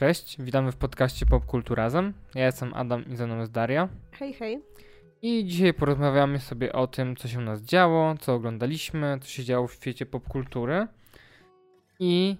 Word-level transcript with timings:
Cześć, 0.00 0.42
witamy 0.42 0.72
w 0.72 0.76
podcaście 0.76 1.26
Popkulturazem. 1.26 2.12
Ja 2.34 2.46
jestem 2.46 2.74
Adam 2.74 3.04
i 3.06 3.16
ze 3.16 3.26
mną 3.26 3.38
jest 3.38 3.52
Daria. 3.52 3.88
Hej, 4.12 4.32
hej. 4.32 4.62
I 5.22 5.44
dzisiaj 5.46 5.74
porozmawiamy 5.74 6.38
sobie 6.38 6.72
o 6.72 6.86
tym, 6.86 7.16
co 7.16 7.28
się 7.28 7.38
u 7.38 7.40
nas 7.40 7.62
działo, 7.62 8.14
co 8.20 8.34
oglądaliśmy, 8.34 9.18
co 9.20 9.28
się 9.28 9.44
działo 9.44 9.66
w 9.66 9.74
świecie 9.74 10.06
popkultury. 10.06 10.86
I 11.98 12.36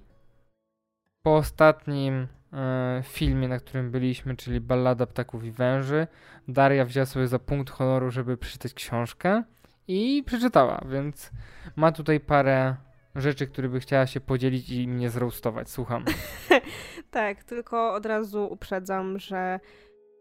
po 1.23 1.37
ostatnim 1.37 2.29
e, 2.53 3.03
filmie, 3.05 3.49
na 3.49 3.59
którym 3.59 3.91
byliśmy, 3.91 4.37
czyli 4.37 4.61
Ballada 4.61 5.07
Ptaków 5.07 5.45
i 5.45 5.51
Węży, 5.51 6.07
Daria 6.49 6.85
wzięła 6.85 7.07
sobie 7.07 7.29
za 7.29 7.39
punkt 7.39 7.71
honoru, 7.71 8.11
żeby 8.11 8.37
przeczytać 8.37 8.75
książkę 8.75 9.43
i 9.89 10.23
przeczytała, 10.27 10.85
więc 10.91 11.31
ma 11.77 11.93
tutaj 11.93 12.21
parę 12.21 12.77
rzeczy, 13.15 13.47
które 13.47 13.69
by 13.69 13.81
chciała 13.81 14.07
się 14.07 14.21
podzielić 14.21 14.71
i 14.71 14.89
mnie 14.89 15.11
zroastować. 15.11 15.71
Słucham. 15.71 16.05
tak, 17.11 17.45
tylko 17.45 17.95
od 17.95 18.07
razu 18.07 18.49
uprzedzam, 18.51 19.19
że 19.19 19.61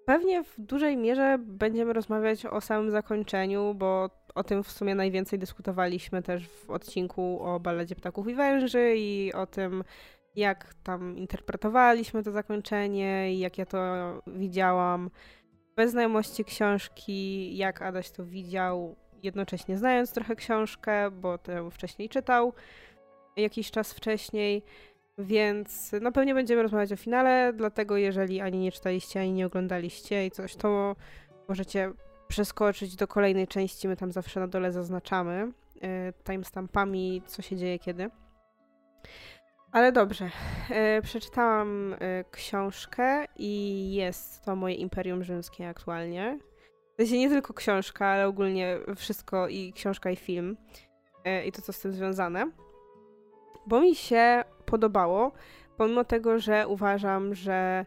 pewnie 0.05 0.43
w 0.43 0.55
dużej 0.57 0.97
mierze 0.97 1.37
będziemy 1.39 1.93
rozmawiać 1.93 2.45
o 2.45 2.61
samym 2.61 2.91
zakończeniu, 2.91 3.73
bo 3.73 4.09
o 4.35 4.43
tym 4.43 4.63
w 4.63 4.71
sumie 4.71 4.95
najwięcej 4.95 5.39
dyskutowaliśmy 5.39 6.21
też 6.21 6.47
w 6.47 6.69
odcinku 6.69 7.39
o 7.43 7.59
Balladzie 7.59 7.95
Ptaków 7.95 8.27
i 8.27 8.35
Węży 8.35 8.93
i 8.97 9.33
o 9.33 9.45
tym, 9.45 9.83
jak 10.35 10.73
tam 10.83 11.17
interpretowaliśmy 11.17 12.23
to 12.23 12.31
zakończenie 12.31 13.33
i 13.33 13.39
jak 13.39 13.57
ja 13.57 13.65
to 13.65 13.79
widziałam 14.27 15.09
bez 15.75 15.91
znajomości 15.91 16.45
książki, 16.45 17.57
jak 17.57 17.81
Adaś 17.81 18.11
to 18.11 18.25
widział, 18.25 18.95
jednocześnie 19.23 19.77
znając 19.77 20.11
trochę 20.11 20.35
książkę, 20.35 21.11
bo 21.11 21.37
to 21.37 21.69
wcześniej 21.69 22.09
czytał 22.09 22.53
jakiś 23.41 23.71
czas 23.71 23.93
wcześniej, 23.93 24.63
więc 25.19 25.91
no 26.01 26.11
pewnie 26.11 26.33
będziemy 26.33 26.63
rozmawiać 26.63 26.91
o 26.91 26.95
finale, 26.95 27.53
dlatego 27.55 27.97
jeżeli 27.97 28.41
ani 28.41 28.59
nie 28.59 28.71
czytaliście, 28.71 29.19
ani 29.19 29.31
nie 29.31 29.45
oglądaliście 29.45 30.25
i 30.25 30.31
coś, 30.31 30.55
to 30.55 30.95
możecie 31.47 31.91
przeskoczyć 32.27 32.95
do 32.95 33.07
kolejnej 33.07 33.47
części, 33.47 33.87
my 33.87 33.97
tam 33.97 34.11
zawsze 34.11 34.39
na 34.39 34.47
dole 34.47 34.71
zaznaczamy 34.71 35.51
y, 35.75 36.13
timestampami, 36.23 37.21
co 37.25 37.41
się 37.41 37.55
dzieje 37.55 37.79
kiedy. 37.79 38.09
Ale 39.71 39.91
dobrze, 39.91 40.29
y, 40.97 41.01
przeczytałam 41.01 41.93
y, 41.93 41.97
książkę 42.31 43.25
i 43.37 43.93
jest 43.93 44.45
to 44.45 44.55
moje 44.55 44.75
Imperium 44.75 45.23
Rzymskie 45.23 45.69
aktualnie. 45.69 46.39
To 46.95 47.01
jest 47.01 47.13
nie 47.13 47.29
tylko 47.29 47.53
książka, 47.53 48.07
ale 48.07 48.27
ogólnie 48.27 48.77
wszystko 48.95 49.47
i 49.47 49.73
książka 49.73 50.11
i 50.11 50.15
film 50.15 50.57
i 51.45 51.51
to, 51.51 51.61
co 51.61 51.73
z 51.73 51.79
tym 51.79 51.93
związane 51.93 52.51
bo 53.69 53.81
mi 53.81 53.95
się 53.95 54.43
podobało, 54.65 55.31
pomimo 55.77 56.03
tego, 56.03 56.39
że 56.39 56.67
uważam, 56.67 57.35
że 57.35 57.85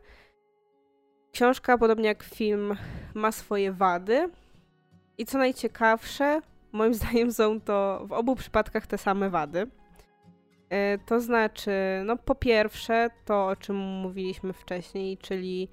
książka, 1.32 1.78
podobnie 1.78 2.08
jak 2.08 2.22
film, 2.22 2.76
ma 3.14 3.32
swoje 3.32 3.72
wady. 3.72 4.28
I 5.18 5.26
co 5.26 5.38
najciekawsze, 5.38 6.40
moim 6.72 6.94
zdaniem 6.98 7.32
są 7.32 7.60
to 7.60 8.02
w 8.06 8.12
obu 8.12 8.36
przypadkach 8.36 8.86
te 8.86 8.98
same 8.98 9.30
wady. 9.30 9.66
E, 10.70 10.98
to 10.98 11.20
znaczy, 11.20 11.72
no 12.04 12.16
po 12.16 12.34
pierwsze, 12.34 13.10
to 13.24 13.46
o 13.46 13.56
czym 13.56 13.76
mówiliśmy 13.76 14.52
wcześniej, 14.52 15.18
czyli 15.18 15.68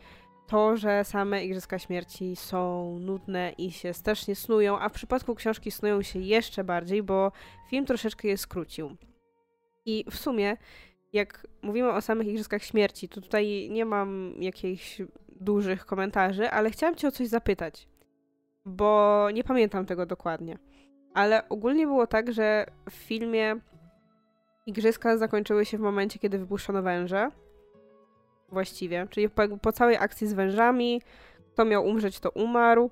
to, 0.47 0.77
że 0.77 1.03
same 1.03 1.45
Igrzyska 1.45 1.80
Śmierci 1.80 2.35
są 2.35 2.97
nudne 2.99 3.52
i 3.57 3.71
się 3.71 3.93
strasznie 3.93 4.35
snują, 4.35 4.80
a 4.80 4.89
w 4.89 4.93
przypadku 4.93 5.35
książki 5.35 5.71
snują 5.71 6.02
się 6.02 6.19
jeszcze 6.19 6.63
bardziej, 6.63 7.03
bo 7.03 7.31
film 7.69 7.85
troszeczkę 7.85 8.27
je 8.27 8.37
skrócił. 8.37 8.97
I 9.90 10.06
w 10.12 10.18
sumie, 10.18 10.58
jak 11.14 11.48
mówimy 11.62 11.92
o 11.92 12.02
samych 12.02 12.28
Igrzyskach 12.28 12.64
Śmierci, 12.64 13.09
to 13.09 13.22
tutaj 13.22 13.70
nie 13.72 13.86
mam 13.86 14.34
jakichś 14.40 15.02
dużych 15.28 15.86
komentarzy, 15.86 16.50
ale 16.50 16.72
chciałam 16.72 16.95
Cię 16.95 17.08
o 17.08 17.12
coś 17.12 17.28
zapytać, 17.28 17.88
bo 18.66 19.28
nie 19.34 19.44
pamiętam 19.44 19.86
tego 19.86 20.06
dokładnie. 20.06 20.58
Ale 21.14 21.49
ogólnie 21.49 21.88
było 21.88 22.08
tak, 22.08 22.33
że 22.33 22.66
w 22.89 22.94
filmie 22.94 23.55
Igrzyska 24.66 25.17
zakończyły 25.17 25.66
się 25.66 25.78
w 25.78 25.82
momencie, 25.82 26.20
kiedy 26.20 26.39
wypuszczono 26.39 26.82
węże. 26.82 27.32
Właściwie. 28.49 29.08
Czyli 29.10 29.30
po, 29.30 29.58
po 29.58 29.72
całej 29.72 29.98
akcji 29.98 30.28
z 30.28 30.33
wężami, 30.33 31.02
kto 31.54 31.66
miał 31.66 31.86
umrzeć, 31.86 32.20
to 32.20 32.30
umarł. 32.30 32.92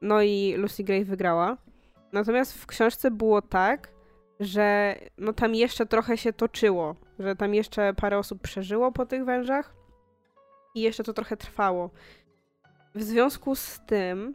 No 0.00 0.22
i 0.22 0.54
Lucy 0.56 0.84
Gray 0.84 1.04
wygrała. 1.04 1.56
Natomiast 2.12 2.54
w 2.54 2.66
książce 2.66 3.10
było 3.10 3.42
tak, 3.42 3.95
że 4.40 4.96
no 5.18 5.32
tam 5.32 5.54
jeszcze 5.54 5.86
trochę 5.86 6.16
się 6.16 6.32
toczyło, 6.32 6.96
że 7.18 7.36
tam 7.36 7.54
jeszcze 7.54 7.94
parę 7.94 8.18
osób 8.18 8.42
przeżyło 8.42 8.92
po 8.92 9.06
tych 9.06 9.24
wężach 9.24 9.74
i 10.74 10.80
jeszcze 10.80 11.04
to 11.04 11.12
trochę 11.12 11.36
trwało. 11.36 11.90
W 12.94 13.02
związku 13.02 13.54
z 13.54 13.80
tym 13.86 14.34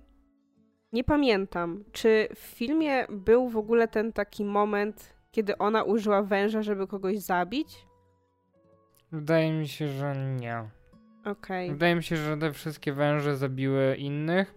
nie 0.94 1.04
pamiętam, 1.04 1.84
czy 1.92 2.28
w 2.36 2.40
filmie 2.40 3.06
był 3.10 3.50
w 3.50 3.58
ogóle 3.58 3.88
ten 3.88 4.14
taki 4.14 4.46
moment, 4.46 5.14
kiedy 5.32 5.58
ona 5.58 5.84
użyła 5.84 6.24
węża, 6.24 6.62
żeby 6.62 6.88
kogoś 6.88 7.18
zabić? 7.18 7.88
Wydaje 9.12 9.52
mi 9.52 9.68
się, 9.68 9.88
że 9.88 10.16
nie. 10.40 10.70
Okej. 11.20 11.32
Okay. 11.66 11.70
Wydaje 11.70 11.96
mi 11.96 12.04
się, 12.04 12.16
że 12.16 12.38
te 12.38 12.52
wszystkie 12.52 12.94
węże 12.94 13.38
zabiły 13.38 13.96
innych, 13.96 14.54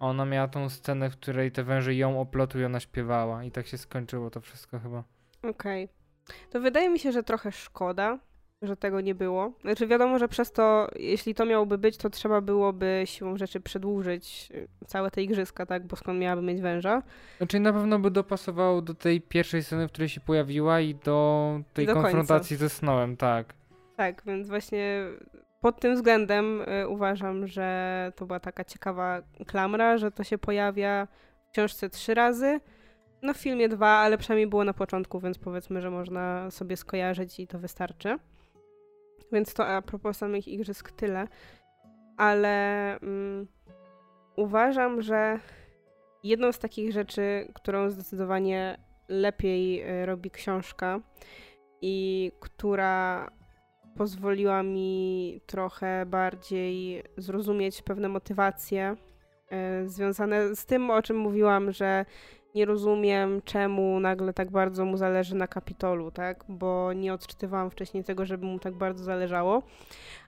ona 0.00 0.24
miała 0.24 0.48
tą 0.48 0.68
scenę, 0.68 1.10
w 1.10 1.16
której 1.16 1.52
te 1.52 1.64
węże 1.64 1.94
ją 1.94 2.20
oplotu 2.20 2.60
i 2.60 2.64
ona 2.64 2.80
śpiewała. 2.80 3.44
I 3.44 3.50
tak 3.50 3.66
się 3.66 3.78
skończyło 3.78 4.30
to 4.30 4.40
wszystko 4.40 4.78
chyba. 4.78 5.04
Okej. 5.42 5.84
Okay. 5.84 5.98
To 6.50 6.60
wydaje 6.60 6.88
mi 6.88 6.98
się, 6.98 7.12
że 7.12 7.22
trochę 7.22 7.52
szkoda, 7.52 8.18
że 8.62 8.76
tego 8.76 9.00
nie 9.00 9.14
było. 9.14 9.52
Znaczy 9.60 9.86
wiadomo, 9.86 10.18
że 10.18 10.28
przez 10.28 10.52
to, 10.52 10.88
jeśli 10.96 11.34
to 11.34 11.44
miałoby 11.44 11.78
być, 11.78 11.96
to 11.96 12.10
trzeba 12.10 12.40
byłoby 12.40 13.02
siłą 13.04 13.36
rzeczy 13.36 13.60
przedłużyć 13.60 14.48
y, 14.54 14.68
całe 14.86 15.10
te 15.10 15.22
igrzyska, 15.22 15.66
tak? 15.66 15.86
Bo 15.86 15.96
skąd 15.96 16.20
miałaby 16.20 16.42
mieć 16.42 16.60
węża? 16.60 17.02
Znaczy 17.38 17.60
na 17.60 17.72
pewno 17.72 17.98
by 17.98 18.10
dopasowało 18.10 18.82
do 18.82 18.94
tej 18.94 19.20
pierwszej 19.20 19.62
sceny, 19.62 19.88
w 19.88 19.92
której 19.92 20.08
się 20.08 20.20
pojawiła 20.20 20.80
i 20.80 20.94
do 20.94 21.60
tej 21.74 21.86
do 21.86 21.94
konfrontacji 21.94 22.56
końca. 22.56 22.68
ze 22.68 22.78
Snowem, 22.78 23.16
tak. 23.16 23.54
Tak, 23.96 24.22
więc 24.26 24.48
właśnie 24.48 25.04
pod 25.60 25.80
tym 25.80 25.94
względem 25.94 26.62
y, 26.62 26.88
uważam, 26.88 27.46
że 27.46 28.12
to 28.16 28.26
była 28.26 28.40
taka 28.40 28.64
ciekawa 28.64 29.22
klamra, 29.46 29.98
że 29.98 30.10
to 30.10 30.24
się 30.24 30.38
pojawia 30.38 31.08
w 31.48 31.50
książce 31.52 31.90
trzy 31.90 32.14
razy. 32.14 32.60
No 33.22 33.34
w 33.34 33.36
filmie 33.36 33.68
dwa, 33.68 33.88
ale 33.88 34.18
przynajmniej 34.18 34.46
było 34.46 34.64
na 34.64 34.74
początku, 34.74 35.20
więc 35.20 35.38
powiedzmy, 35.38 35.80
że 35.80 35.90
można 35.90 36.50
sobie 36.50 36.76
skojarzyć 36.76 37.40
i 37.40 37.46
to 37.46 37.58
wystarczy. 37.58 38.16
Więc 39.32 39.54
to 39.54 39.66
a 39.66 39.82
propos 39.82 40.16
samych 40.16 40.48
igrzysk 40.48 40.92
tyle. 40.92 41.28
Ale 42.16 42.96
mm, 43.00 43.46
uważam, 44.36 45.02
że 45.02 45.40
jedną 46.22 46.52
z 46.52 46.58
takich 46.58 46.92
rzeczy, 46.92 47.52
którą 47.54 47.90
zdecydowanie 47.90 48.78
lepiej 49.08 49.82
y, 50.02 50.06
robi 50.06 50.30
książka 50.30 51.00
i 51.80 52.32
która 52.40 53.28
pozwoliła 53.98 54.62
mi 54.62 55.40
trochę 55.46 56.06
bardziej 56.06 57.02
zrozumieć 57.16 57.82
pewne 57.82 58.08
motywacje 58.08 58.96
e, 59.50 59.88
związane 59.88 60.56
z 60.56 60.66
tym, 60.66 60.90
o 60.90 61.02
czym 61.02 61.16
mówiłam, 61.16 61.72
że 61.72 62.04
nie 62.54 62.64
rozumiem, 62.64 63.42
czemu 63.44 64.00
nagle 64.00 64.32
tak 64.32 64.50
bardzo 64.50 64.84
mu 64.84 64.96
zależy 64.96 65.34
na 65.34 65.46
Kapitolu, 65.46 66.10
tak? 66.10 66.44
Bo 66.48 66.92
nie 66.92 67.12
odczytywałam 67.14 67.70
wcześniej 67.70 68.04
tego, 68.04 68.26
żeby 68.26 68.46
mu 68.46 68.58
tak 68.58 68.74
bardzo 68.74 69.04
zależało. 69.04 69.62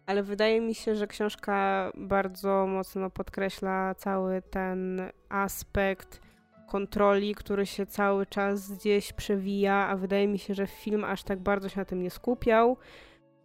Ale 0.07 0.23
wydaje 0.23 0.61
mi 0.61 0.75
się, 0.75 0.95
że 0.95 1.07
książka 1.07 1.91
bardzo 1.95 2.67
mocno 2.67 3.11
podkreśla 3.11 3.95
cały 3.95 4.43
ten 4.43 5.03
aspekt 5.29 6.21
kontroli, 6.69 7.35
który 7.35 7.67
się 7.67 7.87
cały 7.87 8.27
czas 8.27 8.73
gdzieś 8.73 9.13
przewija, 9.13 9.75
a 9.75 9.97
wydaje 9.97 10.29
mi 10.29 10.39
się, 10.39 10.55
że 10.55 10.67
film 10.67 11.05
aż 11.05 11.23
tak 11.23 11.39
bardzo 11.39 11.69
się 11.69 11.81
na 11.81 11.85
tym 11.85 12.03
nie 12.03 12.11
skupiał 12.11 12.77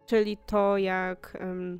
czyli 0.05 0.37
to 0.37 0.77
jak 0.77 1.37
um, 1.39 1.79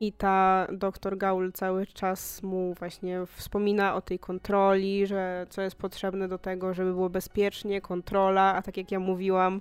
i 0.00 0.12
ta 0.12 0.66
doktor 0.72 1.18
Gaul 1.18 1.52
cały 1.52 1.86
czas 1.86 2.42
mu 2.42 2.74
właśnie 2.74 3.26
wspomina 3.26 3.94
o 3.94 4.00
tej 4.00 4.18
kontroli, 4.18 5.06
że 5.06 5.46
co 5.50 5.62
jest 5.62 5.76
potrzebne 5.76 6.28
do 6.28 6.38
tego, 6.38 6.74
żeby 6.74 6.92
było 6.92 7.10
bezpiecznie, 7.10 7.80
kontrola, 7.80 8.54
a 8.54 8.62
tak 8.62 8.76
jak 8.76 8.92
ja 8.92 9.00
mówiłam, 9.00 9.60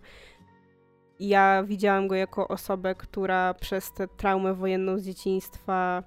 ja 1.20 1.64
widziałam 1.64 2.08
go 2.08 2.16
jako 2.16 2.48
osobę, 2.48 2.96
która 2.96 3.54
przez 3.54 3.94
tę 3.94 4.08
traumę 4.08 4.54
wojenną 4.54 4.98
z 4.98 5.06
dzieciństwa 5.06 6.04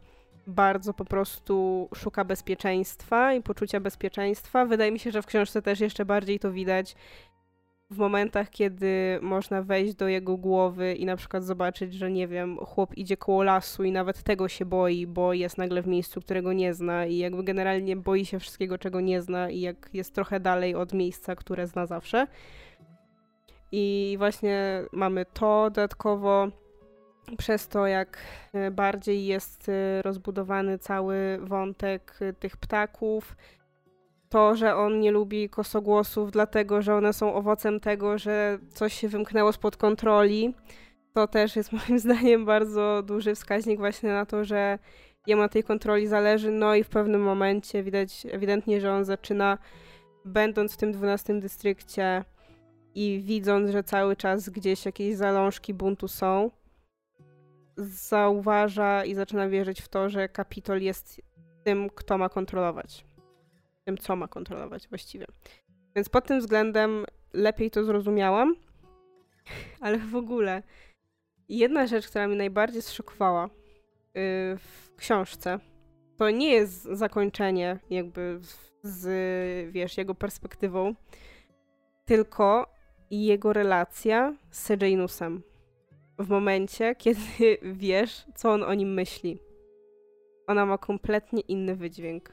bardzo 0.47 0.95
po 0.95 1.05
prostu 1.05 1.89
szuka 1.95 2.25
bezpieczeństwa 2.25 3.33
i 3.35 3.43
poczucia 3.43 3.81
bezpieczeństwa. 3.81 4.67
Wydaje 4.67 4.93
mi 4.93 4.99
się, 4.99 5.11
że 5.11 5.23
w 5.23 5.27
książce 5.27 5.63
też 5.63 5.81
jeszcze 5.81 6.05
bardziej 6.05 6.39
to 6.39 6.53
widać, 6.53 6.97
w 7.91 7.99
momentach, 7.99 8.51
kiedy 8.51 9.19
można 9.23 9.63
wejść 9.63 9.95
do 9.95 10.09
jego 10.09 10.37
głowy 10.37 10.95
i 10.95 11.05
na 11.05 11.17
przykład 11.17 11.45
zobaczyć, 11.45 11.95
że 11.95 12.11
nie 12.11 12.29
wiem, 12.29 12.57
chłop 12.57 12.97
idzie 12.97 13.17
koło 13.17 13.43
lasu 13.43 13.85
i 13.85 13.93
nawet 13.93 14.23
tego 14.23 14.49
się 14.49 14.65
boi, 14.65 15.07
bo 15.07 15.33
jest 15.33 15.59
nagle 15.59 15.83
w 15.83 15.87
miejscu, 15.87 16.21
którego 16.21 16.53
nie 16.53 16.75
zna 16.75 17.07
i 17.07 17.17
jakby 17.17 17.45
generalnie 17.45 17.97
boi 17.97 18.25
się 18.25 18.39
wszystkiego, 18.39 18.79
czego 18.79 19.01
nie 19.01 19.23
zna 19.23 19.51
i 19.51 19.61
jak 19.61 19.91
jest 19.93 20.15
trochę 20.15 20.41
dalej 20.41 20.75
od 20.75 20.93
miejsca, 20.93 21.37
które 21.37 21.67
zna 21.67 21.87
zawsze. 21.87 22.27
I 23.73 24.15
właśnie 24.19 24.83
mamy 24.93 25.25
to 25.25 25.71
dodatkowo. 25.71 26.49
przez 27.39 27.69
to, 27.69 27.87
jak 27.87 28.19
e, 28.53 28.71
bardziej 28.71 29.27
jest 29.27 29.69
e, 29.69 30.03
rozbudowany 30.03 30.79
cały 30.79 31.39
wątek 31.43 32.19
e, 32.21 32.33
tych 32.33 32.57
ptaków, 32.57 33.37
to, 34.37 34.57
że 34.57 34.77
on 34.77 35.01
nie 35.01 35.11
lubi 35.11 35.49
kosogłosów, 35.49 36.31
dlatego 36.31 36.83
że 36.83 36.95
one 36.95 37.13
są 37.13 37.35
owocem 37.35 37.81
tego, 37.81 38.19
że 38.19 38.59
coś 38.71 38.93
się 38.93 39.09
wymknęło 39.09 39.53
spod 39.53 39.77
kontroli, 39.77 40.55
to 41.13 41.29
też 41.29 41.57
jest 41.57 41.73
moim 41.89 41.99
zdaniem 41.99 42.45
bardzo 42.45 43.03
duży 43.03 43.35
wskaźnik 43.35 43.79
właśnie 43.79 44.13
na 44.13 44.27
to, 44.27 44.45
że 44.45 44.79
jemu 45.27 45.49
tej 45.49 45.65
kontroli 45.65 46.07
zależy, 46.07 46.51
no 46.51 46.75
i 46.75 46.85
w 46.85 46.89
pewnym 46.89 47.23
momencie 47.23 47.83
widać 47.83 48.27
ewidentnie, 48.31 48.81
że 48.81 48.93
on 48.93 49.05
zaczyna, 49.05 49.59
będąc 50.25 50.75
w 50.75 50.77
tym 50.77 50.93
12 50.93 51.41
dystrykcie 51.41 52.25
i 52.95 53.23
widząc, 53.25 53.71
że 53.71 53.83
cały 53.83 54.17
czas 54.17 54.49
gdzieś 54.49 54.87
jakieś 54.87 55.17
zalążki 55.17 55.75
buntu 55.75 56.09
są, 56.09 56.51
zauważa 57.77 59.05
i 59.05 59.15
zaczyna 59.15 59.49
wierzyć 59.49 59.81
w 59.81 59.89
to, 59.89 60.09
że 60.09 60.29
Kapitol 60.29 60.83
jest 60.83 61.21
tym, 61.65 61.91
kto 61.91 62.19
ma 62.19 62.29
kontrolować. 62.29 63.16
Tym, 63.87 63.99
co 63.99 64.17
ma 64.17 64.29
kontrolować 64.29 64.89
właściwie. 64.89 65.27
Więc 65.97 66.09
pod 66.09 66.27
tym 66.27 66.41
względem 66.41 67.05
lepiej 67.33 67.71
to 67.71 67.85
zrozumiałam, 67.85 68.57
ale 69.81 69.99
w 69.99 70.17
ogóle 70.17 70.63
jedna 71.49 71.87
rzecz, 71.87 72.09
która 72.09 72.29
mnie 72.29 72.37
najbardziej 72.37 72.83
zszokowała 72.83 73.45
yy, 73.45 74.21
w 74.59 74.95
książce, 74.97 75.59
to 76.17 76.31
nie 76.31 76.53
jest 76.53 76.83
zakończenie 76.83 77.79
jakby 77.91 78.39
z, 78.83 79.73
wiesz, 79.73 79.99
jego 79.99 80.15
perspektywą, 80.15 80.95
tylko 82.05 82.67
jego 83.11 83.53
relacja 83.53 84.35
z 84.51 84.63
Sejanusem 84.63 85.43
w 86.19 86.29
momencie, 86.29 86.95
kiedy 87.05 87.59
wiesz, 87.63 88.27
co 88.35 88.53
on 88.53 88.63
o 88.63 88.75
nim 88.75 88.95
myśli. 88.95 89.39
Ona 90.47 90.67
ma 90.67 90.79
kompletnie 90.79 91.41
inny 91.41 91.77
wydźwięk. 91.77 92.33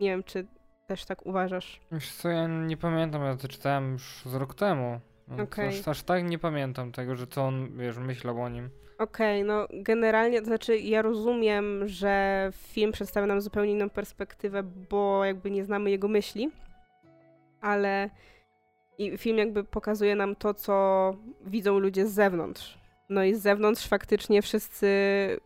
Nie 0.00 0.10
wiem, 0.10 0.24
czy 0.24 0.46
też 0.86 1.04
tak 1.04 1.26
uważasz. 1.26 1.80
Wiesz 1.92 2.12
co, 2.12 2.28
ja 2.28 2.46
nie 2.46 2.76
pamiętam, 2.76 3.22
ja 3.22 3.36
to 3.36 3.48
czytałem 3.48 3.92
już 3.92 4.22
z 4.26 4.34
rok 4.34 4.54
temu. 4.54 5.00
Okay. 5.42 5.68
Aż, 5.68 5.88
aż 5.88 6.02
tak 6.02 6.24
nie 6.24 6.38
pamiętam 6.38 6.92
tego, 6.92 7.16
że 7.16 7.26
co 7.26 7.44
on, 7.44 7.78
wiesz, 7.78 7.98
myślał 7.98 8.42
o 8.42 8.48
nim. 8.48 8.70
Okej, 8.98 9.42
okay, 9.42 9.44
no 9.44 9.82
generalnie, 9.82 10.40
to 10.40 10.46
znaczy 10.46 10.78
ja 10.78 11.02
rozumiem, 11.02 11.88
że 11.88 12.48
film 12.52 12.92
przedstawia 12.92 13.26
nam 13.26 13.40
zupełnie 13.40 13.72
inną 13.72 13.90
perspektywę, 13.90 14.62
bo 14.62 15.24
jakby 15.24 15.50
nie 15.50 15.64
znamy 15.64 15.90
jego 15.90 16.08
myśli, 16.08 16.50
ale 17.60 18.10
i 18.98 19.18
film 19.18 19.38
jakby 19.38 19.64
pokazuje 19.64 20.14
nam 20.14 20.36
to, 20.36 20.54
co 20.54 21.14
widzą 21.46 21.78
ludzie 21.78 22.06
z 22.06 22.12
zewnątrz. 22.12 22.78
No 23.08 23.24
i 23.24 23.34
z 23.34 23.42
zewnątrz 23.42 23.88
faktycznie 23.88 24.42
wszyscy 24.42 24.88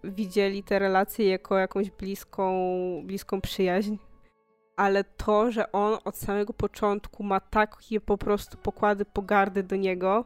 widzieli 0.04 0.62
te 0.62 0.78
relacje 0.78 1.28
jako 1.28 1.58
jakąś 1.58 1.90
bliską, 1.90 2.52
bliską 3.04 3.40
przyjaźń. 3.40 3.96
Ale 4.80 5.04
to, 5.04 5.50
że 5.52 5.72
on 5.72 5.98
od 6.04 6.16
samego 6.16 6.52
początku 6.52 7.22
ma 7.22 7.40
takie 7.40 8.00
po 8.00 8.18
prostu 8.18 8.58
pokłady 8.58 9.04
pogardy 9.04 9.62
do 9.62 9.76
niego, 9.76 10.24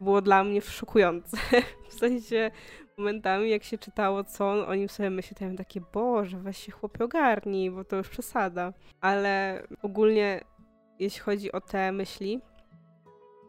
było 0.00 0.22
dla 0.22 0.44
mnie 0.44 0.60
szokujące. 0.60 1.36
w 1.90 1.94
sensie 1.94 2.50
momentami, 2.98 3.50
jak 3.50 3.64
się 3.64 3.78
czytało, 3.78 4.24
co 4.24 4.50
on 4.50 4.60
o 4.60 4.74
nim 4.74 4.88
sobie 4.88 5.10
myśli, 5.10 5.36
to 5.36 5.44
ja 5.44 5.56
takie, 5.56 5.80
Boże, 5.92 6.38
weź 6.38 6.58
się 6.58 6.72
chłopie 6.72 7.04
ogarnij, 7.04 7.70
bo 7.70 7.84
to 7.84 7.96
już 7.96 8.08
przesada. 8.08 8.72
Ale 9.00 9.62
ogólnie, 9.82 10.40
jeśli 10.98 11.20
chodzi 11.20 11.52
o 11.52 11.60
te 11.60 11.92
myśli, 11.92 12.40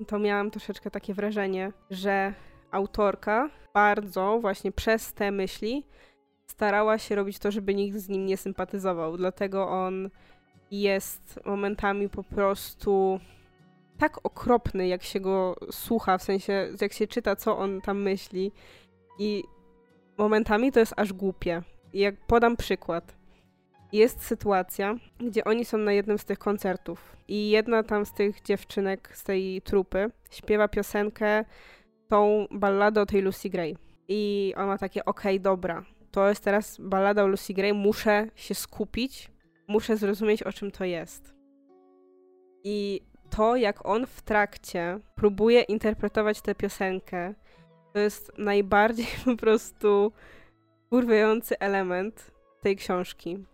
to 0.07 0.19
miałam 0.19 0.51
troszeczkę 0.51 0.91
takie 0.91 1.13
wrażenie, 1.13 1.71
że 1.89 2.33
autorka 2.71 3.49
bardzo 3.73 4.39
właśnie 4.41 4.71
przez 4.71 5.13
te 5.13 5.31
myśli 5.31 5.87
starała 6.51 6.97
się 6.97 7.15
robić 7.15 7.39
to, 7.39 7.51
żeby 7.51 7.75
nikt 7.75 7.97
z 7.97 8.09
nim 8.09 8.25
nie 8.25 8.37
sympatyzował. 8.37 9.17
Dlatego 9.17 9.69
on 9.69 10.09
jest 10.71 11.39
momentami 11.45 12.09
po 12.09 12.23
prostu 12.23 13.19
tak 13.97 14.19
okropny, 14.23 14.87
jak 14.87 15.03
się 15.03 15.19
go 15.19 15.55
słucha, 15.71 16.17
w 16.17 16.23
sensie 16.23 16.69
jak 16.81 16.93
się 16.93 17.07
czyta, 17.07 17.35
co 17.35 17.57
on 17.57 17.81
tam 17.81 18.01
myśli. 18.01 18.51
I 19.19 19.43
momentami 20.17 20.71
to 20.71 20.79
jest 20.79 20.93
aż 20.97 21.13
głupie. 21.13 21.61
Jak 21.93 22.15
podam 22.27 22.57
przykład. 22.57 23.15
Jest 23.91 24.23
sytuacja, 24.23 24.95
gdzie 25.19 25.43
oni 25.43 25.65
są 25.65 25.77
na 25.77 25.91
jednym 25.91 26.17
z 26.17 26.25
tych 26.25 26.39
koncertów 26.39 27.15
i 27.27 27.49
jedna 27.49 27.83
tam 27.83 28.05
z 28.05 28.13
tych 28.13 28.41
dziewczynek 28.41 29.09
z 29.13 29.23
tej 29.23 29.61
trupy 29.61 30.11
śpiewa 30.31 30.67
piosenkę 30.67 31.45
tą 32.07 32.47
balladę 32.51 33.01
o 33.01 33.05
tej 33.05 33.21
Lucy 33.21 33.49
Gray. 33.49 33.77
I 34.07 34.53
on 34.57 34.67
ma 34.67 34.77
takie, 34.77 35.05
okej, 35.05 35.35
okay, 35.35 35.39
dobra, 35.39 35.85
to 36.11 36.29
jest 36.29 36.43
teraz 36.43 36.77
ballada 36.79 37.23
o 37.23 37.27
Lucy 37.27 37.53
Gray, 37.53 37.73
muszę 37.73 38.27
się 38.35 38.55
skupić, 38.55 39.31
muszę 39.67 39.97
zrozumieć, 39.97 40.43
o 40.43 40.53
czym 40.53 40.71
to 40.71 40.85
jest. 40.85 41.33
I 42.63 43.01
to, 43.29 43.55
jak 43.55 43.85
on 43.85 44.07
w 44.07 44.21
trakcie 44.21 44.99
próbuje 45.15 45.61
interpretować 45.61 46.41
tę 46.41 46.55
piosenkę, 46.55 47.33
to 47.93 47.99
jest 47.99 48.31
najbardziej 48.37 49.07
po 49.25 49.35
prostu 49.35 50.11
urwający 50.91 51.59
element 51.59 52.31
tej 52.61 52.75
książki. 52.75 53.45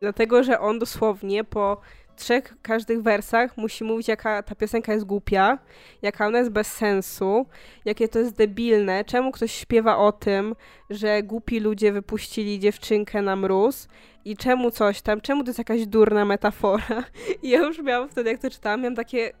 Dlatego, 0.00 0.42
że 0.42 0.60
on 0.60 0.78
dosłownie 0.78 1.44
po 1.44 1.80
trzech 2.22 2.54
każdych 2.62 3.02
wersach 3.02 3.56
musi 3.56 3.84
mówić, 3.84 4.08
jaka 4.08 4.42
ta 4.42 4.54
piosenka 4.54 4.92
jest 4.92 5.04
głupia, 5.04 5.58
jaka 6.02 6.26
ona 6.26 6.38
jest 6.38 6.50
bez 6.50 6.72
sensu, 6.72 7.46
jakie 7.84 8.08
to 8.08 8.18
jest 8.18 8.36
debilne, 8.36 9.04
czemu 9.04 9.32
ktoś 9.32 9.52
śpiewa 9.52 9.98
o 9.98 10.12
tym, 10.12 10.54
że 10.90 11.22
głupi 11.22 11.60
ludzie 11.60 11.92
wypuścili 11.92 12.58
dziewczynkę 12.58 13.22
na 13.22 13.36
mróz 13.36 13.88
i 14.24 14.36
czemu 14.36 14.70
coś 14.70 15.02
tam, 15.02 15.20
czemu 15.20 15.44
to 15.44 15.48
jest 15.48 15.58
jakaś 15.58 15.86
durna 15.86 16.24
metafora. 16.24 17.04
I 17.42 17.50
ja 17.50 17.58
już 17.58 17.78
miałam 17.78 18.08
wtedy, 18.08 18.30
jak 18.30 18.40
to 18.40 18.50
czytałam, 18.50 18.80
miałam 18.80 18.96
takie 18.96 19.32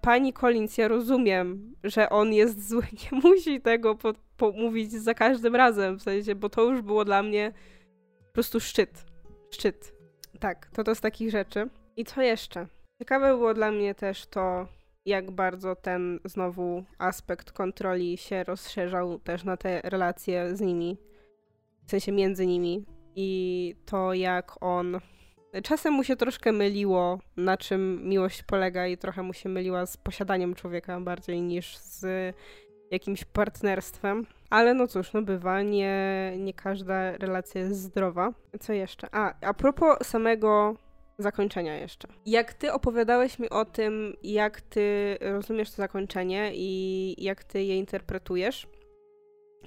pani 0.00 0.32
Collins, 0.32 0.78
ja 0.78 0.88
rozumiem, 0.88 1.74
że 1.84 2.10
on 2.10 2.32
jest 2.32 2.68
zły, 2.68 2.82
nie 3.02 3.20
musi 3.20 3.60
tego 3.60 3.94
po, 3.94 4.12
po 4.36 4.52
mówić 4.52 4.92
za 4.92 5.14
każdym 5.14 5.56
razem, 5.56 5.98
w 5.98 6.02
sensie, 6.02 6.34
bo 6.34 6.48
to 6.48 6.62
już 6.62 6.82
było 6.82 7.04
dla 7.04 7.22
mnie 7.22 7.52
po 8.26 8.32
prostu 8.32 8.60
szczyt. 8.60 9.04
Szczyt. 9.50 9.94
Tak, 10.40 10.70
to 10.72 10.84
to 10.84 10.94
z 10.94 11.00
takich 11.00 11.30
rzeczy. 11.30 11.68
I 11.96 12.04
co 12.04 12.22
jeszcze? 12.22 12.66
Ciekawe 12.98 13.28
było 13.28 13.54
dla 13.54 13.70
mnie 13.70 13.94
też 13.94 14.26
to, 14.26 14.66
jak 15.06 15.30
bardzo 15.30 15.76
ten 15.76 16.20
znowu 16.24 16.84
aspekt 16.98 17.52
kontroli 17.52 18.16
się 18.16 18.44
rozszerzał 18.44 19.18
też 19.18 19.44
na 19.44 19.56
te 19.56 19.80
relacje 19.84 20.56
z 20.56 20.60
nimi, 20.60 20.96
w 21.86 21.90
sensie 21.90 22.12
między 22.12 22.46
nimi. 22.46 22.84
I 23.16 23.74
to, 23.86 24.14
jak 24.14 24.52
on. 24.60 25.00
Czasem 25.62 25.92
mu 25.92 26.04
się 26.04 26.16
troszkę 26.16 26.52
myliło, 26.52 27.18
na 27.36 27.56
czym 27.56 28.08
miłość 28.08 28.42
polega, 28.42 28.86
i 28.86 28.98
trochę 28.98 29.22
mu 29.22 29.32
się 29.32 29.48
myliła 29.48 29.86
z 29.86 29.96
posiadaniem 29.96 30.54
człowieka 30.54 31.00
bardziej 31.00 31.42
niż 31.42 31.76
z 31.76 32.34
jakimś 32.90 33.24
partnerstwem. 33.24 34.26
Ale 34.50 34.74
no 34.74 34.86
cóż, 34.86 35.12
no 35.12 35.22
bywa, 35.22 35.62
nie, 35.62 36.32
nie 36.38 36.54
każda 36.54 37.12
relacja 37.12 37.60
jest 37.60 37.80
zdrowa. 37.80 38.32
Co 38.60 38.72
jeszcze? 38.72 39.08
A, 39.12 39.34
a 39.40 39.54
propos 39.54 39.98
samego 40.02 40.76
zakończenia 41.18 41.76
jeszcze. 41.76 42.08
Jak 42.26 42.54
ty 42.54 42.72
opowiadałeś 42.72 43.38
mi 43.38 43.50
o 43.50 43.64
tym, 43.64 44.16
jak 44.22 44.60
ty 44.60 45.16
rozumiesz 45.20 45.70
to 45.70 45.76
zakończenie 45.76 46.50
i 46.54 47.14
jak 47.24 47.44
ty 47.44 47.62
je 47.62 47.78
interpretujesz, 47.78 48.66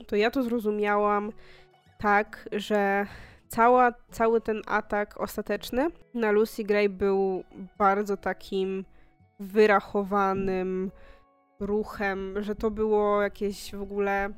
to 0.08 0.16
ja 0.16 0.32
to 0.32 0.44
zrozumiałam 0.44 1.32
tak, 2.00 2.50
że 2.52 3.08
cała, 3.48 3.94
cały 4.12 4.42
ten 4.42 4.62
atak 4.66 5.22
ostateczny 5.22 5.88
na 6.14 6.32
Lucy 6.32 6.64
Gray 6.64 6.90
był 6.90 7.44
bardzo 7.78 8.18
takim 8.18 8.86
wyrachowanym 9.40 10.92
ruchem, 11.60 12.44
że 12.44 12.56
to 12.56 12.72
było 12.72 13.22
jakieś 13.22 13.76
w 13.76 13.82
ogóle 13.82 14.34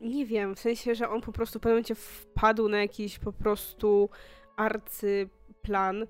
nie 0.00 0.26
wiem, 0.26 0.54
w 0.54 0.60
sensie, 0.60 0.94
że 0.94 1.08
on 1.08 1.20
po 1.20 1.32
prostu 1.32 1.58
w 1.58 1.62
pewnym 1.62 1.74
momencie 1.74 1.94
wpadł 1.94 2.68
na 2.68 2.78
jakiś 2.78 3.18
po 3.18 3.32
prostu 3.32 4.08
arcy 4.56 5.28
plan 5.66 6.06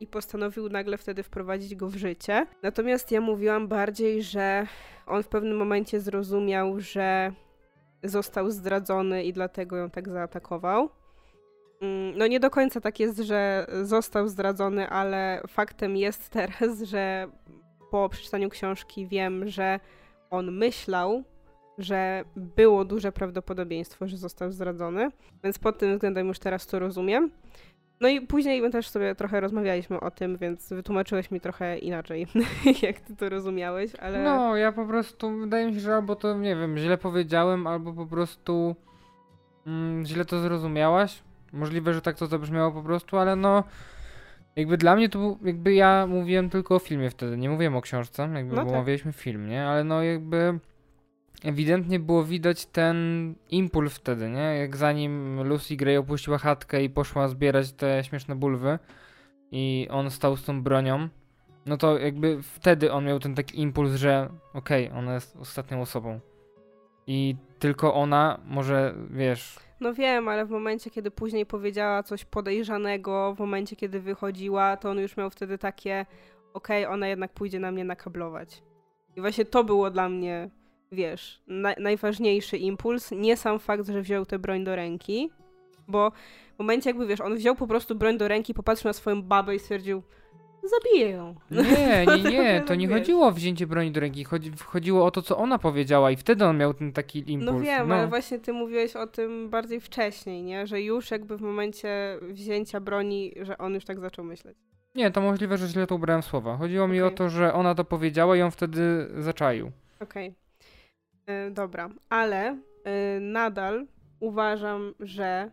i 0.00 0.06
postanowił 0.06 0.68
nagle 0.68 0.98
wtedy 0.98 1.22
wprowadzić 1.22 1.74
go 1.74 1.88
w 1.88 1.96
życie. 1.96 2.46
Natomiast 2.62 3.12
ja 3.12 3.20
mówiłam 3.20 3.68
bardziej, 3.68 4.22
że 4.22 4.66
on 5.06 5.22
w 5.22 5.28
pewnym 5.28 5.56
momencie 5.56 6.00
zrozumiał, 6.00 6.80
że 6.80 7.32
został 8.02 8.50
zdradzony 8.50 9.24
i 9.24 9.32
dlatego 9.32 9.76
ją 9.76 9.90
tak 9.90 10.08
zaatakował. 10.08 10.88
Mm, 11.80 12.18
no 12.18 12.26
nie 12.26 12.40
do 12.40 12.50
końca 12.50 12.80
tak 12.80 13.00
jest, 13.00 13.18
że 13.18 13.66
został 13.82 14.28
zdradzony, 14.28 14.88
ale 14.88 15.42
faktem 15.48 15.96
jest 15.96 16.28
teraz, 16.38 16.82
że 16.82 17.28
po 17.90 18.08
przeczytaniu 18.08 18.48
książki 18.48 19.06
wiem, 19.06 19.48
że 19.48 19.80
on 20.30 20.52
myślał, 20.52 21.24
że 21.78 22.24
było 22.36 22.84
duże 22.84 23.12
prawdopodobieństwo, 23.12 24.08
że 24.08 24.16
został 24.16 24.52
zdradzony, 24.52 25.10
więc 25.44 25.58
pod 25.58 25.78
tym 25.78 25.92
względem 25.92 26.28
już 26.28 26.38
teraz 26.38 26.66
to 26.66 26.78
rozumiem. 26.78 27.30
No 28.00 28.08
i 28.08 28.20
później 28.20 28.62
my 28.62 28.70
też 28.70 28.88
sobie 28.88 29.14
trochę 29.14 29.40
rozmawialiśmy 29.40 30.00
o 30.00 30.10
tym, 30.10 30.36
więc 30.36 30.72
wytłumaczyłeś 30.72 31.30
mi 31.30 31.40
trochę 31.40 31.78
inaczej, 31.78 32.26
jak 32.82 33.00
ty 33.00 33.16
to 33.16 33.28
rozumiałeś, 33.28 33.94
ale... 33.94 34.22
No, 34.22 34.56
ja 34.56 34.72
po 34.72 34.86
prostu, 34.86 35.38
wydaje 35.38 35.66
mi 35.66 35.74
się, 35.74 35.80
że 35.80 35.94
albo 35.94 36.16
to, 36.16 36.34
nie 36.34 36.56
wiem, 36.56 36.78
źle 36.78 36.98
powiedziałem, 36.98 37.66
albo 37.66 37.92
po 37.92 38.06
prostu 38.06 38.76
mm, 39.66 40.06
źle 40.06 40.24
to 40.24 40.40
zrozumiałaś. 40.40 41.22
Możliwe, 41.52 41.94
że 41.94 42.02
tak 42.02 42.16
to 42.16 42.26
zabrzmiało 42.26 42.72
po 42.72 42.82
prostu, 42.82 43.18
ale 43.18 43.36
no... 43.36 43.64
Jakby 44.56 44.76
dla 44.76 44.96
mnie 44.96 45.08
to 45.08 45.18
był, 45.18 45.38
jakby 45.44 45.74
ja 45.74 46.06
mówiłem 46.06 46.50
tylko 46.50 46.74
o 46.74 46.78
filmie 46.78 47.10
wtedy, 47.10 47.36
nie 47.36 47.50
mówiłem 47.50 47.76
o 47.76 47.80
książce, 47.80 48.28
jakby 48.34 48.56
No 48.56 48.62
tak. 48.62 48.68
omawialiśmy 48.68 49.12
film, 49.12 49.48
nie? 49.48 49.66
Ale 49.66 49.84
no 49.84 50.02
jakby 50.02 50.58
ewidentnie 51.44 51.98
było 51.98 52.24
widać 52.24 52.66
ten 52.66 53.34
impuls 53.50 53.94
wtedy, 53.94 54.30
nie? 54.30 54.56
Jak 54.58 54.76
zanim 54.76 55.42
Lucy 55.42 55.76
Gray 55.76 55.96
opuściła 55.96 56.38
chatkę 56.38 56.84
i 56.84 56.90
poszła 56.90 57.28
zbierać 57.28 57.72
te 57.72 58.04
śmieszne 58.04 58.36
bulwy 58.36 58.78
i 59.52 59.88
on 59.90 60.10
stał 60.10 60.36
z 60.36 60.44
tą 60.44 60.62
bronią, 60.62 61.08
no 61.66 61.76
to 61.76 61.98
jakby 61.98 62.42
wtedy 62.42 62.92
on 62.92 63.04
miał 63.04 63.18
ten 63.18 63.34
taki 63.34 63.60
impuls, 63.60 63.94
że 63.94 64.28
okej, 64.54 64.90
ona 64.90 65.14
jest 65.14 65.36
ostatnią 65.36 65.80
osobą. 65.80 66.20
I 67.06 67.36
tylko 67.58 67.94
ona 67.94 68.40
może, 68.46 68.94
wiesz, 69.10 69.58
No 69.80 69.94
wiem, 69.94 70.28
ale 70.28 70.46
w 70.46 70.50
momencie, 70.50 70.90
kiedy 70.90 71.10
później 71.10 71.46
powiedziała 71.46 72.02
coś 72.02 72.24
podejrzanego, 72.24 73.34
w 73.34 73.38
momencie, 73.38 73.76
kiedy 73.76 74.00
wychodziła, 74.00 74.76
to 74.76 74.90
on 74.90 74.98
już 74.98 75.16
miał 75.16 75.30
wtedy 75.30 75.58
takie, 75.58 76.06
okej, 76.52 76.86
ona 76.86 77.08
jednak 77.08 77.32
pójdzie 77.32 77.60
na 77.60 77.72
mnie 77.72 77.84
nakablować. 77.84 78.62
I 79.16 79.20
właśnie 79.20 79.44
to 79.44 79.64
było 79.64 79.90
dla 79.90 80.08
mnie, 80.08 80.50
wiesz, 80.92 81.42
na 81.46 81.74
najważniejszy 81.78 82.56
impuls. 82.56 83.10
Nie 83.10 83.36
sam 83.36 83.58
fakt, 83.58 83.88
że 83.88 84.02
wziął 84.02 84.26
tę 84.26 84.38
broń 84.38 84.64
do 84.64 84.76
ręki, 84.76 85.30
bo 85.88 86.12
w 86.56 86.58
momencie 86.58 86.90
jakby, 86.90 87.06
wiesz, 87.06 87.20
on 87.20 87.36
wziął 87.36 87.56
po 87.56 87.66
prostu 87.66 87.94
broń 87.94 88.18
do 88.18 88.28
ręki, 88.28 88.54
popatrzył 88.54 88.88
na 88.88 88.92
swoją 88.92 89.22
babę 89.22 89.54
i 89.54 89.58
stwierdził, 89.58 90.02
zabiję 90.68 91.10
ją. 91.10 91.34
Nie, 91.50 92.06
nie, 92.16 92.30
nie, 92.30 92.62
to 92.66 92.74
nie 92.74 92.88
chodziło 92.88 93.26
o 93.26 93.32
wzięcie 93.32 93.66
broni 93.66 93.90
do 93.90 94.00
ręki, 94.00 94.24
chodzi, 94.24 94.52
chodziło 94.64 95.06
o 95.06 95.10
to, 95.10 95.22
co 95.22 95.36
ona 95.36 95.58
powiedziała 95.58 96.10
i 96.10 96.16
wtedy 96.16 96.44
on 96.44 96.56
miał 96.56 96.74
ten 96.74 96.92
taki 96.92 97.32
impuls. 97.32 97.52
No 97.52 97.60
wiem, 97.60 97.92
ale 97.92 98.06
właśnie 98.06 98.38
ty 98.38 98.52
mówiłeś 98.52 98.96
o 98.96 99.06
tym 99.06 99.50
bardziej 99.50 99.80
wcześniej, 99.80 100.42
nie? 100.42 100.66
Że 100.66 100.82
już 100.82 101.10
jakby 101.10 101.36
w 101.36 101.40
momencie 101.40 102.18
wzięcia 102.22 102.80
broni, 102.80 103.34
że 103.42 103.58
on 103.58 103.74
już 103.74 103.84
tak 103.84 104.00
zaczął 104.00 104.24
myśleć. 104.24 104.58
Nie, 104.94 105.10
to 105.10 105.20
możliwe, 105.20 105.58
że 105.58 105.68
źle 105.68 105.86
to 105.86 105.94
ubrałem 105.94 106.22
słowa. 106.22 106.56
Chodziło 106.56 106.88
mi 106.88 107.00
o 107.00 107.10
to, 107.10 107.28
że 107.28 107.52
ona 107.52 107.74
to 107.74 107.84
powiedziała 107.84 108.36
i 108.36 108.42
on 108.42 108.50
wtedy 108.50 109.08
zaczaił. 109.18 109.70
Okej. 110.00 110.28
E, 110.28 110.47
Dobra, 111.50 111.90
ale 112.08 112.58
e, 112.84 113.20
nadal 113.20 113.86
uważam, 114.20 114.94
że 115.00 115.50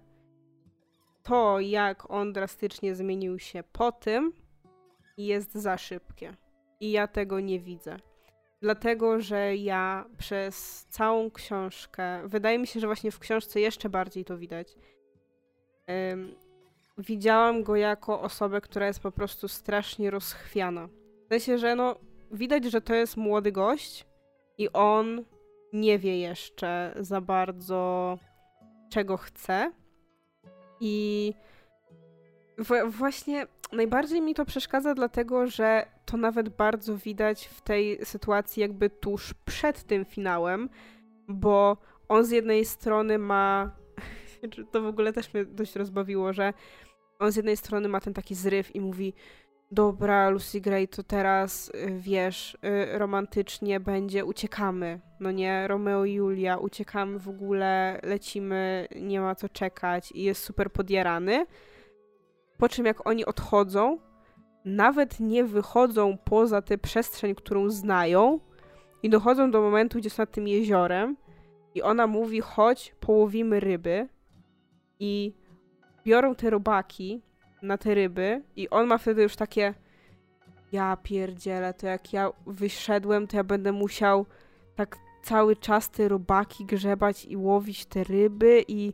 to, 1.24 1.60
jak 1.60 2.12
on 2.12 2.34
drastycznie 2.34 2.96
zmienił 2.96 3.40
się 3.40 3.64
po 3.72 3.92
tym, 3.92 4.34
jest 5.18 5.54
za 5.54 5.78
szybkie. 5.78 6.36
I 6.80 6.92
ja 6.92 7.08
tego 7.08 7.40
nie 7.40 7.60
widzę. 7.60 7.98
Dlatego, 8.62 9.20
że 9.20 9.56
ja 9.56 10.06
przez 10.18 10.86
całą 10.90 11.32
książkę, 11.32 12.28
wydaje 12.28 12.60
mi 12.60 12.68
się, 12.68 12.80
że 12.80 12.88
właśnie 12.88 13.12
w 13.12 13.20
książce 13.20 13.60
jeszcze 13.60 13.90
bardziej 13.90 14.26
to 14.26 14.38
widać, 14.38 14.76
em, 15.88 16.36
widziałam 16.98 17.64
go 17.64 17.76
jako 17.76 18.22
osobę, 18.22 18.62
która 18.62 18.88
jest 18.88 19.00
po 19.00 19.12
prostu 19.12 19.48
strasznie 19.48 20.12
rozchwiana. 20.12 20.88
W 21.26 21.28
sensie, 21.30 21.58
że 21.58 21.76
no, 21.76 21.96
widać, 22.32 22.66
że 22.66 22.82
to 22.82 22.96
jest 22.96 23.18
młody 23.18 23.52
gość 23.52 24.06
i 24.58 24.70
on 24.74 25.26
nie 25.76 26.00
wie 26.00 26.20
jeszcze 26.20 26.94
za 27.00 27.22
bardzo, 27.22 28.18
czego 28.90 29.18
chce. 29.18 29.72
I 30.80 31.34
właśnie 32.88 33.48
najbardziej 33.72 34.22
mi 34.22 34.34
to 34.34 34.46
przeszkadza, 34.46 34.94
dlatego 34.94 35.48
że 35.48 35.86
to 36.06 36.18
nawet 36.18 36.50
bardzo 36.50 36.98
widać 36.98 37.46
w 37.46 37.62
tej 37.62 38.06
sytuacji, 38.06 38.62
jakby 38.62 38.90
tuż 38.90 39.34
przed 39.46 39.84
tym 39.84 40.06
finałem, 40.06 40.70
bo 41.28 41.78
on 42.08 42.26
z 42.26 42.32
jednej 42.32 42.66
strony 42.66 43.18
ma. 43.18 43.72
To 44.72 44.82
w 44.82 44.86
ogóle 44.86 45.14
też 45.14 45.34
mnie 45.34 45.46
dość 45.46 45.76
rozbawiło, 45.76 46.34
że 46.34 46.54
on 47.20 47.32
z 47.32 47.36
jednej 47.36 47.58
strony 47.58 47.88
ma 47.88 48.00
ten 48.00 48.14
taki 48.14 48.36
zryw 48.36 48.76
i 48.76 48.82
mówi: 48.82 49.14
Dobra, 49.72 50.30
Lucy 50.30 50.62
Gray, 50.62 50.88
to 50.88 51.04
teraz 51.04 51.70
y, 51.70 52.00
wiesz, 52.00 52.58
y, 52.94 52.98
romantycznie 52.98 53.80
będzie, 53.80 54.26
uciekamy. 54.26 55.00
No 55.20 55.32
nie, 55.32 55.68
Romeo 55.68 56.06
i 56.06 56.14
Julia, 56.14 56.58
uciekamy 56.58 57.20
w 57.20 57.30
ogóle, 57.30 58.00
lecimy, 58.04 58.88
nie 58.96 59.22
ma 59.22 59.36
co 59.36 59.50
czekać 59.50 60.12
i 60.12 60.24
jest 60.24 60.44
super 60.44 60.72
podjarany. 60.72 61.46
Po 62.58 62.70
czym 62.70 62.86
jak 62.86 63.08
oni 63.08 63.26
odchodzą, 63.26 64.00
nawet 64.66 65.20
nie 65.20 65.44
wychodzą 65.44 66.18
poza 66.18 66.62
tę 66.62 66.78
przestrzeń, 66.78 67.36
którą 67.36 67.70
znają 67.70 68.40
i 69.04 69.10
dochodzą 69.10 69.52
do 69.52 69.62
momentu, 69.62 69.98
gdzie 69.98 70.10
są 70.10 70.24
nad 70.24 70.32
tym 70.32 70.48
jeziorem 70.48 71.18
i 71.76 71.82
ona 71.82 72.08
mówi, 72.08 72.42
chodź, 72.42 72.96
połowimy 73.00 73.60
ryby 73.60 74.08
i 75.00 75.34
biorą 76.06 76.36
te 76.36 76.50
robaki 76.50 77.22
na 77.62 77.78
te 77.78 77.96
ryby 77.96 78.42
i 78.56 78.70
on 78.70 78.88
ma 78.88 78.98
wtedy 78.98 79.24
już 79.24 79.36
takie 79.36 79.74
ja 80.72 80.98
pierdzielę, 81.04 81.74
to 81.74 81.88
jak 81.88 82.14
ja 82.14 82.32
wyszedłem, 82.48 83.28
to 83.28 83.38
ja 83.38 83.44
będę 83.44 83.72
musiał 83.72 84.26
tak 84.76 84.98
cały 85.24 85.56
czas 85.56 85.92
te 85.92 86.08
robaki 86.08 86.66
grzebać 86.66 87.26
i 87.26 87.38
łowić 87.38 87.86
te 87.86 88.04
ryby 88.04 88.64
i 88.68 88.94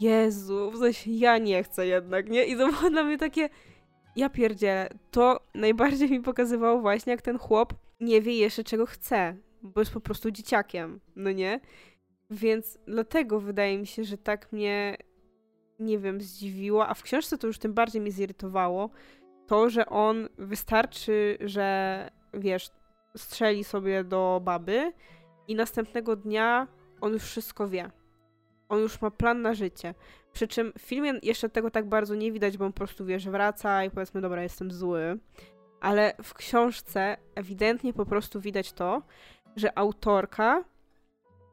Jezu, 0.00 0.70
w 0.70 0.78
sensie 0.78 1.10
ja 1.10 1.38
nie 1.38 1.62
chcę 1.62 1.86
jednak, 1.86 2.28
nie? 2.28 2.44
I 2.44 2.56
to 2.56 2.72
było 2.72 2.90
dla 2.90 3.04
mnie 3.04 3.18
takie 3.18 3.48
ja 4.16 4.30
pierdzielę. 4.30 4.88
To 5.10 5.40
najbardziej 5.54 6.10
mi 6.10 6.20
pokazywało 6.20 6.80
właśnie, 6.80 7.10
jak 7.10 7.22
ten 7.22 7.38
chłop 7.38 7.74
nie 8.00 8.22
wie 8.22 8.38
jeszcze 8.38 8.64
czego 8.64 8.86
chce, 8.86 9.36
bo 9.62 9.80
jest 9.80 9.92
po 9.92 10.00
prostu 10.00 10.30
dzieciakiem, 10.30 11.00
no 11.16 11.32
nie? 11.32 11.60
Więc 12.30 12.78
dlatego 12.86 13.40
wydaje 13.40 13.78
mi 13.78 13.86
się, 13.86 14.04
że 14.04 14.18
tak 14.18 14.52
mnie 14.52 14.96
nie 15.80 15.98
wiem, 15.98 16.20
zdziwiło, 16.20 16.88
a 16.88 16.94
w 16.94 17.02
książce 17.02 17.38
to 17.38 17.46
już 17.46 17.58
tym 17.58 17.74
bardziej 17.74 18.02
mnie 18.02 18.12
zirytowało, 18.12 18.90
to, 19.46 19.70
że 19.70 19.86
on 19.86 20.28
wystarczy, 20.38 21.38
że 21.40 22.10
wiesz, 22.34 22.70
strzeli 23.16 23.64
sobie 23.64 24.04
do 24.04 24.40
baby 24.44 24.92
i 25.48 25.54
następnego 25.54 26.16
dnia 26.16 26.66
on 27.00 27.12
już 27.12 27.22
wszystko 27.22 27.68
wie. 27.68 27.90
On 28.68 28.80
już 28.80 29.00
ma 29.00 29.10
plan 29.10 29.42
na 29.42 29.54
życie. 29.54 29.94
Przy 30.32 30.48
czym 30.48 30.72
w 30.78 30.82
filmie 30.82 31.12
jeszcze 31.22 31.48
tego 31.48 31.70
tak 31.70 31.88
bardzo 31.88 32.14
nie 32.14 32.32
widać, 32.32 32.58
bo 32.58 32.64
on 32.64 32.72
po 32.72 32.78
prostu 32.78 33.04
wiesz, 33.04 33.28
wraca 33.28 33.84
i 33.84 33.90
powiedzmy, 33.90 34.20
dobra, 34.20 34.42
jestem 34.42 34.70
zły. 34.70 35.18
Ale 35.80 36.12
w 36.22 36.34
książce 36.34 37.16
ewidentnie 37.34 37.92
po 37.92 38.06
prostu 38.06 38.40
widać 38.40 38.72
to, 38.72 39.02
że 39.56 39.78
autorka 39.78 40.64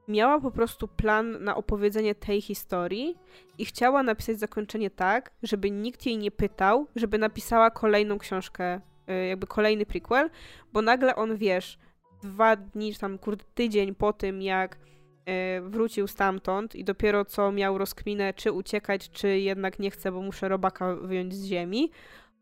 miała 0.08 0.40
po 0.40 0.52
prostu 0.52 0.88
plan 0.88 1.44
na 1.44 1.56
opowiedzenie 1.56 2.16
tej 2.16 2.42
historii 2.42 3.18
i 3.58 3.66
chciała 3.66 4.04
napisać 4.04 4.40
zakończenie 4.40 4.90
tak, 4.90 5.32
żeby 5.44 5.72
nikt 5.72 6.06
jej 6.06 6.18
nie 6.18 6.32
pytał, 6.32 6.88
żeby 6.96 7.18
napisała 7.18 7.72
kolejną 7.72 8.18
książkę, 8.18 8.82
y, 9.10 9.28
jakby 9.28 9.48
kolejny 9.48 9.86
prequel, 9.86 10.30
bo 10.74 10.82
nagle 10.82 11.16
on, 11.16 11.38
wiesz, 11.38 11.80
dwa 12.24 12.56
dni, 12.56 12.94
czy 12.94 13.00
tam 13.00 13.18
kurde 13.18 13.46
tydzień 13.54 13.96
po 13.96 14.14
tym, 14.14 14.42
jak 14.42 14.76
y, 14.76 15.62
wrócił 15.62 16.08
stamtąd 16.08 16.76
i 16.76 16.84
dopiero 16.84 17.26
co 17.26 17.52
miał 17.52 17.78
rozkminę, 17.78 18.34
czy 18.34 18.52
uciekać, 18.52 19.10
czy 19.10 19.40
jednak 19.40 19.80
nie 19.80 19.92
chce, 19.92 20.12
bo 20.12 20.22
muszę 20.22 20.50
robaka 20.50 20.96
wyjąć 20.96 21.36
z 21.36 21.46
ziemi, 21.46 21.92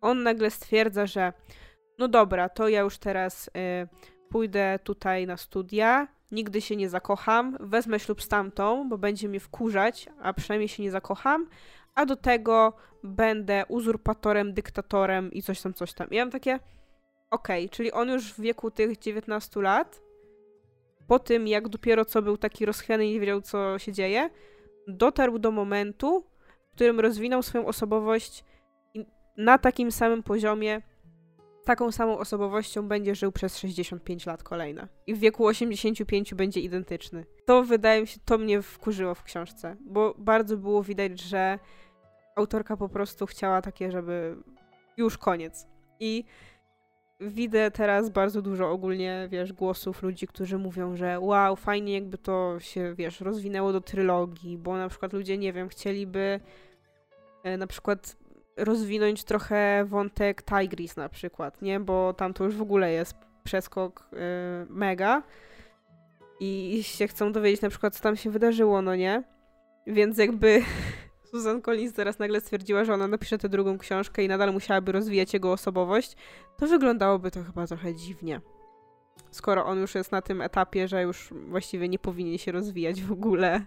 on 0.02 0.24
nagle 0.24 0.52
stwierdza, 0.52 1.06
że 1.06 1.34
no 1.98 2.08
dobra, 2.08 2.50
to 2.50 2.68
ja 2.68 2.82
już 2.82 2.98
teraz 2.98 3.48
y, 3.48 3.52
pójdę 4.30 4.80
tutaj 4.84 5.28
na 5.28 5.38
studia, 5.38 6.08
nigdy 6.32 6.62
się 6.62 6.76
nie 6.76 6.90
zakocham, 6.90 7.58
wezmę 7.60 8.00
ślub 8.00 8.22
z 8.22 8.28
tamtą, 8.28 8.90
bo 8.90 8.98
będzie 8.98 9.30
mnie 9.30 9.40
wkurzać, 9.40 10.10
a 10.22 10.34
przynajmniej 10.34 10.68
się 10.68 10.84
nie 10.84 10.92
zakocham, 10.92 11.48
a 11.96 12.06
do 12.06 12.16
tego 12.16 12.74
będę 13.04 13.64
uzurpatorem, 13.68 14.54
dyktatorem 14.54 15.32
i 15.32 15.42
coś 15.42 15.62
tam, 15.62 15.74
coś 15.74 15.94
tam. 15.94 16.10
I 16.10 16.16
ja 16.16 16.26
mam 16.26 16.32
takie, 16.32 16.60
okej, 17.32 17.70
czyli 17.70 17.92
on 17.92 18.10
już 18.10 18.34
w 18.34 18.42
wieku 18.42 18.72
tych 18.72 19.00
19 19.00 19.62
lat, 19.62 20.02
po 21.08 21.20
tym 21.20 21.48
jak 21.48 21.70
dopiero 21.70 22.06
co 22.06 22.22
był 22.22 22.38
taki 22.38 22.66
rozchwiany 22.66 23.08
i 23.08 23.14
nie 23.14 23.20
wiedział, 23.20 23.42
co 23.42 23.80
się 23.80 23.92
dzieje, 23.92 24.30
dotarł 24.88 25.40
do 25.40 25.52
momentu, 25.52 26.24
w 26.72 26.76
którym 26.76 27.00
rozwinął 27.00 27.44
swoją 27.44 27.66
osobowość 27.66 28.44
na 29.38 29.58
takim 29.58 29.92
samym 29.92 30.24
poziomie, 30.24 30.82
taką 31.66 31.92
samą 31.92 32.18
osobowością 32.18 32.88
będzie 32.88 33.16
żył 33.16 33.32
przez 33.32 33.58
65 33.58 34.26
lat 34.26 34.44
kolejne. 34.44 34.88
I 35.08 35.14
w 35.14 35.20
wieku 35.20 35.46
85 35.46 36.34
będzie 36.34 36.60
identyczny. 36.62 37.26
To 37.46 37.64
wydaje 37.64 38.02
mi 38.02 38.08
się, 38.08 38.20
to 38.26 38.38
mnie 38.38 38.62
wkurzyło 38.62 39.16
w 39.16 39.24
książce, 39.24 39.76
bo 39.86 40.16
bardzo 40.18 40.58
było 40.58 40.84
widać, 40.84 41.22
że 41.22 41.60
autorka 42.36 42.78
po 42.78 42.90
prostu 42.90 43.26
chciała 43.26 43.62
takie, 43.62 43.92
żeby 43.92 44.36
już 44.98 45.18
koniec. 45.18 45.68
I 46.00 46.24
widzę 47.20 47.72
teraz 47.72 48.10
bardzo 48.10 48.42
dużo 48.42 48.72
ogólnie, 48.72 49.28
wiesz, 49.32 49.54
głosów 49.54 50.04
ludzi, 50.04 50.28
którzy 50.28 50.58
mówią, 50.58 50.96
że 50.96 51.20
wow, 51.20 51.56
fajnie 51.56 51.94
jakby 51.94 52.18
to 52.18 52.60
się, 52.60 52.94
wiesz, 52.98 53.22
rozwinęło 53.22 53.74
do 53.74 53.82
trylogii, 53.82 54.58
bo 54.58 54.78
na 54.78 54.90
przykład 54.90 55.14
ludzie, 55.14 55.38
nie 55.38 55.54
wiem, 55.54 55.70
chcieliby 55.70 56.40
e, 57.44 57.58
na 57.58 57.68
przykład 57.68 58.25
rozwinąć 58.58 59.24
trochę 59.24 59.86
wątek 59.86 60.44
Tigris 60.44 60.96
na 60.96 61.10
przykład, 61.10 61.62
nie? 61.62 61.80
Bo 61.80 62.14
tam 62.14 62.34
to 62.34 62.44
już 62.44 62.56
w 62.56 62.62
ogóle 62.62 62.92
jest 62.92 63.16
przeskok 63.44 64.10
y, 64.14 64.18
mega 64.70 65.24
i 66.40 66.80
się 66.84 67.08
chcą 67.08 67.32
dowiedzieć 67.32 67.62
na 67.62 67.70
przykład, 67.70 67.96
co 67.96 68.04
tam 68.04 68.18
się 68.18 68.30
wydarzyło, 68.30 68.82
no 68.82 68.96
nie? 68.96 69.24
Więc 69.88 70.18
jakby 70.18 70.62
Susan 71.32 71.62
Collins 71.62 71.94
teraz 71.94 72.20
nagle 72.20 72.42
stwierdziła, 72.42 72.86
że 72.86 72.94
ona 72.94 73.08
napisze 73.08 73.38
tę 73.38 73.50
drugą 73.50 73.78
książkę 73.78 74.24
i 74.24 74.28
nadal 74.28 74.54
musiałaby 74.54 74.92
rozwijać 74.92 75.34
jego 75.34 75.52
osobowość, 75.52 76.16
to 76.58 76.68
wyglądałoby 76.68 77.32
to 77.32 77.44
chyba 77.44 77.68
trochę 77.68 77.96
dziwnie. 77.96 78.42
Skoro 79.32 79.66
on 79.66 79.80
już 79.80 79.96
jest 79.96 80.12
na 80.12 80.22
tym 80.22 80.42
etapie, 80.42 80.88
że 80.88 81.02
już 81.02 81.30
właściwie 81.50 81.90
nie 81.90 82.00
powinien 82.00 82.38
się 82.38 82.52
rozwijać 82.52 83.04
w 83.04 83.12
ogóle, 83.12 83.66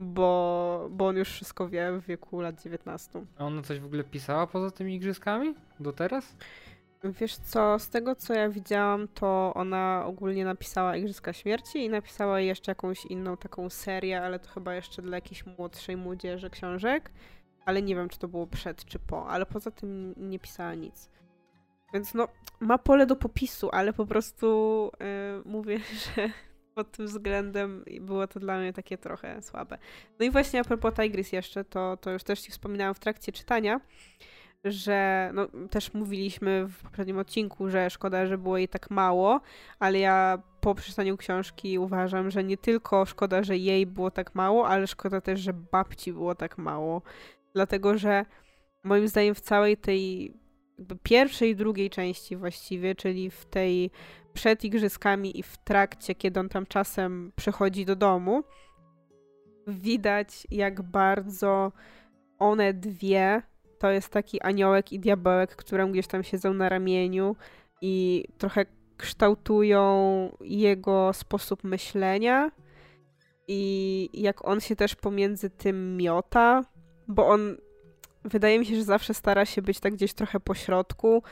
bo, 0.00 0.88
bo 0.90 1.06
on 1.06 1.16
już 1.16 1.28
wszystko 1.28 1.68
wie 1.68 1.92
w 1.92 2.06
wieku 2.06 2.40
lat 2.40 2.62
19. 2.62 3.24
A 3.38 3.44
ona 3.44 3.62
coś 3.62 3.80
w 3.80 3.84
ogóle 3.84 4.04
pisała 4.04 4.46
poza 4.46 4.70
tymi 4.70 4.94
igrzyskami? 4.94 5.54
Do 5.80 5.92
teraz? 5.92 6.36
Wiesz 7.04 7.36
co, 7.36 7.78
z 7.78 7.88
tego 7.88 8.14
co 8.14 8.34
ja 8.34 8.48
widziałam, 8.48 9.08
to 9.08 9.52
ona 9.54 10.04
ogólnie 10.06 10.44
napisała 10.44 10.96
Igrzyska 10.96 11.32
Śmierci 11.32 11.84
i 11.84 11.88
napisała 11.88 12.40
jeszcze 12.40 12.70
jakąś 12.70 13.06
inną 13.06 13.36
taką 13.36 13.70
serię, 13.70 14.22
ale 14.22 14.38
to 14.38 14.48
chyba 14.48 14.74
jeszcze 14.74 15.02
dla 15.02 15.16
jakiejś 15.16 15.46
młodszej 15.46 15.96
młodzieży 15.96 16.50
książek. 16.50 17.10
Ale 17.64 17.82
nie 17.82 17.94
wiem, 17.94 18.08
czy 18.08 18.18
to 18.18 18.28
było 18.28 18.46
przed 18.46 18.84
czy 18.84 18.98
po, 18.98 19.28
ale 19.28 19.46
poza 19.46 19.70
tym 19.70 20.14
nie 20.16 20.38
pisała 20.38 20.74
nic. 20.74 21.10
Więc 21.94 22.14
no, 22.14 22.28
ma 22.60 22.78
pole 22.78 23.06
do 23.06 23.16
popisu, 23.16 23.68
ale 23.72 23.92
po 23.92 24.06
prostu 24.06 24.90
yy, 25.00 25.42
mówię, 25.44 25.78
że 26.16 26.30
pod 26.78 26.90
tym 26.90 27.06
względem 27.06 27.84
było 28.00 28.26
to 28.26 28.40
dla 28.40 28.58
mnie 28.58 28.72
takie 28.72 28.98
trochę 28.98 29.42
słabe. 29.42 29.78
No 30.18 30.26
i 30.26 30.30
właśnie 30.30 30.60
a 30.60 30.64
propos 30.64 30.94
Tigris 30.94 31.32
jeszcze, 31.32 31.64
to, 31.64 31.96
to 31.96 32.10
już 32.10 32.22
też 32.22 32.40
ci 32.40 32.50
wspominałam 32.50 32.94
w 32.94 32.98
trakcie 32.98 33.32
czytania, 33.32 33.80
że 34.64 35.30
no, 35.34 35.48
też 35.70 35.94
mówiliśmy 35.94 36.66
w 36.66 36.82
poprzednim 36.82 37.18
odcinku, 37.18 37.70
że 37.70 37.90
szkoda, 37.90 38.26
że 38.26 38.38
było 38.38 38.58
jej 38.58 38.68
tak 38.68 38.90
mało, 38.90 39.40
ale 39.78 39.98
ja 39.98 40.42
po 40.60 40.74
przeczytaniu 40.74 41.16
książki 41.16 41.78
uważam, 41.78 42.30
że 42.30 42.44
nie 42.44 42.56
tylko 42.56 43.06
szkoda, 43.06 43.42
że 43.42 43.56
jej 43.56 43.86
było 43.86 44.10
tak 44.10 44.34
mało, 44.34 44.68
ale 44.68 44.86
szkoda 44.86 45.20
też, 45.20 45.40
że 45.40 45.52
babci 45.52 46.12
było 46.12 46.34
tak 46.34 46.58
mało. 46.58 47.02
Dlatego, 47.54 47.98
że 47.98 48.24
moim 48.84 49.08
zdaniem 49.08 49.34
w 49.34 49.40
całej 49.40 49.76
tej 49.76 50.34
pierwszej 51.02 51.50
i 51.50 51.56
drugiej 51.56 51.90
części 51.90 52.36
właściwie, 52.36 52.94
czyli 52.94 53.30
w 53.30 53.44
tej 53.44 53.90
przed 54.32 54.64
igrzyskami 54.64 55.38
i 55.38 55.42
w 55.42 55.56
trakcie, 55.56 56.14
kiedy 56.14 56.40
on 56.40 56.48
tam 56.48 56.66
czasem 56.66 57.32
przychodzi 57.36 57.84
do 57.84 57.96
domu, 57.96 58.42
widać 59.66 60.46
jak 60.50 60.82
bardzo 60.82 61.72
one 62.38 62.74
dwie 62.74 63.42
to 63.78 63.90
jest 63.90 64.08
taki 64.08 64.40
aniołek 64.40 64.92
i 64.92 65.00
diabełek, 65.00 65.56
które 65.56 65.88
gdzieś 65.88 66.06
tam 66.06 66.24
siedzą 66.24 66.54
na 66.54 66.68
ramieniu 66.68 67.36
i 67.82 68.24
trochę 68.38 68.66
kształtują 68.96 69.92
jego 70.40 71.12
sposób 71.12 71.64
myślenia 71.64 72.50
i 73.48 74.10
jak 74.12 74.48
on 74.48 74.60
się 74.60 74.76
też 74.76 74.94
pomiędzy 74.94 75.50
tym 75.50 75.96
miota, 75.96 76.64
bo 77.08 77.28
on 77.28 77.56
wydaje 78.24 78.58
mi 78.58 78.66
się, 78.66 78.76
że 78.76 78.84
zawsze 78.84 79.14
stara 79.14 79.44
się 79.46 79.62
być 79.62 79.80
tak 79.80 79.94
gdzieś 79.94 80.12
trochę 80.12 80.40
po 80.40 80.54
środku, 80.54 81.22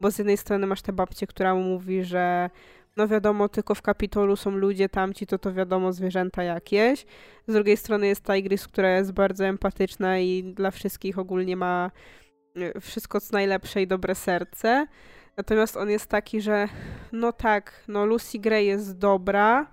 bo 0.00 0.10
z 0.10 0.18
jednej 0.18 0.36
strony 0.36 0.66
masz 0.66 0.82
tę 0.82 0.92
babcię, 0.92 1.26
która 1.26 1.54
mu 1.54 1.62
mówi, 1.62 2.04
że 2.04 2.50
no 2.96 3.08
wiadomo, 3.08 3.48
tylko 3.48 3.74
w 3.74 3.82
Kapitolu 3.82 4.36
są 4.36 4.50
ludzie, 4.50 4.88
tamci 4.88 5.26
to 5.26 5.38
to 5.38 5.52
wiadomo 5.52 5.92
zwierzęta 5.92 6.42
jakieś. 6.42 7.06
Z 7.46 7.52
drugiej 7.52 7.76
strony 7.76 8.06
jest 8.06 8.26
Tigris, 8.26 8.68
która 8.68 8.96
jest 8.96 9.12
bardzo 9.12 9.44
empatyczna 9.44 10.18
i 10.18 10.54
dla 10.54 10.70
wszystkich 10.70 11.18
ogólnie 11.18 11.56
ma 11.56 11.90
e, 12.56 12.80
wszystko 12.80 13.20
co 13.20 13.32
najlepsze 13.32 13.82
i 13.82 13.86
dobre 13.86 14.14
serce. 14.14 14.86
Natomiast 15.36 15.76
on 15.76 15.90
jest 15.90 16.06
taki, 16.06 16.40
że 16.40 16.68
no 17.12 17.32
tak, 17.32 17.84
no 17.88 18.06
Lucy 18.06 18.38
Gray 18.38 18.66
jest 18.66 18.98
dobra, 18.98 19.66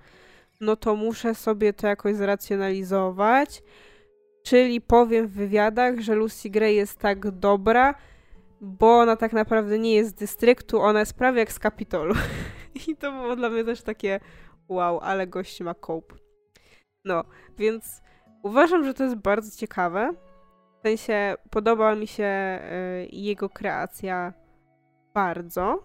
no 0.62 0.76
to 0.76 0.96
muszę 0.96 1.36
sobie 1.36 1.74
to 1.74 1.88
jakoś 1.88 2.16
zracjonalizować. 2.16 3.64
Czyli 4.50 4.82
powiem 4.82 5.28
w 5.28 5.32
wywiadach, 5.32 6.00
że 6.00 6.16
Lucy 6.16 6.50
Gray 6.50 6.76
jest 6.76 7.00
tak 7.00 7.32
dobra, 7.32 7.96
bo 8.62 9.00
ona 9.00 9.16
tak 9.16 9.34
naprawdę 9.34 9.80
nie 9.80 9.96
jest 9.96 10.10
z 10.10 10.14
dystryktu, 10.14 10.82
ona 10.82 11.00
jest 11.00 11.14
prawie 11.14 11.40
jak 11.40 11.52
z 11.52 11.60
Kapitolu. 11.60 12.16
I 12.88 12.96
to 12.96 13.12
było 13.12 13.36
dla 13.36 13.50
mnie 13.50 13.64
też 13.64 13.82
takie 13.82 14.20
wow, 14.70 15.00
ale 15.00 15.28
gość 15.28 15.62
ma 15.62 15.74
cope. 15.74 16.16
No, 17.06 17.24
więc 17.58 18.02
uważam, 18.44 18.84
że 18.84 18.94
to 18.94 19.04
jest 19.04 19.16
bardzo 19.16 19.58
ciekawe. 19.58 20.14
W 20.80 20.82
sensie 20.82 21.36
podoba 21.50 21.96
mi 21.96 22.08
się 22.08 22.60
y, 23.04 23.08
jego 23.12 23.50
kreacja 23.50 24.34
bardzo. 25.14 25.84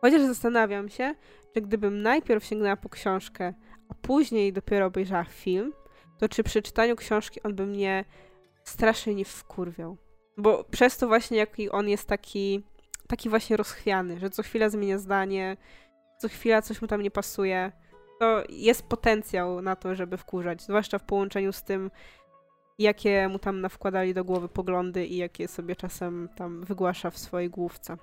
Chociaż 0.00 0.22
zastanawiam 0.22 0.88
się, 0.88 1.14
że 1.56 1.62
gdybym 1.62 2.02
najpierw 2.02 2.44
sięgnęła 2.44 2.76
po 2.76 2.88
książkę, 2.88 3.54
a 3.88 3.94
później 3.94 4.52
dopiero 4.52 4.86
obejrzała 4.86 5.24
film, 5.24 5.72
to 6.20 6.28
czy 6.28 6.42
przy 6.42 6.62
czytaniu 6.62 6.96
książki 6.96 7.42
on 7.42 7.54
by 7.54 7.66
mnie 7.66 8.04
strasznie 8.64 9.14
nie 9.14 9.24
wkurwiał. 9.24 9.96
Bo 10.36 10.64
przez 10.64 10.96
to 10.96 11.06
właśnie, 11.06 11.38
jaki 11.38 11.70
on 11.70 11.88
jest 11.88 12.08
taki 12.08 12.64
taki 13.08 13.28
właśnie 13.28 13.56
rozchwiany, 13.56 14.18
że 14.18 14.30
co 14.30 14.42
chwila 14.42 14.68
zmienia 14.68 14.98
zdanie, 14.98 15.56
co 16.18 16.28
chwila 16.28 16.62
coś 16.62 16.82
mu 16.82 16.88
tam 16.88 17.02
nie 17.02 17.10
pasuje. 17.10 17.72
To 18.20 18.42
jest 18.48 18.82
potencjał 18.82 19.62
na 19.62 19.76
to, 19.76 19.94
żeby 19.94 20.16
wkurzać, 20.16 20.62
zwłaszcza 20.62 20.98
w 20.98 21.04
połączeniu 21.04 21.52
z 21.52 21.62
tym, 21.62 21.90
jakie 22.78 23.28
mu 23.28 23.38
tam 23.38 23.60
nawkładali 23.60 24.14
do 24.14 24.24
głowy 24.24 24.48
poglądy 24.48 25.06
i 25.06 25.16
jakie 25.16 25.48
sobie 25.48 25.76
czasem 25.76 26.28
tam 26.36 26.64
wygłasza 26.64 27.10
w 27.10 27.18
swojej 27.18 27.50
główce. 27.50 27.96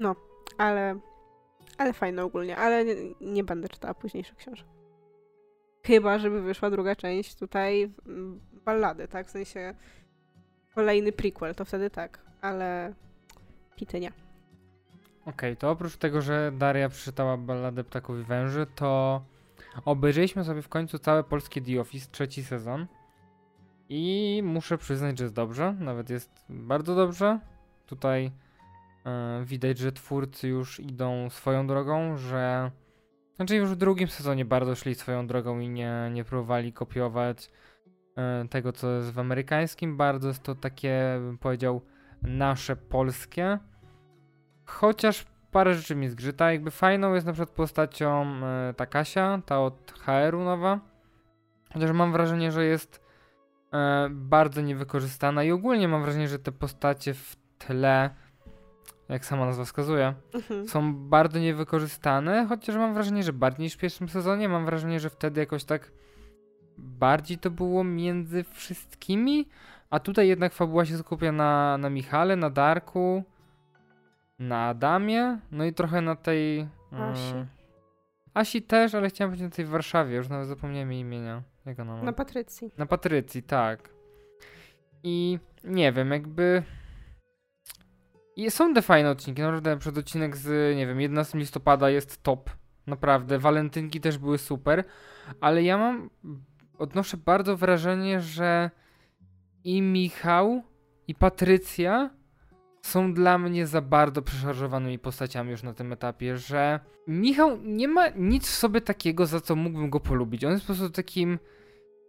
No, 0.00 0.16
ale, 0.58 0.98
ale 1.78 1.92
fajne 1.92 2.24
ogólnie, 2.24 2.56
ale 2.56 2.84
nie, 2.84 2.94
nie 3.20 3.44
będę 3.44 3.68
czytała 3.68 3.94
późniejszych 3.94 4.36
książek. 4.36 4.66
Chyba, 5.86 6.18
żeby 6.18 6.42
wyszła 6.42 6.70
druga 6.70 6.96
część 6.96 7.34
tutaj 7.34 7.92
ballady, 8.64 9.08
tak? 9.08 9.26
W 9.26 9.30
sensie 9.30 9.74
kolejny 10.74 11.12
prequel, 11.12 11.54
to 11.54 11.64
wtedy 11.64 11.90
tak, 11.90 12.18
ale 12.40 12.94
Pitynia. 13.76 14.10
Okej, 15.20 15.32
okay, 15.34 15.56
to 15.56 15.70
oprócz 15.70 15.96
tego, 15.96 16.20
że 16.20 16.52
Daria 16.58 16.88
przeczytała 16.88 17.36
Balladę 17.36 17.84
Ptaków 17.84 18.20
i 18.20 18.22
Węży, 18.22 18.66
to 18.74 19.22
obejrzeliśmy 19.84 20.44
sobie 20.44 20.62
w 20.62 20.68
końcu 20.68 20.98
całe 20.98 21.24
polskie 21.24 21.62
The 21.62 21.80
Office, 21.80 22.08
trzeci 22.10 22.44
sezon. 22.44 22.86
I 23.88 24.40
muszę 24.44 24.78
przyznać, 24.78 25.18
że 25.18 25.24
jest 25.24 25.34
dobrze, 25.34 25.76
nawet 25.78 26.10
jest 26.10 26.30
bardzo 26.48 26.94
dobrze. 26.94 27.40
Tutaj 27.86 28.24
yy, 29.04 29.44
widać, 29.44 29.78
że 29.78 29.92
twórcy 29.92 30.48
już 30.48 30.80
idą 30.80 31.30
swoją 31.30 31.66
drogą, 31.66 32.16
że... 32.16 32.70
Znaczy 33.36 33.56
już 33.56 33.70
w 33.70 33.76
drugim 33.76 34.08
sezonie 34.08 34.44
bardzo 34.44 34.74
szli 34.74 34.94
swoją 34.94 35.26
drogą 35.26 35.60
i 35.60 35.68
nie, 35.68 36.10
nie 36.12 36.24
próbowali 36.24 36.72
kopiować 36.72 37.50
yy, 38.16 38.48
tego, 38.48 38.72
co 38.72 38.90
jest 38.90 39.10
w 39.10 39.18
amerykańskim. 39.18 39.96
Bardzo 39.96 40.28
jest 40.28 40.42
to 40.42 40.54
takie, 40.54 41.18
bym 41.18 41.38
powiedział, 41.38 41.80
nasze 42.22 42.76
polskie. 42.76 43.58
Chociaż 44.64 45.26
parę 45.50 45.74
rzeczy 45.74 45.94
mi 45.94 46.08
zgrzyta. 46.08 46.52
Jakby 46.52 46.70
fajną 46.70 47.14
jest 47.14 47.26
na 47.26 47.32
przykład 47.32 47.56
postacią 47.56 48.26
e, 48.26 48.74
ta 48.76 48.86
Kasia, 48.86 49.42
ta 49.46 49.60
od 49.60 49.92
HR-u 49.98 50.44
nowa. 50.44 50.80
Chociaż 51.72 51.92
mam 51.92 52.12
wrażenie, 52.12 52.52
że 52.52 52.64
jest 52.64 53.04
e, 53.72 54.08
bardzo 54.10 54.60
niewykorzystana 54.60 55.44
i 55.44 55.50
ogólnie 55.50 55.88
mam 55.88 56.02
wrażenie, 56.02 56.28
że 56.28 56.38
te 56.38 56.52
postacie 56.52 57.14
w 57.14 57.36
tle, 57.58 58.10
jak 59.12 59.24
sama 59.24 59.46
nazwa 59.46 59.64
wskazuje, 59.64 60.14
mhm. 60.34 60.68
są 60.68 60.94
bardzo 60.94 61.38
niewykorzystane. 61.38 62.46
Chociaż 62.48 62.76
mam 62.76 62.94
wrażenie, 62.94 63.22
że 63.22 63.32
bardziej 63.32 63.64
niż 63.64 63.74
w 63.74 63.78
pierwszym 63.78 64.08
sezonie. 64.08 64.48
Mam 64.48 64.64
wrażenie, 64.64 65.00
że 65.00 65.10
wtedy 65.10 65.40
jakoś 65.40 65.64
tak 65.64 65.92
bardziej 66.78 67.38
to 67.38 67.50
było 67.50 67.84
między 67.84 68.44
wszystkimi. 68.44 69.48
A 69.90 70.00
tutaj 70.00 70.28
jednak 70.28 70.52
fabuła 70.52 70.84
się 70.84 70.98
skupia 70.98 71.32
na, 71.32 71.78
na 71.78 71.90
Michale, 71.90 72.36
na 72.36 72.50
Darku, 72.50 73.24
na 74.38 74.68
Adamie, 74.68 75.38
no 75.50 75.64
i 75.64 75.72
trochę 75.72 76.00
na 76.00 76.16
tej... 76.16 76.68
Asi. 76.92 77.34
Um, 77.34 77.46
Asi 78.34 78.62
też, 78.62 78.94
ale 78.94 79.08
chciałem 79.08 79.30
powiedzieć 79.30 79.50
na 79.50 79.56
tej 79.56 79.64
w 79.64 79.68
Warszawie, 79.68 80.16
już 80.16 80.28
nawet 80.28 80.48
zapomniałem 80.48 80.92
jej 80.92 81.00
imienia. 81.00 81.42
Jak 81.66 81.80
ona 81.80 81.96
ma? 81.96 82.02
Na 82.02 82.12
Patrycji. 82.12 82.70
Na 82.78 82.86
Patrycji, 82.86 83.42
tak. 83.42 83.88
I 85.02 85.38
nie 85.64 85.92
wiem, 85.92 86.10
jakby... 86.10 86.62
I 88.36 88.50
są 88.50 88.74
te 88.74 88.82
fajne 88.82 89.10
odcinki, 89.10 89.42
naprawdę 89.42 89.78
przed 89.78 89.98
odcinek 89.98 90.36
z, 90.36 90.76
nie 90.76 90.86
wiem, 90.86 91.00
11 91.00 91.38
listopada 91.38 91.90
jest 91.90 92.22
top. 92.22 92.50
Naprawdę, 92.86 93.38
walentynki 93.38 94.00
też 94.00 94.18
były 94.18 94.38
super, 94.38 94.84
ale 95.40 95.62
ja 95.62 95.78
mam, 95.78 96.10
odnoszę 96.78 97.16
bardzo 97.16 97.56
wrażenie, 97.56 98.20
że 98.20 98.70
i 99.64 99.82
Michał, 99.82 100.62
i 101.08 101.14
Patrycja 101.14 102.10
są 102.82 103.14
dla 103.14 103.38
mnie 103.38 103.66
za 103.66 103.80
bardzo 103.80 104.22
przeszarżowanymi 104.22 104.98
postaciami 104.98 105.50
już 105.50 105.62
na 105.62 105.74
tym 105.74 105.92
etapie, 105.92 106.36
że 106.36 106.80
Michał 107.06 107.58
nie 107.62 107.88
ma 107.88 108.08
nic 108.08 108.48
w 108.48 108.54
sobie 108.54 108.80
takiego, 108.80 109.26
za 109.26 109.40
co 109.40 109.56
mógłbym 109.56 109.90
go 109.90 110.00
polubić. 110.00 110.44
On 110.44 110.52
jest 110.52 110.62
po 110.62 110.66
prostu 110.66 110.90
takim 110.90 111.38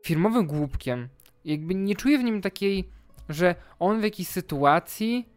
firmowym 0.05 0.47
głupkiem. 0.47 1.09
Jakby 1.45 1.75
nie 1.75 1.95
czuję 1.95 2.17
w 2.17 2.23
nim 2.23 2.41
takiej 2.41 2.89
że 3.29 3.55
on 3.79 3.99
w 3.99 4.03
jakiejś 4.03 4.27
sytuacji 4.27 5.29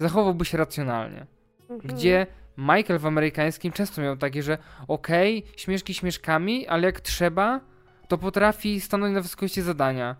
zachowałby 0.00 0.44
się 0.44 0.58
racjonalnie. 0.58 1.26
Mhm. 1.70 1.80
Gdzie 1.80 2.26
Michael 2.58 2.98
w 2.98 3.06
amerykańskim 3.06 3.72
często 3.72 4.02
miał 4.02 4.16
takie, 4.16 4.42
że 4.42 4.58
okej, 4.88 5.38
okay, 5.38 5.58
śmieszki 5.58 5.94
śmieszkami, 5.94 6.68
ale 6.68 6.86
jak 6.86 7.00
trzeba, 7.00 7.60
to 8.08 8.18
potrafi 8.18 8.80
stanąć 8.80 9.14
na 9.14 9.20
wysokości 9.20 9.62
zadania. 9.62 10.16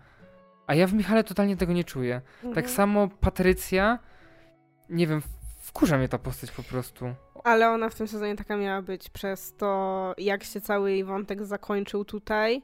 A 0.67 0.75
ja 0.75 0.87
w 0.87 0.93
Michale 0.93 1.23
totalnie 1.23 1.57
tego 1.57 1.73
nie 1.73 1.83
czuję. 1.83 2.21
Mhm. 2.35 2.53
Tak 2.53 2.69
samo 2.69 3.07
Patrycja, 3.07 3.99
nie 4.89 5.07
wiem, 5.07 5.21
wkurza 5.59 5.97
mnie 5.97 6.09
ta 6.09 6.17
postać 6.17 6.51
po 6.51 6.63
prostu. 6.63 7.13
Ale 7.43 7.69
ona 7.69 7.89
w 7.89 7.95
tym 7.95 8.07
sezonie 8.07 8.35
taka 8.35 8.57
miała 8.57 8.81
być 8.81 9.09
przez 9.09 9.55
to, 9.55 10.13
jak 10.17 10.43
się 10.43 10.61
cały 10.61 10.91
jej 10.91 11.03
wątek 11.03 11.45
zakończył 11.45 12.05
tutaj. 12.05 12.61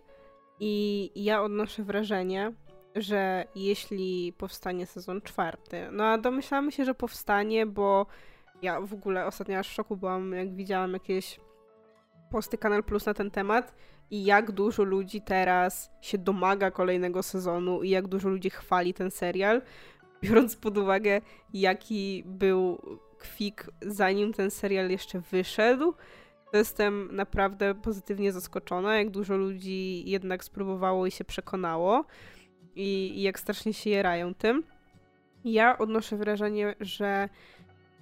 I 0.59 1.11
ja 1.15 1.41
odnoszę 1.41 1.83
wrażenie, 1.83 2.51
że 2.97 3.45
jeśli 3.55 4.33
powstanie 4.37 4.85
sezon 4.85 5.21
czwarty, 5.21 5.87
no 5.91 6.03
a 6.03 6.17
domyślamy 6.17 6.71
się, 6.71 6.85
że 6.85 6.93
powstanie, 6.93 7.65
bo 7.65 8.05
ja 8.61 8.81
w 8.81 8.93
ogóle 8.93 9.25
ostatnio 9.25 9.59
aż 9.59 9.69
w 9.69 9.73
szoku 9.73 9.97
byłam, 9.97 10.33
jak 10.33 10.55
widziałam 10.55 10.93
jakieś 10.93 11.39
posty 12.31 12.57
Kanal 12.57 12.83
Plus 12.83 13.05
na 13.05 13.13
ten 13.13 13.31
temat 13.31 13.73
i 14.11 14.25
jak 14.25 14.51
dużo 14.51 14.83
ludzi 14.83 15.21
teraz 15.21 15.91
się 16.01 16.17
domaga 16.17 16.71
kolejnego 16.71 17.23
sezonu 17.23 17.83
i 17.83 17.89
jak 17.89 18.07
dużo 18.07 18.29
ludzi 18.29 18.49
chwali 18.49 18.93
ten 18.93 19.11
serial, 19.11 19.61
biorąc 20.23 20.55
pod 20.55 20.77
uwagę, 20.77 21.21
jaki 21.53 22.23
był 22.25 22.81
kwik 23.17 23.69
zanim 23.81 24.33
ten 24.33 24.51
serial 24.51 24.89
jeszcze 24.89 25.19
wyszedł, 25.19 25.93
to 26.51 26.57
jestem 26.57 27.09
naprawdę 27.15 27.75
pozytywnie 27.75 28.31
zaskoczona, 28.31 28.97
jak 28.97 29.09
dużo 29.09 29.37
ludzi 29.37 30.09
jednak 30.09 30.43
spróbowało 30.43 31.07
i 31.07 31.11
się 31.11 31.23
przekonało 31.23 32.05
i, 32.77 33.19
i 33.19 33.21
jak 33.21 33.39
strasznie 33.39 33.73
się 33.73 33.89
jerają 33.89 34.33
tym. 34.33 34.63
Ja 35.45 35.77
odnoszę 35.77 36.17
wrażenie, 36.17 36.75
że 36.79 37.29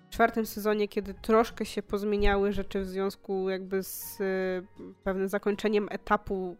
w 0.05 0.09
czwartym 0.09 0.45
sezonie, 0.45 0.87
kiedy 0.87 1.13
troszkę 1.13 1.65
się 1.65 1.83
pozmieniały 1.83 2.53
rzeczy 2.53 2.81
w 2.81 2.85
związku 2.85 3.49
jakby 3.49 3.83
z 3.83 4.21
y, 4.21 4.65
pewnym 5.03 5.27
zakończeniem 5.27 5.87
etapu 5.91 6.57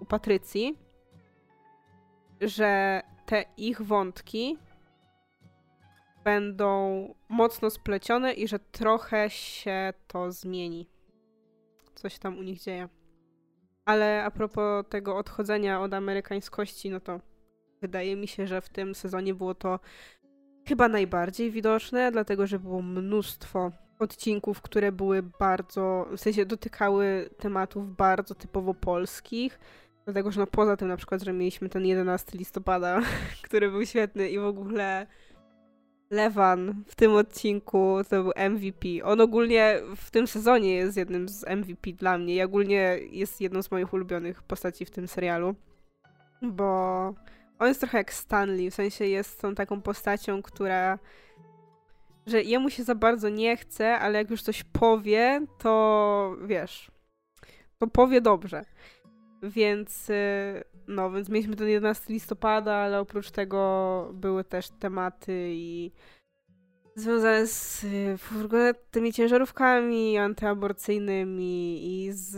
u 0.00 0.04
Patrycji, 0.04 0.78
że 2.40 3.02
te 3.26 3.44
ich 3.56 3.82
wątki 3.82 4.58
będą 6.24 7.14
mocno 7.28 7.70
splecione 7.70 8.32
i 8.32 8.48
że 8.48 8.58
trochę 8.58 9.30
się 9.30 9.92
to 10.06 10.32
zmieni. 10.32 10.90
Coś 11.94 12.18
tam 12.18 12.38
u 12.38 12.42
nich 12.42 12.60
dzieje. 12.60 12.88
Ale 13.84 14.24
a 14.24 14.30
propos 14.30 14.84
tego 14.88 15.16
odchodzenia 15.16 15.80
od 15.80 15.94
amerykańskości, 15.94 16.90
no 16.90 17.00
to 17.00 17.20
wydaje 17.80 18.16
mi 18.16 18.28
się, 18.28 18.46
że 18.46 18.60
w 18.60 18.68
tym 18.68 18.94
sezonie 18.94 19.34
było 19.34 19.54
to 19.54 19.80
chyba 20.68 20.88
najbardziej 20.88 21.50
widoczne, 21.50 22.12
dlatego 22.12 22.46
że 22.46 22.58
było 22.58 22.82
mnóstwo 22.82 23.72
odcinków, 23.98 24.62
które 24.62 24.92
były 24.92 25.22
bardzo, 25.22 26.06
w 26.16 26.20
sensie 26.20 26.46
dotykały 26.46 27.30
tematów 27.38 27.96
bardzo 27.96 28.34
typowo 28.34 28.74
polskich. 28.74 29.58
Dlatego, 30.04 30.32
że 30.32 30.40
no 30.40 30.46
poza 30.46 30.76
tym 30.76 30.88
na 30.88 30.96
przykład, 30.96 31.22
że 31.22 31.32
mieliśmy 31.32 31.68
ten 31.68 31.86
11 31.86 32.38
listopada, 32.38 33.00
który 33.44 33.70
był 33.70 33.86
świetny 33.86 34.30
i 34.30 34.38
w 34.38 34.44
ogóle 34.44 35.06
Lewan 36.10 36.84
w 36.86 36.94
tym 36.94 37.12
odcinku 37.12 37.96
to 38.08 38.22
był 38.22 38.32
MVP. 38.50 38.88
On 39.04 39.20
ogólnie 39.20 39.80
w 39.96 40.10
tym 40.10 40.26
sezonie 40.26 40.74
jest 40.74 40.96
jednym 40.96 41.28
z 41.28 41.44
MVP 41.56 41.92
dla 41.92 42.18
mnie 42.18 42.34
i 42.34 42.42
ogólnie 42.42 42.98
jest 43.10 43.40
jedną 43.40 43.62
z 43.62 43.70
moich 43.70 43.92
ulubionych 43.92 44.42
postaci 44.42 44.84
w 44.84 44.90
tym 44.90 45.08
serialu, 45.08 45.54
bo 46.42 47.14
on 47.58 47.68
jest 47.68 47.80
trochę 47.80 47.98
jak 47.98 48.12
Stanley, 48.12 48.70
w 48.70 48.74
sensie 48.74 49.06
jest 49.06 49.40
tą 49.40 49.54
taką 49.54 49.82
postacią, 49.82 50.42
która 50.42 50.98
że 52.26 52.42
jemu 52.42 52.70
się 52.70 52.84
za 52.84 52.94
bardzo 52.94 53.28
nie 53.28 53.56
chce, 53.56 53.98
ale 53.98 54.18
jak 54.18 54.30
już 54.30 54.42
coś 54.42 54.64
powie, 54.64 55.46
to 55.58 56.36
wiesz, 56.46 56.90
to 57.78 57.86
powie 57.86 58.20
dobrze. 58.20 58.64
Więc 59.42 60.10
y, 60.10 60.64
no, 60.88 61.10
więc 61.10 61.28
mieliśmy 61.28 61.56
ten 61.56 61.68
11 61.68 62.12
listopada, 62.12 62.74
ale 62.74 63.00
oprócz 63.00 63.30
tego 63.30 64.10
były 64.14 64.44
też 64.44 64.68
tematy 64.70 65.50
i 65.52 65.92
związane 66.96 67.46
z 67.46 67.84
y, 67.84 68.74
tymi 68.90 69.12
ciężarówkami 69.12 70.18
antyaborcyjnymi 70.18 71.80
i 71.86 72.12
z 72.12 72.36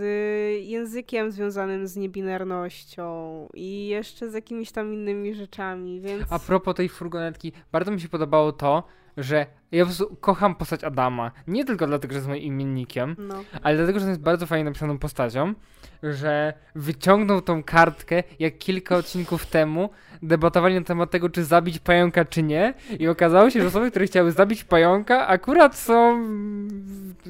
językiem 0.64 1.32
związanym 1.32 1.86
z 1.86 1.96
niebinarnością 1.96 3.48
i 3.54 3.86
jeszcze 3.86 4.30
z 4.30 4.34
jakimiś 4.34 4.72
tam 4.72 4.94
innymi 4.94 5.34
rzeczami, 5.34 6.00
więc... 6.00 6.22
A 6.30 6.38
propos 6.38 6.74
tej 6.74 6.88
furgonetki, 6.88 7.52
bardzo 7.72 7.90
mi 7.90 8.00
się 8.00 8.08
podobało 8.08 8.52
to, 8.52 8.82
że 9.18 9.46
ja 9.72 9.84
po 9.84 9.86
prostu 9.86 10.16
kocham 10.16 10.54
postać 10.54 10.84
Adama. 10.84 11.30
Nie 11.46 11.64
tylko 11.64 11.86
dlatego, 11.86 12.12
że 12.12 12.18
jest 12.18 12.28
moim 12.28 12.42
imiennikiem, 12.42 13.16
no. 13.18 13.44
ale 13.62 13.76
dlatego, 13.76 13.98
że 13.98 14.04
on 14.04 14.10
jest 14.10 14.22
bardzo 14.22 14.46
fajnie 14.46 14.64
napisaną 14.64 14.98
postacią, 14.98 15.54
że 16.02 16.52
wyciągnął 16.74 17.40
tą 17.40 17.62
kartkę, 17.62 18.22
jak 18.38 18.58
kilka 18.58 18.96
odcinków 18.96 19.46
temu 19.46 19.90
debatowali 20.22 20.74
na 20.74 20.80
temat 20.80 21.10
tego, 21.10 21.28
czy 21.28 21.44
zabić 21.44 21.78
pająka, 21.78 22.24
czy 22.24 22.42
nie. 22.42 22.74
I 22.98 23.08
okazało 23.08 23.50
się, 23.50 23.60
że 23.60 23.66
osoby, 23.66 23.90
które 23.90 24.06
chciały 24.06 24.32
zabić 24.32 24.64
pająka, 24.64 25.26
akurat 25.26 25.76
są 25.76 26.24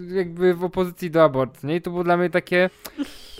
jakby 0.08 0.54
w 0.54 0.64
opozycji 0.64 1.10
do 1.10 1.24
aborcji. 1.24 1.68
Nie? 1.68 1.76
I 1.76 1.82
to 1.82 1.90
było 1.90 2.04
dla 2.04 2.16
mnie 2.16 2.30
takie 2.30 2.70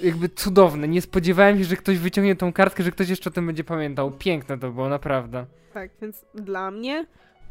jakby 0.03 0.29
cudowne. 0.29 0.89
Nie 0.89 1.03
spodziewałem 1.03 1.59
się, 1.59 1.65
że 1.65 1.77
ktoś 1.77 1.99
wyciągnie 1.99 2.37
tą 2.37 2.53
kartkę, 2.53 2.83
że 2.83 2.91
ktoś 2.91 3.09
jeszcze 3.09 3.31
o 3.31 3.33
tym 3.33 3.47
będzie 3.47 3.65
pamiętał. 3.65 4.11
Piękne 4.11 4.59
to 4.59 4.71
było, 4.71 4.89
naprawdę. 4.89 5.47
Tak, 5.75 5.91
więc 6.03 6.25
dla 6.35 6.71
mnie 6.71 7.07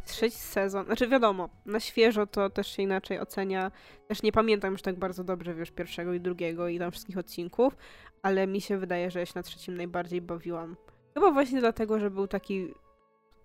trzeci 0.08 0.38
sezon, 0.38 0.86
znaczy 0.86 1.08
wiadomo, 1.08 1.50
na 1.66 1.80
świeżo 1.80 2.28
to 2.28 2.50
też 2.50 2.68
się 2.76 2.84
inaczej 2.84 3.20
ocenia. 3.20 3.72
Też 4.08 4.24
nie 4.24 4.32
pamiętam 4.32 4.72
już 4.72 4.82
tak 4.82 5.00
bardzo 5.00 5.24
dobrze, 5.24 5.54
wiesz, 5.54 5.72
pierwszego 5.72 6.14
i 6.14 6.20
drugiego 6.20 6.68
i 6.68 6.80
tam 6.80 6.92
wszystkich 6.92 7.18
odcinków, 7.18 7.78
ale 8.22 8.48
mi 8.48 8.62
się 8.62 8.78
wydaje, 8.78 9.12
że 9.12 9.20
ja 9.20 9.26
się 9.26 9.34
na 9.36 9.44
trzecim 9.44 9.78
najbardziej 9.78 10.22
bawiłam. 10.22 10.76
Chyba 11.14 11.32
właśnie 11.32 11.60
dlatego, 11.60 12.00
że 12.00 12.12
był 12.12 12.28
taki 12.28 12.74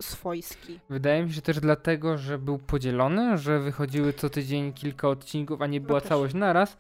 swojski. 0.03 0.81
Wydaje 0.91 1.25
mi 1.25 1.33
się 1.33 1.43
też 1.43 1.61
dlatego, 1.61 2.19
że 2.19 2.39
był 2.39 2.59
podzielony, 2.59 3.39
że 3.39 3.61
wychodziły 3.61 4.13
co 4.13 4.31
tydzień 4.31 4.73
kilka 4.73 5.09
odcinków, 5.09 5.63
a 5.63 5.67
nie 5.67 5.81
była 5.81 6.01
no 6.03 6.09
całość 6.09 6.35
naraz. 6.35 6.77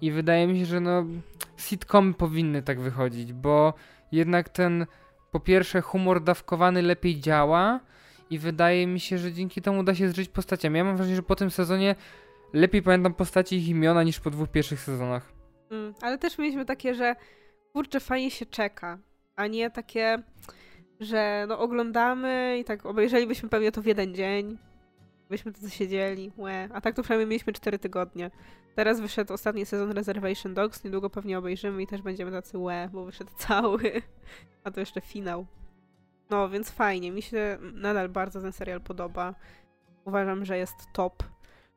I 0.00 0.12
wydaje 0.12 0.46
mi 0.46 0.58
się, 0.58 0.66
że 0.66 0.80
no 0.80 1.04
sitcomy 1.56 2.14
powinny 2.14 2.62
tak 2.62 2.80
wychodzić, 2.80 3.32
bo 3.32 3.74
jednak 4.12 4.48
ten 4.48 4.86
po 5.30 5.40
pierwsze 5.40 5.80
humor 5.80 6.22
dawkowany 6.22 6.82
lepiej 6.82 7.20
działa, 7.20 7.80
i 8.30 8.38
wydaje 8.38 8.86
mi 8.86 9.00
się, 9.00 9.18
że 9.18 9.32
dzięki 9.32 9.62
temu 9.62 9.82
da 9.82 9.94
się 9.94 10.08
zżyć 10.08 10.28
postaciami. 10.28 10.78
Ja 10.78 10.84
mam 10.84 10.96
wrażenie, 10.96 11.16
że 11.16 11.22
po 11.22 11.36
tym 11.36 11.50
sezonie 11.50 11.94
lepiej 12.52 12.82
pamiętam 12.82 13.14
postaci 13.14 13.56
ich 13.56 13.68
imiona 13.68 14.02
niż 14.02 14.20
po 14.20 14.30
dwóch 14.30 14.48
pierwszych 14.48 14.80
sezonach. 14.80 15.32
Mm, 15.70 15.94
ale 16.00 16.18
też 16.18 16.38
mieliśmy 16.38 16.64
takie, 16.64 16.94
że 16.94 17.16
kurczę, 17.72 18.00
fajnie 18.00 18.30
się 18.30 18.46
czeka, 18.46 18.98
a 19.36 19.46
nie 19.46 19.70
takie, 19.70 20.22
że 21.00 21.44
no 21.48 21.58
oglądamy 21.58 22.58
i 22.60 22.64
tak 22.64 22.86
obejrzelibyśmy 22.86 23.48
pewnie 23.48 23.72
to 23.72 23.82
w 23.82 23.86
jeden 23.86 24.14
dzień, 24.14 24.58
byśmy 25.30 25.52
to 25.52 25.68
siedzieli, 25.68 26.32
łe. 26.36 26.68
A 26.72 26.80
tak 26.80 26.94
to 26.94 27.02
przynajmniej 27.02 27.26
mieliśmy 27.28 27.52
cztery 27.52 27.78
tygodnie. 27.78 28.30
Teraz 28.74 29.00
wyszedł 29.00 29.34
ostatni 29.34 29.66
sezon 29.66 29.92
Reservation 29.92 30.54
Dogs, 30.54 30.84
niedługo 30.84 31.10
pewnie 31.10 31.38
obejrzymy 31.38 31.82
i 31.82 31.86
też 31.86 32.02
będziemy 32.02 32.30
tacy 32.30 32.58
łe, 32.58 32.88
bo 32.92 33.04
wyszedł 33.04 33.30
cały, 33.36 34.02
a 34.64 34.70
to 34.70 34.80
jeszcze 34.80 35.00
finał. 35.00 35.46
No, 36.30 36.48
więc 36.48 36.70
fajnie. 36.70 37.10
Mi 37.10 37.22
się 37.22 37.58
nadal 37.74 38.08
bardzo 38.08 38.40
ten 38.40 38.52
serial 38.52 38.80
podoba. 38.80 39.34
Uważam, 40.04 40.44
że 40.44 40.58
jest 40.58 40.74
top. 40.92 41.22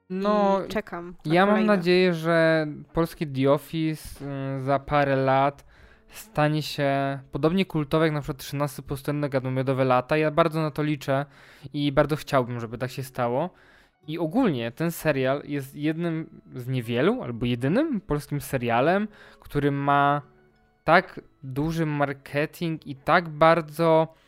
No, 0.10 0.62
I 0.66 0.70
czekam. 0.70 1.16
Na 1.26 1.34
ja 1.34 1.46
kolejne. 1.46 1.68
mam 1.68 1.78
nadzieję, 1.78 2.14
że 2.14 2.68
polski 2.94 3.28
The 3.28 3.52
Office 3.52 4.26
y, 4.58 4.62
za 4.62 4.80
parę 4.80 5.16
lat 5.16 5.66
stanie 6.12 6.62
się 6.62 7.20
podobnie 7.32 7.66
kultowy 7.66 8.06
jak 8.06 8.14
na 8.14 8.22
przykład 8.22 8.38
13 8.38 8.82
pustynne 8.82 9.30
gadomiodowe 9.30 9.86
lata. 9.86 10.18
Ja 10.18 10.32
bardzo 10.32 10.62
na 10.62 10.72
to 10.72 10.84
liczę 10.84 11.26
i 11.74 11.92
bardzo 11.92 12.16
chciałbym, 12.16 12.60
żeby 12.60 12.78
tak 12.78 12.92
się 12.92 13.04
stało. 13.04 13.50
I 14.08 14.20
ogólnie 14.20 14.72
ten 14.72 14.92
serial 14.92 15.42
jest 15.46 15.76
jednym 15.76 16.42
z 16.56 16.68
niewielu, 16.68 17.24
albo 17.24 17.46
jedynym 17.46 18.02
polskim 18.02 18.42
serialem, 18.42 19.08
który 19.40 19.72
ma 19.72 20.22
tak 20.84 21.20
duży 21.44 21.86
marketing 21.86 22.88
i 22.88 22.96
tak 22.96 23.30
bardzo 23.30 24.08
Mm, 24.08 24.20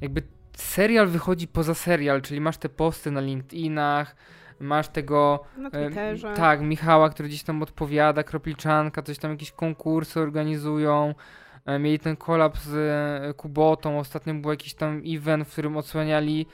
jakby 0.00 0.22
serial 0.56 1.06
wychodzi 1.06 1.48
poza 1.48 1.74
serial, 1.74 2.22
czyli 2.22 2.40
masz 2.40 2.56
te 2.56 2.68
posty 2.68 3.10
na 3.10 3.20
LinkedInach, 3.20 4.16
masz 4.60 4.88
tego. 4.88 5.44
Na 5.56 5.70
Twitterze. 5.70 6.32
E, 6.32 6.34
tak, 6.34 6.60
Michała, 6.60 7.08
który 7.08 7.28
gdzieś 7.28 7.42
tam 7.42 7.62
odpowiada, 7.62 8.22
Kropliczanka, 8.22 9.02
coś 9.02 9.18
tam 9.18 9.30
jakieś 9.30 9.52
konkursy 9.52 10.20
organizują. 10.20 11.14
E, 11.66 11.78
mieli 11.78 11.98
ten 11.98 12.16
kolap 12.16 12.58
z 12.58 12.74
e, 12.74 13.34
Kubotą, 13.34 13.98
ostatnio 13.98 14.34
był 14.34 14.50
jakiś 14.50 14.74
tam 14.74 15.02
event, 15.06 15.48
w 15.48 15.52
którym 15.52 15.76
odsłaniali 15.76 16.46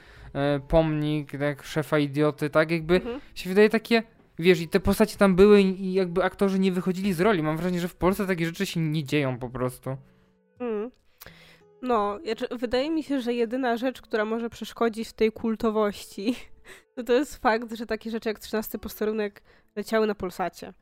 pomnik 0.69 1.33
tak, 1.39 1.63
szefa 1.63 1.99
idioty, 1.99 2.51
tak 2.51 2.71
jakby 2.71 2.95
mhm. 2.95 3.21
się 3.35 3.49
wydaje 3.49 3.71
takie, 3.71 4.03
wiesz, 4.39 4.61
i 4.61 4.69
te 4.69 4.81
postacie 4.81 5.17
tam 5.19 5.37
były 5.37 5.61
i 5.61 5.93
jakby 5.93 6.25
aktorzy 6.25 6.59
nie 6.59 6.73
wychodzili 6.73 7.13
z 7.13 7.21
roli. 7.21 7.43
Mam 7.43 7.57
wrażenie, 7.57 7.81
że 7.81 7.89
w 7.89 7.95
Polsce 7.95 8.27
takie 8.27 8.47
rzeczy 8.47 8.67
się 8.67 8.81
nie 8.81 9.05
dzieją 9.05 9.39
po 9.39 9.51
prostu. 9.51 9.97
Mm. 10.59 10.91
No, 11.83 12.19
wydaje 12.51 12.91
mi 12.91 13.03
się, 13.03 13.21
że 13.21 13.35
jedyna 13.35 13.77
rzecz, 13.77 14.03
która 14.03 14.25
może 14.25 14.51
przeszkodzić 14.51 15.09
w 15.09 15.13
tej 15.13 15.33
kultowości, 15.33 16.37
no 16.97 17.03
to 17.03 17.13
jest 17.13 17.37
fakt, 17.37 17.77
że 17.77 17.87
takie 17.87 18.11
rzeczy 18.11 18.29
jak 18.29 18.39
13 18.39 18.79
posterunek 18.79 19.43
leciały 19.77 20.07
na 20.07 20.15
Polsacie. 20.15 20.73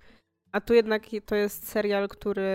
A 0.52 0.60
tu 0.60 0.74
jednak 0.74 1.02
to 1.26 1.34
jest 1.34 1.68
serial, 1.68 2.08
który 2.08 2.50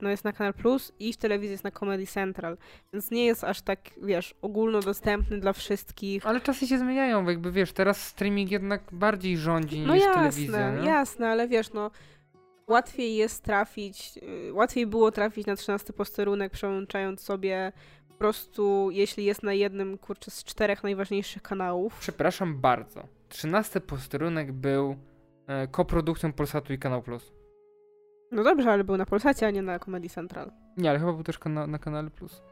no 0.00 0.10
jest 0.10 0.24
na 0.24 0.32
Kanal 0.32 0.54
Plus 0.54 0.92
i 0.98 1.12
w 1.12 1.16
telewizji 1.16 1.52
jest 1.52 1.64
na 1.64 1.70
Comedy 1.70 2.06
Central, 2.06 2.56
więc 2.92 3.10
nie 3.10 3.26
jest 3.26 3.44
aż 3.44 3.62
tak, 3.62 3.78
wiesz, 4.02 4.34
ogólnodostępny 4.42 5.40
dla 5.40 5.52
wszystkich. 5.52 6.26
Ale 6.26 6.40
czasy 6.40 6.66
się 6.66 6.78
zmieniają, 6.78 7.28
jakby 7.28 7.52
wiesz, 7.52 7.72
teraz 7.72 8.06
streaming 8.06 8.50
jednak 8.50 8.82
bardziej 8.92 9.36
rządzi 9.36 9.80
no 9.80 9.94
niż 9.94 10.04
jasne, 10.04 10.22
telewizja. 10.22 10.72
No 10.72 10.84
jasne, 10.84 11.28
ale 11.28 11.48
wiesz, 11.48 11.72
no 11.72 11.90
łatwiej 12.68 13.16
jest 13.16 13.44
trafić, 13.44 14.18
y, 14.48 14.52
łatwiej 14.52 14.86
było 14.86 15.10
trafić 15.12 15.46
na 15.46 15.56
13 15.56 15.92
posterunek, 15.92 16.52
przełączając 16.52 17.20
sobie 17.20 17.72
po 18.08 18.14
prostu, 18.14 18.90
jeśli 18.90 19.24
jest 19.24 19.42
na 19.42 19.52
jednym, 19.52 19.98
kurczę, 19.98 20.30
z 20.30 20.44
czterech 20.44 20.82
najważniejszych 20.82 21.42
kanałów. 21.42 21.98
Przepraszam 22.00 22.60
bardzo. 22.60 23.08
13 23.28 23.80
posterunek 23.80 24.52
był 24.52 24.96
e, 25.46 25.66
koprodukcją 25.68 26.32
Polsatu 26.32 26.72
i 26.72 26.78
Kanał 26.78 27.02
Plus. 27.02 27.32
No 28.32 28.44
dobrze, 28.44 28.72
ale 28.72 28.84
był 28.84 28.96
na 28.96 29.06
Polsacie, 29.06 29.46
a 29.46 29.50
nie 29.50 29.62
na 29.62 29.78
Comedy 29.78 30.08
Central. 30.08 30.52
Nie, 30.76 30.90
ale 30.90 30.98
chyba 30.98 31.12
był 31.12 31.22
też 31.22 31.38
kana 31.38 31.66
na 31.66 31.78
Kanale 31.78 32.10
Plus. 32.10 32.42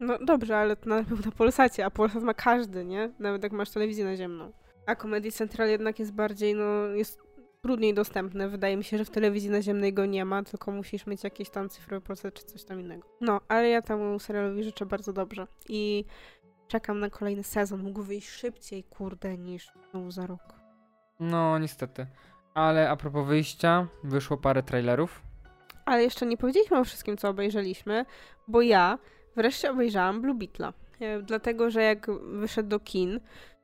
No 0.00 0.18
dobrze, 0.18 0.56
ale 0.56 0.76
to 0.76 1.02
był 1.04 1.18
na 1.24 1.30
Polsacie, 1.30 1.86
a 1.86 1.90
Polsat 1.90 2.22
ma 2.22 2.34
każdy, 2.34 2.84
nie? 2.84 3.12
Nawet 3.18 3.42
jak 3.42 3.52
masz 3.52 3.70
telewizję 3.70 4.04
naziemną. 4.04 4.52
A 4.86 4.96
Comedy 4.96 5.32
Central 5.32 5.68
jednak 5.68 5.98
jest 5.98 6.12
bardziej, 6.12 6.54
no, 6.54 6.86
jest 6.86 7.20
trudniej 7.64 7.94
dostępny. 7.94 8.48
Wydaje 8.48 8.76
mi 8.76 8.84
się, 8.84 8.98
że 8.98 9.04
w 9.04 9.10
telewizji 9.10 9.50
naziemnej 9.50 9.92
go 9.92 10.06
nie 10.06 10.24
ma, 10.24 10.42
tylko 10.42 10.70
musisz 10.70 11.06
mieć 11.06 11.24
jakieś 11.24 11.50
tam 11.50 11.68
cyfrowe 11.68 12.00
Polsat 12.00 12.34
czy 12.34 12.44
coś 12.44 12.64
tam 12.64 12.80
innego. 12.80 13.08
No, 13.20 13.40
ale 13.48 13.68
ja 13.68 13.82
temu 13.82 14.18
serialowi 14.18 14.64
życzę 14.64 14.86
bardzo 14.86 15.12
dobrze. 15.12 15.46
I 15.68 16.04
czekam 16.68 17.00
na 17.00 17.10
kolejny 17.10 17.42
sezon. 17.42 17.82
Mógł 17.82 18.02
wyjść 18.02 18.28
szybciej, 18.28 18.84
kurde, 18.84 19.38
niż 19.38 19.72
znowu 19.90 20.10
za 20.10 20.26
rok. 20.26 20.40
No, 21.20 21.58
niestety. 21.58 22.06
Ale 22.54 22.90
a 22.90 22.96
propos 22.96 23.26
wyjścia, 23.26 23.86
wyszło 24.02 24.36
parę 24.36 24.62
trailerów. 24.62 25.22
Ale 25.84 26.02
jeszcze 26.02 26.26
nie 26.26 26.36
powiedzieliśmy 26.36 26.78
o 26.78 26.84
wszystkim, 26.84 27.16
co 27.16 27.28
obejrzeliśmy, 27.28 28.04
bo 28.48 28.62
ja 28.62 28.98
wreszcie 29.36 29.70
obejrzałam 29.70 30.20
Blue 30.20 30.34
Beetla. 30.34 30.72
E, 31.00 31.22
dlatego, 31.22 31.70
że 31.70 31.82
jak 31.82 32.10
wyszedł 32.20 32.68
do 32.68 32.80
kin, 32.80 33.20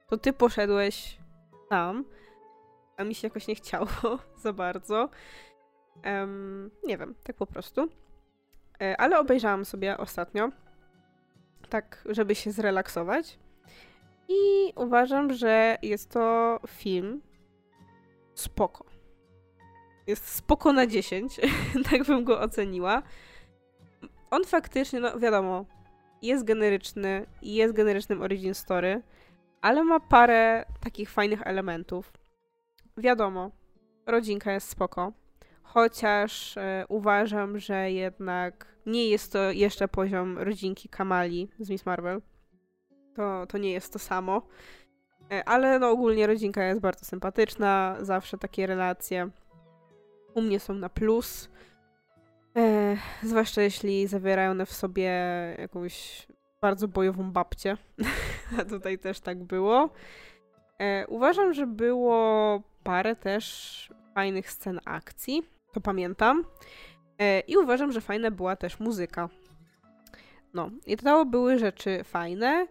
to 0.08 0.16
ty 0.16 0.32
poszedłeś 0.32 1.18
tam, 1.68 2.04
a 3.00 3.04
mi 3.04 3.14
się 3.14 3.26
jakoś 3.26 3.46
nie 3.46 3.54
chciało 3.54 3.88
za 4.44 4.52
bardzo. 4.52 5.08
Um, 6.04 6.70
nie 6.84 6.98
wiem, 6.98 7.14
tak 7.24 7.36
po 7.36 7.46
prostu. 7.46 7.88
E, 8.82 9.00
ale 9.00 9.18
obejrzałam 9.18 9.64
sobie 9.64 9.98
ostatnio, 9.98 10.50
tak, 11.68 12.04
żeby 12.08 12.34
się 12.34 12.52
zrelaksować. 12.52 13.38
I 14.28 14.72
uważam, 14.76 15.32
że 15.32 15.78
jest 15.82 16.10
to 16.10 16.60
film, 16.68 17.22
spoko. 18.34 18.84
Jest 20.06 20.28
spoko 20.28 20.72
na 20.72 20.86
10, 20.86 21.40
tak 21.90 22.04
bym 22.04 22.24
go 22.24 22.40
oceniła. 22.40 23.02
On 24.30 24.44
faktycznie, 24.44 25.00
no 25.00 25.18
wiadomo, 25.18 25.64
jest 26.22 26.44
generyczny 26.44 27.26
jest 27.42 27.74
generycznym 27.74 28.22
origin 28.22 28.54
story, 28.54 29.02
ale 29.60 29.84
ma 29.84 30.00
parę 30.00 30.64
takich 30.80 31.10
fajnych 31.10 31.42
elementów. 31.44 32.19
Wiadomo, 33.00 33.50
rodzinka 34.06 34.52
jest 34.52 34.68
spoko, 34.68 35.12
chociaż 35.62 36.56
e, 36.56 36.84
uważam, 36.88 37.58
że 37.58 37.92
jednak 37.92 38.66
nie 38.86 39.08
jest 39.08 39.32
to 39.32 39.50
jeszcze 39.50 39.88
poziom 39.88 40.38
rodzinki 40.38 40.88
Kamali 40.88 41.48
z 41.58 41.70
Miss 41.70 41.86
Marvel. 41.86 42.22
To, 43.16 43.46
to 43.46 43.58
nie 43.58 43.72
jest 43.72 43.92
to 43.92 43.98
samo. 43.98 44.42
E, 45.32 45.48
ale 45.48 45.78
no 45.78 45.90
ogólnie 45.90 46.26
rodzinka 46.26 46.64
jest 46.64 46.80
bardzo 46.80 47.04
sympatyczna, 47.04 47.96
zawsze 48.00 48.38
takie 48.38 48.66
relacje 48.66 49.30
u 50.34 50.42
mnie 50.42 50.60
są 50.60 50.74
na 50.74 50.88
plus. 50.88 51.50
E, 52.56 52.96
zwłaszcza 53.22 53.62
jeśli 53.62 54.06
zawierają 54.06 54.50
one 54.50 54.66
w 54.66 54.72
sobie 54.72 55.12
jakąś 55.58 56.26
bardzo 56.60 56.88
bojową 56.88 57.32
babcię. 57.32 57.76
A 58.60 58.64
tutaj 58.64 58.98
też 58.98 59.20
tak 59.20 59.44
było. 59.44 59.90
E, 60.80 61.06
uważam, 61.06 61.54
że 61.54 61.66
było 61.66 62.62
parę 62.82 63.16
też 63.16 63.90
fajnych 64.14 64.50
scen 64.50 64.80
akcji. 64.84 65.42
To 65.72 65.80
pamiętam. 65.80 66.44
E, 67.18 67.40
I 67.40 67.56
uważam, 67.56 67.92
że 67.92 68.00
fajna 68.00 68.30
była 68.30 68.56
też 68.56 68.80
muzyka. 68.80 69.28
No, 70.54 70.70
i 70.86 70.96
to 70.96 71.26
były 71.26 71.58
rzeczy 71.58 72.04
fajne. 72.04 72.66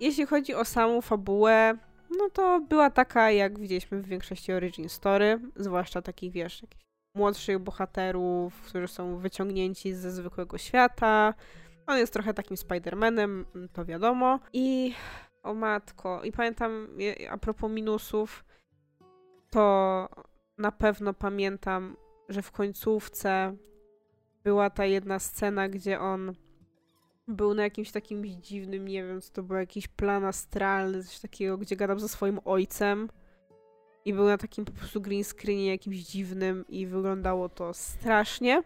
Jeśli 0.00 0.26
chodzi 0.26 0.54
o 0.54 0.64
samą 0.64 1.00
fabułę, 1.00 1.78
no 2.18 2.30
to 2.32 2.60
była 2.60 2.90
taka, 2.90 3.30
jak 3.30 3.58
widzieliśmy 3.58 4.02
w 4.02 4.06
większości 4.06 4.52
Origin 4.52 4.88
Story, 4.88 5.40
zwłaszcza 5.56 6.02
takich, 6.02 6.32
wiesz, 6.32 6.62
jakichś 6.62 6.84
młodszych 7.14 7.58
bohaterów, 7.58 8.62
którzy 8.62 8.88
są 8.88 9.16
wyciągnięci 9.16 9.92
ze 9.92 10.10
zwykłego 10.10 10.58
świata. 10.58 11.34
On 11.86 11.98
jest 11.98 12.12
trochę 12.12 12.34
takim 12.34 12.56
Spider-Manem, 12.56 13.44
to 13.72 13.84
wiadomo. 13.84 14.38
I 14.52 14.94
o 15.42 15.54
matko, 15.54 16.24
i 16.24 16.32
pamiętam, 16.32 16.88
a 17.30 17.38
propos 17.38 17.70
minusów, 17.70 18.44
to 19.50 20.08
na 20.58 20.72
pewno 20.72 21.14
pamiętam, 21.14 21.96
że 22.28 22.42
w 22.42 22.52
końcówce 22.52 23.56
była 24.44 24.70
ta 24.70 24.84
jedna 24.84 25.18
scena, 25.18 25.68
gdzie 25.68 26.00
on 26.00 26.34
był 27.28 27.54
na 27.54 27.62
jakimś 27.62 27.90
takim 27.90 28.24
dziwnym, 28.24 28.88
nie 28.88 29.04
wiem, 29.04 29.20
co 29.20 29.32
to 29.32 29.42
był 29.42 29.56
jakiś 29.56 29.88
plan 29.88 30.24
astralny, 30.24 31.04
coś 31.04 31.18
takiego, 31.20 31.58
gdzie 31.58 31.76
gadał 31.76 31.98
ze 31.98 32.08
swoim 32.08 32.40
ojcem. 32.44 33.08
I 34.04 34.14
był 34.14 34.26
na 34.26 34.38
takim 34.38 34.64
po 34.64 34.72
prostu 34.72 35.00
green 35.00 35.24
screenie 35.24 35.66
jakimś 35.66 35.96
dziwnym 35.96 36.64
i 36.68 36.86
wyglądało 36.86 37.48
to 37.48 37.74
strasznie. 37.74 38.62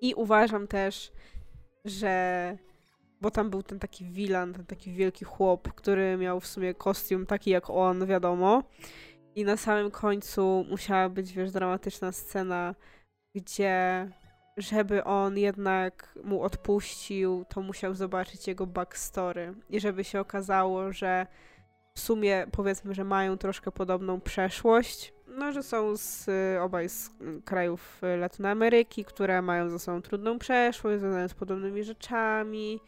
I 0.00 0.14
uważam 0.14 0.66
też, 0.66 1.12
że 1.84 2.56
bo 3.20 3.30
tam 3.30 3.50
był 3.50 3.62
ten 3.62 3.78
taki 3.78 4.04
wilan, 4.04 4.52
ten 4.52 4.66
taki 4.66 4.92
wielki 4.92 5.24
chłop, 5.24 5.72
który 5.72 6.16
miał 6.16 6.40
w 6.40 6.46
sumie 6.46 6.74
kostium 6.74 7.26
taki 7.26 7.50
jak 7.50 7.70
on, 7.70 8.06
wiadomo. 8.06 8.62
I 9.34 9.44
na 9.44 9.56
samym 9.56 9.90
końcu 9.90 10.64
musiała 10.70 11.08
być, 11.08 11.32
wiesz, 11.32 11.52
dramatyczna 11.52 12.12
scena, 12.12 12.74
gdzie 13.34 14.08
żeby 14.58 15.04
on 15.04 15.38
jednak 15.38 16.18
mu 16.24 16.42
odpuścił, 16.42 17.44
to 17.48 17.60
musiał 17.60 17.94
zobaczyć 17.94 18.48
jego 18.48 18.66
backstory. 18.66 19.54
I 19.70 19.80
żeby 19.80 20.04
się 20.04 20.20
okazało, 20.20 20.92
że 20.92 21.26
w 21.94 22.00
sumie 22.00 22.46
powiedzmy, 22.52 22.94
że 22.94 23.04
mają 23.04 23.38
troszkę 23.38 23.72
podobną 23.72 24.20
przeszłość. 24.20 25.12
No, 25.26 25.52
że 25.52 25.62
są 25.62 25.96
z, 25.96 26.26
obaj 26.60 26.88
z 26.88 27.10
krajów 27.44 28.00
Latynoameryki, 28.18 29.04
które 29.04 29.42
mają 29.42 29.70
ze 29.70 29.78
sobą 29.78 30.02
trudną 30.02 30.38
przeszłość, 30.38 31.00
związane 31.00 31.28
z 31.28 31.34
podobnymi 31.34 31.84
rzeczami. 31.84 32.80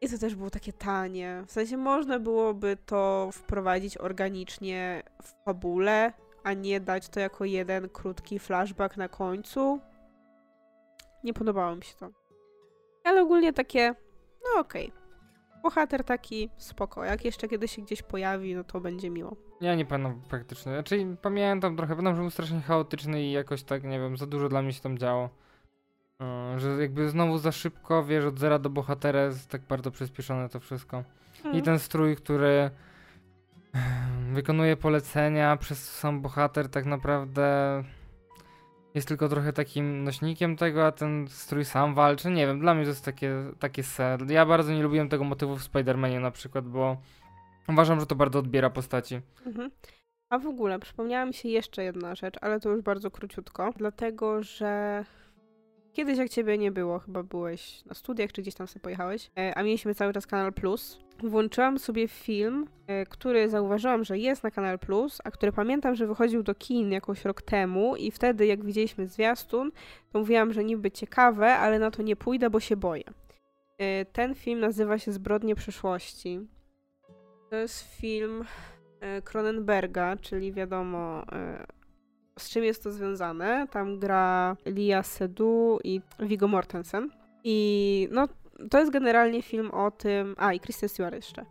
I 0.00 0.08
to 0.08 0.18
też 0.18 0.34
było 0.34 0.50
takie 0.50 0.72
tanie. 0.72 1.42
W 1.46 1.52
sensie 1.52 1.76
można 1.76 2.18
byłoby 2.18 2.76
to 2.86 3.28
wprowadzić 3.32 3.98
organicznie 3.98 5.02
w 5.22 5.44
fabule, 5.44 6.12
a 6.44 6.52
nie 6.52 6.80
dać 6.80 7.08
to 7.08 7.20
jako 7.20 7.44
jeden 7.44 7.88
krótki 7.88 8.38
flashback 8.38 8.96
na 8.96 9.08
końcu. 9.08 9.80
Nie 11.24 11.34
podobało 11.34 11.76
mi 11.76 11.84
się 11.84 11.94
to. 11.96 12.10
Ale 13.04 13.22
ogólnie 13.22 13.52
takie, 13.52 13.94
no 14.44 14.60
okej. 14.60 14.86
Okay. 14.86 14.98
Bohater 15.62 16.04
taki 16.04 16.50
spoko. 16.56 17.04
Jak 17.04 17.24
jeszcze 17.24 17.48
kiedyś 17.48 17.76
się 17.76 17.82
gdzieś 17.82 18.02
pojawi, 18.02 18.54
no 18.54 18.64
to 18.64 18.80
będzie 18.80 19.10
miło. 19.10 19.36
Ja 19.60 19.74
nie 19.74 19.86
pamiętam 19.86 20.22
praktycznie. 20.28 20.72
Znaczy 20.72 21.16
pamiętam 21.22 21.76
trochę, 21.76 21.96
pamiętam, 21.96 22.16
że 22.16 22.22
był 22.22 22.30
strasznie 22.30 22.60
chaotyczny 22.60 23.22
i 23.22 23.32
jakoś 23.32 23.62
tak, 23.62 23.84
nie 23.84 23.98
wiem, 23.98 24.16
za 24.16 24.26
dużo 24.26 24.48
dla 24.48 24.62
mnie 24.62 24.72
się 24.72 24.80
tam 24.80 24.98
działo. 24.98 25.28
Yy, 26.20 26.60
że 26.60 26.68
jakby 26.68 27.08
znowu 27.08 27.38
za 27.38 27.52
szybko, 27.52 28.04
wiesz, 28.04 28.24
od 28.24 28.38
zera 28.38 28.58
do 28.58 28.70
bohatera 28.70 29.22
jest 29.22 29.50
tak 29.50 29.62
bardzo 29.62 29.90
przyspieszone 29.90 30.48
to 30.48 30.60
wszystko. 30.60 31.04
Hmm. 31.42 31.60
I 31.60 31.62
ten 31.62 31.78
strój, 31.78 32.16
który 32.16 32.70
wykonuje 34.32 34.76
polecenia 34.76 35.56
przez 35.56 35.98
sam 35.98 36.22
bohater 36.22 36.68
tak 36.68 36.86
naprawdę 36.86 37.84
jest 38.94 39.08
tylko 39.08 39.28
trochę 39.28 39.52
takim 39.52 40.04
nośnikiem 40.04 40.56
tego, 40.56 40.86
a 40.86 40.92
ten 40.92 41.26
strój 41.28 41.64
sam 41.64 41.94
walczy. 41.94 42.30
Nie 42.30 42.46
wiem, 42.46 42.60
dla 42.60 42.74
mnie 42.74 42.84
to 42.84 42.88
jest 42.88 43.04
takie, 43.04 43.34
takie 43.58 43.82
ser. 43.82 44.30
Ja 44.30 44.46
bardzo 44.46 44.72
nie 44.72 44.82
lubiłem 44.82 45.08
tego 45.08 45.24
motywu 45.24 45.56
w 45.56 45.62
Spider-Manie 45.62 46.20
na 46.20 46.30
przykład, 46.30 46.68
bo 46.68 46.96
uważam, 47.68 48.00
że 48.00 48.06
to 48.06 48.14
bardzo 48.14 48.38
odbiera 48.38 48.70
postaci. 48.70 49.20
Mhm. 49.46 49.70
A 50.30 50.38
w 50.38 50.46
ogóle 50.46 50.78
przypomniała 50.78 51.26
mi 51.26 51.34
się 51.34 51.48
jeszcze 51.48 51.84
jedna 51.84 52.14
rzecz, 52.14 52.34
ale 52.40 52.60
to 52.60 52.70
już 52.70 52.82
bardzo 52.82 53.10
króciutko, 53.10 53.70
dlatego 53.76 54.42
że 54.42 55.04
kiedyś 55.98 56.18
jak 56.18 56.28
ciebie 56.28 56.58
nie 56.58 56.72
było, 56.72 56.98
chyba 56.98 57.22
byłeś 57.22 57.84
na 57.84 57.94
studiach, 57.94 58.32
czy 58.32 58.42
gdzieś 58.42 58.54
tam 58.54 58.66
sobie 58.66 58.80
pojechałeś, 58.80 59.30
e, 59.38 59.54
a 59.54 59.62
mieliśmy 59.62 59.94
cały 59.94 60.12
czas 60.12 60.26
Kanal 60.26 60.52
Plus 60.52 60.98
włączyłam 61.22 61.78
sobie 61.78 62.08
film, 62.08 62.66
e, 62.86 63.06
który 63.06 63.48
zauważyłam, 63.48 64.04
że 64.04 64.18
jest 64.18 64.42
na 64.42 64.50
Kanal 64.50 64.78
Plus, 64.78 65.18
a 65.24 65.30
który 65.30 65.52
pamiętam, 65.52 65.94
że 65.94 66.06
wychodził 66.06 66.42
do 66.42 66.54
kin 66.54 66.92
jakoś 66.92 67.24
rok 67.24 67.42
temu 67.42 67.96
i 67.96 68.10
wtedy 68.10 68.46
jak 68.46 68.64
widzieliśmy 68.64 69.06
zwiastun, 69.06 69.70
to 70.12 70.18
mówiłam, 70.18 70.52
że 70.52 70.64
niby 70.64 70.90
ciekawe, 70.90 71.54
ale 71.54 71.78
na 71.78 71.90
to 71.90 72.02
nie 72.02 72.16
pójdę, 72.16 72.50
bo 72.50 72.60
się 72.60 72.76
boję. 72.76 73.04
Y, 73.82 74.06
ten 74.12 74.34
film 74.34 74.60
nazywa 74.60 74.98
się 74.98 75.12
Zbrodnie 75.12 75.54
przyszłości. 75.54 76.40
To 77.50 77.56
jest 77.56 78.00
film 78.00 78.44
Cronenberga, 79.24 80.16
czyli 80.16 80.52
wiadomo 80.52 81.24
z 82.38 82.50
czym 82.50 82.64
jest 82.64 82.82
to 82.82 82.92
związane. 82.92 83.66
Tam 83.70 83.98
gra 83.98 84.56
Lia 84.66 85.02
Seydoux 85.02 85.80
i 85.84 86.00
Viggo 86.20 86.48
Mortensen. 86.48 87.10
I 87.44 88.08
no, 88.10 88.28
to 88.70 88.78
jest 88.78 88.92
generalnie 88.92 89.42
film 89.42 89.70
o 89.70 89.90
tym... 89.90 90.34
A, 90.38 90.52
i 90.52 90.60
Kristen 90.60 90.88
Stewart 90.88 91.14
jeszcze. 91.14 91.44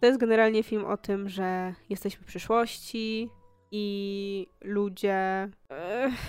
To 0.00 0.06
jest 0.06 0.20
generalnie 0.20 0.62
film 0.62 0.84
o 0.84 0.96
tym, 0.96 1.28
że 1.28 1.74
jesteśmy 1.90 2.22
w 2.22 2.26
przyszłości 2.26 3.30
i 3.70 4.46
ludzie... 4.60 5.48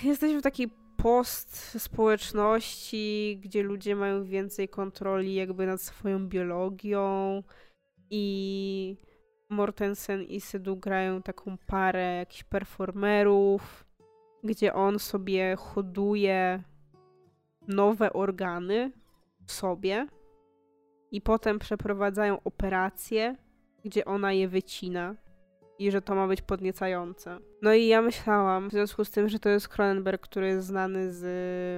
jesteśmy 0.04 0.40
w 0.40 0.44
takiej 0.44 0.70
post 0.98 1.82
społeczności, 1.82 3.40
gdzie 3.44 3.64
ludzie 3.64 3.96
mają 3.96 4.24
więcej 4.24 4.70
kontroli 4.70 5.36
jakby 5.36 5.66
nad 5.66 5.82
swoją 5.82 6.28
biologią 6.28 7.44
i 8.10 8.98
Mortensen 9.50 10.24
i 10.24 10.42
Sedu 10.42 10.78
grają 10.78 11.22
taką 11.22 11.58
parę 11.68 12.16
jakichś 12.16 12.44
performerów, 12.44 13.85
gdzie 14.46 14.74
on 14.74 15.00
sobie 15.00 15.56
hoduje 15.56 16.64
nowe 17.68 18.14
organy 18.14 18.92
w 19.46 19.52
sobie 19.52 20.08
i 21.12 21.22
potem 21.22 21.60
przeprowadzają 21.60 22.44
operację, 22.44 23.36
gdzie 23.84 24.06
ona 24.06 24.34
je 24.34 24.48
wycina 24.48 25.16
i 25.80 25.92
że 25.92 26.02
to 26.02 26.16
ma 26.16 26.28
być 26.28 26.42
podniecające. 26.42 27.38
No 27.62 27.74
i 27.74 27.88
ja 27.88 28.02
myślałam, 28.02 28.70
w 28.70 28.72
związku 28.72 29.06
z 29.06 29.12
tym, 29.12 29.30
że 29.30 29.40
to 29.40 29.50
jest 29.50 29.68
Cronenberg, 29.68 30.22
który 30.22 30.48
jest 30.48 30.68
znany 30.68 31.14
z 31.14 31.26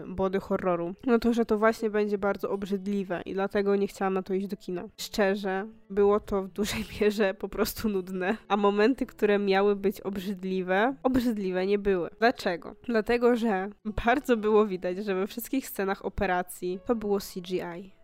body 0.10 0.40
horroru, 0.40 0.94
no 1.06 1.20
to, 1.20 1.34
że 1.34 1.46
to 1.46 1.58
właśnie 1.58 1.90
będzie 1.90 2.18
bardzo 2.18 2.50
obrzydliwe 2.50 3.22
i 3.26 3.34
dlatego 3.34 3.76
nie 3.76 3.88
chciałam 3.88 4.14
na 4.14 4.24
to 4.24 4.34
iść 4.34 4.48
do 4.48 4.58
kina. 4.58 4.84
Szczerze, 4.98 5.68
było 5.90 6.20
to 6.20 6.44
w 6.44 6.48
dużej 6.48 6.86
mierze 7.02 7.34
po 7.34 7.50
prostu 7.50 7.90
nudne, 7.90 8.38
a 8.48 8.58
momenty, 8.58 9.06
które 9.06 9.40
miały 9.40 9.76
być 9.76 10.02
obrzydliwe, 10.02 10.96
obrzydliwe 11.04 11.66
nie 11.66 11.80
były. 11.80 12.10
Dlaczego? 12.20 12.76
Dlatego, 12.84 13.36
że 13.36 13.70
bardzo 14.06 14.38
było 14.38 14.66
widać, 14.66 14.98
że 14.98 15.16
we 15.16 15.28
wszystkich 15.28 15.68
scenach 15.68 16.06
operacji 16.06 16.80
to 16.86 16.96
było 16.96 17.20
CGI. 17.20 17.98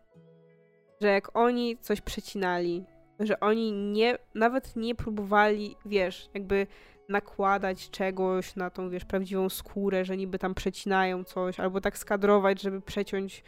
Że 1.01 1.07
jak 1.07 1.37
oni 1.37 1.77
coś 1.77 2.01
przecinali, 2.01 2.83
że 3.25 3.39
oni 3.39 3.71
nie, 3.71 4.17
nawet 4.35 4.75
nie 4.75 4.95
próbowali, 4.95 5.75
wiesz, 5.85 6.29
jakby 6.33 6.67
nakładać 7.09 7.89
czegoś 7.89 8.55
na 8.55 8.69
tą, 8.69 8.89
wiesz, 8.89 9.05
prawdziwą 9.05 9.49
skórę, 9.49 10.05
że 10.05 10.17
niby 10.17 10.39
tam 10.39 10.55
przecinają 10.55 11.23
coś, 11.23 11.59
albo 11.59 11.81
tak 11.81 11.97
skadrować, 11.97 12.61
żeby 12.61 12.81
przeciąć 12.81 13.43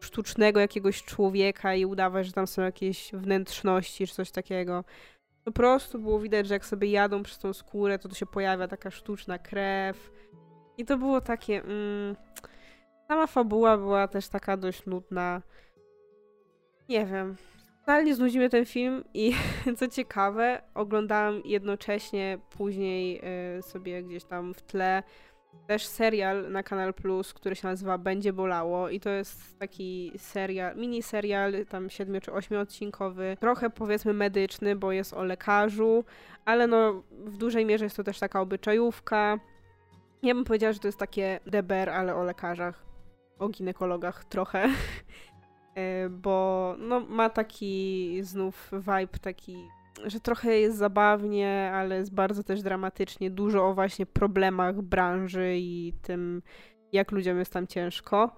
sztucznego 0.00 0.60
jakiegoś 0.60 1.02
człowieka 1.02 1.74
i 1.74 1.84
udawać, 1.84 2.26
że 2.26 2.32
tam 2.32 2.46
są 2.46 2.62
jakieś 2.62 3.12
wnętrzności 3.12 4.06
czy 4.06 4.14
coś 4.14 4.30
takiego. 4.30 4.84
Po 5.44 5.52
prostu 5.52 5.98
było 5.98 6.20
widać, 6.20 6.46
że 6.46 6.54
jak 6.54 6.66
sobie 6.66 6.90
jadą 6.90 7.22
przez 7.22 7.38
tą 7.38 7.52
skórę, 7.52 7.98
to 7.98 8.08
tu 8.08 8.14
się 8.14 8.26
pojawia 8.26 8.68
taka 8.68 8.90
sztuczna 8.90 9.38
krew. 9.38 10.10
I 10.78 10.84
to 10.84 10.98
było 10.98 11.20
takie. 11.20 11.62
Mm, 11.62 12.16
sama 13.08 13.26
fabuła 13.26 13.76
była 13.76 14.08
też 14.08 14.28
taka 14.28 14.56
dość 14.56 14.86
nudna. 14.86 15.42
Nie 16.88 17.06
wiem 17.06 17.36
totalnie 17.84 18.14
znudził 18.14 18.40
mnie 18.40 18.50
ten 18.50 18.64
film 18.64 19.04
i 19.14 19.32
co 19.78 19.88
ciekawe, 19.88 20.62
oglądałam 20.74 21.42
jednocześnie 21.44 22.38
później 22.50 23.20
y, 23.58 23.62
sobie 23.62 24.02
gdzieś 24.02 24.24
tam 24.24 24.54
w 24.54 24.62
tle 24.62 25.02
też 25.66 25.86
serial 25.86 26.52
na 26.52 26.62
Kanal 26.62 26.94
Plus, 26.94 27.34
który 27.34 27.56
się 27.56 27.68
nazywa 27.68 27.98
Będzie 27.98 28.32
Bolało 28.32 28.88
i 28.88 29.00
to 29.00 29.10
jest 29.10 29.58
taki 29.58 30.12
serial, 30.16 30.76
mini 30.76 31.02
serial, 31.02 31.66
tam 31.68 31.90
7 31.90 32.20
czy 32.20 32.32
8 32.32 32.58
odcinkowy, 32.58 33.36
trochę 33.40 33.70
powiedzmy 33.70 34.12
medyczny, 34.12 34.76
bo 34.76 34.92
jest 34.92 35.12
o 35.14 35.24
lekarzu, 35.24 36.04
ale 36.44 36.66
no 36.66 37.02
w 37.10 37.36
dużej 37.36 37.66
mierze 37.66 37.84
jest 37.84 37.96
to 37.96 38.04
też 38.04 38.18
taka 38.18 38.40
obyczajówka. 38.40 39.38
Ja 40.22 40.34
bym 40.34 40.44
powiedziała, 40.44 40.72
że 40.72 40.78
to 40.78 40.88
jest 40.88 40.98
takie 40.98 41.40
deber, 41.46 41.90
ale 41.90 42.14
o 42.14 42.24
lekarzach, 42.24 42.84
o 43.38 43.48
ginekologach 43.48 44.24
trochę. 44.24 44.68
E, 45.74 46.08
bo 46.08 46.74
no, 46.78 47.00
ma 47.00 47.30
taki 47.30 48.18
znów 48.22 48.70
vibe 48.72 49.18
taki, 49.20 49.68
że 50.04 50.20
trochę 50.20 50.58
jest 50.58 50.78
zabawnie, 50.78 51.70
ale 51.74 51.96
jest 51.96 52.14
bardzo 52.14 52.42
też 52.42 52.62
dramatycznie, 52.62 53.30
dużo 53.30 53.68
o 53.68 53.74
właśnie 53.74 54.06
problemach 54.06 54.82
branży 54.82 55.54
i 55.58 55.92
tym, 56.02 56.42
jak 56.92 57.12
ludziom 57.12 57.38
jest 57.38 57.52
tam 57.52 57.66
ciężko. 57.66 58.36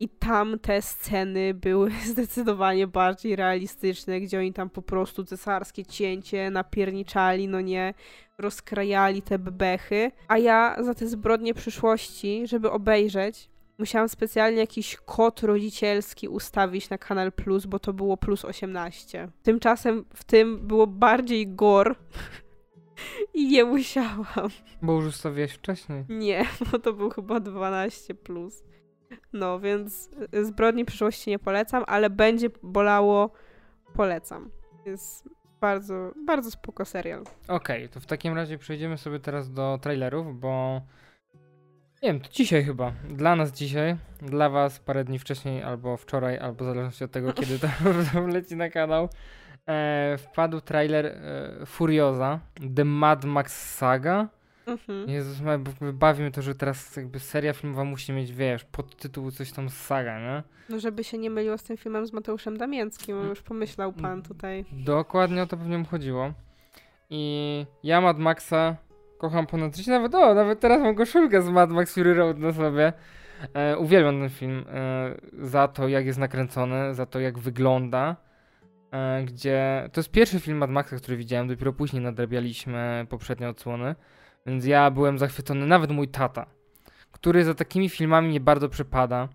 I 0.00 0.08
tam 0.08 0.58
te 0.58 0.82
sceny 0.82 1.54
były 1.54 1.90
zdecydowanie 2.12 2.86
bardziej 2.86 3.36
realistyczne, 3.36 4.20
gdzie 4.20 4.38
oni 4.38 4.52
tam 4.52 4.70
po 4.70 4.82
prostu 4.82 5.24
cesarskie 5.24 5.86
cięcie 5.86 6.50
napierniczali, 6.50 7.48
no 7.48 7.60
nie, 7.60 7.94
rozkrajali 8.38 9.22
te 9.22 9.38
bebechy. 9.38 10.10
A 10.28 10.38
ja 10.38 10.76
za 10.80 10.94
te 10.94 11.06
zbrodnie 11.06 11.54
przyszłości, 11.54 12.46
żeby 12.46 12.70
obejrzeć, 12.70 13.50
musiałam 13.78 14.08
specjalnie 14.08 14.58
jakiś 14.58 14.96
kod 14.96 15.42
rodzicielski 15.42 16.28
ustawić 16.28 16.90
na 16.90 16.98
Kanal 16.98 17.32
Plus, 17.32 17.66
bo 17.66 17.78
to 17.78 17.92
było 17.92 18.16
plus 18.16 18.44
18. 18.44 19.28
Tymczasem 19.42 20.04
w 20.14 20.24
tym 20.24 20.66
było 20.66 20.86
bardziej 20.86 21.54
gore 21.54 21.94
i 23.34 23.48
nie 23.48 23.64
musiałam. 23.64 24.48
Bo 24.82 24.92
już 24.92 25.04
ustawiłeś 25.04 25.52
wcześniej. 25.52 26.04
Nie, 26.08 26.44
bo 26.72 26.78
to 26.78 26.92
był 26.92 27.10
chyba 27.10 27.40
12 27.40 28.14
plus. 28.14 28.64
No, 29.32 29.60
więc 29.60 30.10
zbrodni 30.42 30.84
przyszłości 30.84 31.30
nie 31.30 31.38
polecam, 31.38 31.84
ale 31.86 32.10
będzie 32.10 32.50
bolało, 32.62 33.30
polecam. 33.94 34.50
Jest 34.86 35.28
bardzo, 35.60 36.12
bardzo 36.26 36.50
spoko 36.50 36.84
serial. 36.84 37.22
Okej, 37.48 37.84
okay, 37.84 37.88
to 37.88 38.00
w 38.00 38.06
takim 38.06 38.34
razie 38.34 38.58
przejdziemy 38.58 38.98
sobie 38.98 39.20
teraz 39.20 39.52
do 39.52 39.78
trailerów, 39.82 40.40
bo 40.40 40.82
nie 42.04 42.12
wiem, 42.12 42.20
to 42.20 42.28
dzisiaj 42.30 42.64
chyba. 42.64 42.92
Dla 43.10 43.36
nas 43.36 43.52
dzisiaj, 43.52 43.96
dla 44.22 44.50
was 44.50 44.78
parę 44.78 45.04
dni 45.04 45.18
wcześniej, 45.18 45.62
albo 45.62 45.96
wczoraj, 45.96 46.38
albo 46.38 46.64
w 46.64 46.68
zależności 46.68 47.04
od 47.04 47.10
tego, 47.10 47.32
kiedy 47.32 47.58
to, 47.58 47.68
leci 48.34 48.56
na 48.56 48.70
kanał, 48.70 49.08
e, 49.68 50.18
wpadł 50.18 50.60
trailer 50.60 51.06
e, 51.06 51.66
Furioza, 51.66 52.40
The 52.76 52.84
Mad 52.84 53.24
Max 53.24 53.76
Saga. 53.76 54.28
Mhm. 54.66 55.08
Jezus, 55.08 55.38
bawi 55.92 56.22
mnie 56.22 56.30
to, 56.30 56.42
że 56.42 56.54
teraz 56.54 56.96
jakby 56.96 57.20
seria 57.20 57.52
filmowa 57.52 57.84
musi 57.84 58.12
mieć, 58.12 58.32
wiesz, 58.32 58.64
podtytuł 58.64 59.30
coś 59.30 59.52
tam 59.52 59.68
z 59.68 59.74
saga, 59.74 60.20
nie? 60.20 60.42
No 60.68 60.80
żeby 60.80 61.04
się 61.04 61.18
nie 61.18 61.30
myliło 61.30 61.58
z 61.58 61.62
tym 61.62 61.76
filmem 61.76 62.06
z 62.06 62.12
Mateuszem 62.12 62.58
Damięckim, 62.58 63.28
już 63.28 63.42
pomyślał 63.42 63.92
pan 63.92 64.22
tutaj. 64.22 64.64
Dokładnie 64.72 65.42
o 65.42 65.46
to 65.46 65.56
pewnie 65.56 65.78
mu 65.78 65.84
chodziło. 65.84 66.32
I 67.10 67.66
ja 67.82 68.00
Mad 68.00 68.18
Maxa 68.18 68.76
kocham 69.24 69.46
ponad 69.46 69.76
życie. 69.76 69.90
Nawet, 69.90 70.14
o, 70.14 70.34
nawet 70.34 70.60
teraz 70.60 70.82
mam 70.82 70.94
koszulkę 70.94 71.42
z 71.42 71.48
Mad 71.48 71.70
Max 71.70 71.94
Fury 71.94 72.14
Road 72.14 72.38
na 72.38 72.52
sobie. 72.52 72.92
E, 73.54 73.78
uwielbiam 73.78 74.20
ten 74.20 74.30
film 74.30 74.64
e, 74.72 75.14
za 75.32 75.68
to, 75.68 75.88
jak 75.88 76.06
jest 76.06 76.18
nakręcony, 76.18 76.94
za 76.94 77.06
to, 77.06 77.20
jak 77.20 77.38
wygląda. 77.38 78.16
E, 78.92 79.24
gdzie 79.24 79.88
to 79.92 80.00
jest 80.00 80.10
pierwszy 80.10 80.40
film 80.40 80.58
Mad 80.58 80.70
Maxa, 80.70 80.96
który 80.96 81.16
widziałem, 81.16 81.48
dopiero 81.48 81.72
później 81.72 82.02
nadrabialiśmy 82.02 83.06
poprzednie 83.08 83.48
odsłony. 83.48 83.94
Więc 84.46 84.66
ja 84.66 84.90
byłem 84.90 85.18
zachwycony, 85.18 85.66
nawet 85.66 85.90
mój 85.90 86.08
tata, 86.08 86.46
który 87.12 87.44
za 87.44 87.54
takimi 87.54 87.88
filmami 87.88 88.32
nie 88.32 88.40
bardzo 88.40 88.68
przepada. 88.68 89.28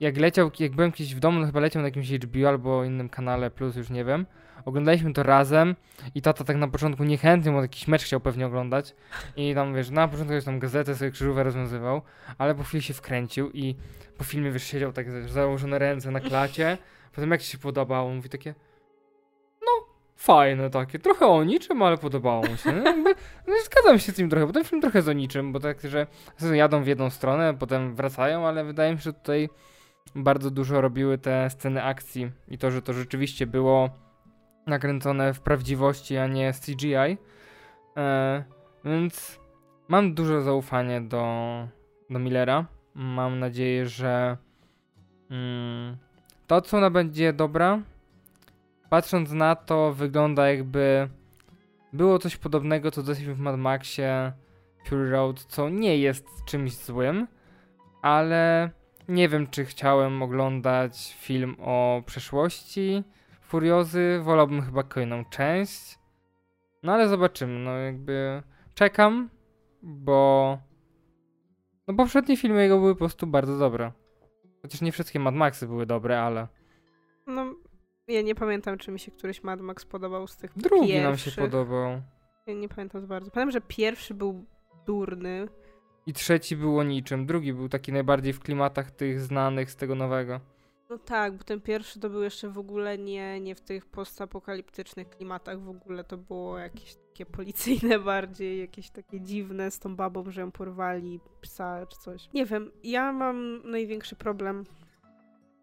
Jak 0.00 0.16
leciał, 0.18 0.50
jak 0.58 0.72
byłem 0.72 0.92
kiedyś 0.92 1.14
w 1.14 1.20
domu, 1.20 1.40
no 1.40 1.46
chyba 1.46 1.60
leciał 1.60 1.82
na 1.82 1.88
jakimś 1.88 2.10
HBO 2.10 2.48
albo 2.48 2.84
innym 2.84 3.08
kanale 3.08 3.50
Plus, 3.50 3.76
już 3.76 3.90
nie 3.90 4.04
wiem 4.04 4.26
Oglądaliśmy 4.64 5.12
to 5.12 5.22
razem 5.22 5.76
i 6.14 6.22
tata 6.22 6.44
tak 6.44 6.56
na 6.56 6.68
początku 6.68 7.04
niechętnie, 7.04 7.52
bo 7.52 7.62
jakiś 7.62 7.88
mecz 7.88 8.04
chciał 8.04 8.20
pewnie 8.20 8.46
oglądać 8.46 8.94
i 9.36 9.54
tam, 9.54 9.74
wiesz, 9.74 9.90
na 9.90 10.08
początku 10.08 10.34
już 10.34 10.44
tam 10.44 10.58
gazetę 10.58 10.96
sobie 10.96 11.10
krzyżówę 11.10 11.42
rozwiązywał, 11.42 12.02
ale 12.38 12.54
po 12.54 12.62
chwili 12.62 12.82
się 12.82 12.94
wkręcił 12.94 13.50
i 13.50 13.76
po 14.18 14.24
filmie, 14.24 14.50
wiesz, 14.50 14.64
siedział 14.64 14.92
tak, 14.92 15.28
założone 15.28 15.78
ręce 15.78 16.10
na 16.10 16.20
klacie, 16.20 16.78
potem 17.12 17.30
jak 17.30 17.42
ci 17.42 17.50
się 17.50 17.58
podobało, 17.58 18.10
mówi 18.10 18.28
takie 18.28 18.54
no, 19.60 19.86
fajne 20.16 20.70
takie, 20.70 20.98
trochę 20.98 21.26
o 21.26 21.44
niczym, 21.44 21.82
ale 21.82 21.98
podobało 21.98 22.42
mu 22.46 22.56
się. 22.56 22.72
No, 22.72 22.94
no 23.46 23.54
zgadzam 23.64 23.98
się 23.98 24.12
z 24.12 24.14
tym 24.14 24.30
trochę, 24.30 24.46
bo 24.46 24.52
ten 24.52 24.64
film 24.64 24.80
trochę 24.80 24.98
jest 24.98 25.08
o 25.08 25.12
niczym, 25.12 25.52
bo 25.52 25.60
tak, 25.60 25.78
że 25.90 26.06
jadą 26.52 26.82
w 26.82 26.86
jedną 26.86 27.10
stronę, 27.10 27.54
potem 27.58 27.94
wracają, 27.94 28.48
ale 28.48 28.64
wydaje 28.64 28.92
mi 28.92 28.98
się, 28.98 29.02
że 29.02 29.12
tutaj 29.12 29.48
bardzo 30.14 30.50
dużo 30.50 30.80
robiły 30.80 31.18
te 31.18 31.50
sceny 31.50 31.84
akcji 31.84 32.30
i 32.48 32.58
to, 32.58 32.70
że 32.70 32.82
to 32.82 32.92
rzeczywiście 32.92 33.46
było 33.46 33.90
nakręcone 34.70 35.34
w 35.34 35.40
prawdziwości, 35.40 36.16
a 36.16 36.26
nie 36.26 36.52
CGI. 36.52 37.18
E, 37.96 38.44
więc 38.84 39.40
mam 39.88 40.14
duże 40.14 40.42
zaufanie 40.42 41.00
do, 41.00 41.24
do 42.10 42.18
Millera. 42.18 42.66
Mam 42.94 43.38
nadzieję, 43.38 43.86
że 43.86 44.36
mm, 45.30 45.96
ta 46.46 46.56
odsłona 46.56 46.90
będzie 46.90 47.32
dobra. 47.32 47.82
Patrząc 48.90 49.32
na 49.32 49.56
to, 49.56 49.92
wygląda 49.92 50.48
jakby 50.48 51.08
było 51.92 52.18
coś 52.18 52.36
podobnego, 52.36 52.90
co 52.90 53.02
dosyć 53.02 53.24
w 53.26 53.38
Mad 53.38 53.58
Maxie 53.58 54.32
Fury 54.86 55.10
Road, 55.10 55.44
co 55.44 55.68
nie 55.68 55.98
jest 55.98 56.26
czymś 56.44 56.72
złym, 56.76 57.26
ale 58.02 58.70
Nie 59.10 59.28
wiem, 59.28 59.46
czy 59.46 59.64
chciałem 59.64 60.22
oglądać 60.22 61.16
film 61.20 61.56
o 61.58 62.02
przeszłości 62.06 63.04
Furiozy. 63.50 64.20
Wolałbym 64.22 64.62
chyba 64.62 64.82
kolejną 64.82 65.24
część. 65.24 65.98
No 66.82 66.92
ale 66.92 67.08
zobaczymy. 67.08 67.58
No 67.58 67.70
jakby 67.70 68.42
czekam, 68.74 69.30
bo. 69.82 70.58
No 71.86 71.94
poprzednie 71.94 72.36
filmy 72.36 72.62
jego 72.62 72.78
były 72.78 72.94
po 72.94 72.98
prostu 72.98 73.26
bardzo 73.26 73.58
dobre. 73.58 73.92
Chociaż 74.62 74.80
nie 74.80 74.92
wszystkie 74.92 75.20
Mad 75.20 75.34
Maxy 75.34 75.66
były 75.66 75.86
dobre, 75.86 76.22
ale. 76.22 76.48
No, 77.26 77.54
ja 78.08 78.22
nie 78.22 78.34
pamiętam, 78.34 78.78
czy 78.78 78.90
mi 78.90 78.98
się 79.00 79.10
któryś 79.10 79.42
Mad 79.42 79.60
Max 79.60 79.84
podobał 79.84 80.26
z 80.26 80.36
tych 80.36 80.52
Drugi 80.56 80.86
pierwszych. 80.86 81.02
nam 81.02 81.16
się 81.16 81.30
podobał. 81.30 82.02
Ja 82.46 82.54
nie 82.54 82.68
pamiętam 82.68 83.00
za 83.00 83.06
bardzo. 83.06 83.30
Pamiętam, 83.30 83.50
że 83.50 83.60
pierwszy 83.60 84.14
był 84.14 84.44
durny. 84.86 85.48
I 86.06 86.12
trzeci 86.12 86.56
był 86.56 86.78
o 86.78 86.82
niczym. 86.82 87.26
Drugi 87.26 87.52
był 87.52 87.68
taki 87.68 87.92
najbardziej 87.92 88.32
w 88.32 88.40
klimatach 88.40 88.90
tych 88.90 89.20
znanych 89.20 89.70
z 89.70 89.76
tego 89.76 89.94
nowego. 89.94 90.40
No 90.90 90.98
tak, 90.98 91.36
bo 91.36 91.44
ten 91.44 91.60
pierwszy 91.60 92.00
to 92.00 92.10
był 92.10 92.22
jeszcze 92.22 92.48
w 92.48 92.58
ogóle 92.58 92.98
nie, 92.98 93.40
nie 93.40 93.54
w 93.54 93.60
tych 93.60 93.86
postapokaliptycznych 93.86 95.10
klimatach, 95.10 95.60
w 95.60 95.68
ogóle 95.68 96.04
to 96.04 96.16
było 96.16 96.58
jakieś 96.58 96.94
takie 96.94 97.26
policyjne 97.26 97.98
bardziej, 98.12 98.60
jakieś 98.60 98.90
takie 98.90 99.20
dziwne 99.20 99.70
z 99.70 99.78
tą 99.78 99.96
babą, 99.96 100.30
że 100.30 100.40
ją 100.40 100.52
porwali, 100.52 101.20
psa 101.40 101.86
czy 101.86 101.98
coś. 101.98 102.28
Nie 102.34 102.46
wiem, 102.46 102.70
ja 102.82 103.12
mam 103.12 103.70
największy 103.70 104.16
problem 104.16 104.64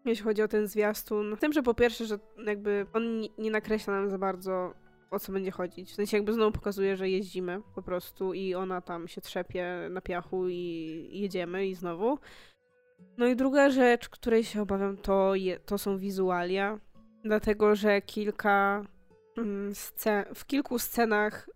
jeśli 0.04 0.24
chodzi 0.24 0.42
o 0.42 0.48
ten 0.48 0.66
zwiastun. 0.66 1.36
Z 1.36 1.40
tym, 1.40 1.52
że 1.52 1.62
po 1.62 1.74
pierwsze, 1.74 2.06
że 2.06 2.18
jakby 2.46 2.86
on 2.92 3.20
nie- 3.38 3.50
nakreśla 3.50 3.94
nam 3.94 4.10
za 4.10 4.18
bardzo 4.18 4.74
o 5.10 5.18
co 5.18 5.32
będzie 5.32 5.50
chodzić. 5.50 5.90
W 5.90 5.94
sensie 5.94 6.16
jakby 6.16 6.32
znowu 6.32 6.52
pokazuje, 6.52 6.96
że 6.96 7.08
jeździmy 7.08 7.62
po 7.74 7.82
prostu 7.82 8.34
i 8.34 8.54
ona 8.54 8.80
tam 8.80 9.08
się 9.08 9.20
trzepie 9.20 9.88
na 9.90 10.00
piachu 10.00 10.48
i 10.48 11.08
jedziemy 11.12 11.66
i 11.66 11.74
znowu. 11.74 12.18
No 13.18 13.26
i 13.26 13.36
druga 13.36 13.70
rzecz, 13.70 14.08
której 14.08 14.44
się 14.44 14.62
obawiam, 14.62 14.96
to, 14.96 15.34
je, 15.34 15.60
to 15.60 15.78
są 15.78 15.98
wizualia. 15.98 16.78
Dlatego, 17.24 17.74
że 17.74 18.02
kilka 18.02 18.84
mm, 19.36 19.74
scen, 19.74 20.24
w 20.34 20.46
kilku 20.46 20.78
scenach 20.78 21.48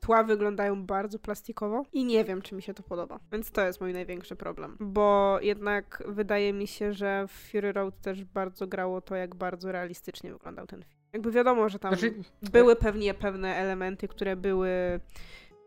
tła 0.00 0.24
wyglądają 0.24 0.86
bardzo 0.86 1.18
plastikowo 1.18 1.82
i 1.92 2.04
nie 2.04 2.24
wiem, 2.24 2.42
czy 2.42 2.54
mi 2.54 2.62
się 2.62 2.74
to 2.74 2.82
podoba. 2.82 3.18
Więc 3.32 3.50
to 3.50 3.66
jest 3.66 3.80
mój 3.80 3.92
największy 3.92 4.36
problem. 4.36 4.76
Bo 4.80 5.38
jednak 5.42 6.02
wydaje 6.06 6.52
mi 6.52 6.66
się, 6.66 6.92
że 6.92 7.26
w 7.28 7.30
Fury 7.30 7.72
Road 7.72 8.00
też 8.00 8.24
bardzo 8.24 8.66
grało 8.66 9.00
to, 9.00 9.16
jak 9.16 9.34
bardzo 9.34 9.72
realistycznie 9.72 10.32
wyglądał 10.32 10.66
ten 10.66 10.82
film. 10.82 11.02
Jakby 11.12 11.30
wiadomo, 11.30 11.68
że 11.68 11.78
tam 11.78 11.92
Znaczy, 11.94 12.14
były 12.52 12.76
pewnie 12.76 13.14
pewne 13.14 13.56
elementy, 13.56 14.08
które 14.08 14.36
były, 14.36 15.00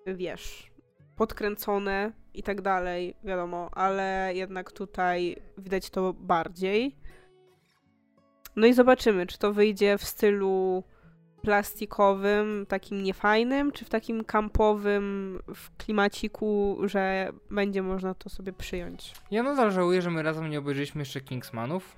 wiesz, 0.08 0.71
podkręcone 1.22 2.12
i 2.34 2.44
tak 2.44 2.62
dalej, 2.62 3.16
wiadomo, 3.24 3.70
ale 3.72 4.32
jednak 4.36 4.72
tutaj 4.72 5.36
widać 5.58 5.90
to 5.90 6.14
bardziej. 6.14 6.96
No 8.56 8.68
i 8.68 8.74
zobaczymy, 8.74 9.28
czy 9.28 9.38
to 9.38 9.54
wyjdzie 9.54 9.98
w 9.98 10.04
stylu 10.04 10.84
plastikowym, 11.42 12.66
takim 12.68 13.04
niefajnym, 13.04 13.72
czy 13.72 13.86
w 13.86 13.90
takim 13.90 14.24
kampowym, 14.24 15.40
w 15.56 15.78
klimaciku, 15.78 16.78
że 16.84 17.32
będzie 17.52 17.82
można 17.82 18.14
to 18.14 18.30
sobie 18.30 18.54
przyjąć. 18.54 19.14
Ja 19.32 19.44
nadal 19.44 19.72
żałuję, 19.72 20.02
że 20.02 20.12
my 20.12 20.24
razem 20.24 20.50
nie 20.50 20.60
obejrzeliśmy 20.60 21.02
jeszcze 21.02 21.22
Kingsmanów, 21.22 21.96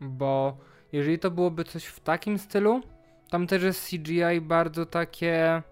bo 0.00 0.56
jeżeli 0.92 1.18
to 1.18 1.30
byłoby 1.30 1.64
coś 1.64 1.84
w 1.84 2.00
takim 2.00 2.38
stylu, 2.38 2.80
tam 3.30 3.46
też 3.46 3.62
jest 3.62 3.90
CGI 3.90 4.40
bardzo 4.40 4.86
takie 4.86 5.62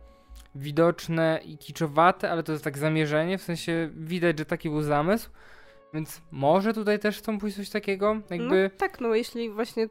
widoczne 0.54 1.40
i 1.44 1.58
kiczowate, 1.58 2.30
ale 2.30 2.42
to 2.42 2.52
jest 2.52 2.64
tak 2.64 2.78
zamierzenie, 2.78 3.38
w 3.38 3.42
sensie 3.42 3.90
widać, 3.94 4.38
że 4.38 4.44
taki 4.44 4.70
był 4.70 4.82
zamysł, 4.82 5.30
więc 5.94 6.22
może 6.30 6.74
tutaj 6.74 6.98
też 6.98 7.18
chcą 7.18 7.38
pójść 7.38 7.56
coś 7.56 7.70
takiego, 7.70 8.16
jakby... 8.30 8.70
No 8.72 8.78
tak, 8.78 9.00
no 9.00 9.14
jeśli 9.14 9.50
właśnie 9.50 9.88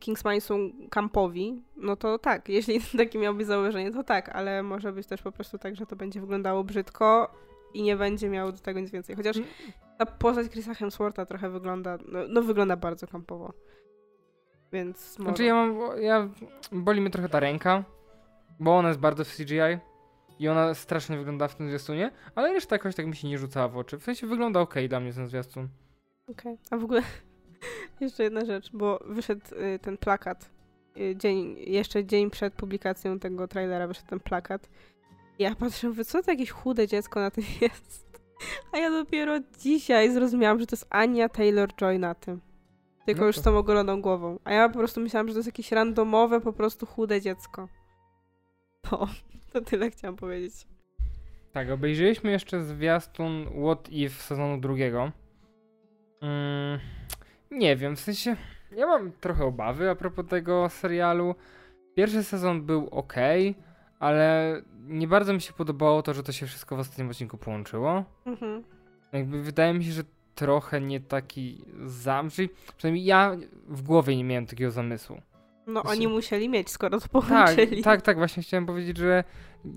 Kingsmani 0.00 0.40
są 0.40 0.70
kampowi, 0.90 1.62
no 1.76 1.96
to 1.96 2.18
tak, 2.18 2.48
jeśli 2.58 2.80
takie 2.80 3.18
miałoby 3.18 3.44
założenie, 3.44 3.90
to 3.90 4.04
tak, 4.04 4.28
ale 4.28 4.62
może 4.62 4.92
być 4.92 5.06
też 5.06 5.22
po 5.22 5.32
prostu 5.32 5.58
tak, 5.58 5.76
że 5.76 5.86
to 5.86 5.96
będzie 5.96 6.20
wyglądało 6.20 6.64
brzydko 6.64 7.34
i 7.74 7.82
nie 7.82 7.96
będzie 7.96 8.28
miało 8.28 8.52
do 8.52 8.58
tego 8.58 8.80
nic 8.80 8.90
więcej. 8.90 9.16
Chociaż 9.16 9.36
Mm. 9.36 9.48
ta 9.98 10.06
postać 10.06 10.50
Chrisa 10.50 10.74
Hemswortha 10.74 11.26
trochę 11.26 11.50
wygląda, 11.50 11.98
no, 12.08 12.18
no 12.28 12.42
wygląda 12.42 12.76
bardzo 12.76 13.06
kampowo. 13.06 13.52
Więc 14.72 15.18
może. 15.18 15.30
Znaczy 15.30 15.44
ja 15.44 15.54
mam, 15.54 16.02
ja, 16.02 16.28
boli 16.72 17.00
mnie 17.00 17.10
trochę 17.10 17.28
ta 17.28 17.40
ręka, 17.40 17.84
bo 18.60 18.76
ona 18.76 18.88
jest 18.88 19.00
bardzo 19.00 19.24
w 19.24 19.36
CGI 19.36 19.78
i 20.38 20.48
ona 20.48 20.74
strasznie 20.74 21.16
wygląda 21.16 21.48
w 21.48 21.56
tym 21.56 21.68
zwiastunie, 21.68 22.10
ale 22.34 22.52
reszta 22.52 22.74
jakoś 22.74 22.94
tak 22.94 23.06
mi 23.06 23.16
się 23.16 23.28
nie 23.28 23.38
rzucała 23.38 23.68
w 23.68 23.76
oczy. 23.76 23.98
W 23.98 24.04
sensie 24.04 24.26
wygląda 24.26 24.60
ok 24.60 24.74
dla 24.88 25.00
mnie 25.00 25.12
ten 25.12 25.28
zwiastun. 25.28 25.68
Okej. 26.26 26.58
A 26.70 26.76
w 26.76 26.84
ogóle 26.84 27.02
jeszcze 28.00 28.22
jedna 28.22 28.44
rzecz, 28.44 28.70
bo 28.72 29.00
wyszedł 29.06 29.54
y, 29.54 29.78
ten 29.78 29.96
plakat. 29.96 30.50
Y, 30.96 31.16
dzień, 31.16 31.56
jeszcze 31.58 32.04
dzień 32.04 32.30
przed 32.30 32.54
publikacją 32.54 33.18
tego 33.18 33.48
trailera 33.48 33.86
wyszedł 33.86 34.08
ten 34.08 34.20
plakat. 34.20 34.68
Ja 35.38 35.54
patrzę, 35.54 35.88
mówię, 35.88 36.04
co 36.04 36.22
to 36.22 36.30
jakieś 36.30 36.50
chude 36.50 36.88
dziecko 36.88 37.20
na 37.20 37.30
tym 37.30 37.44
jest? 37.60 38.20
A 38.72 38.78
ja 38.78 38.90
dopiero 38.90 39.34
dzisiaj 39.58 40.12
zrozumiałam, 40.12 40.60
że 40.60 40.66
to 40.66 40.76
jest 40.76 40.86
Ania 40.90 41.28
Taylor-Joy 41.28 41.98
na 41.98 42.14
tym. 42.14 42.40
Tylko 43.06 43.20
No 43.20 43.26
już 43.26 43.38
z 43.38 43.42
tą 43.42 43.58
ogoloną 43.58 44.02
głową. 44.02 44.38
A 44.44 44.52
ja 44.52 44.68
po 44.68 44.78
prostu 44.78 45.00
myślałam, 45.00 45.28
że 45.28 45.34
to 45.34 45.38
jest 45.38 45.48
jakieś 45.48 45.72
randomowe, 45.72 46.40
po 46.40 46.52
prostu 46.52 46.86
chude 46.86 47.20
dziecko. 47.20 47.68
No, 48.92 49.08
to 49.52 49.60
tyle 49.60 49.90
chciałam 49.90 50.16
powiedzieć. 50.16 50.66
Tak, 51.52 51.70
obejrzeliśmy 51.70 52.30
jeszcze 52.30 52.64
zwiastun 52.64 53.46
What 53.64 53.88
If 53.92 54.22
sezonu 54.22 54.60
drugiego. 54.60 55.12
Mm, 56.20 56.80
nie 57.50 57.76
wiem, 57.76 57.96
w 57.96 58.00
sensie 58.00 58.36
ja 58.76 58.86
mam 58.86 59.12
trochę 59.12 59.44
obawy 59.44 59.90
a 59.90 59.94
propos 59.94 60.26
tego 60.26 60.68
serialu. 60.68 61.34
Pierwszy 61.96 62.24
sezon 62.24 62.62
był 62.62 62.88
ok, 62.90 63.14
ale 63.98 64.60
nie 64.86 65.08
bardzo 65.08 65.32
mi 65.32 65.40
się 65.40 65.52
podobało 65.52 66.02
to, 66.02 66.14
że 66.14 66.22
to 66.22 66.32
się 66.32 66.46
wszystko 66.46 66.76
w 66.76 66.78
ostatnim 66.78 67.10
odcinku 67.10 67.38
połączyło. 67.38 68.04
Mhm. 68.26 68.64
Jakby 69.12 69.42
wydaje 69.42 69.74
mi 69.74 69.84
się, 69.84 69.92
że 69.92 70.02
trochę 70.34 70.80
nie 70.80 71.00
taki 71.00 71.64
zamysł. 71.86 72.42
Przynajmniej 72.76 73.04
ja 73.04 73.36
w 73.68 73.82
głowie 73.82 74.16
nie 74.16 74.24
miałem 74.24 74.46
takiego 74.46 74.70
zamysłu. 74.70 75.20
No 75.66 75.82
oni 75.82 76.08
musieli 76.08 76.48
mieć, 76.48 76.70
skoro 76.70 77.00
to 77.00 77.08
Tak, 77.08 77.10
połączyli. 77.28 77.82
tak, 77.82 78.02
tak, 78.02 78.16
właśnie 78.18 78.42
chciałem 78.42 78.66
powiedzieć, 78.66 78.96
że 78.98 79.24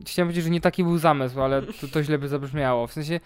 chciałem 0.08 0.28
powiedzieć, 0.28 0.44
że 0.44 0.50
nie 0.50 0.62
taki 0.62 0.84
był 0.84 0.98
zamysł, 0.98 1.42
ale 1.42 1.62
to, 1.62 1.88
to 1.88 2.04
źle 2.04 2.18
by 2.18 2.28
zabrzmiało. 2.28 2.88
W 2.88 2.94
sensie 2.94 3.20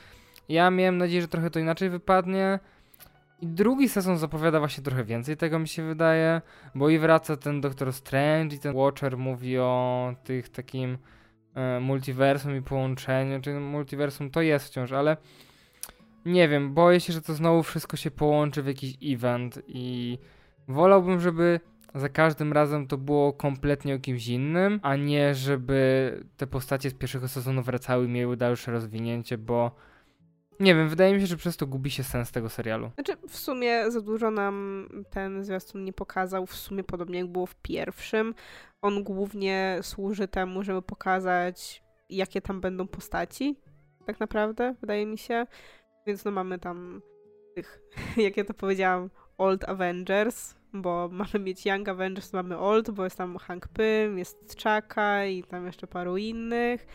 ja 0.50 0.72
miałem 0.72 0.98
nadzieję, 0.98 1.22
że 1.22 1.28
trochę 1.28 1.50
to 1.50 1.60
inaczej 1.60 1.90
wypadnie. 1.90 2.60
I 3.42 3.48
drugi 3.48 3.90
sezon 3.90 4.18
zapowiada 4.18 4.60
właśnie 4.60 4.84
trochę 4.84 5.04
więcej 5.04 5.38
tego 5.38 5.60
mi 5.60 5.68
się 5.68 5.84
wydaje, 5.84 6.42
bo 6.76 6.90
i 6.90 7.00
wraca 7.00 7.38
ten 7.38 7.62
Doctor 7.62 7.94
Strange 7.94 8.56
i 8.56 8.60
ten 8.60 8.76
Watcher 8.76 9.18
mówi 9.18 9.58
o 9.60 10.14
tych 10.24 10.50
takim 10.50 10.98
e, 11.56 11.80
multiversum 11.80 12.56
i 12.56 12.62
połączeniu, 12.62 13.42
czy 13.42 13.54
multiversum 13.54 14.32
to 14.32 14.42
jest 14.42 14.66
wciąż, 14.68 14.92
ale 14.92 15.18
nie 16.26 16.48
wiem, 16.50 16.74
boję 16.74 17.00
się, 17.00 17.14
że 17.14 17.22
to 17.22 17.34
znowu 17.34 17.64
wszystko 17.64 17.98
się 17.98 18.12
połączy 18.12 18.62
w 18.64 18.68
jakiś 18.68 18.98
event 19.04 19.60
i 19.68 20.18
wolałbym, 20.68 21.20
żeby 21.20 21.60
za 21.96 22.10
każdym 22.10 22.54
razem 22.54 22.88
to 22.88 22.98
było 22.98 23.34
kompletnie 23.34 23.96
o 23.96 24.00
kimś 24.00 24.28
innym, 24.28 24.80
a 24.84 24.96
nie 24.96 25.36
żeby 25.36 26.20
te 26.38 26.48
postacie 26.48 26.90
z 26.90 26.94
pierwszego 26.94 27.28
sezonu 27.28 27.64
wracały 27.64 28.06
i 28.06 28.10
miały 28.10 28.38
dalsze 28.38 28.72
rozwinięcie, 28.72 29.38
bo 29.38 29.72
nie 30.60 30.76
wiem, 30.76 30.90
wydaje 30.90 31.14
mi 31.14 31.22
się, 31.22 31.28
że 31.28 31.38
przez 31.38 31.58
to 31.58 31.68
gubi 31.68 31.92
się 31.92 32.04
sens 32.04 32.32
tego 32.32 32.50
serialu. 32.50 32.92
Znaczy, 32.96 33.14
w 33.28 33.38
sumie 33.38 33.92
za 33.92 34.02
dużo 34.02 34.32
nam 34.32 34.88
ten 35.10 35.44
zwiastun 35.44 35.84
nie 35.84 35.94
pokazał, 35.94 36.46
w 36.46 36.56
sumie 36.56 36.84
podobnie 36.84 37.20
jak 37.20 37.28
było 37.28 37.46
w 37.46 37.56
pierwszym. 37.56 38.34
On 38.82 39.04
głównie 39.04 39.80
służy 39.82 40.28
temu, 40.28 40.64
żeby 40.64 40.82
pokazać, 40.82 41.84
jakie 42.10 42.42
tam 42.42 42.62
będą 42.62 42.88
postaci, 42.88 43.56
tak 44.06 44.20
naprawdę, 44.20 44.76
wydaje 44.82 45.06
mi 45.06 45.18
się. 45.18 45.46
Więc 46.08 46.26
no 46.26 46.32
mamy 46.32 46.60
tam 46.60 47.02
tych, 47.56 47.82
jak 48.18 48.38
ja 48.38 48.44
to 48.44 48.54
powiedziałam, 48.54 49.10
Old 49.38 49.70
Avengers, 49.70 50.56
bo 50.74 51.10
mamy 51.12 51.40
mieć 51.40 51.66
Young 51.66 51.90
Avengers, 51.90 52.34
mamy 52.34 52.58
Old, 52.58 52.92
bo 52.92 53.04
jest 53.04 53.18
tam 53.18 53.38
Hank 53.38 53.68
Pym, 53.68 54.18
jest 54.18 54.62
Chaka 54.64 55.26
i 55.26 55.44
tam 55.44 55.66
jeszcze 55.66 55.88
paru 55.88 56.18
innych. 56.18 56.86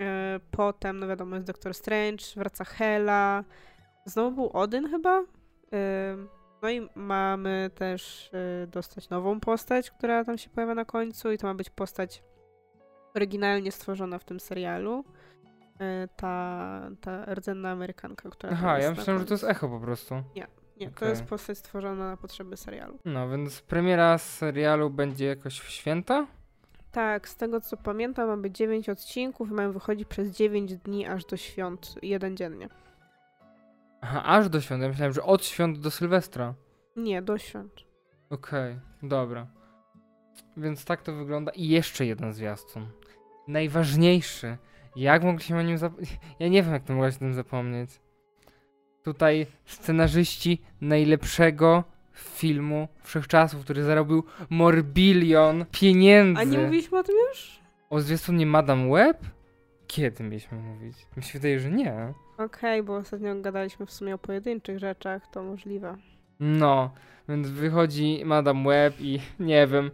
E, 0.00 0.40
Potem, 0.50 0.98
no 0.98 1.08
wiadomo, 1.08 1.34
jest 1.34 1.46
Doctor 1.46 1.74
Strange, 1.74 2.24
wraca 2.36 2.64
Hela, 2.64 3.44
Znowu 4.04 4.30
był 4.30 4.50
Odyn 4.60 4.90
chyba. 4.90 5.18
Ym, 5.18 6.28
No 6.62 6.70
i 6.70 6.88
mamy 6.94 7.70
też 7.74 8.30
y, 8.64 8.66
dostać 8.66 9.08
nową 9.08 9.40
postać, 9.40 9.90
która 9.90 10.24
tam 10.24 10.38
się 10.38 10.50
pojawia 10.50 10.74
na 10.74 10.84
końcu 10.84 11.32
i 11.32 11.38
to 11.38 11.46
ma 11.46 11.54
być 11.54 11.70
postać 11.70 12.22
oryginalnie 13.14 13.72
stworzona 13.72 14.18
w 14.18 14.24
tym 14.24 14.40
serialu. 14.40 15.04
Ta, 16.16 16.80
ta 17.00 17.34
rdzenna 17.34 17.70
Amerykanka, 17.70 18.30
która 18.30 18.52
Aha, 18.52 18.78
ja 18.78 18.90
myślałem, 18.90 19.20
że 19.20 19.26
to 19.26 19.34
jest 19.34 19.44
echo 19.44 19.68
po 19.68 19.80
prostu. 19.80 20.14
Nie, 20.36 20.46
to 20.78 20.86
okej. 20.86 21.08
jest 21.08 21.24
postać 21.24 21.58
stworzona 21.58 22.10
na 22.10 22.16
potrzeby 22.16 22.56
serialu. 22.56 22.98
No, 23.04 23.28
więc 23.28 23.60
premiera 23.60 24.18
serialu 24.18 24.90
będzie 24.90 25.26
jakoś 25.26 25.60
w 25.60 25.68
święta? 25.70 26.26
Tak, 26.92 27.28
z 27.28 27.36
tego 27.36 27.60
co 27.60 27.76
pamiętam, 27.76 28.28
mamy 28.28 28.50
9 28.50 28.88
odcinków 28.88 29.50
i 29.50 29.52
mają 29.52 29.72
wychodzić 29.72 30.08
przez 30.08 30.30
9 30.30 30.76
dni 30.76 31.06
aż 31.06 31.24
do 31.24 31.36
świąt, 31.36 31.94
jeden 32.02 32.36
dziennie. 32.36 32.68
Aha, 34.00 34.22
aż 34.24 34.48
do 34.48 34.60
świąt. 34.60 34.82
Ja 34.82 34.88
myślałem, 34.88 35.12
że 35.12 35.22
od 35.22 35.44
świąt 35.44 35.78
do 35.78 35.90
Sylwestra. 35.90 36.54
Nie, 36.96 37.22
do 37.22 37.38
świąt. 37.38 37.72
Okej, 38.30 38.78
dobra. 39.02 39.46
Więc 40.56 40.84
tak 40.84 41.02
to 41.02 41.12
wygląda. 41.12 41.52
I 41.52 41.68
jeszcze 41.68 42.06
jeden 42.06 42.32
zwiastun. 42.32 42.86
Najważniejszy. 43.48 44.56
Jak 44.96 45.24
mogliśmy 45.24 45.58
o 45.58 45.62
nim 45.62 45.78
zapomnieć? 45.78 46.18
Ja 46.38 46.48
nie 46.48 46.62
wiem, 46.62 46.72
jak 46.72 46.84
to 46.84 46.92
mogłaś 46.92 47.16
o 47.16 47.18
tym 47.18 47.34
zapomnieć. 47.34 47.90
Tutaj 49.06 49.46
scenarzyści 49.64 50.62
najlepszego 50.80 51.84
filmu 52.12 52.88
wszechczasów, 53.02 53.64
który 53.64 53.82
zarobił 53.82 54.24
morbilion 54.50 55.64
pieniędzy. 55.72 56.40
A 56.40 56.44
nie 56.44 56.58
mówiliśmy 56.58 56.98
o 56.98 57.02
tym 57.02 57.14
już? 57.28 57.60
O 57.90 58.00
zwiastunie 58.00 58.46
Madame 58.46 58.90
Web? 58.90 59.18
Kiedy 59.86 60.24
mieliśmy 60.24 60.58
mówić? 60.58 60.96
Mi 61.16 61.22
się 61.22 61.38
wydaje, 61.38 61.60
że 61.60 61.70
nie. 61.70 62.14
Okej, 62.38 62.82
bo 62.82 62.96
ostatnio 62.96 63.40
gadaliśmy 63.40 63.86
w 63.86 63.92
sumie 63.92 64.14
o 64.14 64.18
pojedynczych 64.18 64.78
rzeczach, 64.78 65.22
to 65.32 65.42
możliwe. 65.42 65.96
No, 66.40 66.90
więc 67.28 67.48
wychodzi 67.48 68.22
Madame 68.24 68.68
Web 68.68 68.94
i 69.00 69.20
nie 69.40 69.66
wiem. 69.66 69.90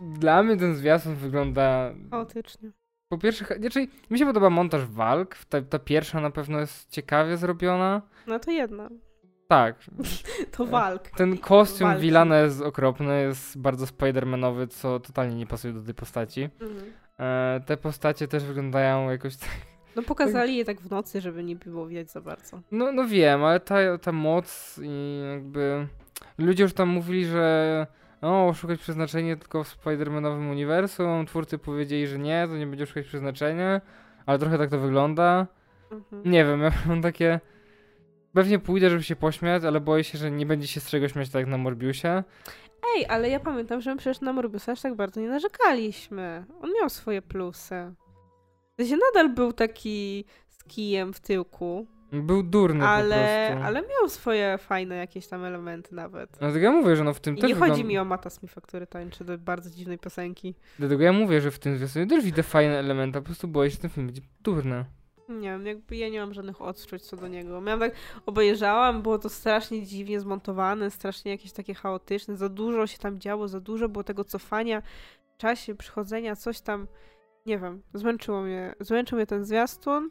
Dla 0.00 0.42
mnie 0.42 0.56
ten 0.56 0.74
zwiastun 0.74 1.14
wygląda. 1.14 1.94
Chaotycznie. 2.10 2.70
Po 3.08 3.18
pierwsze, 3.18 3.44
znaczy, 3.60 3.88
mi 4.10 4.18
się 4.18 4.26
podoba 4.26 4.50
montaż 4.50 4.84
walk. 4.84 5.36
Ta, 5.48 5.62
ta 5.62 5.78
pierwsza 5.78 6.20
na 6.20 6.30
pewno 6.30 6.60
jest 6.60 6.90
ciekawie 6.90 7.36
zrobiona. 7.36 8.02
No 8.26 8.38
to 8.38 8.50
jedna. 8.50 8.90
Tak. 9.48 9.76
To 10.56 10.66
walk. 10.66 11.10
Ten 11.10 11.38
kostium 11.38 11.90
Walki. 11.90 12.02
Wilana 12.02 12.38
jest 12.38 12.62
okropny, 12.62 13.22
jest 13.22 13.58
bardzo 13.58 13.86
spidermanowy, 13.86 14.68
co 14.68 15.00
totalnie 15.00 15.36
nie 15.36 15.46
pasuje 15.46 15.74
do 15.74 15.82
tej 15.82 15.94
postaci. 15.94 16.48
Mhm. 16.60 16.92
E, 17.18 17.60
te 17.66 17.76
postacie 17.76 18.28
też 18.28 18.44
wyglądają 18.44 19.10
jakoś 19.10 19.36
tak. 19.36 19.50
No 19.96 20.02
pokazali 20.02 20.56
je 20.56 20.64
tak 20.64 20.80
w 20.80 20.90
nocy, 20.90 21.20
żeby 21.20 21.44
nie 21.44 21.56
było 21.56 21.86
widać 21.86 22.10
za 22.10 22.20
bardzo. 22.20 22.60
No, 22.70 22.92
no 22.92 23.04
wiem, 23.04 23.44
ale 23.44 23.60
ta, 23.60 23.98
ta 23.98 24.12
moc 24.12 24.80
i 24.82 25.20
jakby. 25.32 25.88
Ludzie 26.38 26.62
już 26.62 26.72
tam 26.72 26.88
mówili, 26.88 27.24
że. 27.24 27.86
O, 28.22 28.52
szukać 28.54 28.80
przeznaczenia 28.80 29.36
tylko 29.36 29.64
w 29.64 29.76
Spider-Manowym 29.76 30.50
uniwersum. 30.50 31.26
Twórcy 31.26 31.58
powiedzieli, 31.58 32.06
że 32.06 32.18
nie, 32.18 32.46
to 32.48 32.56
nie 32.56 32.66
będzie 32.66 32.86
szukać 32.86 33.06
przeznaczenia. 33.06 33.80
Ale 34.26 34.38
trochę 34.38 34.58
tak 34.58 34.70
to 34.70 34.78
wygląda. 34.78 35.46
Mhm. 35.90 36.22
Nie 36.32 36.44
wiem, 36.44 36.60
ja 36.60 36.70
mam 36.86 37.02
takie. 37.02 37.40
Pewnie 38.32 38.58
pójdę, 38.58 38.90
żeby 38.90 39.02
się 39.02 39.16
pośmiać, 39.16 39.64
ale 39.64 39.80
boję 39.80 40.04
się, 40.04 40.18
że 40.18 40.30
nie 40.30 40.46
będzie 40.46 40.66
się 40.66 40.80
z 40.80 40.90
czego 40.90 41.08
śmiać 41.08 41.30
tak 41.30 41.40
jak 41.40 41.48
na 41.48 41.58
Morbiusie. 41.58 42.24
Ej, 42.96 43.06
ale 43.08 43.28
ja 43.28 43.40
pamiętam, 43.40 43.80
że 43.80 43.90
my 43.90 43.96
przecież 43.96 44.20
na 44.20 44.32
Morbiusa 44.32 44.72
aż 44.72 44.80
tak 44.80 44.94
bardzo 44.94 45.20
nie 45.20 45.28
narzekaliśmy. 45.28 46.44
On 46.62 46.70
miał 46.80 46.90
swoje 46.90 47.22
plusy. 47.22 47.94
W 48.78 48.82
sensie 48.82 48.96
nadal 48.96 49.34
był 49.34 49.52
taki 49.52 50.24
z 50.48 50.64
kijem 50.64 51.12
w 51.12 51.20
tyłku, 51.20 51.86
Był 52.12 52.42
durny 52.42 52.80
po 52.80 52.88
ale, 52.88 53.48
prostu. 53.50 53.66
ale 53.66 53.82
miał 53.82 54.08
swoje 54.08 54.58
fajne 54.58 54.96
jakieś 54.96 55.26
tam 55.26 55.44
elementy 55.44 55.94
nawet. 55.94 56.36
Dlatego 56.38 56.64
ja 56.64 56.72
mówię, 56.72 56.96
że 56.96 57.04
no 57.04 57.14
w 57.14 57.20
tym 57.20 57.36
I 57.36 57.40
też 57.40 57.48
nie 57.48 57.54
chodzi 57.54 57.70
wygląda... 57.70 57.88
mi 57.88 57.98
o 57.98 58.04
Mata 58.04 58.30
Smitha, 58.30 58.60
który 58.60 58.86
tańczy 58.86 59.24
do 59.24 59.38
bardzo 59.38 59.70
dziwnej 59.70 59.98
piosenki. 59.98 60.54
Dlatego 60.78 61.02
ja 61.02 61.12
mówię, 61.12 61.40
że 61.40 61.50
w 61.50 61.58
tym 61.58 61.76
zwiastunie 61.76 62.06
też 62.06 62.24
widzę 62.24 62.42
fajne 62.42 62.78
elementy, 62.78 63.18
a 63.18 63.20
po 63.20 63.26
prostu 63.26 63.48
boję 63.48 63.70
się, 63.70 63.74
że 63.74 63.80
ten 63.80 63.90
film 63.90 64.06
będzie 64.06 64.22
durny. 64.40 64.84
Nie 65.28 65.50
wiem, 65.50 65.66
jakby 65.66 65.96
ja 65.96 66.08
nie 66.08 66.20
mam 66.20 66.34
żadnych 66.34 66.62
odczuć 66.62 67.02
co 67.02 67.16
do 67.16 67.28
niego. 67.28 67.60
Miałam 67.60 67.80
tak, 67.80 67.92
obejrzałam, 68.26 69.02
było 69.02 69.18
to 69.18 69.28
strasznie 69.28 69.86
dziwnie 69.86 70.20
zmontowane, 70.20 70.90
strasznie 70.90 71.30
jakieś 71.30 71.52
takie 71.52 71.74
chaotyczne, 71.74 72.36
za 72.36 72.48
dużo 72.48 72.86
się 72.86 72.98
tam 72.98 73.18
działo, 73.18 73.48
za 73.48 73.60
dużo 73.60 73.88
było 73.88 74.04
tego 74.04 74.24
cofania 74.24 74.82
w 75.34 75.36
czasie, 75.36 75.74
przychodzenia, 75.74 76.36
coś 76.36 76.60
tam, 76.60 76.86
nie 77.46 77.58
wiem, 77.58 77.82
zmęczyło 77.94 78.42
mnie, 78.42 78.74
zmęczył 78.80 79.16
mnie 79.16 79.26
ten 79.26 79.44
zwiastun, 79.44 80.10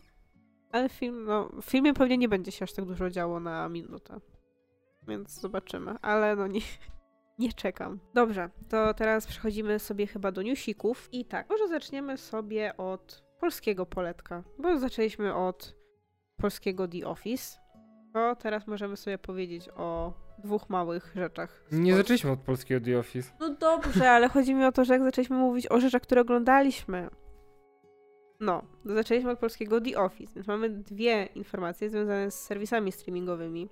ale 0.76 0.90
film, 0.90 1.26
no, 1.26 1.50
w 1.62 1.66
filmie 1.66 1.94
pewnie 1.94 2.18
nie 2.18 2.30
będzie 2.30 2.52
się 2.52 2.64
aż 2.64 2.74
tak 2.74 2.86
dużo 2.86 3.10
działo 3.10 3.40
na 3.40 3.70
minutę, 3.70 4.20
więc 5.08 5.40
zobaczymy, 5.40 5.96
ale 6.02 6.36
no 6.36 6.48
nie, 6.48 6.62
nie 7.40 7.54
czekam. 7.54 8.00
Dobrze, 8.14 8.50
to 8.70 8.94
teraz 8.94 9.28
przechodzimy 9.28 9.80
sobie 9.80 10.08
chyba 10.08 10.32
do 10.32 10.42
newsików 10.42 11.10
i 11.12 11.26
tak, 11.26 11.50
może 11.50 11.68
zaczniemy 11.68 12.18
sobie 12.18 12.78
od 12.78 13.24
polskiego 13.40 13.86
poletka, 13.86 14.44
bo 14.60 14.80
zaczęliśmy 14.80 15.36
od 15.36 15.76
polskiego 16.38 16.88
The 16.88 17.08
Office, 17.08 17.60
to 18.14 18.36
teraz 18.36 18.68
możemy 18.68 18.98
sobie 18.98 19.18
powiedzieć 19.18 19.70
o 19.76 20.14
dwóch 20.44 20.70
małych 20.70 21.12
rzeczach. 21.16 21.64
Nie 21.72 21.96
zaczęliśmy 21.96 22.32
od 22.32 22.40
polskiego 22.40 22.86
The 22.86 23.00
Office. 23.00 23.32
No 23.40 23.50
dobrze, 23.50 24.12
ale 24.12 24.30
chodzi 24.30 24.56
mi 24.56 24.66
o 24.66 24.72
to, 24.72 24.86
że 24.86 24.94
jak 24.94 25.04
zaczęliśmy 25.04 25.38
mówić 25.38 25.72
o 25.72 25.80
rzeczach, 25.80 26.02
które 26.02 26.22
oglądaliśmy. 26.22 27.10
No, 28.46 28.64
zaczęliśmy 28.86 29.32
od 29.32 29.40
polskiego 29.40 29.82
The 29.82 29.98
Office, 29.98 30.34
więc 30.36 30.48
mamy 30.48 30.70
dwie 30.70 31.26
informacje 31.26 31.90
związane 31.90 32.32
z 32.32 32.40
serwisami 32.40 32.92
streamingowymi 32.92 33.70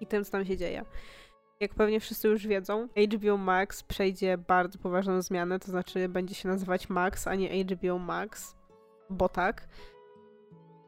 i 0.00 0.06
tym, 0.06 0.24
co 0.24 0.30
tam 0.30 0.44
się 0.44 0.56
dzieje. 0.56 0.84
Jak 1.60 1.74
pewnie 1.74 2.00
wszyscy 2.00 2.28
już 2.28 2.46
wiedzą, 2.46 2.88
HBO 3.14 3.36
Max 3.36 3.82
przejdzie 3.82 4.38
bardzo 4.38 4.78
poważną 4.78 5.22
zmianę, 5.22 5.58
to 5.58 5.66
znaczy 5.66 6.08
będzie 6.08 6.34
się 6.34 6.48
nazywać 6.48 6.88
Max, 6.88 7.26
a 7.26 7.34
nie 7.34 7.64
HBO 7.64 7.98
Max, 7.98 8.56
bo 9.10 9.28
tak. 9.28 9.68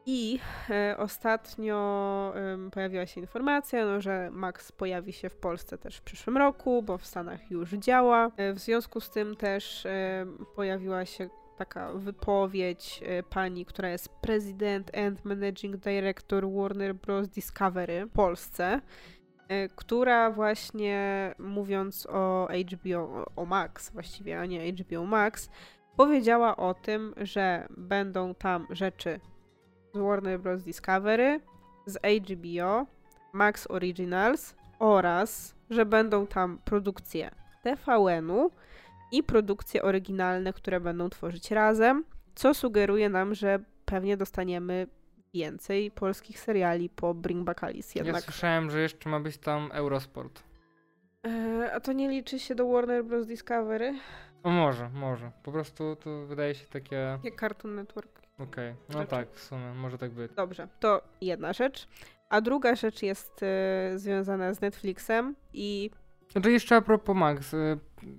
I 0.07 0.39
e, 0.71 0.97
ostatnio 0.99 2.33
em, 2.35 2.71
pojawiła 2.71 3.07
się 3.07 3.21
informacja, 3.21 3.87
no, 3.87 4.01
że 4.01 4.31
Max 4.33 4.73
pojawi 4.73 5.13
się 5.13 5.29
w 5.29 5.37
Polsce 5.37 5.79
też 5.79 5.97
w 5.97 6.03
przyszłym 6.03 6.37
roku, 6.37 6.83
bo 6.83 6.99
w 6.99 7.07
Stanach 7.07 7.51
już 7.51 7.71
działa. 7.71 8.31
E, 8.37 8.53
w 8.53 8.59
związku 8.59 9.01
z 9.01 9.11
tym 9.11 9.37
też 9.37 9.87
e, 9.87 10.27
pojawiła 10.55 11.05
się 11.05 11.29
taka 11.59 11.93
wypowiedź 11.93 13.01
e, 13.05 13.23
pani, 13.23 13.65
która 13.65 13.89
jest 13.89 14.09
prezydent 14.09 14.99
and 14.99 15.25
managing 15.25 15.77
director 15.77 16.53
Warner 16.53 16.95
Bros. 16.95 17.29
Discovery 17.29 18.07
w 18.07 18.11
Polsce, 18.11 18.81
e, 19.49 19.69
która 19.69 20.31
właśnie 20.31 21.35
mówiąc 21.39 22.07
o 22.07 22.49
HBO, 22.73 23.25
o 23.37 23.47
Max 23.47 23.91
właściwie, 23.91 24.41
a 24.41 24.47
nie 24.47 24.73
HBO 24.73 25.05
Max, 25.05 25.51
powiedziała 25.97 26.57
o 26.57 26.75
tym, 26.75 27.15
że 27.17 27.69
będą 27.77 28.35
tam 28.35 28.67
rzeczy 28.71 29.21
z 29.95 29.99
Warner 29.99 30.41
Bros. 30.41 30.63
Discovery, 30.63 31.41
z 31.87 31.99
HBO, 31.99 32.87
Max 33.33 33.71
Originals 33.71 34.55
oraz, 34.79 35.55
że 35.71 35.87
będą 35.87 36.27
tam 36.27 36.59
produkcje 36.65 37.31
TVN-u 37.63 38.51
i 39.13 39.23
produkcje 39.23 39.83
oryginalne, 39.83 40.53
które 40.53 40.81
będą 40.81 41.11
tworzyć 41.11 41.51
razem, 41.51 42.05
co 42.35 42.55
sugeruje 42.55 43.09
nam, 43.09 43.35
że 43.35 43.59
pewnie 43.85 44.17
dostaniemy 44.17 44.87
więcej 45.35 45.91
polskich 45.91 46.41
seriali 46.41 46.89
po 46.91 47.15
Bring 47.15 47.45
Back 47.45 47.65
Alice 47.65 47.99
Ja 47.99 48.05
jednak. 48.05 48.25
słyszałem, 48.25 48.71
że 48.71 48.81
jeszcze 48.81 49.09
ma 49.11 49.21
być 49.21 49.39
tam 49.39 49.71
Eurosport. 49.73 50.43
E, 51.27 51.71
a 51.75 51.81
to 51.81 51.93
nie 51.93 52.09
liczy 52.09 52.39
się 52.39 52.55
do 52.55 52.69
Warner 52.69 53.05
Bros. 53.05 53.27
Discovery? 53.27 53.95
O 54.43 54.51
może, 54.51 54.89
może. 54.89 55.31
Po 55.43 55.53
prostu 55.53 55.97
to 55.97 56.27
wydaje 56.27 56.55
się 56.55 56.67
takie... 56.67 57.19
Jak 57.25 57.41
Cartoon 57.41 57.75
Network. 57.75 58.23
Okej, 58.39 58.75
no 58.89 58.93
Znaczy- 58.93 59.11
tak, 59.11 59.31
w 59.33 59.41
sumie, 59.43 59.75
może 59.75 59.99
tak 59.99 60.11
być. 60.11 60.33
Dobrze, 60.33 60.69
to 60.81 61.03
jedna 61.21 61.53
rzecz. 61.53 61.89
A 62.29 62.41
druga 62.41 62.75
rzecz 62.75 63.03
jest 63.03 63.43
e, 63.43 63.93
związana 63.99 64.55
z 64.55 64.61
Netflixem 64.61 65.35
i 65.53 65.91
Znaczy 66.33 66.53
jeszcze 66.53 66.77
a 66.77 66.81
propos 66.81 67.17
Max, 67.17 67.55
y, 67.55 67.79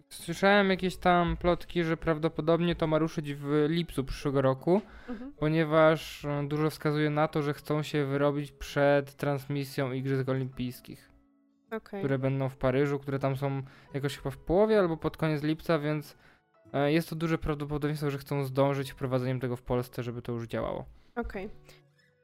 słyszałem 0.09 0.69
jakieś 0.69 0.97
tam 0.97 1.37
plotki, 1.37 1.83
że 1.83 1.97
prawdopodobnie 1.97 2.75
to 2.75 2.87
ma 2.87 2.97
ruszyć 2.97 3.33
w 3.33 3.65
lipcu 3.69 4.03
przyszłego 4.03 4.41
roku, 4.41 4.81
ponieważ 5.37 6.25
y, 6.25 6.47
dużo 6.47 6.69
wskazuje 6.69 7.09
na 7.09 7.27
to, 7.27 7.41
że 7.41 7.53
chcą 7.53 7.83
się 7.83 8.05
wyrobić 8.05 8.51
przed 8.51 9.15
transmisją 9.15 9.91
Igrzysk 9.91 10.29
Olimpijskich, 10.29 11.09
Okej. 11.71 11.99
które 11.99 12.19
będą 12.19 12.49
w 12.49 12.57
Paryżu, 12.57 12.99
które 12.99 13.19
tam 13.19 13.37
są 13.37 13.61
jakoś 13.93 14.17
chyba 14.17 14.29
w 14.29 14.37
połowie 14.37 14.79
albo 14.79 14.97
pod 14.97 15.17
koniec 15.17 15.43
lipca, 15.43 15.79
więc 15.79 16.17
e, 16.73 16.91
jest 16.91 17.09
to 17.09 17.15
duże 17.15 17.37
prawdopodobieństwo, 17.37 18.09
że 18.11 18.17
chcą 18.17 18.43
zdążyć 18.43 18.91
wprowadzeniem 18.91 19.39
tego 19.39 19.55
w 19.55 19.61
Polsce, 19.61 20.03
żeby 20.03 20.21
to 20.21 20.31
już 20.31 20.47
działało. 20.47 20.85
Okej. 21.15 21.49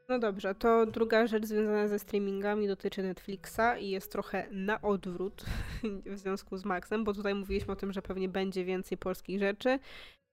No 0.10 0.20
dobrze, 0.20 0.56
to 0.56 0.86
druga 0.86 1.28
rzecz 1.28 1.46
związana 1.46 1.88
ze 1.88 2.00
streamingami 2.00 2.68
dotyczy 2.68 3.04
Netflixa 3.04 3.78
i 3.80 3.90
jest 3.90 4.12
trochę 4.12 4.48
na 4.52 4.82
odwrót 4.82 5.46
w 6.06 6.18
związku 6.18 6.58
z 6.58 6.66
Maxem, 6.66 7.04
bo 7.04 7.14
tutaj 7.14 7.36
mówiliśmy 7.36 7.74
o 7.74 7.76
tym, 7.76 7.94
że 7.94 8.02
pewnie 8.02 8.30
będzie 8.30 8.66
więcej 8.66 8.98
polskich 8.98 9.40
rzeczy. 9.40 9.80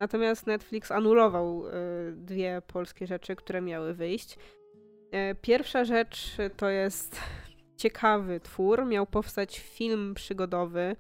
Natomiast 0.01 0.47
Netflix 0.47 0.91
anulował 0.91 1.67
y, 1.67 1.73
dwie 2.17 2.63
polskie 2.67 3.07
rzeczy, 3.07 3.37
które 3.37 3.61
miały 3.61 3.95
wyjść. 3.95 4.39
E, 5.13 5.35
pierwsza 5.35 5.85
rzecz 5.85 6.37
to 6.57 6.69
jest 6.69 7.21
ciekawy 7.77 8.41
twór. 8.41 8.87
Miał 8.87 9.07
powstać 9.07 9.59
film 9.59 10.15
przygodowy 10.15 10.97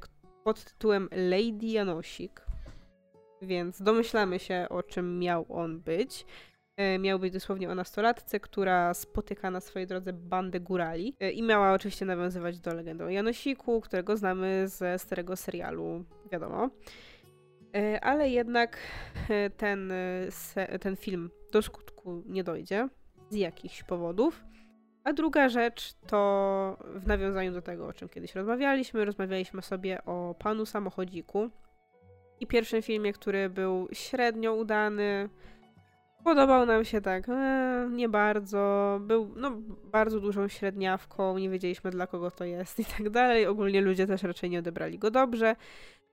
k- 0.00 0.08
pod 0.44 0.64
tytułem 0.64 1.08
Lady 1.12 1.66
Janosik. 1.66 2.46
Więc 3.42 3.82
domyślamy 3.82 4.38
się, 4.38 4.66
o 4.70 4.82
czym 4.82 5.18
miał 5.18 5.46
on 5.48 5.80
być. 5.80 6.26
E, 6.76 6.98
Miał 6.98 7.18
być 7.18 7.32
dosłownie 7.32 7.70
o 7.70 7.74
nastolatce, 7.74 8.40
która 8.40 8.94
spotyka 8.94 9.50
na 9.50 9.60
swojej 9.60 9.86
drodze 9.86 10.12
bandę 10.12 10.60
górali 10.60 11.16
e, 11.20 11.30
i 11.30 11.42
miała 11.42 11.72
oczywiście 11.72 12.04
nawiązywać 12.04 12.60
do 12.60 12.74
legendy 12.74 13.04
o 13.04 13.08
Janosiku, 13.08 13.80
którego 13.80 14.16
znamy 14.16 14.68
ze 14.68 14.98
starego 14.98 15.36
serialu, 15.36 16.04
wiadomo. 16.32 16.70
E, 17.76 18.04
Ale 18.04 18.28
jednak 18.28 18.78
ten, 19.56 19.92
ten 20.80 20.96
film 20.96 21.30
do 21.52 21.62
skutku 21.62 22.22
nie 22.26 22.44
dojdzie 22.44 22.88
z 23.30 23.36
jakichś 23.36 23.82
powodów. 23.82 24.44
A 25.04 25.12
druga 25.12 25.48
rzecz 25.48 25.92
to 26.06 26.78
w 26.94 27.06
nawiązaniu 27.06 27.52
do 27.52 27.62
tego, 27.62 27.86
o 27.86 27.92
czym 27.92 28.08
kiedyś 28.08 28.34
rozmawialiśmy, 28.34 29.04
rozmawialiśmy 29.04 29.62
sobie 29.62 30.04
o 30.04 30.34
panu 30.38 30.66
samochodziku 30.66 31.50
i 32.40 32.46
pierwszym 32.46 32.82
filmie, 32.82 33.12
który 33.12 33.50
był 33.50 33.88
średnio 33.92 34.54
udany. 34.54 35.28
Podobał 36.24 36.66
nam 36.66 36.84
się 36.84 37.00
tak, 37.00 37.28
e, 37.28 37.88
nie 37.90 38.08
bardzo. 38.08 38.98
Był 39.02 39.30
no, 39.36 39.50
bardzo 39.92 40.20
dużą 40.20 40.48
średniawką, 40.48 41.38
nie 41.38 41.50
wiedzieliśmy 41.50 41.90
dla 41.90 42.06
kogo 42.06 42.30
to 42.30 42.44
jest 42.44 42.80
i 42.80 42.84
tak 42.84 43.10
dalej. 43.10 43.46
Ogólnie 43.46 43.80
ludzie 43.80 44.06
też 44.06 44.22
raczej 44.22 44.50
nie 44.50 44.58
odebrali 44.58 44.98
go 44.98 45.10
dobrze. 45.10 45.56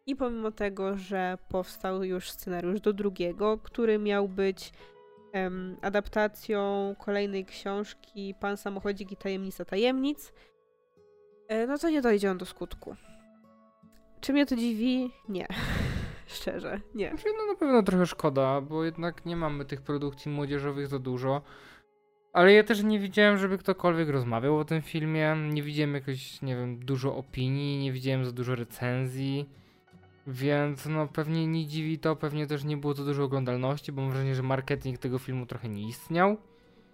I 0.05 0.15
pomimo 0.15 0.51
tego, 0.51 0.97
że 0.97 1.37
powstał 1.49 2.03
już 2.03 2.31
scenariusz 2.31 2.81
do 2.81 2.93
drugiego, 2.93 3.57
który 3.57 3.99
miał 3.99 4.27
być 4.27 4.71
em, 5.33 5.77
adaptacją 5.81 6.95
kolejnej 6.99 7.45
książki 7.45 8.35
Pan 8.39 8.57
Samochodzik 8.57 9.11
i 9.11 9.17
Tajemnica 9.17 9.65
Tajemnic, 9.65 10.33
e, 11.47 11.67
no 11.67 11.77
to 11.77 11.89
nie 11.89 12.01
dojdzie 12.01 12.31
on 12.31 12.37
do 12.37 12.45
skutku. 12.45 12.95
Czy 14.21 14.33
mnie 14.33 14.45
to 14.45 14.55
dziwi? 14.55 15.11
Nie. 15.29 15.47
Szczerze, 16.31 16.81
nie. 16.95 17.09
Znaczy, 17.09 17.25
no 17.37 17.53
na 17.53 17.59
pewno 17.59 17.83
trochę 17.83 18.05
szkoda, 18.05 18.61
bo 18.61 18.83
jednak 18.83 19.25
nie 19.25 19.35
mamy 19.35 19.65
tych 19.65 19.81
produkcji 19.81 20.31
młodzieżowych 20.31 20.87
za 20.87 20.99
dużo. 20.99 21.41
Ale 22.33 22.53
ja 22.53 22.63
też 22.63 22.83
nie 22.83 22.99
widziałem, 22.99 23.37
żeby 23.37 23.57
ktokolwiek 23.57 24.09
rozmawiał 24.09 24.57
o 24.57 24.65
tym 24.65 24.81
filmie. 24.81 25.35
Nie 25.53 25.63
widziałem 25.63 25.93
jakoś, 25.93 26.41
nie 26.41 26.55
wiem, 26.55 26.79
dużo 26.79 27.15
opinii, 27.15 27.79
nie 27.83 27.91
widziałem 27.91 28.25
za 28.25 28.31
dużo 28.31 28.55
recenzji. 28.55 29.49
Więc 30.27 30.85
no 30.85 31.07
pewnie 31.07 31.47
nie 31.47 31.67
dziwi 31.67 31.99
to, 31.99 32.15
pewnie 32.15 32.47
też 32.47 32.63
nie 32.63 32.77
było 32.77 32.93
za 32.93 33.05
dużo 33.05 33.23
oglądalności, 33.23 33.91
bo 33.91 34.01
mam 34.01 34.11
wrażenie, 34.11 34.35
że 34.35 34.43
marketing 34.43 34.97
tego 34.97 35.19
filmu 35.19 35.45
trochę 35.45 35.69
nie 35.69 35.87
istniał. 35.87 36.37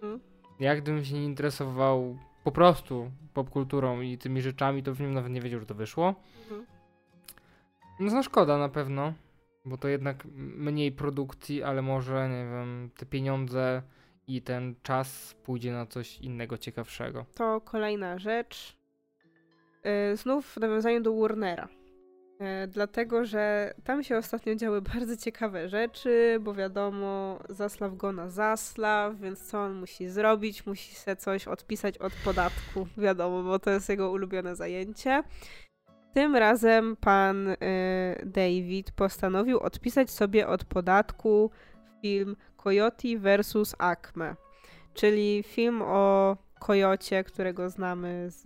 Mm. 0.02 0.20
Jak 0.60 0.82
gdybym 0.82 1.04
się 1.04 1.14
nie 1.14 1.24
interesował 1.24 2.18
po 2.44 2.52
prostu 2.52 3.10
popkulturą 3.34 4.00
i 4.00 4.18
tymi 4.18 4.42
rzeczami, 4.42 4.82
to 4.82 4.92
bym 4.92 5.14
nawet 5.14 5.32
nie 5.32 5.40
wiedział, 5.40 5.60
że 5.60 5.66
to 5.66 5.74
wyszło. 5.74 6.14
No, 8.00 8.12
no 8.12 8.22
szkoda 8.22 8.58
na 8.58 8.68
pewno, 8.68 9.12
bo 9.64 9.76
to 9.76 9.88
jednak 9.88 10.24
mniej 10.34 10.92
produkcji, 10.92 11.62
ale 11.62 11.82
może, 11.82 12.28
nie 12.28 12.50
wiem, 12.50 12.90
te 12.96 13.06
pieniądze 13.06 13.82
i 14.26 14.42
ten 14.42 14.74
czas 14.82 15.34
pójdzie 15.44 15.72
na 15.72 15.86
coś 15.86 16.18
innego, 16.18 16.58
ciekawszego. 16.58 17.26
To 17.34 17.60
kolejna 17.60 18.18
rzecz. 18.18 18.76
Yy, 19.84 20.16
znów 20.16 20.46
w 20.46 20.56
nawiązaniu 20.56 21.00
do 21.00 21.20
Warnera. 21.20 21.68
Yy, 22.40 22.46
dlatego, 22.68 23.24
że 23.24 23.74
tam 23.84 24.04
się 24.04 24.16
ostatnio 24.16 24.54
działy 24.54 24.82
bardzo 24.94 25.16
ciekawe 25.16 25.68
rzeczy, 25.68 26.38
bo 26.40 26.54
wiadomo, 26.54 27.38
zaslaw 27.48 27.96
go 27.96 28.12
na 28.12 28.28
zaslaw, 28.30 29.16
więc 29.16 29.50
co 29.50 29.62
on 29.62 29.74
musi 29.74 30.08
zrobić? 30.08 30.66
Musi 30.66 30.94
się 30.94 31.16
coś 31.16 31.48
odpisać 31.48 31.98
od 31.98 32.12
podatku, 32.24 32.88
wiadomo, 32.96 33.42
bo 33.42 33.58
to 33.58 33.70
jest 33.70 33.88
jego 33.88 34.10
ulubione 34.10 34.56
zajęcie. 34.56 35.22
Tym 36.14 36.36
razem 36.36 36.96
pan 36.96 37.48
y, 37.48 37.56
David 38.26 38.90
postanowił 38.90 39.58
odpisać 39.58 40.10
sobie 40.10 40.48
od 40.48 40.64
podatku 40.64 41.50
film 42.02 42.36
Coyote 42.56 43.08
vs. 43.18 43.74
Acme, 43.78 44.36
czyli 44.94 45.42
film 45.42 45.82
o 45.82 46.36
kojocie, 46.60 47.24
którego 47.24 47.70
znamy 47.70 48.26
z 48.28 48.44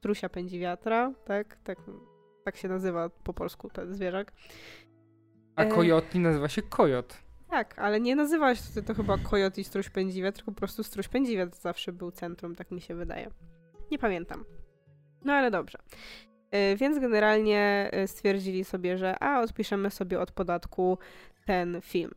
Trusia 0.00 0.28
Pędzi 0.28 0.58
Wiatra, 0.58 1.12
tak? 1.24 1.58
tak? 1.64 1.78
Tak 2.44 2.56
się 2.56 2.68
nazywa 2.68 3.08
po 3.08 3.34
polsku 3.34 3.70
ten 3.70 3.94
zwierzak. 3.94 4.32
A 5.56 5.64
kojot 5.64 6.14
nie 6.14 6.20
nazywa 6.20 6.48
się 6.48 6.62
kojot. 6.62 7.30
Tak, 7.50 7.78
ale 7.78 8.00
nie 8.00 8.16
nazywa 8.16 8.54
się 8.54 8.62
to, 8.74 8.82
to 8.82 8.94
chyba 8.94 9.18
Kojot 9.18 9.58
i 9.58 9.64
Struś 9.64 9.90
Pędziwiat, 9.90 10.34
tylko 10.34 10.52
po 10.52 10.58
prostu 10.58 10.84
Struś 10.84 11.08
Pędziwiat 11.08 11.56
zawsze 11.56 11.92
był 11.92 12.10
centrum, 12.10 12.54
tak 12.54 12.70
mi 12.70 12.80
się 12.80 12.94
wydaje. 12.94 13.30
Nie 13.90 13.98
pamiętam. 13.98 14.44
No 15.24 15.32
ale 15.32 15.50
dobrze. 15.50 15.78
Y, 16.54 16.76
Więc 16.76 16.98
generalnie 16.98 17.90
y, 18.04 18.08
stwierdzili 18.08 18.64
sobie, 18.64 18.98
że 18.98 19.22
a 19.22 19.40
odpiszemy 19.40 19.90
sobie 19.90 20.20
od 20.20 20.32
podatku 20.32 20.98
ten 21.46 21.80
film. 21.82 22.10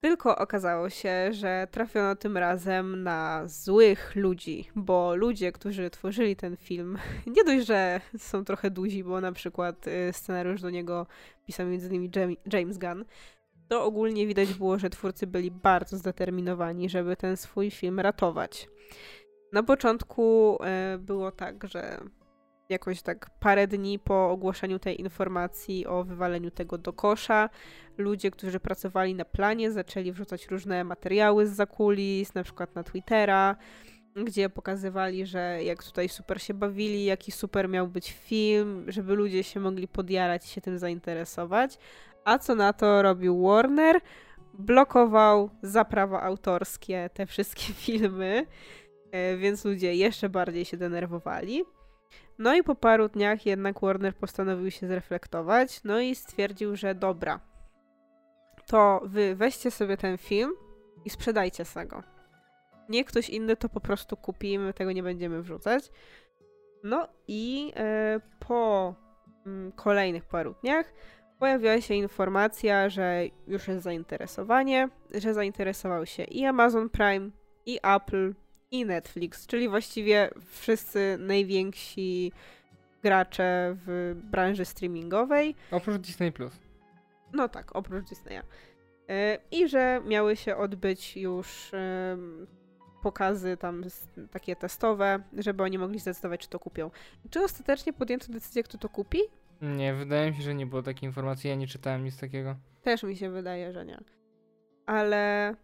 Tylko 0.00 0.38
okazało 0.38 0.90
się, 0.90 1.32
że 1.32 1.68
trafiono 1.70 2.16
tym 2.16 2.36
razem 2.36 3.02
na 3.02 3.42
złych 3.46 4.16
ludzi, 4.16 4.68
bo 4.76 5.14
ludzie, 5.16 5.52
którzy 5.52 5.90
tworzyli 5.90 6.36
ten 6.36 6.56
film, 6.56 6.98
nie 7.36 7.44
dość, 7.44 7.66
że 7.66 8.00
są 8.18 8.44
trochę 8.44 8.70
duzi, 8.70 9.04
bo 9.04 9.20
na 9.20 9.32
przykład 9.32 9.86
y, 9.86 10.12
scenariusz 10.12 10.60
do 10.62 10.70
niego 10.70 11.06
pisał 11.46 11.66
m.in. 11.66 12.36
James 12.52 12.78
Gunn, 12.78 13.04
to 13.68 13.84
ogólnie 13.84 14.26
widać 14.26 14.54
było, 14.54 14.78
że 14.78 14.90
twórcy 14.90 15.26
byli 15.26 15.50
bardzo 15.50 15.96
zdeterminowani, 15.96 16.88
żeby 16.88 17.16
ten 17.16 17.36
swój 17.36 17.70
film 17.70 18.00
ratować. 18.00 18.68
Na 19.52 19.62
początku 19.62 20.58
było 20.98 21.30
tak, 21.30 21.68
że 21.68 22.00
jakoś 22.68 23.02
tak 23.02 23.30
parę 23.40 23.66
dni 23.66 23.98
po 23.98 24.30
ogłoszeniu 24.30 24.78
tej 24.78 25.00
informacji 25.00 25.86
o 25.86 26.04
wywaleniu 26.04 26.50
tego 26.50 26.78
do 26.78 26.92
kosza, 26.92 27.50
ludzie, 27.98 28.30
którzy 28.30 28.60
pracowali 28.60 29.14
na 29.14 29.24
planie, 29.24 29.72
zaczęli 29.72 30.12
wrzucać 30.12 30.46
różne 30.48 30.84
materiały 30.84 31.46
z 31.46 31.50
zakulis, 31.52 32.34
na 32.34 32.42
przykład 32.42 32.74
na 32.74 32.82
Twittera, 32.82 33.56
gdzie 34.24 34.50
pokazywali, 34.50 35.26
że 35.26 35.64
jak 35.64 35.84
tutaj 35.84 36.08
super 36.08 36.42
się 36.42 36.54
bawili, 36.54 37.04
jaki 37.04 37.32
super 37.32 37.68
miał 37.68 37.88
być 37.88 38.12
film, 38.12 38.84
żeby 38.88 39.14
ludzie 39.14 39.44
się 39.44 39.60
mogli 39.60 39.88
podjarać 39.88 40.46
i 40.46 40.48
się 40.48 40.60
tym 40.60 40.78
zainteresować. 40.78 41.78
A 42.24 42.38
co 42.38 42.54
na 42.54 42.72
to 42.72 43.02
robił 43.02 43.42
Warner? 43.42 44.00
Blokował 44.54 45.50
za 45.62 45.84
prawa 45.84 46.22
autorskie 46.22 47.10
te 47.14 47.26
wszystkie 47.26 47.72
filmy, 47.84 48.46
e, 49.12 49.36
więc 49.36 49.64
ludzie 49.64 49.94
jeszcze 49.94 50.28
bardziej 50.28 50.64
się 50.64 50.76
denerwowali. 50.76 51.64
No 52.38 52.54
i 52.54 52.62
po 52.62 52.74
paru 52.74 53.08
dniach 53.08 53.46
jednak 53.46 53.80
Warner 53.80 54.14
postanowił 54.14 54.70
się 54.70 54.86
zreflektować, 54.86 55.84
no 55.84 56.00
i 56.00 56.14
stwierdził, 56.14 56.76
że 56.76 56.94
dobra, 56.94 57.40
to 58.66 59.00
wy 59.04 59.36
weźcie 59.36 59.70
sobie 59.70 59.96
ten 59.96 60.18
film 60.18 60.52
i 61.04 61.10
sprzedajcie 61.10 61.64
se 61.64 61.86
go. 61.86 62.02
Nie 62.88 63.04
ktoś 63.04 63.30
inny 63.30 63.56
to 63.56 63.68
po 63.68 63.80
prostu 63.80 64.16
kupi, 64.16 64.58
my 64.58 64.74
tego 64.74 64.92
nie 64.92 65.02
będziemy 65.02 65.42
wrzucać. 65.42 65.90
No 66.84 67.08
i 67.28 67.72
e, 67.76 68.20
po 68.48 68.94
mm, 69.46 69.72
kolejnych 69.72 70.24
paru 70.24 70.54
dniach 70.62 70.92
pojawiła 71.38 71.80
się 71.80 71.94
informacja, 71.94 72.88
że 72.88 73.22
już 73.46 73.68
jest 73.68 73.82
zainteresowanie, 73.82 74.88
że 75.14 75.34
zainteresował 75.34 76.06
się 76.06 76.24
i 76.24 76.46
Amazon 76.46 76.90
Prime, 76.90 77.30
i 77.66 77.78
Apple, 77.82 78.34
i 78.70 78.84
Netflix, 78.84 79.46
czyli 79.46 79.68
właściwie 79.68 80.30
wszyscy 80.50 81.16
najwięksi 81.20 82.32
gracze 83.02 83.76
w 83.86 84.16
branży 84.24 84.64
streamingowej. 84.64 85.54
Oprócz 85.70 85.96
Disney 85.98 86.32
Plus. 86.32 86.52
No 87.32 87.48
tak, 87.48 87.76
oprócz 87.76 88.08
Disneya. 88.08 88.40
E, 89.08 89.38
I 89.50 89.68
że 89.68 90.00
miały 90.06 90.36
się 90.36 90.56
odbyć 90.56 91.16
już 91.16 91.70
pokazy 93.02 93.56
tam 93.56 93.84
takie 94.30 94.56
testowe, 94.56 95.22
żeby 95.38 95.62
oni 95.62 95.78
mogli 95.78 95.98
zdecydować, 95.98 96.40
czy 96.40 96.48
to 96.48 96.58
kupią. 96.58 96.90
Czy 97.30 97.40
ostatecznie 97.40 97.92
podjęto 97.92 98.32
decyzję, 98.32 98.62
kto 98.62 98.78
to 98.78 98.88
kupi? 98.88 99.18
Nie, 99.62 99.94
wydaje 99.94 100.30
mi 100.30 100.36
się, 100.36 100.42
że 100.42 100.54
nie 100.54 100.66
było 100.66 100.82
takiej 100.82 101.06
informacji, 101.06 101.50
ja 101.50 101.56
nie 101.56 101.66
czytałem 101.66 102.04
nic 102.04 102.20
takiego. 102.20 102.56
Też 102.82 103.02
mi 103.02 103.16
się 103.16 103.30
wydaje, 103.30 103.72
że 103.72 103.84
nie. 103.84 103.98
Ale 104.86 105.54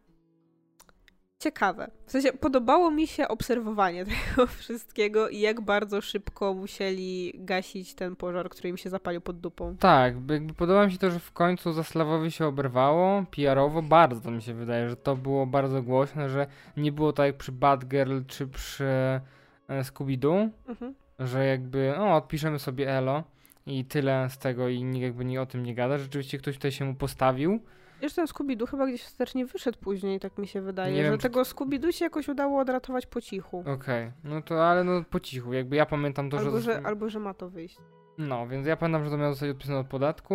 ciekawe. 1.44 1.90
W 2.06 2.10
sensie 2.12 2.32
podobało 2.32 2.90
mi 2.90 3.06
się 3.06 3.28
obserwowanie 3.28 4.04
tego 4.36 4.46
wszystkiego 4.46 5.28
i 5.28 5.40
jak 5.40 5.60
bardzo 5.60 6.00
szybko 6.00 6.54
musieli 6.54 7.32
gasić 7.34 7.94
ten 7.94 8.16
pożar, 8.16 8.48
który 8.48 8.68
im 8.68 8.76
się 8.76 8.90
zapalił 8.90 9.20
pod 9.20 9.40
dupą. 9.40 9.76
Tak, 9.80 10.14
jakby 10.14 10.54
podoba 10.54 10.86
mi 10.86 10.92
się 10.92 10.98
to, 10.98 11.10
że 11.10 11.18
w 11.18 11.32
końcu 11.32 11.72
Zaslawowi 11.72 12.30
się 12.30 12.46
oberwało, 12.46 13.24
PR-owo, 13.30 13.82
bardzo 13.82 14.30
mi 14.30 14.42
się 14.42 14.54
wydaje, 14.54 14.88
że 14.88 14.96
to 14.96 15.16
było 15.16 15.46
bardzo 15.46 15.82
głośne, 15.82 16.28
że 16.30 16.46
nie 16.76 16.92
było 16.92 17.12
tak 17.12 17.26
jak 17.26 17.36
przy 17.36 17.52
Bad 17.52 17.84
Girl 17.84 18.18
czy 18.26 18.46
przy 18.46 18.84
e, 18.84 19.20
Scooby-Doo, 19.68 20.48
Mhm. 20.68 20.94
że 21.18 21.46
jakby, 21.46 21.94
o, 21.98 22.14
odpiszemy 22.16 22.58
sobie 22.58 22.90
Elo 22.98 23.22
i 23.66 23.84
tyle 23.84 24.28
z 24.30 24.38
tego 24.38 24.68
i 24.68 24.84
nikt 24.84 25.02
jakby 25.02 25.24
nie 25.24 25.42
o 25.42 25.46
tym 25.46 25.62
nie 25.62 25.74
gada. 25.74 25.98
Rzeczywiście 25.98 26.38
ktoś 26.38 26.54
tutaj 26.54 26.72
się 26.72 26.84
mu 26.84 26.94
postawił. 26.94 27.60
Jeszcze 28.02 28.16
ten 28.16 28.26
Scooby-Doo 28.26 28.66
chyba 28.66 28.86
gdzieś 28.86 29.04
ostatecznie 29.04 29.46
wyszedł 29.46 29.78
później, 29.78 30.20
tak 30.20 30.38
mi 30.38 30.46
się 30.46 30.60
wydaje, 30.60 30.92
Nie 30.94 31.02
że 31.04 31.10
wiem, 31.10 31.18
czy- 31.18 31.22
tego 31.22 31.42
Scooby-Doo 31.42 31.92
się 31.92 32.04
jakoś 32.04 32.28
udało 32.28 32.60
odratować 32.60 33.06
po 33.06 33.20
cichu. 33.20 33.64
Okej, 33.66 34.12
no 34.24 34.42
to 34.42 34.66
ale 34.68 34.84
no 34.84 35.04
po 35.10 35.20
cichu, 35.20 35.52
jakby 35.52 35.76
ja 35.76 35.86
pamiętam 35.86 36.30
to, 36.30 36.38
albo, 36.38 36.50
że... 36.50 36.62
że, 36.62 36.86
albo 36.86 37.08
że 37.08 37.18
ma 37.20 37.34
to 37.34 37.50
wyjść. 37.50 37.78
No, 38.18 38.46
więc 38.48 38.66
ja 38.66 38.76
pamiętam, 38.76 39.04
że 39.04 39.10
to 39.10 39.16
miało 39.18 39.32
zostać 39.32 39.50
odpisane 39.50 39.78
od 39.78 39.86
podatku. 39.86 40.34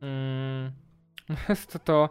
Mm, 0.00 0.70
jest 1.48 1.72
to, 1.72 1.78
to 1.78 2.08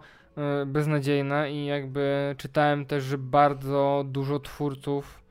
y, 0.61 0.65
beznadziejne 0.65 1.51
i 1.51 1.65
jakby 1.65 2.35
czytałem 2.37 2.85
też, 2.85 3.03
że 3.03 3.17
bardzo 3.17 4.03
dużo 4.07 4.39
twórców 4.39 5.21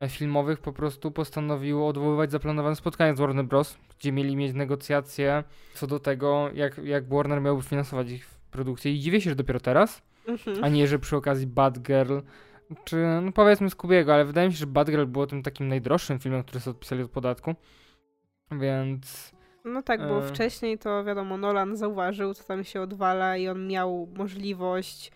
e, 0.00 0.08
filmowych 0.08 0.58
po 0.58 0.72
prostu 0.72 1.10
postanowiło 1.10 1.88
odwoływać 1.88 2.30
zaplanowane 2.30 2.76
spotkanie 2.76 3.16
z 3.16 3.20
Warner 3.20 3.44
Bros., 3.44 3.78
gdzie 3.98 4.12
mieli 4.12 4.36
mieć 4.36 4.54
negocjacje 4.54 5.44
co 5.74 5.86
do 5.86 6.00
tego, 6.00 6.50
jak, 6.54 6.78
jak 6.78 7.08
Warner 7.08 7.40
miałby 7.40 7.62
finansować 7.62 8.10
ich 8.10 8.39
produkcję. 8.50 8.92
I 8.92 8.98
dziwię 9.00 9.20
się, 9.20 9.30
że 9.30 9.36
dopiero 9.36 9.60
teraz, 9.60 10.02
Mhm. 10.28 10.64
a 10.64 10.68
nie, 10.68 10.86
że 10.86 10.98
przy 10.98 11.16
okazji 11.16 11.46
Bad 11.46 11.78
Girl 11.78 12.18
Czy, 12.84 12.96
no 13.22 13.32
powiedzmy 13.32 13.70
Skubiego, 13.70 14.14
ale 14.14 14.24
wydaje 14.24 14.48
mi 14.48 14.54
się, 14.54 14.58
że 14.58 14.66
Batgirl 14.66 15.04
było 15.06 15.26
tym 15.26 15.42
takim 15.42 15.68
najdroższym 15.68 16.18
filmem, 16.18 16.42
który 16.42 16.60
sobie 16.60 16.70
odpisali 16.76 17.02
od 17.02 17.10
podatku. 17.10 17.54
Więc... 18.50 19.32
No 19.64 19.82
tak, 19.82 20.00
bo 20.08 20.24
E. 20.24 20.28
wcześniej 20.28 20.78
to 20.78 21.04
wiadomo, 21.04 21.36
Nolan 21.36 21.76
zauważył, 21.76 22.34
co 22.34 22.44
tam 22.44 22.64
się 22.64 22.80
odwala 22.80 23.36
i 23.36 23.48
on 23.48 23.66
miał 23.66 24.08
możliwość 24.16 25.12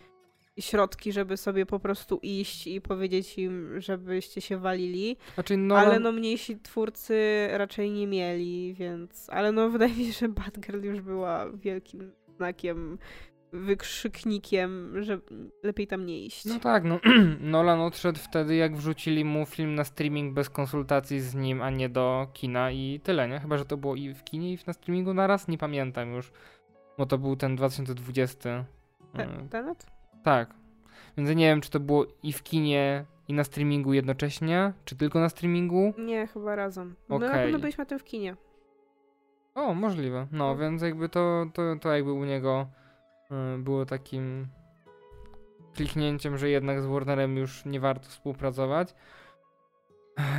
i 0.57 0.63
środki, 0.63 1.13
żeby 1.13 1.37
sobie 1.37 1.67
po 1.67 1.79
prostu 1.81 2.19
iść 2.23 2.67
i 2.67 2.81
powiedzieć 2.81 3.39
im, 3.39 3.81
żebyście 3.81 4.41
się 4.41 4.59
walili. 4.59 5.17
Znaczy, 5.35 5.57
no, 5.57 5.79
Ale 5.79 6.01
no 6.01 6.13
mniejsi 6.13 6.59
twórcy 6.61 7.49
raczej 7.53 7.91
nie 7.91 8.07
mieli, 8.07 8.75
więc... 8.75 9.31
Ale 9.31 9.53
no 9.53 9.71
wydaje 9.71 9.95
mi 9.95 10.05
się, 10.05 10.13
że 10.13 10.29
Batgirl 10.29 10.85
już 10.85 11.01
była 11.01 11.51
wielkim 11.55 12.13
znakiem, 12.37 12.99
wykrzyknikiem, 13.53 15.03
że 15.05 15.19
lepiej 15.63 15.87
tam 15.87 16.07
nie 16.07 16.25
iść. 16.25 16.45
No 16.45 16.61
tak, 16.61 16.85
no 16.85 17.01
Nolan 17.41 17.81
odszedł 17.81 18.19
wtedy, 18.19 18.57
jak 18.57 18.77
wrzucili 18.77 19.25
mu 19.25 19.47
film 19.47 19.75
na 19.75 19.85
streaming 19.85 20.35
bez 20.35 20.51
konsultacji 20.51 21.21
z 21.21 21.35
nim, 21.35 21.63
a 21.63 21.71
nie 21.71 21.89
do 21.89 22.29
kina 22.33 22.71
i 22.71 23.01
tyle, 23.03 23.29
nie? 23.29 23.41
Chyba, 23.41 23.59
że 23.59 23.65
to 23.65 23.77
było 23.77 23.95
i 23.97 24.15
w 24.15 24.25
kinie, 24.25 24.53
i 24.53 24.59
na 24.67 24.73
streamingu 24.73 25.15
naraz, 25.15 25.49
nie 25.49 25.59
pamiętam 25.59 26.13
już. 26.13 26.33
Bo 26.99 27.07
to 27.07 27.19
był 27.19 27.37
ten 27.37 27.57
2020. 27.57 28.65
Te- 29.13 29.25
mm, 29.25 29.49
Tenet? 29.49 29.87
Tak. 30.23 30.55
Więc 31.17 31.29
nie 31.31 31.47
wiem, 31.47 31.61
czy 31.61 31.71
to 31.71 31.81
było 31.81 32.07
i 32.23 32.33
w 32.33 32.43
kinie, 32.43 33.05
i 33.29 33.33
na 33.35 33.45
streamingu 33.45 33.93
jednocześnie, 33.93 34.73
czy 34.85 34.97
tylko 34.97 35.21
na 35.21 35.29
streamingu. 35.29 35.95
Nie, 35.99 36.27
chyba 36.27 36.57
razem. 36.57 36.95
My 37.09 37.19
na 37.19 37.31
pewno 37.31 37.59
byliśmy 37.59 37.87
tym 37.87 37.99
w 37.99 38.05
kinie. 38.05 38.37
O, 39.55 39.75
możliwe. 39.75 40.27
No, 40.33 40.39
No. 40.39 40.57
więc 40.57 40.83
jakby 40.83 41.09
to, 41.09 41.47
to, 41.55 41.63
to 41.81 41.93
jakby 41.93 42.13
u 42.13 42.25
niego 42.25 42.67
y, 43.55 43.59
było 43.59 43.87
takim 43.87 44.47
kliknięciem, 45.75 46.39
że 46.39 46.49
jednak 46.49 46.83
z 46.83 46.87
Warnerem 46.87 47.37
już 47.37 47.65
nie 47.65 47.81
warto 47.81 48.09
współpracować. 48.09 48.95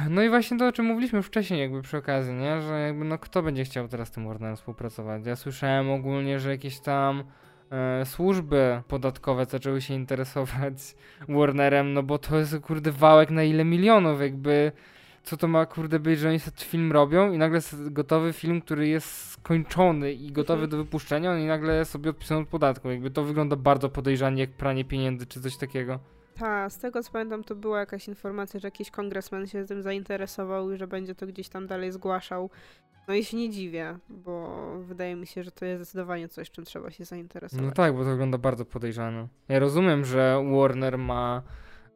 No 0.09 0.22
i 0.24 0.30
właśnie 0.30 0.57
to, 0.57 0.68
o 0.68 0.72
czym 0.72 0.86
mówiliśmy 0.86 1.22
wcześniej 1.22 1.59
jakby 1.59 1.82
przy 1.82 1.97
okazji, 1.97 2.34
nie? 2.34 2.61
Że 2.61 2.80
jakby 2.80 3.05
no 3.05 3.18
kto 3.18 3.43
będzie 3.43 3.63
chciał 3.63 3.88
teraz 3.88 4.07
z 4.07 4.11
tym 4.11 4.28
Warnerem 4.28 4.55
współpracować? 4.55 5.26
Ja 5.26 5.36
słyszałem 5.36 5.91
ogólnie, 5.91 6.39
że 6.39 6.49
jakieś 6.49 6.80
tam 6.80 7.24
e, 7.72 8.05
służby 8.05 8.82
podatkowe 8.88 9.45
zaczęły 9.45 9.82
się 9.82 9.93
interesować 9.93 10.95
Warnerem, 11.30 11.93
no 11.93 12.03
bo 12.03 12.18
to 12.18 12.38
jest 12.39 12.59
kurde 12.59 12.91
wałek 12.91 13.30
na 13.30 13.43
ile 13.43 13.66
milionów, 13.66 14.22
jakby 14.22 14.72
co 15.26 15.38
to 15.38 15.47
ma 15.47 15.65
kurde 15.65 15.99
być, 15.99 16.19
że 16.19 16.30
oni 16.30 16.39
film 16.55 16.91
robią 16.91 17.32
i 17.32 17.38
nagle 17.38 17.57
jest 17.57 17.93
gotowy 17.93 18.34
film, 18.34 18.61
który 18.61 18.88
jest 18.88 19.30
skończony 19.32 20.13
i 20.13 20.32
gotowy 20.32 20.63
Mhm. 20.63 20.69
do 20.69 20.78
wypuszczenia, 20.78 21.32
oni 21.32 21.45
nagle 21.45 21.86
sobie 21.86 22.09
odpisują 22.09 22.39
od 22.39 22.47
podatku. 22.47 22.89
Jakby 22.89 23.11
to 23.11 23.23
wygląda 23.23 23.55
bardzo 23.55 23.89
podejrzanie 23.89 24.41
jak 24.41 24.51
pranie 24.51 24.86
pieniędzy 24.86 25.26
czy 25.26 25.41
coś 25.41 25.57
takiego. 25.57 25.99
Tak, 26.39 26.71
z 26.71 26.78
tego 26.78 27.03
co 27.03 27.11
pamiętam, 27.11 27.43
to 27.43 27.55
była 27.55 27.80
jakaś 27.80 28.07
informacja, 28.07 28.59
że 28.59 28.67
jakiś 28.67 28.91
kongresmen 28.91 29.47
się 29.47 29.65
tym 29.65 29.82
zainteresował 29.82 30.71
i 30.71 30.78
że 30.78 30.88
będzie 30.88 31.15
to 31.15 31.28
gdzieś 31.28 31.49
tam 31.49 31.67
dalej 31.67 31.91
zgłaszał. 31.91 32.49
No 33.07 33.13
i 33.13 33.23
się 33.23 33.38
nie 33.38 33.49
dziwię, 33.49 33.97
bo 34.09 34.57
wydaje 34.82 35.15
mi 35.15 35.28
się, 35.28 35.43
że 35.43 35.51
to 35.51 35.65
jest 35.65 35.82
zdecydowanie 35.84 36.28
coś, 36.28 36.51
czym 36.51 36.65
trzeba 36.65 36.91
się 36.91 37.05
zainteresować. 37.05 37.65
No 37.65 37.71
tak, 37.71 37.93
bo 37.93 38.03
to 38.03 38.09
wygląda 38.09 38.38
bardzo 38.38 38.65
podejrzane. 38.65 39.28
Ja 39.49 39.59
rozumiem, 39.59 40.05
że 40.05 40.43
Warner 40.59 40.97
ma 40.97 41.41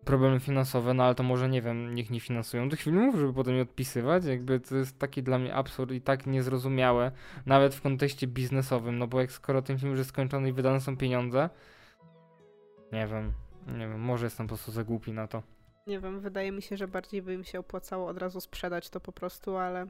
problemy 0.05 0.39
finansowe, 0.39 0.93
no 0.93 1.03
ale 1.03 1.15
to 1.15 1.23
może 1.23 1.49
nie 1.49 1.61
wiem, 1.61 1.95
niech 1.95 2.09
nie 2.09 2.19
finansują 2.19 2.69
tych 2.69 2.81
filmów, 2.81 3.15
żeby 3.15 3.33
potem 3.33 3.55
je 3.55 3.61
odpisywać. 3.61 4.25
Jakby 4.25 4.59
to 4.59 4.75
jest 4.75 4.99
taki 4.99 5.23
dla 5.23 5.39
mnie 5.39 5.55
absurd 5.55 5.91
i 5.91 6.01
tak 6.01 6.25
niezrozumiałe, 6.25 7.11
nawet 7.45 7.75
w 7.75 7.81
kontekście 7.81 8.27
biznesowym, 8.27 8.97
no 8.97 9.07
bo 9.07 9.21
jak 9.21 9.31
skoro 9.31 9.61
ten 9.61 9.79
film 9.79 9.91
już 9.91 9.99
jest 9.99 10.09
skończony 10.09 10.49
i 10.49 10.53
wydane 10.53 10.81
są 10.81 10.97
pieniądze, 10.97 11.49
nie 12.91 13.07
wiem, 13.07 13.33
nie 13.67 13.87
wiem, 13.87 13.99
może 13.99 14.25
jestem 14.25 14.47
po 14.47 14.55
prostu 14.55 14.71
za 14.71 14.83
głupi 14.83 15.13
na 15.13 15.27
to. 15.27 15.43
Nie 15.87 15.99
wiem, 15.99 16.19
wydaje 16.19 16.51
mi 16.51 16.61
się, 16.61 16.77
że 16.77 16.87
bardziej 16.87 17.21
by 17.21 17.33
im 17.33 17.43
się 17.43 17.59
opłacało 17.59 18.07
od 18.07 18.17
razu 18.17 18.41
sprzedać 18.41 18.89
to 18.89 18.99
po 18.99 19.11
prostu, 19.11 19.57
ale... 19.57 19.87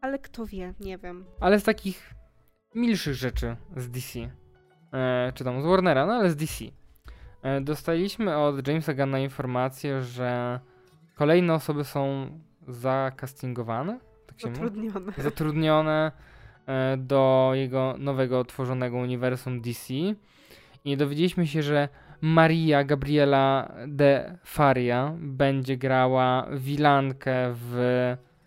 Ale 0.00 0.18
kto 0.18 0.46
wie, 0.46 0.74
nie 0.80 0.98
wiem. 0.98 1.24
Ale 1.40 1.60
z 1.60 1.64
takich 1.64 2.14
milszych 2.74 3.14
rzeczy 3.14 3.56
z 3.76 3.90
DC, 3.90 4.18
e, 4.92 5.32
czy 5.34 5.44
tam 5.44 5.62
z 5.62 5.64
Warnera, 5.64 6.06
no 6.06 6.12
ale 6.12 6.30
z 6.30 6.36
DC, 6.36 6.64
dostaliśmy 7.60 8.36
od 8.36 8.68
Jamesa 8.68 8.94
Gunna 8.94 9.18
informację, 9.18 10.02
że 10.02 10.60
kolejne 11.14 11.54
osoby 11.54 11.84
są 11.84 12.30
zakastingowane, 12.68 14.00
tak 14.26 14.40
się 14.40 14.48
mówi? 14.48 14.60
Zatrudnione. 14.60 15.12
zatrudnione 15.18 16.12
e, 16.66 16.96
do 16.96 17.50
jego 17.54 17.94
nowego 17.98 18.44
tworzonego 18.44 18.96
uniwersum 18.96 19.60
DC. 19.60 19.94
I 20.84 20.96
dowiedzieliśmy 20.96 21.46
się, 21.46 21.62
że 21.62 21.88
Maria 22.20 22.84
Gabriela 22.84 23.72
de 23.86 24.38
Faria 24.44 25.14
będzie 25.18 25.76
grała 25.76 26.46
Wilankę 26.52 27.54
w 27.54 27.76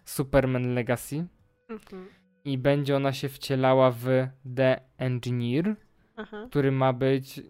Superman 0.06 0.74
Legacy 0.74 1.26
Mhm. 1.70 2.08
i 2.46 2.58
będzie 2.58 2.96
ona 2.96 3.14
się 3.14 3.30
wcielała 3.30 3.92
w 3.92 4.06
The 4.56 4.80
Engineer, 4.98 5.76
Aha. 6.18 6.46
który 6.50 6.72
ma 6.72 6.94
być 6.94 7.42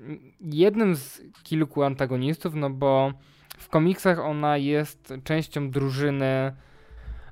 jednym 0.41 0.95
z 0.95 1.21
kilku 1.43 1.83
antagonistów, 1.83 2.55
no 2.55 2.69
bo 2.69 3.13
w 3.57 3.69
komiksach 3.69 4.19
ona 4.19 4.57
jest 4.57 5.13
częścią 5.23 5.71
drużyny 5.71 6.55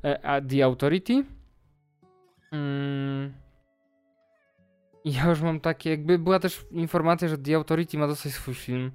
e, 0.02 0.42
The 0.42 0.64
Authority. 0.66 1.26
Mm. 2.52 3.34
Ja 5.06 5.30
już 5.30 5.42
mam 5.42 5.60
takie, 5.60 5.90
jakby 5.90 6.20
była 6.20 6.40
też 6.40 6.66
informacja, 6.72 7.28
że 7.28 7.38
The 7.38 7.56
Authority 7.56 7.98
ma 7.98 8.08
dostać 8.08 8.32
swój 8.32 8.54
film. 8.54 8.92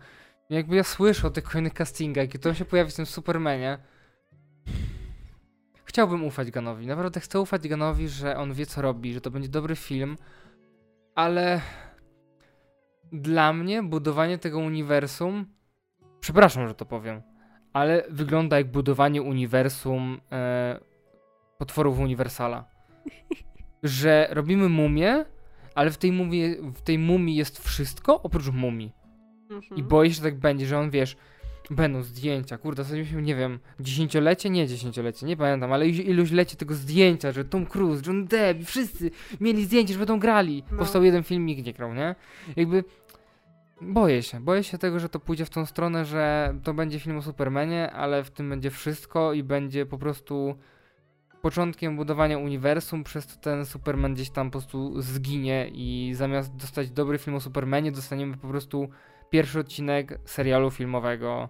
Jakby 0.50 0.76
ja 0.76 0.84
słyszę 0.84 1.26
o 1.26 1.30
tych 1.30 1.44
kolejnych 1.44 1.74
castingach 1.74 2.34
i 2.34 2.38
to 2.38 2.54
się 2.54 2.64
pojawi 2.64 2.90
w 2.90 2.94
tym 2.94 3.06
Supermanie. 3.06 3.78
Chciałbym 5.84 6.24
ufać 6.24 6.50
Ganowi. 6.50 6.86
Naprawdę 6.86 7.20
chcę 7.20 7.40
ufać 7.40 7.68
Ganowi, 7.68 8.08
że 8.08 8.36
on 8.36 8.54
wie 8.54 8.66
co 8.66 8.82
robi, 8.82 9.12
że 9.12 9.20
to 9.20 9.30
będzie 9.30 9.48
dobry 9.48 9.76
film, 9.76 10.16
ale 11.14 11.60
dla 13.12 13.52
mnie 13.52 13.82
budowanie 13.82 14.38
tego 14.38 14.58
uniwersum, 14.58 15.46
przepraszam, 16.20 16.68
że 16.68 16.74
to 16.74 16.86
powiem, 16.86 17.22
ale 17.72 18.04
wygląda 18.10 18.58
jak 18.58 18.70
budowanie 18.70 19.22
uniwersum 19.22 20.20
e, 20.32 20.80
potworów 21.58 21.98
Uniwersala. 21.98 22.64
Że 23.82 24.28
robimy 24.30 24.68
mumię, 24.68 25.24
ale 25.74 25.90
w 25.90 25.98
tej, 25.98 26.12
mumie, 26.12 26.56
w 26.74 26.82
tej 26.82 26.98
mumii 26.98 27.36
jest 27.36 27.58
wszystko 27.58 28.22
oprócz 28.22 28.48
mumii. 28.48 28.92
Mhm. 29.50 29.76
I 29.76 29.82
boję 29.82 30.10
się, 30.10 30.16
że 30.16 30.22
tak 30.22 30.38
będzie, 30.38 30.66
że 30.66 30.78
on 30.78 30.90
wiesz, 30.90 31.16
będą 31.70 32.02
zdjęcia, 32.02 32.58
kurde, 32.58 32.82
ostatnio 32.82 33.20
nie 33.20 33.36
wiem, 33.36 33.58
dziesięciolecie? 33.80 34.50
Nie 34.50 34.66
dziesięciolecie, 34.66 35.26
nie 35.26 35.36
pamiętam, 35.36 35.72
ale 35.72 35.88
iluś, 35.88 36.30
lecie 36.30 36.56
tego 36.56 36.74
zdjęcia, 36.74 37.32
że 37.32 37.44
Tom 37.44 37.66
Cruise, 37.66 38.02
John 38.06 38.26
Depp, 38.26 38.64
wszyscy 38.64 39.10
mieli 39.40 39.64
zdjęcie, 39.64 39.92
że 39.92 39.98
będą 39.98 40.18
grali. 40.18 40.64
No. 40.72 40.78
Powstał 40.78 41.04
jeden 41.04 41.22
filmik, 41.22 41.66
nie 41.66 41.72
grał, 41.72 41.94
nie? 41.94 42.14
Jakby 42.56 42.84
boję 43.80 44.22
się, 44.22 44.40
boję 44.40 44.64
się 44.64 44.78
tego, 44.78 44.98
że 44.98 45.08
to 45.08 45.20
pójdzie 45.20 45.44
w 45.44 45.50
tą 45.50 45.66
stronę, 45.66 46.04
że 46.04 46.54
to 46.64 46.74
będzie 46.74 47.00
film 47.00 47.16
o 47.16 47.22
Supermanie, 47.22 47.90
ale 47.92 48.24
w 48.24 48.30
tym 48.30 48.50
będzie 48.50 48.70
wszystko 48.70 49.32
i 49.32 49.42
będzie 49.42 49.86
po 49.86 49.98
prostu 49.98 50.54
początkiem 51.42 51.96
budowania 51.96 52.38
uniwersum, 52.38 53.04
przez 53.04 53.26
to 53.26 53.36
ten 53.40 53.66
Superman 53.66 54.14
gdzieś 54.14 54.30
tam 54.30 54.50
po 54.50 54.58
prostu 54.58 55.02
zginie 55.02 55.70
i 55.72 56.12
zamiast 56.14 56.56
dostać 56.56 56.90
dobry 56.90 57.18
film 57.18 57.36
o 57.36 57.40
Supermanie, 57.40 57.92
dostaniemy 57.92 58.36
po 58.36 58.48
prostu 58.48 58.88
pierwszy 59.30 59.60
odcinek 59.60 60.18
serialu 60.24 60.70
filmowego 60.70 61.48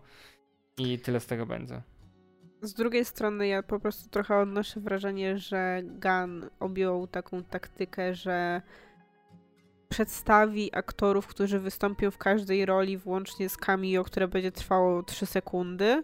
i 0.78 0.98
tyle 0.98 1.20
z 1.20 1.26
tego 1.26 1.46
będzie. 1.46 1.82
Z 2.62 2.74
drugiej 2.74 3.04
strony 3.04 3.48
ja 3.48 3.62
po 3.62 3.80
prostu 3.80 4.10
trochę 4.10 4.36
odnoszę 4.36 4.80
wrażenie, 4.80 5.38
że 5.38 5.82
Gunn 5.84 6.50
objął 6.60 7.06
taką 7.06 7.42
taktykę, 7.42 8.14
że 8.14 8.62
przedstawi 9.88 10.76
aktorów, 10.76 11.26
którzy 11.26 11.60
wystąpią 11.60 12.10
w 12.10 12.18
każdej 12.18 12.66
roli, 12.66 12.98
włącznie 12.98 13.48
z 13.48 13.56
cameo, 13.56 14.04
które 14.04 14.28
będzie 14.28 14.52
trwało 14.52 15.02
3 15.02 15.26
sekundy. 15.26 16.02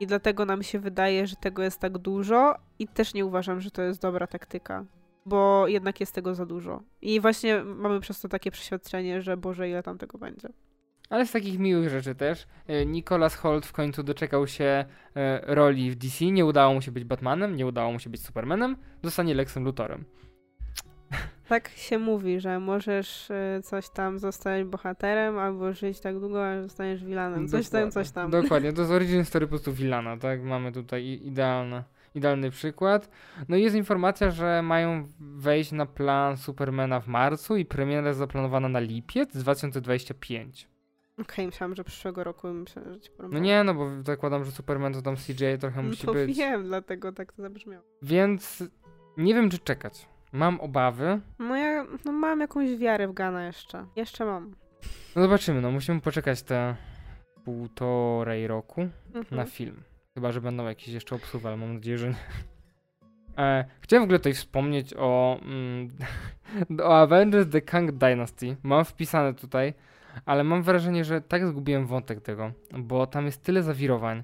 I 0.00 0.06
dlatego 0.06 0.44
nam 0.44 0.62
się 0.62 0.78
wydaje, 0.78 1.26
że 1.26 1.36
tego 1.36 1.62
jest 1.62 1.80
tak 1.80 1.98
dużo 1.98 2.54
i 2.78 2.88
też 2.88 3.14
nie 3.14 3.26
uważam, 3.26 3.60
że 3.60 3.70
to 3.70 3.82
jest 3.82 4.02
dobra 4.02 4.26
taktyka, 4.26 4.84
bo 5.26 5.68
jednak 5.68 6.00
jest 6.00 6.14
tego 6.14 6.34
za 6.34 6.46
dużo. 6.46 6.82
I 7.02 7.20
właśnie 7.20 7.64
mamy 7.64 8.00
przez 8.00 8.20
to 8.20 8.28
takie 8.28 8.50
przeświadczenie, 8.50 9.22
że 9.22 9.36
Boże, 9.36 9.68
ile 9.68 9.82
tam 9.82 9.98
tego 9.98 10.18
będzie. 10.18 10.48
Ale 11.10 11.26
z 11.26 11.32
takich 11.32 11.58
miłych 11.58 11.88
rzeczy 11.88 12.14
też. 12.14 12.46
e, 12.66 12.86
Nicholas 12.86 13.34
Holt 13.34 13.66
w 13.66 13.72
końcu 13.72 14.02
doczekał 14.02 14.46
się 14.46 14.64
e, 14.64 15.54
roli 15.54 15.90
w 15.90 15.94
DC. 15.94 16.24
Nie 16.24 16.44
udało 16.44 16.74
mu 16.74 16.82
się 16.82 16.92
być 16.92 17.04
Batmanem, 17.04 17.56
nie 17.56 17.66
udało 17.66 17.92
mu 17.92 17.98
się 17.98 18.10
być 18.10 18.26
Supermanem. 18.26 18.76
Zostanie 19.02 19.34
Lexem 19.34 19.64
Luthorem. 19.64 20.04
Tak 21.48 21.68
się 21.68 21.98
mówi, 21.98 22.40
że 22.40 22.60
możesz 22.60 23.30
y, 23.30 23.60
coś 23.62 23.88
tam 23.90 24.18
zostać 24.18 24.64
bohaterem, 24.64 25.38
albo 25.38 25.72
żyć 25.72 26.00
tak 26.00 26.20
długo, 26.20 26.50
aż 26.50 26.62
zostaniesz 26.62 27.04
vilanem. 27.04 27.48
Coś 27.48 27.68
tam, 27.68 27.90
coś 27.90 28.10
tam. 28.10 28.30
Dokładnie, 28.30 28.72
to 28.72 28.80
jest 28.80 28.92
origin 28.98 29.24
story 29.24 29.46
po 29.46 29.50
prostu 29.50 29.72
Villana, 29.72 30.16
tak? 30.16 30.42
Mamy 30.42 30.72
tutaj 30.72 31.20
idealne, 31.24 31.84
idealny 32.14 32.50
przykład. 32.50 33.10
No 33.48 33.56
i 33.56 33.62
jest 33.62 33.76
informacja, 33.76 34.30
że 34.30 34.62
mają 34.62 35.08
wejść 35.20 35.72
na 35.72 35.86
plan 35.86 36.36
Supermana 36.36 37.00
w 37.00 37.06
marcu 37.06 37.56
i 37.56 37.64
premiera 37.64 38.08
jest 38.08 38.18
zaplanowana 38.18 38.68
na 38.68 38.80
lipiec 38.80 39.36
2025. 39.36 40.68
Okej, 41.22 41.46
myślałam, 41.46 41.74
że 41.74 41.84
przyszłego 41.84 42.24
roku 42.24 42.48
myślałam, 42.48 42.94
że 42.94 43.00
ci 43.00 43.10
No 43.10 43.16
porąbałam. 43.16 43.44
nie, 43.44 43.64
no 43.64 43.74
bo 43.74 43.90
zakładam, 44.06 44.44
że 44.44 44.50
Superman 44.52 44.92
to 44.92 45.02
tam 45.02 45.16
CGI 45.16 45.58
trochę 45.60 45.82
No 45.82 45.88
musi 45.88 46.06
to 46.06 46.12
być. 46.12 46.38
wiem, 46.38 46.62
dlatego 46.64 47.12
tak 47.12 47.32
to 47.32 47.42
zabrzmiało. 47.42 47.84
Więc 48.02 48.64
nie 49.16 49.34
wiem, 49.34 49.50
czy 49.50 49.58
czekać. 49.58 50.08
Mam 50.32 50.60
obawy. 50.60 51.20
No 51.38 51.56
ja 51.56 51.86
no 52.04 52.12
mam 52.12 52.40
jakąś 52.40 52.76
wiarę 52.76 53.08
w 53.08 53.12
Gana 53.12 53.46
jeszcze. 53.46 53.86
Jeszcze 53.96 54.24
mam. 54.24 54.54
No 55.16 55.22
zobaczymy, 55.22 55.60
no 55.60 55.70
musimy 55.70 56.00
poczekać 56.00 56.42
te 56.42 56.76
półtorej 57.44 58.46
roku 58.46 58.80
Mhm. 59.14 59.26
na 59.30 59.44
film. 59.44 59.82
Chyba, 60.14 60.32
że 60.32 60.40
będą 60.40 60.64
jakieś 60.66 60.88
jeszcze 60.88 61.14
obsuwy, 61.14 61.48
ale 61.48 61.56
mam 61.56 61.74
nadzieję, 61.74 61.98
że 61.98 62.08
nie. 62.08 62.14
E, 63.38 63.64
chciałem 63.80 64.02
w 64.02 64.04
ogóle 64.04 64.18
tutaj 64.18 64.34
wspomnieć 64.34 64.94
o, 64.96 65.40
mm, 65.42 65.88
o 66.88 66.98
Avengers 67.00 67.48
The 67.50 67.60
Kang 67.60 67.92
Dynasty. 67.92 68.56
Mam 68.62 68.84
wpisane 68.84 69.34
tutaj, 69.34 69.74
ale 70.24 70.44
mam 70.44 70.62
wrażenie, 70.62 71.04
że 71.04 71.20
tak 71.20 71.46
zgubiłem 71.46 71.86
wątek 71.86 72.20
tego, 72.20 72.52
bo 72.78 73.06
tam 73.06 73.26
jest 73.26 73.42
tyle 73.42 73.62
zawirowań. 73.62 74.22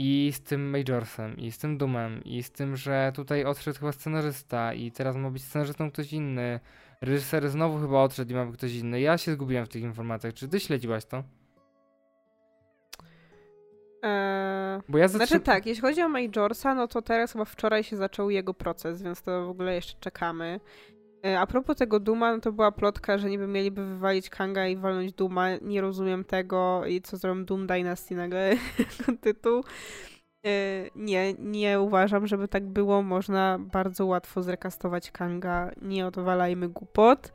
I 0.00 0.30
z 0.34 0.40
tym 0.40 0.70
Majorsem, 0.70 1.36
i 1.36 1.52
z 1.52 1.58
tym 1.58 1.78
Doomem, 1.78 2.24
i 2.24 2.42
z 2.42 2.50
tym, 2.50 2.76
że 2.76 3.12
tutaj 3.14 3.44
odszedł 3.44 3.78
chyba 3.78 3.92
scenarzysta, 3.92 4.74
i 4.74 4.92
teraz 4.92 5.16
ma 5.16 5.30
być 5.30 5.44
scenarzystą 5.44 5.90
ktoś 5.90 6.12
inny. 6.12 6.60
Reżyser 7.00 7.48
znowu 7.48 7.78
chyba 7.80 8.02
odszedł 8.02 8.32
i 8.32 8.34
ma 8.34 8.46
być 8.46 8.56
ktoś 8.56 8.74
inny. 8.74 9.00
Ja 9.00 9.18
się 9.18 9.32
zgubiłem 9.32 9.66
w 9.66 9.68
tych 9.68 9.82
informacjach. 9.82 10.34
Czy 10.34 10.48
ty 10.48 10.60
śledziłaś 10.60 11.04
to? 11.04 11.24
Eee, 14.02 14.80
Bo 14.88 14.98
ja 14.98 15.08
znaczy 15.08 15.32
zaczę... 15.32 15.40
tak, 15.44 15.66
jeśli 15.66 15.82
chodzi 15.82 16.02
o 16.02 16.08
Majorsa, 16.08 16.74
no 16.74 16.88
to 16.88 17.02
teraz 17.02 17.32
chyba 17.32 17.44
wczoraj 17.44 17.84
się 17.84 17.96
zaczął 17.96 18.30
jego 18.30 18.54
proces, 18.54 19.02
więc 19.02 19.22
to 19.22 19.46
w 19.46 19.48
ogóle 19.48 19.74
jeszcze 19.74 20.00
czekamy. 20.00 20.60
E, 21.24 21.38
A 21.40 21.46
propos 21.46 21.76
tego 21.76 22.00
Duma, 22.00 22.32
no 22.32 22.40
to 22.40 22.52
była 22.52 22.72
plotka, 22.72 23.18
że 23.18 23.30
niby 23.30 23.46
mieliby 23.46 23.84
wywalić 23.86 24.30
Kanga 24.30 24.66
i 24.66 24.76
walnąć 24.76 25.12
Duma. 25.12 25.56
Nie 25.62 25.80
rozumiem 25.80 26.24
tego 26.24 26.86
i 26.86 27.02
co 27.02 27.16
zrobią 27.16 27.44
Doom 27.44 27.66
Dynasty 27.66 28.14
nagle 28.14 28.56
tytuł. 29.20 29.64
E, 30.46 30.50
Nie, 30.94 31.34
nie 31.34 31.80
uważam, 31.80 32.26
żeby 32.26 32.48
tak 32.48 32.66
było. 32.66 33.02
Można 33.02 33.58
bardzo 33.60 34.06
łatwo 34.06 34.42
zrekastować 34.42 35.10
Kanga. 35.10 35.70
Nie 35.82 36.06
odwalajmy 36.06 36.68
głupot, 36.68 37.32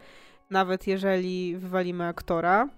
nawet 0.50 0.88
jeżeli 0.88 1.58
wywalimy 1.58 2.06
aktora. 2.06 2.70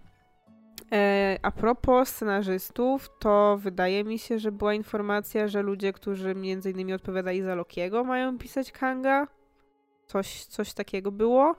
E, 0.91 1.37
A 1.41 1.51
propos 1.51 2.09
scenarzystów, 2.09 3.09
to 3.19 3.57
wydaje 3.61 4.03
mi 4.03 4.19
się, 4.19 4.39
że 4.39 4.51
była 4.51 4.73
informacja, 4.73 5.47
że 5.47 5.61
ludzie, 5.61 5.93
którzy 5.93 6.35
innymi 6.65 6.93
odpowiadali 6.93 7.41
za 7.41 7.55
Lokiego, 7.55 8.03
mają 8.03 8.37
pisać 8.37 8.71
Kanga. 8.71 9.27
Coś, 10.07 10.45
coś 10.45 10.73
takiego 10.73 11.11
było. 11.11 11.55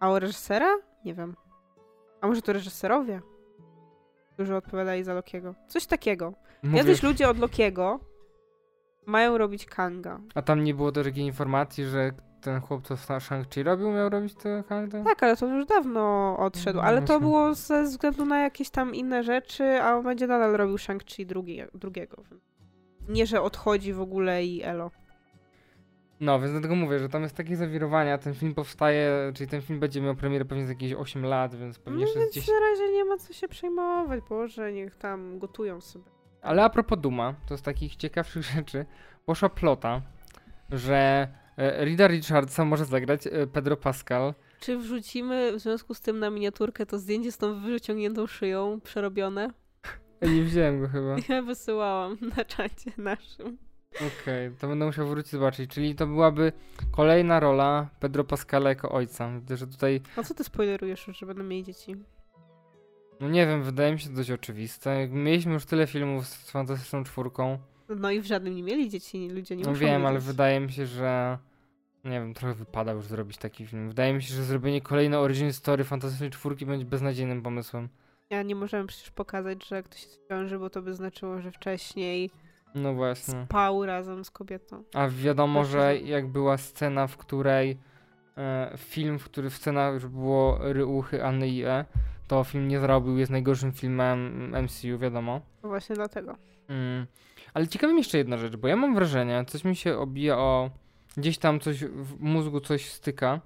A 0.00 0.10
o 0.10 0.18
reżysera? 0.18 0.68
Nie 1.04 1.14
wiem. 1.14 1.36
A 2.20 2.26
może 2.26 2.42
to 2.42 2.52
reżyserowie? 2.52 3.20
Którzy 4.34 4.56
odpowiadali 4.56 5.04
za 5.04 5.14
Lokiego. 5.14 5.54
Coś 5.68 5.86
takiego. 5.86 6.32
Mówię, 6.62 6.78
Jacyś 6.78 7.02
ludzie 7.02 7.28
od 7.28 7.38
Lokiego 7.38 8.00
mają 9.06 9.38
robić 9.38 9.66
Kanga. 9.66 10.20
A 10.34 10.42
tam 10.42 10.64
nie 10.64 10.74
było 10.74 10.92
też 10.92 11.06
takiej 11.06 11.24
informacji, 11.24 11.84
że 11.84 12.12
ten 12.40 12.60
chłop, 12.60 12.86
co 12.86 12.94
Shang-Chi 12.94 13.62
robił, 13.62 13.90
miał 13.90 14.08
robić 14.08 14.34
te 14.34 14.62
Kangdę? 14.68 15.04
Tak, 15.04 15.22
ale 15.22 15.36
to 15.36 15.46
już 15.46 15.66
dawno 15.66 16.36
odszedł. 16.38 16.76
No 16.76 16.84
Ale 16.84 17.02
to 17.02 17.20
było 17.20 17.54
ze 17.54 17.84
względu 17.84 18.24
na 18.24 18.38
jakieś 18.38 18.70
tam 18.70 18.94
inne 18.94 19.22
rzeczy, 19.22 19.82
a 19.82 19.96
on 19.96 20.04
będzie 20.04 20.26
nadal 20.26 20.52
robił 20.52 20.76
Shang-Chi 20.76 21.26
drugi, 21.26 21.62
drugiego. 21.74 22.22
Nie, 23.08 23.26
że 23.26 23.42
odchodzi 23.42 23.92
w 23.92 24.00
ogóle 24.00 24.44
i 24.44 24.62
elo. 24.62 24.90
No, 26.20 26.40
więc 26.40 26.52
dlatego 26.52 26.74
mówię, 26.74 26.98
że 26.98 27.08
tam 27.08 27.22
jest 27.22 27.36
takie 27.36 27.56
zawirowania, 27.56 28.18
ten 28.18 28.34
film 28.34 28.54
powstaje, 28.54 29.32
czyli 29.34 29.50
ten 29.50 29.62
film 29.62 29.80
będzie 29.80 30.00
miał 30.00 30.14
premierę 30.14 30.44
pewnie 30.44 30.64
za 30.64 30.72
jakieś 30.72 30.92
8 30.92 31.24
lat, 31.24 31.54
więc 31.54 31.78
pewnie 31.78 32.00
No 32.00 32.06
jeszcze 32.06 32.18
więc 32.20 32.32
gdzieś... 32.32 32.48
na 32.48 32.60
razie 32.60 32.92
nie 32.92 33.04
ma 33.04 33.16
co 33.16 33.32
się 33.32 33.48
przejmować, 33.48 34.20
Boże, 34.28 34.72
niech 34.72 34.96
tam 34.96 35.38
gotują 35.38 35.80
sobie. 35.80 36.04
Ale 36.42 36.64
a 36.64 36.70
propos 36.70 36.98
Duma, 37.00 37.34
to 37.46 37.56
z 37.56 37.62
takich 37.62 37.96
ciekawszych 37.96 38.42
rzeczy, 38.54 38.86
poszła 39.26 39.48
plota, 39.48 40.02
że 40.70 41.28
e, 41.56 41.84
Rida 41.84 42.06
Richardsa 42.08 42.64
może 42.64 42.84
zagrać 42.84 43.26
e, 43.26 43.46
Pedro 43.46 43.76
Pascal. 43.76 44.34
Czy 44.60 44.76
wrzucimy 44.78 45.52
w 45.52 45.60
związku 45.60 45.94
z 45.94 46.00
tym 46.00 46.18
na 46.18 46.30
miniaturkę 46.30 46.86
to 46.86 46.98
zdjęcie 46.98 47.32
z 47.32 47.38
tą 47.38 47.60
wyciągniętą 47.60 48.26
szyją, 48.26 48.80
przerobione? 48.80 49.50
Ja 50.20 50.28
nie 50.28 50.42
widziałem 50.42 50.80
go 50.80 50.88
chyba. 50.88 51.16
Ja 51.28 51.42
wysyłałam 51.42 52.16
na 52.36 52.44
czacie 52.44 52.92
naszym. 52.98 53.69
Okej, 53.96 54.50
to 54.58 54.68
będę 54.68 54.86
musiał 54.86 55.06
wrócić 55.08 55.32
zobaczyć. 55.32 55.70
Czyli 55.70 55.94
to 55.94 56.06
byłaby 56.06 56.52
kolejna 56.90 57.40
rola 57.40 57.88
Pedro 58.00 58.24
Pascala 58.24 58.68
jako 58.68 58.92
ojca. 58.92 59.38
Widzę, 59.40 59.56
że 59.56 59.66
tutaj, 59.66 60.00
A 60.16 60.22
co 60.22 60.34
ty 60.34 60.44
spoilerujesz 60.44 61.06
że 61.12 61.26
będą 61.26 61.42
mieli 61.44 61.64
dzieci? 61.64 61.96
no 63.20 63.28
nie 63.28 63.46
wiem, 63.46 63.62
wydaje 63.62 63.92
mi 63.92 64.00
się 64.00 64.10
dość 64.10 64.30
oczywiste. 64.30 65.08
Mieliśmy 65.08 65.52
już 65.52 65.64
tyle 65.64 65.86
filmów 65.86 66.26
z 66.26 66.50
Fantastyczną 66.50 67.04
Czwórką. 67.04 67.58
No 67.88 68.10
i 68.10 68.20
w 68.20 68.26
żadnym 68.26 68.56
nie 68.56 68.62
mieli 68.62 68.90
dzieci, 68.90 69.28
ludzie 69.28 69.56
nie 69.56 69.64
No 69.64 69.74
wiem, 69.74 70.06
ale 70.06 70.14
wiedzieć. 70.14 70.26
wydaje 70.26 70.60
mi 70.60 70.72
się, 70.72 70.86
że 70.86 71.38
nie 72.04 72.10
wiem, 72.20 72.34
trochę 72.34 72.54
wypada 72.54 72.92
już 72.92 73.06
zrobić 73.06 73.36
taki 73.36 73.66
film. 73.66 73.88
Wydaje 73.88 74.14
mi 74.14 74.22
się, 74.22 74.34
że 74.34 74.44
zrobienie 74.44 74.80
kolejnej 74.80 75.18
origin 75.20 75.52
story 75.52 75.84
Fantastycznej 75.84 76.30
Czwórki 76.30 76.66
będzie 76.66 76.84
beznadziejnym 76.84 77.42
pomysłem. 77.42 77.88
Ja 78.30 78.42
nie 78.42 78.54
możemy 78.54 78.86
przecież 78.86 79.10
pokazać, 79.10 79.66
że 79.68 79.82
ktoś 79.82 80.02
jest 80.02 80.24
w 80.24 80.28
ciąży, 80.28 80.58
bo 80.58 80.70
to 80.70 80.82
by 80.82 80.94
znaczyło, 80.94 81.40
że 81.40 81.52
wcześniej 81.52 82.30
No 82.74 82.94
właśnie. 82.94 83.44
spał 83.44 83.86
razem 83.86 84.24
z 84.24 84.30
kobietą. 84.30 84.82
A 84.94 85.08
wiadomo, 85.08 85.64
że 85.64 85.98
jak 85.98 86.28
była 86.28 86.58
scena, 86.58 87.06
w 87.06 87.16
której 87.16 87.78
e, 88.36 88.72
film, 88.76 89.18
w 89.18 89.24
który 89.24 89.50
w 89.50 89.54
scenach 89.54 89.94
już 89.94 90.06
było 90.06 90.58
Ryuchy 90.60 91.24
Anny 91.24 91.48
i 91.48 91.64
E, 91.64 91.84
to 92.28 92.44
film 92.44 92.68
nie 92.68 92.80
zrobił, 92.80 93.18
jest 93.18 93.32
najgorszym 93.32 93.72
filmem 93.72 94.50
MCU, 94.64 94.98
wiadomo. 94.98 95.40
No 95.62 95.68
właśnie 95.68 95.96
dlatego. 95.96 96.36
Mm. 96.68 97.06
Ale 97.54 97.68
ciekawa 97.68 97.92
jeszcze 97.92 98.18
jedna 98.18 98.36
rzecz, 98.36 98.56
bo 98.56 98.68
ja 98.68 98.76
mam 98.76 98.94
wrażenie, 98.94 99.44
coś 99.46 99.64
mi 99.64 99.76
się 99.76 99.98
obija 99.98 100.38
o. 100.38 100.70
gdzieś 101.16 101.38
tam 101.38 101.60
coś 101.60 101.84
w 101.84 102.20
mózgu 102.20 102.60
coś 102.60 102.90
styka, 102.90 103.40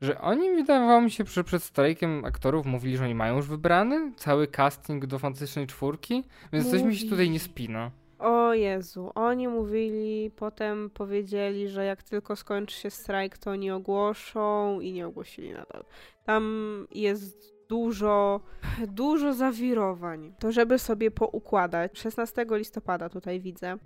że 0.00 0.20
oni 0.20 0.50
wydawało 0.50 1.00
mi 1.00 1.10
się, 1.10 1.24
że 1.24 1.44
przed 1.44 1.62
strajkiem 1.62 2.24
aktorów 2.24 2.66
mówili, 2.66 2.96
że 2.96 3.04
oni 3.04 3.14
mają 3.14 3.36
już 3.36 3.48
wybrany 3.48 4.12
cały 4.16 4.46
casting 4.46 5.06
do 5.06 5.18
fantastycznej 5.18 5.66
czwórki, 5.66 6.24
więc 6.52 6.70
coś 6.70 6.82
mi 6.82 6.96
się 6.96 7.08
tutaj 7.08 7.30
nie 7.30 7.40
spina. 7.40 7.90
O 8.24 8.54
Jezu, 8.54 9.10
oni 9.14 9.48
mówili, 9.48 10.30
potem 10.36 10.90
powiedzieli, 10.90 11.68
że 11.68 11.84
jak 11.84 12.02
tylko 12.02 12.36
skończy 12.36 12.76
się 12.76 12.90
strajk, 12.90 13.38
to 13.38 13.50
oni 13.50 13.70
ogłoszą 13.70 14.80
i 14.80 14.92
nie 14.92 15.06
ogłosili 15.06 15.52
nadal. 15.52 15.84
Tam 16.24 16.86
jest 16.90 17.54
dużo, 17.68 18.40
dużo 18.88 19.34
zawirowań. 19.34 20.34
To 20.38 20.52
żeby 20.52 20.78
sobie 20.78 21.10
poukładać, 21.10 21.98
16 21.98 22.46
listopada 22.50 23.08
tutaj 23.08 23.40
widzę, 23.40 23.76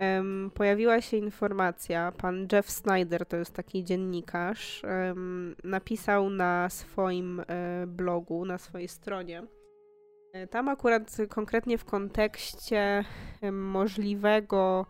pojawiła 0.53 1.01
się 1.01 1.17
informacja, 1.17 2.11
pan 2.11 2.47
Jeff 2.51 2.69
Snyder, 2.71 3.25
to 3.25 3.37
jest 3.37 3.53
taki 3.53 3.83
dziennikarz, 3.83 4.81
napisał 5.63 6.29
na 6.29 6.69
swoim 6.69 7.39
e, 7.39 7.87
blogu, 7.87 8.45
na 8.45 8.57
swojej 8.57 8.87
stronie, 8.87 9.43
tam 10.49 10.69
akurat 10.69 11.17
konkretnie 11.29 11.77
w 11.77 11.85
kontekście 11.85 13.05
możliwego 13.51 14.85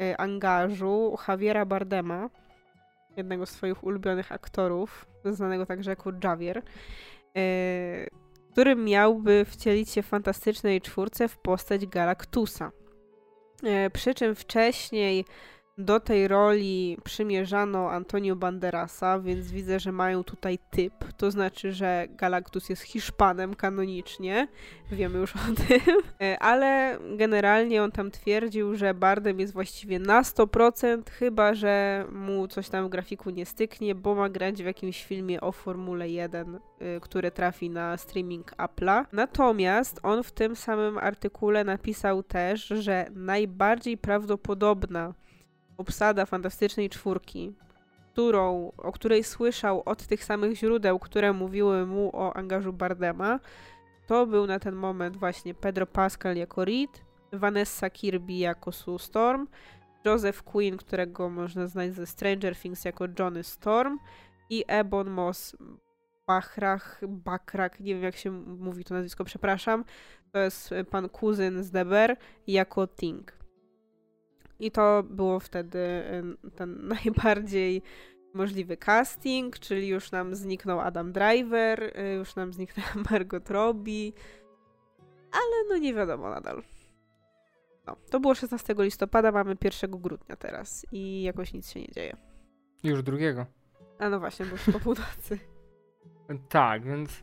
e, 0.00 0.20
angażu 0.20 1.16
Javiera 1.28 1.66
Bardema, 1.66 2.30
jednego 3.16 3.46
z 3.46 3.50
swoich 3.50 3.84
ulubionych 3.84 4.32
aktorów, 4.32 5.06
znanego 5.24 5.66
także 5.66 5.90
jako 5.90 6.12
Javier, 6.24 6.62
e, 7.36 8.06
który 8.52 8.76
miałby 8.76 9.44
wcielić 9.44 9.90
się 9.90 10.02
w 10.02 10.06
fantastycznej 10.06 10.80
czwórce 10.80 11.28
w 11.28 11.38
postać 11.38 11.86
Galactusa. 11.86 12.72
E, 13.62 13.90
Przy 13.90 14.14
czym 14.14 14.34
wcześniej 14.34 15.24
do 15.78 16.00
tej 16.00 16.28
roli 16.28 16.98
przymierzano 17.04 17.90
Antonio 17.90 18.36
Banderasa, 18.36 19.20
więc 19.20 19.50
widzę, 19.50 19.80
że 19.80 19.92
mają 19.92 20.24
tutaj 20.24 20.58
typ. 20.70 20.92
To 21.16 21.30
znaczy, 21.30 21.72
że 21.72 22.06
Galactus 22.10 22.68
jest 22.68 22.82
Hiszpanem 22.82 23.54
kanonicznie. 23.54 24.48
Wiemy 24.90 25.18
już 25.18 25.36
o 25.36 25.38
tym. 25.68 25.96
E, 26.20 26.38
Ale 26.38 26.98
generalnie 27.16 27.82
on 27.82 27.92
tam 27.92 28.10
twierdził, 28.10 28.76
że 28.76 28.94
Bardem 28.94 29.40
jest 29.40 29.52
właściwie 29.52 29.98
na 29.98 30.22
100%, 30.22 31.10
chyba 31.10 31.54
że 31.54 32.04
mu 32.12 32.48
coś 32.48 32.68
tam 32.68 32.86
w 32.86 32.88
grafiku 32.88 33.30
nie 33.30 33.46
styknie, 33.46 33.94
bo 33.94 34.14
ma 34.14 34.28
grać 34.28 34.62
w 34.62 34.66
jakimś 34.66 35.04
filmie 35.04 35.40
o 35.40 35.52
Formule 35.52 36.08
1, 36.08 36.54
y, 36.54 37.00
który 37.00 37.30
trafi 37.30 37.70
na 37.70 37.96
streaming 37.96 38.52
Apple'a. 38.56 39.04
Natomiast 39.12 40.00
on 40.02 40.22
w 40.22 40.32
tym 40.32 40.56
samym 40.56 40.98
artykule 40.98 41.64
napisał 41.64 42.22
też, 42.22 42.66
że 42.66 43.06
najbardziej 43.14 43.98
prawdopodobna 43.98 45.14
obsada 45.78 46.26
Fantastycznej 46.26 46.90
Czwórki, 46.90 47.54
którą, 48.12 48.72
o 48.76 48.92
której 48.92 49.24
słyszał 49.24 49.82
od 49.84 50.06
tych 50.06 50.24
samych 50.24 50.56
źródeł, 50.56 50.98
które 50.98 51.32
mówiły 51.32 51.86
mu 51.86 52.10
o 52.16 52.36
angażu 52.36 52.72
Bardema, 52.72 53.40
to 54.06 54.26
był 54.26 54.46
na 54.46 54.58
ten 54.58 54.74
moment 54.74 55.16
właśnie 55.16 55.54
Pedro 55.54 55.86
Pascal 55.86 56.36
jako 56.36 56.64
Reed, 56.64 57.04
Vanessa 57.32 57.90
Kirby 57.90 58.32
jako 58.32 58.72
Sue 58.72 58.98
Storm, 58.98 59.46
Joseph 60.04 60.42
Quinn, 60.42 60.76
którego 60.76 61.30
można 61.30 61.66
znać 61.66 61.94
ze 61.94 62.06
Stranger 62.06 62.56
Things 62.56 62.84
jako 62.84 63.04
Johnny 63.18 63.44
Storm 63.44 63.98
i 64.50 64.64
Ebon 64.66 65.10
Moss 65.10 65.56
Bachrach, 66.26 67.00
Bakrak, 67.08 67.80
nie 67.80 67.94
wiem 67.94 68.02
jak 68.02 68.16
się 68.16 68.30
mówi 68.30 68.84
to 68.84 68.94
nazwisko, 68.94 69.24
przepraszam. 69.24 69.84
To 70.32 70.38
jest 70.38 70.74
pan 70.90 71.08
kuzyn 71.08 71.62
z 71.62 71.70
Deber 71.70 72.16
jako 72.46 72.86
Ting. 72.86 73.35
I 74.60 74.70
to 74.70 75.02
było 75.02 75.40
wtedy 75.40 75.78
ten 76.56 76.78
najbardziej 77.04 77.82
możliwy 78.34 78.76
casting, 78.76 79.58
czyli 79.58 79.88
już 79.88 80.12
nam 80.12 80.34
zniknął 80.34 80.80
Adam 80.80 81.12
Driver, 81.12 81.82
y, 81.82 82.14
już 82.14 82.36
nam 82.36 82.52
zniknęła 82.52 82.88
Margot 83.10 83.50
Robbie, 83.50 84.12
ale 85.32 85.68
no 85.68 85.76
nie 85.76 85.94
wiadomo 85.94 86.30
nadal. 86.30 86.62
No, 87.86 87.96
to 88.10 88.20
było 88.20 88.34
16 88.34 88.74
listopada, 88.78 89.32
mamy 89.32 89.56
1 89.64 89.90
grudnia 89.90 90.36
teraz 90.36 90.86
i 90.92 91.22
jakoś 91.22 91.52
nic 91.52 91.70
się 91.70 91.80
nie 91.80 91.88
dzieje. 91.88 92.16
Już 92.82 93.02
drugiego. 93.02 93.46
A 93.98 94.08
no 94.08 94.20
właśnie, 94.20 94.46
bo 94.46 94.52
już 94.52 94.64
po 94.64 94.80
północy. 94.80 95.38
tak, 96.48 96.84
więc 96.84 97.22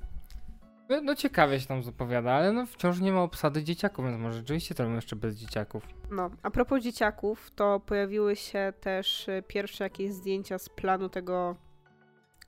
no, 0.94 1.02
no 1.02 1.16
ciekawie 1.16 1.60
się 1.60 1.68
tam 1.68 1.84
zapowiada, 1.84 2.32
ale 2.32 2.52
no 2.52 2.66
wciąż 2.66 3.00
nie 3.00 3.12
ma 3.12 3.22
obsady 3.22 3.64
dzieciaków, 3.64 4.06
więc 4.06 4.18
może 4.18 4.38
rzeczywiście 4.38 4.76
to 4.76 4.84
jeszcze 4.90 5.16
bez 5.16 5.36
dzieciaków. 5.36 5.84
No, 6.12 6.30
a 6.44 6.52
propos 6.52 6.84
dzieciaków, 6.84 7.52
to 7.56 7.80
pojawiły 7.80 8.36
się 8.36 8.74
też 8.82 9.28
y, 9.28 9.44
pierwsze 9.48 9.84
jakieś 9.84 10.12
zdjęcia 10.12 10.60
z 10.60 10.70
planu 10.70 11.10
tego 11.10 11.56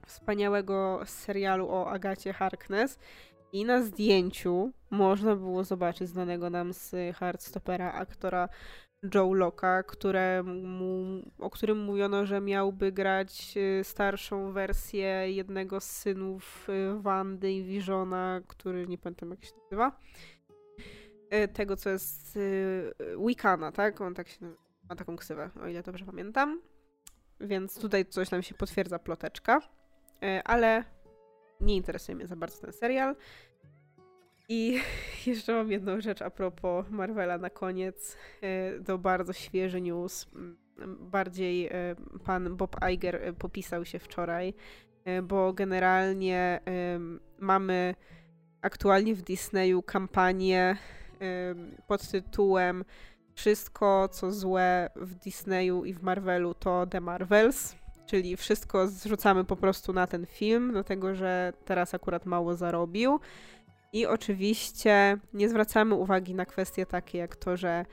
wspaniałego 0.06 1.02
serialu 1.06 1.70
o 1.70 1.90
Agacie 1.90 2.34
Harkness. 2.34 3.00
I 3.52 3.66
na 3.66 3.82
zdjęciu 3.82 4.72
można 4.90 5.36
było 5.36 5.64
zobaczyć 5.64 6.10
znanego 6.10 6.50
nam 6.50 6.74
z 6.74 7.16
Heartstopera 7.18 7.92
aktora 7.92 8.50
Joe 9.14 9.34
Locka, 9.34 9.84
któremu, 9.84 11.22
o 11.40 11.50
którym 11.50 11.78
mówiono, 11.78 12.26
że 12.26 12.42
miałby 12.42 12.92
grać 12.92 13.54
y, 13.58 13.84
starszą 13.84 14.52
wersję 14.52 15.32
jednego 15.32 15.80
z 15.80 15.84
synów 15.84 16.70
y, 16.70 17.02
Wandy 17.02 17.52
i 17.52 17.64
Visiona, 17.64 18.42
który 18.48 18.88
nie 18.88 18.98
pamiętam 18.98 19.30
jak 19.30 19.46
się 19.46 19.52
nazywa. 19.64 20.00
Y, 21.34 21.48
tego, 21.48 21.78
co 21.78 21.90
jest 21.90 22.40
Wiccana, 23.28 23.72
tak? 23.72 24.02
On 24.02 24.14
tak 24.14 24.28
się 24.28 24.54
ma 24.90 24.96
taką 24.96 25.16
ksywę, 25.16 25.50
o 25.64 25.68
ile 25.68 25.84
dobrze 25.84 26.06
pamiętam. 26.06 26.62
Więc 27.40 27.80
tutaj 27.80 28.06
coś 28.06 28.32
nam 28.32 28.44
się 28.44 28.56
potwierdza 28.56 29.00
ploteczka. 29.00 29.62
Ale 30.46 30.84
nie 31.62 31.76
interesuje 31.76 32.16
mnie 32.16 32.28
za 32.28 32.36
bardzo 32.36 32.62
ten 32.62 32.74
serial. 32.74 33.16
I 34.50 34.82
jeszcze 35.28 35.54
mam 35.54 35.72
jedną 35.72 36.02
rzecz 36.02 36.22
a 36.22 36.30
propos 36.30 36.86
Marvela 36.90 37.38
na 37.38 37.50
koniec. 37.50 38.18
E, 38.42 38.80
to 38.84 38.98
bardzo 38.98 39.34
świeży 39.34 39.82
news. 39.82 40.28
Bardziej 41.00 41.68
e, 41.68 41.96
pan 42.26 42.58
Bob 42.58 42.76
Iger 42.94 43.16
e, 43.16 43.34
popisał 43.34 43.86
się 43.86 44.00
wczoraj, 44.00 44.54
bo 45.24 45.54
generalnie 45.54 46.60
mamy 47.40 47.96
aktualnie 48.62 49.16
w 49.16 49.22
Disneyu 49.22 49.84
kampanię 49.84 50.78
pod 51.88 52.08
tytułem 52.08 52.86
Wszystko, 53.36 54.10
co 54.12 54.32
złe 54.32 54.90
w 54.96 55.16
Disneyu 55.16 55.86
i 55.86 55.94
w 55.94 56.02
Marvelu 56.02 56.54
to 56.54 56.88
The 56.88 57.02
Marvels. 57.02 57.76
Czyli 58.06 58.38
wszystko 58.38 58.88
zrzucamy 58.88 59.44
po 59.44 59.56
prostu 59.56 59.94
na 59.94 60.08
ten 60.08 60.26
film, 60.26 60.72
dlatego 60.72 61.16
że 61.16 61.54
teraz 61.66 61.94
akurat 61.94 62.26
mało 62.26 62.56
zarobił. 62.56 63.20
I 63.96 64.06
oczywiście 64.06 65.18
nie 65.34 65.50
zwracamy 65.50 65.96
uwagi 65.96 66.36
na 66.36 66.46
kwestie 66.46 66.86
takie 66.86 67.18
jak 67.18 67.36
to, 67.36 67.58
że 67.58 67.86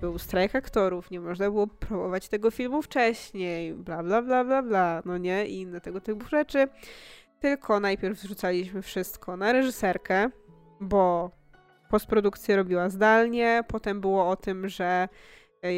był 0.00 0.18
strajk 0.18 0.54
aktorów, 0.54 1.10
nie 1.10 1.20
można 1.20 1.50
było 1.50 1.66
promować 1.66 2.28
tego 2.28 2.50
filmu 2.50 2.82
wcześniej, 2.82 3.74
bla 3.74 4.02
bla 4.02 4.22
bla 4.22 4.44
bla 4.44 4.62
bla, 4.62 5.02
no 5.04 5.18
nie, 5.18 5.46
i 5.46 5.60
inne 5.60 5.80
tego 5.80 6.00
typu 6.00 6.28
rzeczy. 6.28 6.68
Tylko 7.40 7.80
najpierw 7.80 8.18
zrzucaliśmy 8.18 8.82
wszystko 8.82 9.36
na 9.36 9.52
reżyserkę, 9.52 10.30
bo 10.80 11.30
postprodukcję 11.90 12.56
robiła 12.56 12.88
zdalnie, 12.88 13.64
potem 13.68 14.00
było 14.00 14.28
o 14.28 14.36
tym, 14.36 14.68
że 14.68 15.08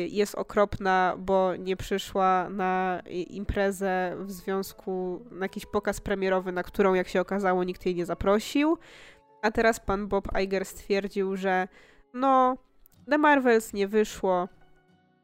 jest 0.09 0.35
okropna, 0.35 1.15
bo 1.19 1.57
nie 1.57 1.77
przyszła 1.77 2.49
na 2.51 3.03
imprezę 3.11 4.17
w 4.19 4.31
związku, 4.31 5.25
na 5.31 5.45
jakiś 5.45 5.67
pokaz 5.67 6.01
premierowy, 6.01 6.53
na 6.53 6.63
którą, 6.63 6.95
jak 6.95 7.09
się 7.09 7.21
okazało, 7.21 7.65
nikt 7.65 7.87
jej 7.87 7.95
nie 7.95 8.07
zaprosił. 8.07 8.79
A 9.43 9.51
teraz 9.51 9.81
pan 9.81 10.09
Bob 10.09 10.29
Iger 10.43 10.65
stwierdził, 10.65 11.37
że 11.37 11.69
no, 12.15 12.57
The 13.11 13.19
Marvels 13.19 13.73
nie 13.73 13.89
wyszło, 13.89 14.49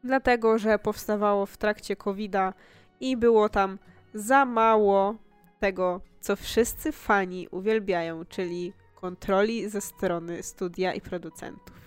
dlatego 0.03 0.57
że 0.57 0.79
powstawało 0.79 1.45
w 1.45 1.57
trakcie 1.57 1.95
COVID-a 1.95 2.53
i 2.99 3.17
było 3.17 3.49
tam 3.49 3.79
za 4.13 4.45
mało 4.45 5.15
tego, 5.59 6.01
co 6.19 6.35
wszyscy 6.35 6.91
fani 6.91 7.47
uwielbiają, 7.51 8.25
czyli 8.25 8.73
kontroli 8.95 9.69
ze 9.69 9.81
strony 9.81 10.43
studia 10.43 10.93
i 10.93 11.01
producentów. 11.01 11.84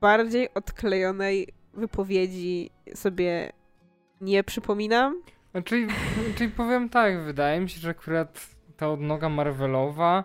Bardziej 0.00 0.54
odklejonej 0.54 1.48
wypowiedzi 1.74 2.70
sobie 2.94 3.52
nie 4.20 4.44
przypominam. 4.44 5.22
Czyli, 5.64 5.86
czyli 6.36 6.50
powiem 6.50 6.88
tak, 6.88 7.24
wydaje 7.24 7.60
mi 7.60 7.68
się, 7.68 7.80
że 7.80 7.90
akurat 7.90 8.50
ta 8.76 8.90
odnoga 8.90 9.28
Marvelowa 9.28 10.24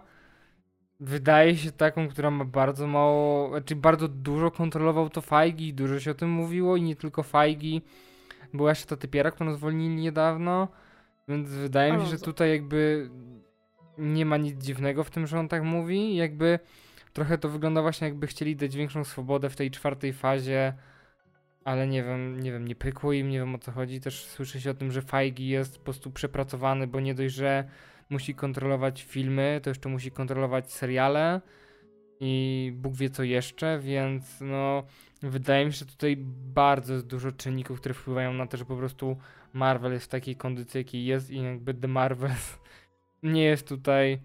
wydaje 1.01 1.57
się 1.57 1.71
taką, 1.71 2.07
która 2.07 2.31
ma 2.31 2.45
bardzo 2.45 2.87
mało, 2.87 3.49
znaczy 3.49 3.75
bardzo 3.75 4.07
dużo 4.07 4.51
kontrolował 4.51 5.09
to 5.09 5.21
Fajgi, 5.21 5.73
dużo 5.73 5.99
się 5.99 6.11
o 6.11 6.13
tym 6.13 6.29
mówiło 6.29 6.77
i 6.77 6.81
nie 6.81 6.95
tylko 6.95 7.23
Fajgi. 7.23 7.81
Była 8.53 8.69
jeszcze 8.69 8.85
ta 8.85 8.97
typiera, 8.97 9.31
którą 9.31 9.53
zwolnili 9.53 9.95
niedawno, 9.95 10.67
więc 11.27 11.49
wydaje 11.49 11.93
mi 11.93 12.01
się, 12.01 12.07
że 12.07 12.19
tutaj 12.19 12.51
jakby 12.51 13.09
nie 13.97 14.25
ma 14.25 14.37
nic 14.37 14.63
dziwnego 14.63 15.03
w 15.03 15.09
tym, 15.09 15.27
że 15.27 15.39
on 15.39 15.47
tak 15.47 15.63
mówi. 15.63 16.15
Jakby 16.15 16.59
trochę 17.13 17.37
to 17.37 17.49
wygląda 17.49 17.81
właśnie 17.81 18.07
jakby 18.07 18.27
chcieli 18.27 18.55
dać 18.55 18.75
większą 18.75 19.03
swobodę 19.03 19.49
w 19.49 19.55
tej 19.55 19.71
czwartej 19.71 20.13
fazie, 20.13 20.73
ale 21.63 21.87
nie 21.87 22.03
wiem, 22.03 22.39
nie 22.39 22.51
wiem, 22.51 22.67
nie 22.67 22.75
pykło 22.75 23.13
im, 23.13 23.29
nie 23.29 23.39
wiem 23.39 23.55
o 23.55 23.57
co 23.57 23.71
chodzi. 23.71 24.01
Też 24.01 24.25
słyszy 24.25 24.61
się 24.61 24.71
o 24.71 24.73
tym, 24.73 24.91
że 24.91 25.01
Fajgi 25.01 25.47
jest 25.47 25.77
po 25.77 25.83
prostu 25.83 26.11
przepracowany, 26.11 26.87
bo 26.87 26.99
nie 26.99 27.15
dość, 27.15 27.35
że 27.35 27.63
musi 28.09 28.35
kontrolować 28.35 29.03
filmy, 29.03 29.59
to 29.63 29.69
jeszcze 29.69 29.89
musi 29.89 30.11
kontrolować 30.11 30.71
seriale 30.71 31.41
i 32.19 32.73
Bóg 32.75 32.95
wie 32.95 33.09
co 33.09 33.23
jeszcze, 33.23 33.79
więc 33.79 34.41
no 34.41 34.83
wydaje 35.21 35.65
mi 35.65 35.73
się, 35.73 35.79
że 35.79 35.85
tutaj 35.85 36.17
bardzo 36.53 36.93
jest 36.93 37.07
dużo 37.07 37.31
czynników, 37.31 37.79
które 37.79 37.93
wpływają 37.93 38.33
na 38.33 38.47
to, 38.47 38.57
że 38.57 38.65
po 38.65 38.75
prostu 38.75 39.17
Marvel 39.53 39.93
jest 39.93 40.05
w 40.05 40.09
takiej 40.09 40.35
kondycji, 40.35 40.77
jakiej 40.77 41.05
jest 41.05 41.29
i 41.29 41.43
jakby 41.43 41.73
The 41.73 41.87
Marvel 41.87 42.31
nie 43.23 43.43
jest 43.43 43.67
tutaj 43.67 44.19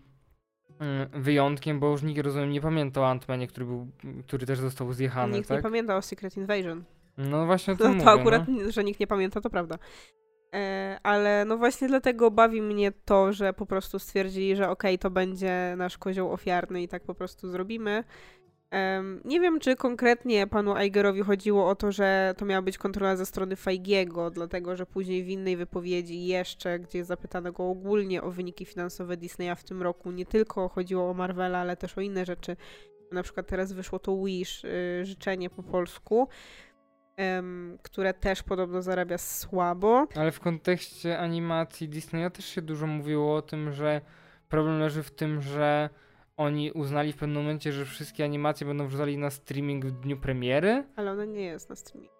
wyjątkiem, 1.12 1.80
bo 1.80 1.90
już 1.90 2.02
nikt 2.02 2.22
rozumiem 2.22 2.50
nie 2.50 2.60
pamięta 2.60 3.00
o 3.00 3.04
Ant-Manie, 3.04 3.48
który, 3.48 3.66
był, 3.66 3.86
który 4.26 4.46
też 4.46 4.60
został 4.60 4.92
zjechany, 4.92 5.32
Nikt 5.32 5.48
tak? 5.48 5.58
nie 5.58 5.62
pamięta 5.62 5.96
o 5.96 6.02
Secret 6.02 6.36
Invasion. 6.36 6.84
No 7.18 7.46
właśnie 7.46 7.74
o 7.74 7.76
tym 7.76 7.86
no, 7.86 7.92
mówię, 7.92 8.04
To 8.04 8.10
akurat, 8.10 8.48
no. 8.48 8.70
że 8.70 8.84
nikt 8.84 9.00
nie 9.00 9.06
pamięta, 9.06 9.40
to 9.40 9.50
prawda. 9.50 9.78
E, 10.54 10.98
ale 11.02 11.44
no 11.44 11.56
właśnie 11.56 11.88
dlatego 11.88 12.30
bawi 12.30 12.62
mnie 12.62 12.92
to, 13.04 13.32
że 13.32 13.52
po 13.52 13.66
prostu 13.66 13.98
stwierdzili, 13.98 14.56
że 14.56 14.70
okej, 14.70 14.94
okay, 14.94 14.98
to 14.98 15.10
będzie 15.10 15.74
nasz 15.76 15.98
kozioł 15.98 16.32
ofiarny 16.32 16.82
i 16.82 16.88
tak 16.88 17.02
po 17.02 17.14
prostu 17.14 17.48
zrobimy. 17.48 18.04
Nie 19.24 19.40
wiem, 19.40 19.60
czy 19.60 19.76
konkretnie 19.76 20.46
panu 20.46 20.76
Eigerowi 20.76 21.22
chodziło 21.22 21.68
o 21.68 21.74
to, 21.74 21.92
że 21.92 22.34
to 22.36 22.44
miała 22.44 22.62
być 22.62 22.78
kontrola 22.78 23.16
ze 23.16 23.26
strony 23.26 23.56
Feigiego, 23.56 24.30
dlatego 24.30 24.76
że 24.76 24.86
później 24.86 25.24
w 25.24 25.28
innej 25.28 25.56
wypowiedzi 25.56 26.26
jeszcze, 26.26 26.78
gdzie 26.78 27.04
zapytano 27.04 27.52
go 27.52 27.68
ogólnie 27.68 28.22
o 28.22 28.30
wyniki 28.30 28.64
finansowe 28.64 29.16
Disneya 29.16 29.56
w 29.56 29.64
tym 29.64 29.82
roku, 29.82 30.10
nie 30.10 30.26
tylko 30.26 30.68
chodziło 30.68 31.10
o 31.10 31.14
Marvela, 31.14 31.58
ale 31.58 31.76
też 31.76 31.98
o 31.98 32.00
inne 32.00 32.24
rzeczy. 32.24 32.56
Na 33.12 33.22
przykład 33.22 33.46
teraz 33.46 33.72
wyszło 33.72 33.98
to 33.98 34.24
Wish, 34.24 34.64
y, 34.64 35.00
życzenie 35.04 35.50
po 35.50 35.62
polsku 35.62 36.28
które 37.82 38.14
też 38.14 38.42
podobno 38.42 38.82
zarabia 38.82 39.18
słabo. 39.18 40.06
Ale 40.14 40.32
w 40.32 40.40
kontekście 40.40 41.18
animacji 41.18 41.88
Disneya 41.88 42.30
też 42.30 42.44
się 42.44 42.62
dużo 42.62 42.86
mówiło 42.86 43.36
o 43.36 43.42
tym, 43.42 43.72
że 43.72 44.00
problem 44.48 44.80
leży 44.80 45.02
w 45.02 45.10
tym, 45.10 45.42
że 45.42 45.90
oni 46.36 46.72
uznali 46.72 47.12
w 47.12 47.16
pewnym 47.16 47.42
momencie, 47.42 47.72
że 47.72 47.84
wszystkie 47.84 48.24
animacje 48.24 48.66
będą 48.66 48.86
wrzucali 48.86 49.18
na 49.18 49.30
streaming 49.30 49.84
w 49.84 49.90
dniu 49.90 50.16
premiery. 50.16 50.84
Ale 50.96 51.12
ona 51.12 51.24
nie 51.24 51.44
jest 51.44 51.70
na 51.70 51.76
streaming. 51.76 52.12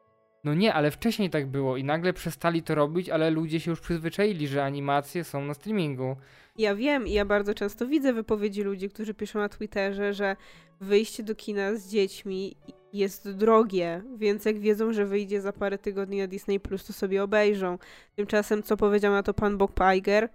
No 0.45 0.55
nie, 0.55 0.75
ale 0.75 0.91
wcześniej 0.91 1.31
tak 1.31 1.47
było 1.47 1.77
i 1.77 1.85
nagle 1.85 2.13
przestali 2.13 2.63
to 2.63 2.75
robić, 2.75 3.11
ale 3.11 3.31
ludzie 3.31 3.61
się 3.61 3.71
już 3.71 3.81
przyzwyczaili, 3.81 4.49
że 4.49 4.65
animacje 4.65 5.25
są 5.25 5.45
na 5.45 5.55
streamingu. 5.55 6.17
Ja 6.59 6.75
wiem 6.75 7.07
i 7.07 7.13
ja 7.13 7.25
bardzo 7.25 7.55
często 7.55 7.87
widzę 7.87 8.13
wypowiedzi 8.13 8.63
ludzi, 8.63 8.89
którzy 8.89 9.15
piszą 9.15 9.39
na 9.39 9.49
Twitterze, 9.49 10.15
że 10.15 10.37
wyjście 10.81 11.23
do 11.23 11.35
kina 11.35 11.75
z 11.75 11.89
dziećmi 11.89 12.57
jest 12.93 13.31
drogie, 13.31 14.03
więc 14.17 14.45
jak 14.45 14.59
wiedzą, 14.59 14.93
że 14.93 15.07
wyjdzie 15.07 15.41
za 15.41 15.53
parę 15.53 15.79
tygodni 15.79 16.19
na 16.19 16.27
Disney 16.27 16.61
Plus, 16.61 16.87
to 16.87 16.93
sobie 16.93 17.23
obejrzą. 17.23 17.79
Tymczasem, 18.17 18.63
co 18.63 18.77
powiedział 18.77 19.13
na 19.13 19.23
to 19.23 19.35
pan 19.35 19.59
Bob 19.59 19.81
Iger, 19.97 20.29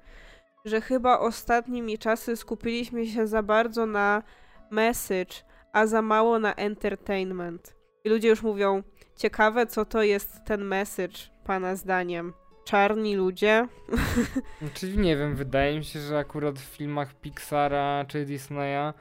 że 0.66 0.82
chyba 0.82 1.20
ostatnimi 1.20 1.98
czasy 1.98 2.36
skupiliśmy 2.36 3.08
się 3.08 3.28
za 3.28 3.44
bardzo 3.44 3.86
na 3.86 4.24
message, 4.72 5.34
a 5.74 5.86
za 5.88 6.02
mało 6.02 6.40
na 6.40 6.56
entertainment. 6.56 7.76
I 8.04 8.10
ludzie 8.10 8.30
już 8.30 8.42
mówią, 8.44 8.84
ciekawe 9.16 9.66
co 9.66 9.86
to 9.86 10.04
jest 10.04 10.40
ten 10.46 10.64
message, 10.66 11.18
pana 11.46 11.76
zdaniem. 11.76 12.34
czarni 12.66 13.16
ludzie. 13.16 13.68
Znaczy 14.62 14.98
nie 14.98 15.18
wiem, 15.18 15.36
wydaje 15.36 15.78
mi 15.78 15.84
się, 15.86 16.00
że 16.00 16.18
akurat 16.18 16.60
w 16.60 16.64
filmach 16.64 17.14
Pixara 17.14 18.06
czy 18.08 18.26
Disneya 18.26 18.94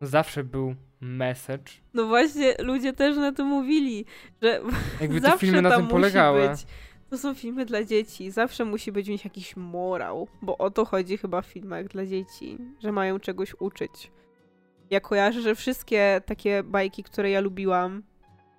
zawsze 0.00 0.44
był 0.44 0.74
message. 1.00 1.72
No 1.94 2.06
właśnie, 2.06 2.54
ludzie 2.58 2.92
też 2.92 3.16
na 3.16 3.32
to 3.32 3.44
mówili, 3.44 4.04
że 4.42 4.60
Jakby 5.00 5.20
te 5.20 5.38
filmy 5.38 5.62
na 5.62 5.76
tym 5.76 5.88
polegały. 5.88 6.48
być. 6.48 6.66
To 7.10 7.18
są 7.18 7.34
filmy 7.34 7.64
dla 7.66 7.84
dzieci. 7.84 8.30
Zawsze 8.30 8.64
musi 8.64 8.92
być 8.92 9.06
w 9.06 9.10
nich 9.10 9.24
jakiś 9.24 9.56
morał, 9.56 10.28
bo 10.42 10.58
o 10.58 10.70
to 10.70 10.84
chodzi 10.84 11.18
chyba 11.18 11.42
w 11.42 11.46
filmach 11.46 11.88
dla 11.88 12.06
dzieci, 12.06 12.58
że 12.80 12.92
mają 12.92 13.20
czegoś 13.20 13.54
uczyć. 13.60 14.10
Ja 14.90 15.00
kojarzę, 15.00 15.40
że 15.40 15.54
wszystkie 15.54 16.20
takie 16.26 16.62
bajki, 16.62 17.02
które 17.02 17.30
ja 17.30 17.40
lubiłam, 17.40 18.02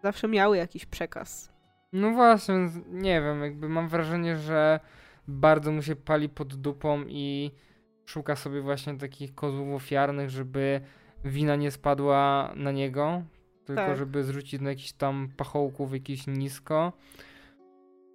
zawsze 0.03 0.27
miały 0.27 0.57
jakiś 0.57 0.85
przekaz. 0.85 1.51
No 1.93 2.11
właśnie, 2.11 2.55
nie 2.87 3.21
wiem, 3.21 3.41
jakby 3.41 3.69
mam 3.69 3.89
wrażenie, 3.89 4.37
że 4.37 4.79
bardzo 5.27 5.71
mu 5.71 5.81
się 5.81 5.95
pali 5.95 6.29
pod 6.29 6.55
dupą 6.55 7.03
i 7.07 7.51
szuka 8.05 8.35
sobie 8.35 8.61
właśnie 8.61 8.97
takich 8.97 9.35
kozłów 9.35 9.75
ofiarnych, 9.75 10.29
żeby 10.29 10.81
wina 11.25 11.55
nie 11.55 11.71
spadła 11.71 12.51
na 12.55 12.71
niego, 12.71 13.23
tylko 13.65 13.81
Tak. 13.85 13.97
żeby 13.97 14.23
zrzucić 14.23 14.61
na 14.61 14.69
jakichś 14.69 14.91
tam 14.91 15.29
pachołków 15.37 15.93
jakieś 15.93 16.27
nisko. 16.27 16.93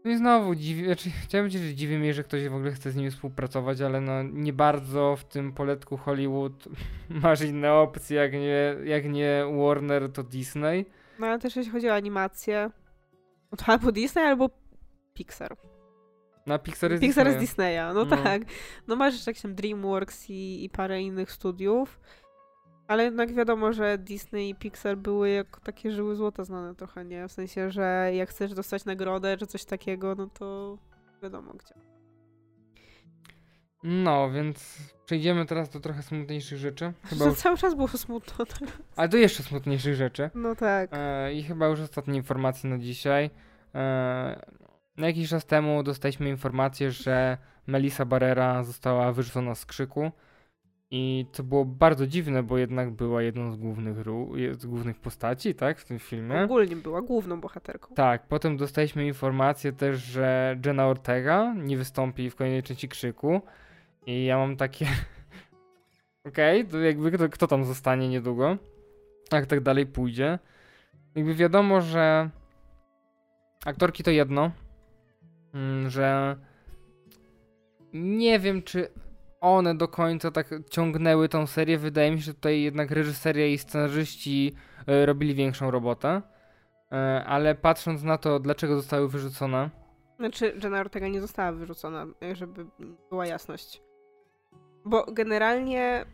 No 0.07 0.13
i 0.13 0.17
znowu 0.17 0.55
dziwi, 0.55 0.85
znaczy, 0.85 1.11
chciałem 1.11 1.47
powiedzieć, 1.47 1.63
że 1.69 1.75
dziwi 1.75 1.99
mnie, 1.99 2.15
że 2.15 2.25
ktoś 2.25 2.49
w 2.49 2.55
ogóle 2.55 2.73
chce 2.73 2.91
z 2.91 2.97
nimi 2.97 3.11
współpracować, 3.11 3.81
ale 3.81 4.01
no 4.01 4.23
nie 4.23 4.53
bardzo 4.53 5.17
w 5.17 5.25
tym 5.25 5.53
poletku 5.53 5.97
Hollywood 5.97 6.69
masz 7.23 7.41
inne 7.41 7.73
opcje, 7.73 8.17
jak 8.17 8.33
nie, 8.33 8.77
jak 8.85 9.05
nie 9.05 9.45
Warner, 9.59 10.13
to 10.13 10.23
Disney. 10.23 10.87
No 11.19 11.27
ale 11.27 11.39
też 11.39 11.57
jeśli 11.57 11.73
chodzi 11.73 11.89
o 11.89 11.95
animację, 11.95 12.71
no 13.53 13.57
to 13.59 13.65
albo 13.73 13.93
Disney, 13.93 14.25
albo 14.25 14.51
Pixar. 15.15 15.57
Na 16.47 16.59
Pixar 16.59 16.91
jest 16.91 17.01
Pixar 17.01 17.25
Disneya. 17.27 17.39
z 17.47 17.49
Disneya, 17.49 17.95
no, 17.95 18.05
No. 18.05 18.17
tak. 18.17 18.43
No 18.87 18.97
masz 18.97 19.15
jeszcze 19.15 19.31
jakieś 19.31 19.43
tam 19.43 19.55
DreamWorks 19.55 20.31
i, 20.31 20.65
i 20.65 20.71
parę 20.71 21.03
innych 21.03 21.33
studiów, 21.33 22.01
ale 22.89 23.05
jednak 23.05 23.35
wiadomo, 23.35 23.73
że 23.73 23.99
Disney 23.99 24.51
i 24.51 24.55
Pixar 24.55 24.97
były 24.97 25.31
jako 25.31 25.61
takie 25.61 25.91
żyły 25.91 26.17
złota 26.17 26.45
znane 26.45 26.75
trochę, 26.75 27.05
nie? 27.05 27.29
W 27.29 27.33
sensie, 27.33 27.71
że 27.71 28.11
jak 28.15 28.29
chcesz 28.31 28.55
dostać 28.55 28.85
nagrodę 28.85 29.37
czy 29.37 29.47
coś 29.47 29.65
takiego, 29.65 30.15
no 30.15 30.27
to 30.27 30.79
wiadomo 31.23 31.53
gdzie. 31.53 31.75
No, 33.83 34.31
więc 34.31 34.79
przejdziemy 35.05 35.47
teraz 35.47 35.71
do 35.71 35.81
trochę 35.81 36.03
smutniejszych 36.03 36.59
rzeczy. 36.59 36.93
Chyba 37.11 37.25
już, 37.25 37.35
cały 37.35 37.57
czas 37.57 37.75
było 37.75 37.89
smutno. 37.89 38.47
tak. 38.47 38.69
ale 38.97 39.09
do 39.09 39.17
jeszcze 39.17 39.43
smutniejszych 39.43 39.95
rzeczy. 39.95 40.31
No 40.35 40.55
tak. 40.55 40.91
E, 40.93 41.35
I 41.35 41.43
chyba 41.43 41.67
już 41.67 41.81
ostatnie 41.81 42.17
informacje 42.17 42.71
na 42.71 42.79
dzisiaj. 42.79 43.31
E, 43.75 44.41
na 44.97 45.07
jakiś 45.07 45.29
czas 45.29 45.47
temu 45.47 45.83
dostaliśmy 45.83 46.29
informację, 46.29 46.91
że 46.91 47.39
Melissa 47.67 48.05
Barrera 48.05 48.63
została 48.63 49.13
wyrzucona 49.13 49.55
z 49.55 49.67
krzyku. 49.67 50.13
I 50.91 51.27
to 51.33 51.43
było 51.43 51.65
bardzo 51.65 52.07
dziwne, 52.07 52.43
bo 52.43 52.59
jednak 52.59 52.91
była 52.91 53.23
jedną 53.23 53.53
z 53.53 53.57
głównych, 53.57 53.99
ról, 53.99 54.39
z 54.59 54.67
głównych 54.67 55.01
postaci, 55.01 55.55
tak, 55.55 55.79
w 55.79 55.85
tym 55.85 55.99
filmie. 55.99 56.43
Ogólnie 56.43 56.77
była 56.77 57.03
główną 57.03 57.41
bohaterką. 57.41 57.95
Tak, 57.95 58.27
potem 58.27 58.57
dostaliśmy 58.57 59.07
informację 59.07 59.73
też, 59.73 60.03
że 60.03 60.57
Jenna 60.67 60.87
Ortega 60.87 61.55
nie 61.55 61.77
wystąpi 61.77 62.31
w 62.31 62.37
kolejnej 62.37 62.63
części 62.63 62.89
Krzyku 62.89 63.41
i 64.07 64.25
ja 64.25 64.39
mam 64.39 64.57
takie... 64.57 64.87
Okej, 66.29 66.67
to 66.67 66.79
jakby 66.79 67.13
kto, 67.13 67.29
kto 67.29 67.47
tam 67.47 67.65
zostanie 67.65 68.09
niedługo, 68.09 68.57
jak 69.33 69.47
tak 69.47 69.61
dalej 69.61 69.87
pójdzie. 69.87 70.39
Jakby 71.15 71.35
wiadomo, 71.35 71.81
że 71.81 72.31
aktorki 73.65 74.03
to 74.03 74.11
jedno, 74.11 74.51
mm, 75.55 75.91
że 75.91 76.37
nie 77.93 78.39
wiem, 78.39 78.63
czy 78.63 78.89
one 79.47 79.75
do 79.75 79.89
końca 79.89 80.31
tak 80.31 80.51
ciągnęły 80.71 81.29
tą 81.29 81.47
serię. 81.47 81.79
Wydaje 81.79 82.11
mi 82.11 82.19
się, 82.19 82.25
że 82.25 82.35
tutaj 82.35 82.63
jednak 82.63 82.91
reżyseria 82.91 83.47
i 83.47 83.59
scenarzyści 83.59 84.55
e, 84.87 85.07
robili 85.07 85.35
większą 85.35 85.71
robotę. 85.71 86.23
E, 86.93 87.25
ale 87.25 87.55
patrząc 87.55 88.03
na 88.03 88.19
to, 88.19 88.41
dlaczego 88.41 88.77
zostały 88.77 89.09
wyrzucone, 89.09 89.71
Znaczy, 90.19 90.59
Jenna 90.63 90.81
Ortega 90.81 91.09
nie 91.09 91.21
została 91.21 91.53
wyrzucona, 91.53 92.07
żeby 92.33 92.67
była 93.11 93.27
jasność. 93.27 93.83
Bo 94.85 95.07
generalnie 95.13 96.07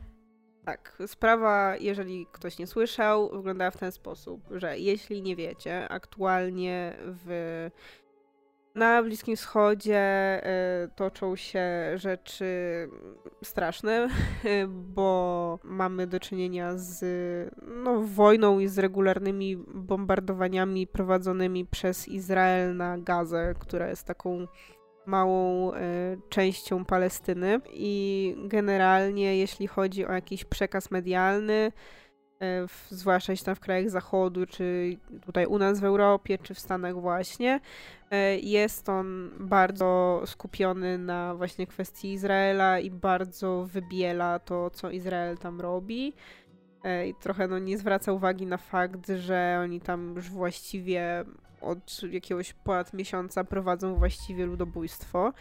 tak, 0.65 1.03
sprawa, 1.07 1.77
jeżeli 1.77 2.27
ktoś 2.33 2.59
nie 2.59 2.67
słyszał, 2.67 3.31
wyglądała 3.31 3.71
w 3.71 3.77
ten 3.77 3.93
sposób, 3.93 4.41
że 4.51 4.79
jeśli 4.79 5.23
nie 5.23 5.37
wiecie, 5.37 5.89
aktualnie 5.89 6.97
w 7.01 7.71
na 8.75 9.03
Bliskim 9.03 9.37
Wschodzie 9.37 9.99
e, 9.99 10.89
toczą 10.97 11.37
się 11.37 11.65
rzeczy 11.95 12.45
straszne, 13.45 14.09
bo 14.95 15.59
mamy 15.65 16.07
do 16.07 16.21
czynienia 16.21 16.73
z 16.77 17.05
no, 17.85 18.01
wojną 18.01 18.59
i 18.59 18.69
z 18.69 18.79
regularnymi 18.79 19.57
bombardowaniami 19.75 20.87
prowadzonymi 20.87 21.67
przez 21.67 22.09
Izrael 22.09 22.77
na 22.77 22.99
Gazę, 22.99 23.55
która 23.59 23.89
jest 23.89 24.07
taką 24.07 24.47
małą 25.07 25.73
e, 25.75 25.81
częścią 26.29 26.85
Palestyny. 26.85 27.61
I 27.73 28.35
generalnie, 28.45 29.37
jeśli 29.37 29.67
chodzi 29.67 30.07
o 30.07 30.13
jakiś 30.13 30.45
przekaz 30.45 30.91
medialny, 30.91 31.73
w, 32.69 32.87
zwłaszcza 32.91 33.33
jeśli 33.33 33.47
tam 33.47 33.55
w 33.55 33.61
krajach 33.61 33.91
zachodu, 33.91 34.47
czy 34.47 34.97
tutaj 35.27 35.47
u 35.47 35.59
nas 35.59 35.81
w 35.81 35.85
Europie, 35.85 36.39
czy 36.39 36.55
w 36.55 36.59
Stanach 36.59 37.01
właśnie, 37.01 37.61
e, 38.11 38.39
jest 38.39 38.89
on 38.89 39.31
bardzo 39.41 40.23
skupiony 40.27 40.99
na 40.99 41.35
właśnie 41.35 41.67
kwestii 41.67 42.13
Izraela 42.13 42.79
i 42.79 42.91
bardzo 42.91 43.65
wybiela 43.65 44.39
to, 44.39 44.71
co 44.71 44.91
Izrael 44.91 45.39
tam 45.39 45.61
robi. 45.61 46.13
E, 46.85 47.09
I 47.09 47.15
trochę 47.15 47.49
no, 47.49 47.59
nie 47.59 47.79
zwraca 47.79 48.13
uwagi 48.13 48.47
na 48.47 48.57
fakt, 48.57 49.09
że 49.19 49.61
oni 49.63 49.81
tam 49.81 50.15
już 50.17 50.31
właściwie 50.31 51.25
od 51.61 52.03
jakiegoś 52.11 52.53
ponad 52.53 52.93
miesiąca 52.93 53.45
prowadzą 53.45 53.95
właściwie 53.95 54.47
ludobójstwo. 54.47 55.33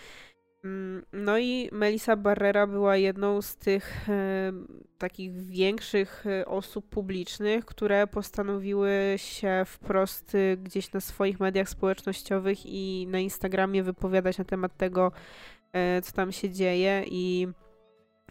Mm, 0.64 1.06
No 1.14 1.38
i 1.38 1.70
Melissa 1.72 2.16
Barrera 2.16 2.68
była 2.68 2.98
jedną 2.98 3.42
z 3.42 3.56
tych 3.56 4.10
e, 4.10 4.52
takich 4.98 5.34
większych 5.34 6.24
e, 6.28 6.46
osób 6.46 6.90
publicznych, 6.90 7.66
które 7.66 8.08
postanowiły 8.08 9.14
się 9.18 9.64
wprost 9.66 10.36
e, 10.36 10.58
gdzieś 10.58 10.94
na 10.94 11.00
swoich 11.00 11.40
mediach 11.40 11.70
społecznościowych 11.70 12.66
i 12.66 13.08
na 13.10 13.20
Instagramie 13.20 13.84
wypowiadać 13.84 14.38
na 14.38 14.44
temat 14.44 14.78
tego, 14.78 15.12
e, 15.74 16.02
co 16.02 16.12
tam 16.12 16.32
się 16.32 16.50
dzieje 16.50 17.04
i 17.08 17.48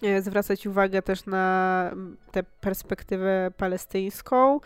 e, 0.03 0.23
zwracać 0.23 0.67
uwagę 0.67 1.03
też 1.03 1.27
na 1.27 1.91
tę 2.33 2.43
perspektywę 2.43 3.51
palestyńską 3.57 4.61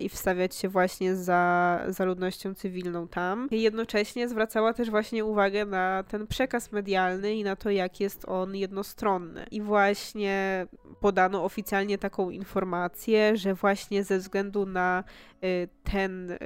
i 0.00 0.08
wstawiać 0.08 0.54
się 0.54 0.68
właśnie 0.68 1.16
za, 1.16 1.84
za 1.88 2.04
ludnością 2.04 2.54
cywilną 2.54 3.08
tam. 3.08 3.48
I 3.50 3.62
jednocześnie 3.62 4.28
zwracała 4.28 4.72
też 4.72 4.90
właśnie 4.90 5.24
uwagę 5.24 5.66
na 5.66 6.04
ten 6.08 6.26
przekaz 6.26 6.72
medialny 6.72 7.34
i 7.34 7.44
na 7.44 7.56
to, 7.56 7.70
jak 7.70 8.00
jest 8.00 8.24
on 8.28 8.56
jednostronny. 8.56 9.46
I 9.50 9.60
właśnie 9.60 10.66
podano 11.00 11.44
oficjalnie 11.44 11.98
taką 11.98 12.30
informację, 12.30 13.36
że 13.36 13.54
właśnie 13.54 14.04
ze 14.04 14.18
względu 14.18 14.66
na 14.66 15.04
y, 15.44 15.68
ten 15.84 16.30
y, 16.30 16.36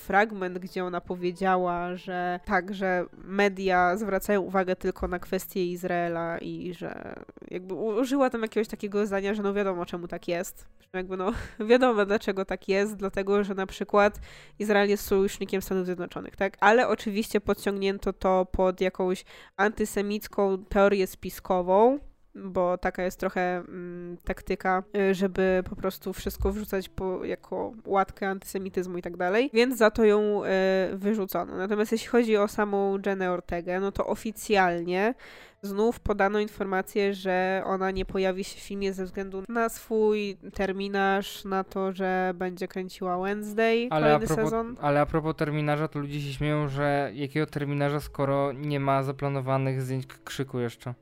fragment, 0.00 0.58
gdzie 0.58 0.84
ona 0.84 1.00
powiedziała, 1.00 1.96
że 1.96 2.40
tak, 2.44 2.74
że 2.74 3.04
media 3.24 3.96
zwracają 3.96 4.40
uwagę 4.40 4.76
tylko 4.76 5.08
na 5.08 5.18
kwestie 5.18 5.66
Izraela 5.66 6.38
i 6.38 6.74
że 6.74 7.14
jakby 7.50 7.74
użyła 7.74 8.30
tam 8.30 8.42
jakiegoś 8.42 8.68
takiego 8.68 9.06
zdania, 9.06 9.34
że 9.34 9.42
no 9.42 9.54
wiadomo 9.54 9.86
czemu 9.86 10.08
tak 10.08 10.28
jest. 10.28 10.66
Jakby 10.92 11.16
no 11.16 11.32
wiadomo 11.70 12.06
dlaczego 12.06 12.44
tak 12.44 12.68
jest, 12.68 12.96
dlatego 12.96 13.44
że 13.44 13.54
na 13.54 13.66
przykład 13.66 14.20
Izrael 14.58 14.88
jest 14.88 15.04
sojusznikiem 15.04 15.62
Stanów 15.62 15.86
Zjednoczonych, 15.86 16.36
tak? 16.36 16.56
Ale 16.60 16.88
oczywiście 16.88 17.40
podciągnięto 17.40 18.12
to 18.12 18.46
pod 18.52 18.80
jakąś 18.80 19.24
antysemicką 19.56 20.64
teorię 20.64 21.06
spiskową, 21.06 21.98
bo 22.34 22.78
taka 22.78 23.02
jest 23.02 23.20
trochę 23.20 23.56
mm, 23.56 24.16
taktyka, 24.24 24.82
y, 24.96 25.14
żeby 25.14 25.62
po 25.70 25.76
prostu 25.76 26.12
wszystko 26.12 26.52
wrzucać 26.52 26.88
po, 26.88 27.24
jako 27.24 27.72
łatkę 27.84 28.28
antysemityzmu 28.28 28.98
i 28.98 29.02
tak 29.02 29.16
dalej, 29.16 29.50
więc 29.52 29.78
za 29.78 29.90
to 29.90 30.04
ją 30.04 30.42
y, 30.44 30.48
wyrzucono. 30.96 31.56
Natomiast 31.56 31.92
jeśli 31.92 32.08
chodzi 32.08 32.36
o 32.36 32.48
samą 32.48 32.98
Jenę 33.06 33.30
Ortegę, 33.30 33.80
no 33.80 33.92
to 33.92 34.06
oficjalnie 34.06 35.14
znów 35.62 36.00
podano 36.00 36.40
informację, 36.40 37.14
że 37.14 37.62
ona 37.64 37.90
nie 37.90 38.04
pojawi 38.04 38.44
się 38.44 38.56
w 38.56 38.62
filmie 38.62 38.92
ze 38.92 39.04
względu 39.04 39.42
na 39.48 39.68
swój 39.68 40.36
terminarz, 40.54 41.44
na 41.44 41.64
to, 41.64 41.92
że 41.92 42.32
będzie 42.34 42.68
kręciła 42.68 43.18
Wednesday 43.18 43.88
ale 43.90 44.06
kolejny 44.06 44.26
propos, 44.26 44.44
sezon. 44.44 44.76
ale 44.80 45.00
a 45.00 45.06
propos 45.06 45.36
terminarza, 45.36 45.88
to 45.88 45.98
ludzie 45.98 46.20
się 46.20 46.32
śmieją, 46.32 46.68
że 46.68 47.10
jakiego 47.14 47.46
terminarza, 47.46 48.00
skoro 48.00 48.52
nie 48.52 48.80
ma 48.80 49.02
zaplanowanych 49.02 49.82
zdjęć 49.82 50.06
krzyku 50.06 50.58
jeszcze. 50.58 50.94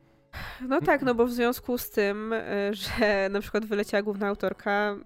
No 0.60 0.80
tak, 0.80 1.02
no 1.02 1.14
bo 1.14 1.26
w 1.26 1.32
związku 1.32 1.78
z 1.78 1.90
tym, 1.90 2.32
y, 2.32 2.70
że 2.72 3.28
na 3.32 3.40
przykład 3.40 3.64
wyleciała 3.64 4.02
główna 4.02 4.28
autorka, 4.28 4.96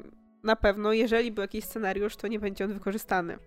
na 0.42 0.56
pewno, 0.56 0.92
jeżeli 0.92 1.32
był 1.32 1.42
jakiś 1.42 1.64
scenariusz, 1.64 2.16
to 2.16 2.28
nie 2.28 2.38
będzie 2.38 2.64
on 2.64 2.72
wykorzystany. 2.72 3.38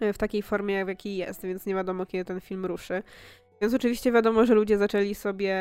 e, 0.00 0.12
w 0.12 0.18
takiej 0.18 0.42
formie, 0.42 0.84
w 0.84 0.88
jakiej 0.88 1.16
jest, 1.16 1.42
więc 1.42 1.66
nie 1.66 1.74
wiadomo, 1.74 2.06
kiedy 2.06 2.24
ten 2.24 2.40
film 2.40 2.66
ruszy. 2.66 3.02
Więc 3.60 3.74
oczywiście 3.74 4.12
wiadomo, 4.12 4.46
że 4.46 4.54
ludzie 4.54 4.78
zaczęli 4.78 5.14
sobie 5.14 5.56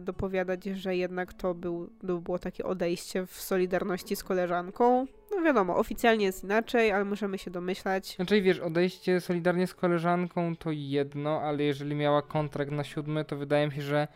dopowiadać, 0.00 0.64
że 0.64 0.96
jednak 0.96 1.34
to, 1.34 1.54
był, 1.54 1.90
to 2.06 2.18
było 2.18 2.38
takie 2.38 2.64
odejście 2.64 3.26
w 3.26 3.32
solidarności 3.32 4.16
z 4.16 4.24
koleżanką. 4.24 5.06
No 5.30 5.42
wiadomo, 5.42 5.76
oficjalnie 5.76 6.24
jest 6.24 6.44
inaczej, 6.44 6.92
ale 6.92 7.04
możemy 7.04 7.38
się 7.38 7.50
domyślać. 7.50 8.16
Znaczy 8.16 8.42
wiesz, 8.42 8.58
odejście 8.58 9.20
solidarnie 9.20 9.66
z 9.66 9.74
koleżanką 9.74 10.56
to 10.56 10.70
jedno, 10.72 11.40
ale 11.40 11.62
jeżeli 11.62 11.94
miała 11.94 12.22
kontrakt 12.22 12.70
na 12.72 12.84
siódmy, 12.84 13.24
to 13.24 13.36
wydaje 13.36 13.66
mi 13.66 13.72
się, 13.72 13.82
że 13.82 14.08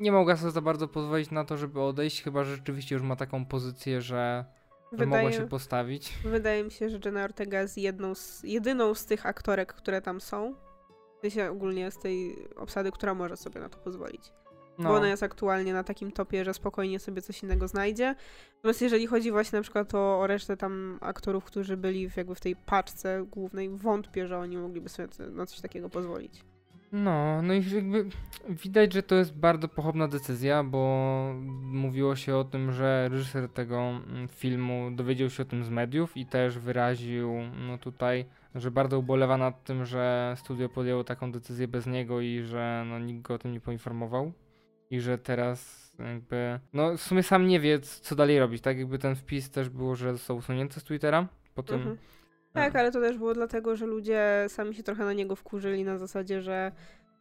nie 0.00 0.12
mogła 0.12 0.36
sobie 0.36 0.50
za 0.50 0.60
bardzo 0.60 0.88
pozwolić 0.88 1.30
na 1.30 1.44
to, 1.44 1.56
żeby 1.56 1.80
odejść, 1.80 2.22
chyba 2.22 2.44
że 2.44 2.56
rzeczywiście 2.56 2.94
już 2.94 3.02
ma 3.02 3.16
taką 3.16 3.46
pozycję, 3.46 4.00
że, 4.00 4.44
że 4.92 4.98
wydaje, 5.04 5.24
mogła 5.24 5.38
się 5.38 5.48
postawić. 5.48 6.18
Wydaje 6.24 6.64
mi 6.64 6.70
się, 6.70 6.90
że 6.90 6.98
Jenna 7.04 7.24
Ortega 7.24 7.60
jest 7.60 7.78
jedną 7.78 8.14
z, 8.14 8.42
jedyną 8.42 8.94
z 8.94 9.06
tych 9.06 9.26
aktorek, 9.26 9.72
które 9.72 10.02
tam 10.02 10.20
są. 10.20 10.54
W 11.18 11.20
sensie 11.20 11.50
ogólnie 11.50 11.90
z 11.90 11.98
tej 11.98 12.36
obsady, 12.56 12.92
która 12.92 13.14
może 13.14 13.36
sobie 13.36 13.60
na 13.60 13.68
to 13.68 13.78
pozwolić. 13.78 14.32
No. 14.78 14.88
Bo 14.88 14.94
ona 14.94 15.08
jest 15.08 15.22
aktualnie 15.22 15.72
na 15.72 15.84
takim 15.84 16.12
topie, 16.12 16.44
że 16.44 16.54
spokojnie 16.54 16.98
sobie 16.98 17.22
coś 17.22 17.42
innego 17.42 17.68
znajdzie. 17.68 18.14
Natomiast 18.56 18.82
jeżeli 18.82 19.06
chodzi 19.06 19.30
właśnie 19.30 19.56
na 19.56 19.62
przykład 19.62 19.94
o, 19.94 20.20
o 20.20 20.26
resztę 20.26 20.56
tam 20.56 20.98
aktorów, 21.00 21.44
którzy 21.44 21.76
byli 21.76 22.10
w, 22.10 22.16
jakby 22.16 22.34
w 22.34 22.40
tej 22.40 22.56
paczce 22.56 23.26
głównej, 23.30 23.68
wątpię, 23.68 24.26
że 24.26 24.38
oni 24.38 24.56
mogliby 24.56 24.88
sobie 24.88 25.08
na 25.30 25.46
coś 25.46 25.60
takiego 25.60 25.88
pozwolić. 25.90 26.44
No, 26.92 27.42
no 27.42 27.54
i 27.54 27.70
jakby 27.70 28.04
widać, 28.48 28.92
że 28.92 29.02
to 29.02 29.14
jest 29.14 29.36
bardzo 29.36 29.68
pochopna 29.68 30.08
decyzja, 30.08 30.64
bo 30.64 31.32
mówiło 31.62 32.16
się 32.16 32.36
o 32.36 32.44
tym, 32.44 32.72
że 32.72 33.08
reżyser 33.08 33.48
tego 33.48 33.78
mm, 33.78 34.28
filmu 34.28 34.90
dowiedział 34.90 35.30
się 35.30 35.42
o 35.42 35.46
tym 35.46 35.64
z 35.64 35.70
mediów 35.70 36.16
i 36.16 36.26
też 36.26 36.58
wyraził 36.58 37.32
no 37.66 37.78
tutaj, 37.78 38.24
że 38.54 38.70
bardzo 38.70 38.98
ubolewa 38.98 39.36
nad 39.36 39.64
tym, 39.64 39.84
że 39.84 40.34
studio 40.38 40.68
podjęło 40.68 41.04
taką 41.04 41.32
decyzję 41.32 41.68
bez 41.68 41.86
niego 41.86 42.20
i 42.20 42.42
że 42.42 42.84
no, 42.88 42.98
nikt 42.98 43.22
go 43.22 43.34
o 43.34 43.38
tym 43.38 43.52
nie 43.52 43.60
poinformował 43.60 44.32
i 44.90 45.00
że 45.00 45.18
teraz 45.18 45.86
jakby, 45.98 46.60
no 46.72 46.96
w 46.96 47.02
sumie 47.02 47.22
sam 47.22 47.46
nie 47.46 47.60
wie, 47.60 47.80
co 47.80 48.16
dalej 48.16 48.38
robić, 48.38 48.62
tak 48.62 48.78
jakby 48.78 48.98
ten 48.98 49.16
wpis 49.16 49.50
też 49.50 49.68
było, 49.68 49.96
że 49.96 50.12
został 50.12 50.36
usunięty 50.36 50.80
z 50.80 50.84
Twittera 50.84 51.28
po 51.54 51.62
tym, 51.62 51.76
mhm. 51.76 51.96
Tak, 52.56 52.76
ale 52.76 52.92
to 52.92 53.00
też 53.00 53.18
było 53.18 53.34
dlatego, 53.34 53.76
że 53.76 53.86
ludzie 53.86 54.44
sami 54.48 54.74
się 54.74 54.82
trochę 54.82 55.04
na 55.04 55.12
niego 55.12 55.36
wkurzyli 55.36 55.84
na 55.84 55.98
zasadzie, 55.98 56.42
że 56.42 56.72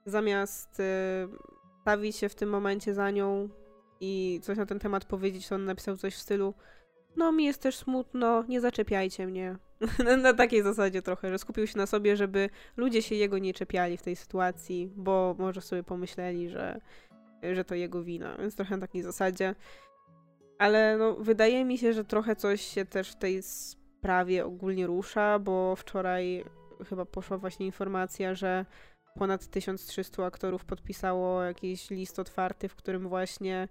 zamiast 0.05 0.79
y, 0.79 0.83
stawić 1.81 2.15
się 2.15 2.29
w 2.29 2.35
tym 2.35 2.49
momencie 2.49 2.93
za 2.93 3.11
nią 3.11 3.49
i 3.99 4.39
coś 4.43 4.57
na 4.57 4.65
ten 4.65 4.79
temat 4.79 5.05
powiedzieć, 5.05 5.47
to 5.47 5.55
on 5.55 5.65
napisał 5.65 5.97
coś 5.97 6.15
w 6.15 6.19
stylu 6.19 6.53
no 7.15 7.31
mi 7.31 7.45
jest 7.45 7.61
też 7.61 7.77
smutno, 7.77 8.43
nie 8.47 8.61
zaczepiajcie 8.61 9.27
mnie. 9.27 9.55
na 10.17 10.33
takiej 10.33 10.63
zasadzie 10.63 11.01
trochę, 11.01 11.31
że 11.31 11.39
skupił 11.39 11.67
się 11.67 11.77
na 11.77 11.85
sobie, 11.85 12.15
żeby 12.15 12.49
ludzie 12.77 13.01
się 13.01 13.15
jego 13.15 13.37
nie 13.37 13.53
czepiali 13.53 13.97
w 13.97 14.01
tej 14.01 14.15
sytuacji, 14.15 14.91
bo 14.95 15.35
może 15.39 15.61
sobie 15.61 15.83
pomyśleli, 15.83 16.49
że, 16.49 16.81
że 17.53 17.65
to 17.65 17.75
jego 17.75 18.03
wina, 18.03 18.37
więc 18.37 18.55
trochę 18.55 18.77
na 18.77 18.87
takiej 18.87 19.01
zasadzie. 19.01 19.55
Ale 20.57 20.97
no, 20.97 21.15
wydaje 21.15 21.65
mi 21.65 21.77
się, 21.77 21.93
że 21.93 22.03
trochę 22.03 22.35
coś 22.35 22.61
się 22.61 22.85
też 22.85 23.11
w 23.11 23.15
tej 23.15 23.41
sprawie 24.05 24.45
ogólnie 24.45 24.87
rusza, 24.87 25.39
bo 25.39 25.75
wczoraj 25.75 26.45
chyba 26.89 27.05
poszła 27.05 27.37
właśnie 27.37 27.65
informacja, 27.65 28.35
że 28.35 28.65
ponad 29.15 29.47
1300 29.47 30.25
aktorów 30.25 30.65
podpisało 30.65 31.43
jakiś 31.43 31.89
list 31.89 32.19
otwarty, 32.19 32.69
w 32.69 32.75
którym 32.75 33.07
właśnie 33.09 33.67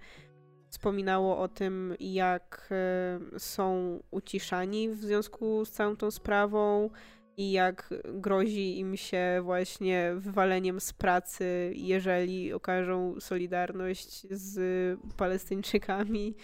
wspominało 0.70 1.38
o 1.38 1.48
tym, 1.48 1.94
jak 2.00 2.68
e, 2.70 3.38
są 3.38 3.98
uciszani 4.10 4.88
w 4.88 4.96
związku 4.96 5.64
z 5.64 5.70
całą 5.70 5.96
tą 5.96 6.10
sprawą 6.10 6.90
i 7.36 7.52
jak 7.52 7.94
grozi 8.04 8.78
im 8.78 8.96
się 8.96 9.40
właśnie 9.42 10.12
wywaleniem 10.16 10.80
z 10.80 10.92
pracy, 10.92 11.72
jeżeli 11.76 12.52
okażą 12.52 13.20
solidarność 13.20 14.26
z 14.30 15.00
Palestyńczykami. 15.16 16.34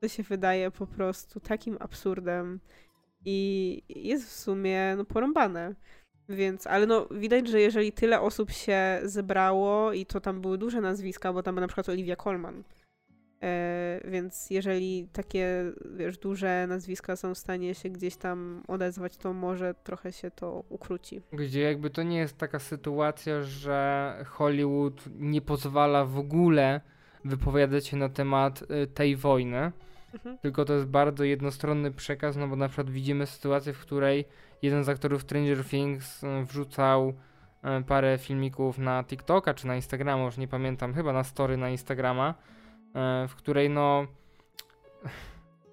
To 0.00 0.08
się 0.08 0.22
wydaje 0.22 0.70
po 0.70 0.86
prostu 0.86 1.40
takim 1.40 1.76
absurdem 1.80 2.60
i 3.26 3.82
jest 3.88 4.28
w 4.28 4.32
sumie 4.32 4.94
no, 4.96 5.04
porąbane. 5.04 5.74
Więc, 6.28 6.66
ale 6.66 6.86
no 6.86 7.06
widać, 7.10 7.48
że 7.48 7.60
jeżeli 7.60 7.92
tyle 7.92 8.20
osób 8.20 8.50
się 8.50 9.00
zebrało 9.02 9.92
i 9.92 10.06
to 10.06 10.20
tam 10.20 10.40
były 10.40 10.58
duże 10.58 10.80
nazwiska, 10.80 11.32
bo 11.32 11.42
tam 11.42 11.54
na 11.54 11.66
przykład 11.66 11.88
Olivia 11.88 12.16
Colman, 12.16 12.62
e, 13.42 14.00
więc 14.04 14.50
jeżeli 14.50 15.08
takie, 15.12 15.72
wiesz, 15.96 16.18
duże 16.18 16.66
nazwiska 16.68 17.16
są 17.16 17.34
w 17.34 17.38
stanie 17.38 17.74
się 17.74 17.90
gdzieś 17.90 18.16
tam 18.16 18.62
odezwać, 18.68 19.16
to 19.16 19.32
może 19.32 19.74
trochę 19.74 20.12
się 20.12 20.30
to 20.30 20.64
ukróci. 20.68 21.20
Gdzie 21.32 21.60
jakby 21.60 21.90
to 21.90 22.02
nie 22.02 22.18
jest 22.18 22.38
taka 22.38 22.58
sytuacja, 22.58 23.42
że 23.42 24.14
Hollywood 24.26 25.04
nie 25.18 25.40
pozwala 25.40 26.04
w 26.04 26.18
ogóle 26.18 26.80
wypowiadać 27.24 27.86
się 27.86 27.96
na 27.96 28.08
temat 28.08 28.62
y, 28.62 28.86
tej 28.86 29.16
wojny, 29.16 29.72
Mhm. 30.14 30.38
Tylko 30.38 30.64
to 30.64 30.72
jest 30.72 30.86
bardzo 30.86 31.24
jednostronny 31.24 31.90
przekaz, 31.90 32.36
no 32.36 32.48
bo 32.48 32.56
na 32.56 32.68
przykład 32.68 32.90
widzimy 32.90 33.26
sytuację, 33.26 33.72
w 33.72 33.78
której 33.78 34.24
jeden 34.62 34.84
z 34.84 34.88
aktorów 34.88 35.22
Stranger 35.22 35.64
Things 35.64 36.24
e, 36.24 36.44
wrzucał 36.44 37.14
e, 37.62 37.82
parę 37.82 38.18
filmików 38.18 38.78
na 38.78 39.04
TikToka 39.04 39.54
czy 39.54 39.66
na 39.66 39.76
Instagrama, 39.76 40.24
już 40.24 40.36
nie 40.36 40.48
pamiętam, 40.48 40.94
chyba 40.94 41.12
na 41.12 41.24
story 41.24 41.56
na 41.56 41.70
Instagrama, 41.70 42.34
e, 42.94 43.28
w 43.28 43.34
której 43.34 43.70
no 43.70 44.06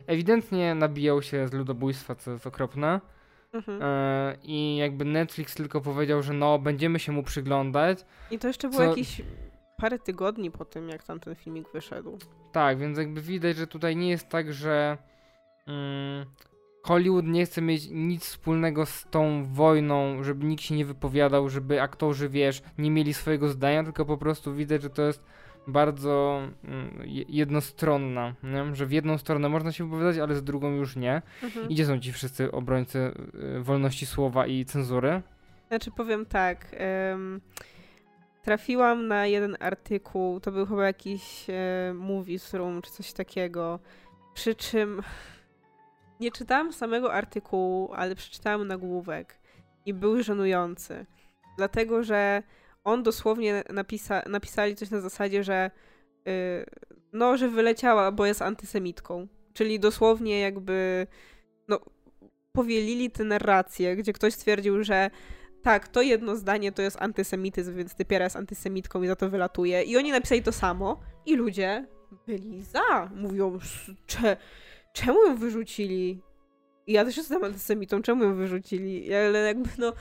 ewidentnie 0.08 0.76
nabijał 0.76 1.22
się 1.22 1.48
z 1.48 1.54
ludobójstwa, 1.54 2.16
co 2.16 2.32
jest 2.32 2.48
okropne. 2.48 3.02
Mhm. 3.54 3.82
I 4.44 4.78
jakby 4.78 5.06
Netflix 5.06 5.56
tylko 5.56 5.82
powiedział, 5.82 6.24
że 6.24 6.34
no, 6.34 6.60
będziemy 6.60 7.00
się 7.00 7.12
mu 7.12 7.24
przyglądać. 7.24 8.06
I 8.32 8.40
to 8.40 8.48
jeszcze 8.48 8.70
było 8.70 8.82
co... 8.82 8.90
jakiś 8.90 9.22
parę 9.84 10.00
tygodni 10.00 10.52
po 10.52 10.66
tym, 10.66 10.90
jak 10.90 11.04
tam 11.04 11.20
ten 11.20 11.36
filmik 11.36 11.72
wyszedł. 11.74 12.18
Tak, 12.52 12.78
więc 12.78 12.98
jakby 12.98 13.22
widać, 13.22 13.58
że 13.58 13.68
tutaj 13.68 13.96
nie 13.96 14.10
jest 14.10 14.30
tak, 14.30 14.54
że 14.54 14.98
mm, 15.68 16.26
Hollywood 16.84 17.26
nie 17.26 17.46
chce 17.46 17.62
mieć 17.62 17.90
nic 17.92 18.24
wspólnego 18.24 18.86
z 18.86 19.06
tą 19.12 19.46
wojną, 19.46 20.24
żeby 20.24 20.46
nikt 20.46 20.64
się 20.64 20.76
nie 20.76 20.86
wypowiadał, 20.86 21.50
żeby 21.50 21.82
aktorzy, 21.82 22.30
wiesz, 22.30 22.62
nie 22.78 22.92
mieli 22.92 23.14
swojego 23.14 23.50
zdania, 23.50 23.84
tylko 23.84 24.06
po 24.06 24.18
prostu 24.18 24.54
widać, 24.54 24.82
że 24.82 24.90
to 24.90 25.02
jest 25.02 25.24
bardzo 25.68 26.42
mm, 26.64 27.04
jednostronna, 27.30 28.36
nie? 28.44 28.76
że 28.76 28.86
w 28.86 28.92
jedną 28.92 29.18
stronę 29.18 29.50
można 29.50 29.72
się 29.72 29.84
wypowiadać, 29.84 30.18
ale 30.18 30.36
z 30.36 30.44
drugą 30.44 30.72
już 30.72 30.96
nie. 30.96 31.22
Mhm. 31.44 31.70
I 31.70 31.74
gdzie 31.74 31.86
są 31.86 32.00
ci 32.00 32.14
wszyscy 32.14 32.52
obrońcy 32.52 33.12
y, 33.58 33.64
wolności 33.64 34.06
słowa 34.06 34.48
i 34.48 34.66
cenzury? 34.66 35.22
Znaczy 35.68 35.92
powiem 35.92 36.26
tak, 36.26 36.76
trafiłam 38.44 39.08
na 39.08 39.28
jeden 39.28 39.58
artykuł, 39.60 40.40
to 40.40 40.52
był 40.52 40.66
chyba 40.66 40.86
jakiś 40.86 41.50
e, 41.50 41.94
Movies 41.94 42.54
Room 42.54 42.82
czy 42.82 42.92
coś 42.92 43.14
takiego, 43.14 43.80
przy 44.34 44.56
czym 44.56 45.02
nie 46.20 46.32
czytałam 46.32 46.74
samego 46.74 47.14
artykułu, 47.14 47.94
ale 47.94 48.16
przeczytałam 48.16 48.68
nagłówek 48.68 49.40
i 49.86 49.94
był 49.94 50.24
żenujący. 50.24 51.06
Dlatego, 51.58 52.04
że 52.04 52.44
on 52.84 53.04
dosłownie 53.04 53.64
napisa 53.70 54.24
napisali 54.30 54.76
coś 54.76 54.90
na 54.90 55.02
zasadzie, 55.02 55.44
że 55.44 55.72
yy, 56.26 56.34
no, 57.14 57.38
że 57.38 57.50
wyleciała, 57.50 58.12
bo 58.12 58.26
jest 58.26 58.42
antysemitką. 58.42 59.28
Czyli 59.54 59.80
dosłownie 59.80 60.40
jakby 60.40 61.08
no, 61.68 61.80
powielili 62.52 63.12
tę 63.12 63.24
narrację, 63.24 63.96
gdzie 63.96 64.14
ktoś 64.14 64.34
stwierdził, 64.34 64.84
że 64.84 65.10
tak, 65.64 65.88
to 65.88 66.02
jedno 66.02 66.36
zdanie 66.36 66.72
to 66.72 66.82
jest 66.82 66.98
antysemityzm, 67.02 67.76
więc 67.76 67.96
typiera 67.96 68.24
jest 68.24 68.36
antysemitką 68.36 69.04
i 69.04 69.08
za 69.08 69.16
to 69.16 69.30
wylatuje. 69.30 69.84
I 69.84 69.98
oni 69.98 70.12
napisali 70.12 70.44
to 70.44 70.52
samo 70.52 71.00
i 71.26 71.36
ludzie 71.36 71.88
byli 72.28 72.64
za. 72.64 73.10
Mówią, 73.16 73.60
cze, 74.08 74.38
czemu 74.94 75.24
ją 75.24 75.36
wyrzucili? 75.36 76.22
I 76.88 76.94
ja 76.94 77.06
też 77.06 77.18
jestem 77.18 77.44
antysemitą, 77.44 78.02
czemu 78.02 78.24
ją 78.24 78.36
wyrzucili? 78.36 79.14
Ale 79.14 79.40
jakby 79.40 79.70
no... 79.78 79.94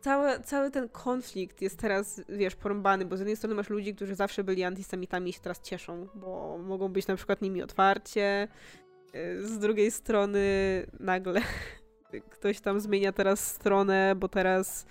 Cały, 0.00 0.40
cały 0.40 0.70
ten 0.70 0.88
konflikt 0.88 1.62
jest 1.62 1.78
teraz, 1.78 2.22
wiesz, 2.28 2.56
porąbany, 2.56 3.04
bo 3.04 3.16
z 3.16 3.20
jednej 3.20 3.36
strony 3.36 3.54
masz 3.54 3.70
ludzi, 3.70 3.94
którzy 3.94 4.14
zawsze 4.14 4.44
byli 4.44 4.64
antysemitami 4.64 5.30
i 5.30 5.32
się 5.32 5.40
teraz 5.40 5.60
cieszą, 5.60 6.08
bo 6.14 6.58
mogą 6.58 6.88
być 6.88 7.06
na 7.06 7.16
przykład 7.16 7.42
nimi 7.42 7.62
otwarcie. 7.62 8.48
Z 9.38 9.58
drugiej 9.58 9.90
strony 9.90 10.40
nagle 11.00 11.40
ktoś 12.30 12.60
tam 12.60 12.80
zmienia 12.80 13.12
teraz 13.12 13.46
stronę, 13.46 14.14
bo 14.16 14.28
teraz 14.28 14.86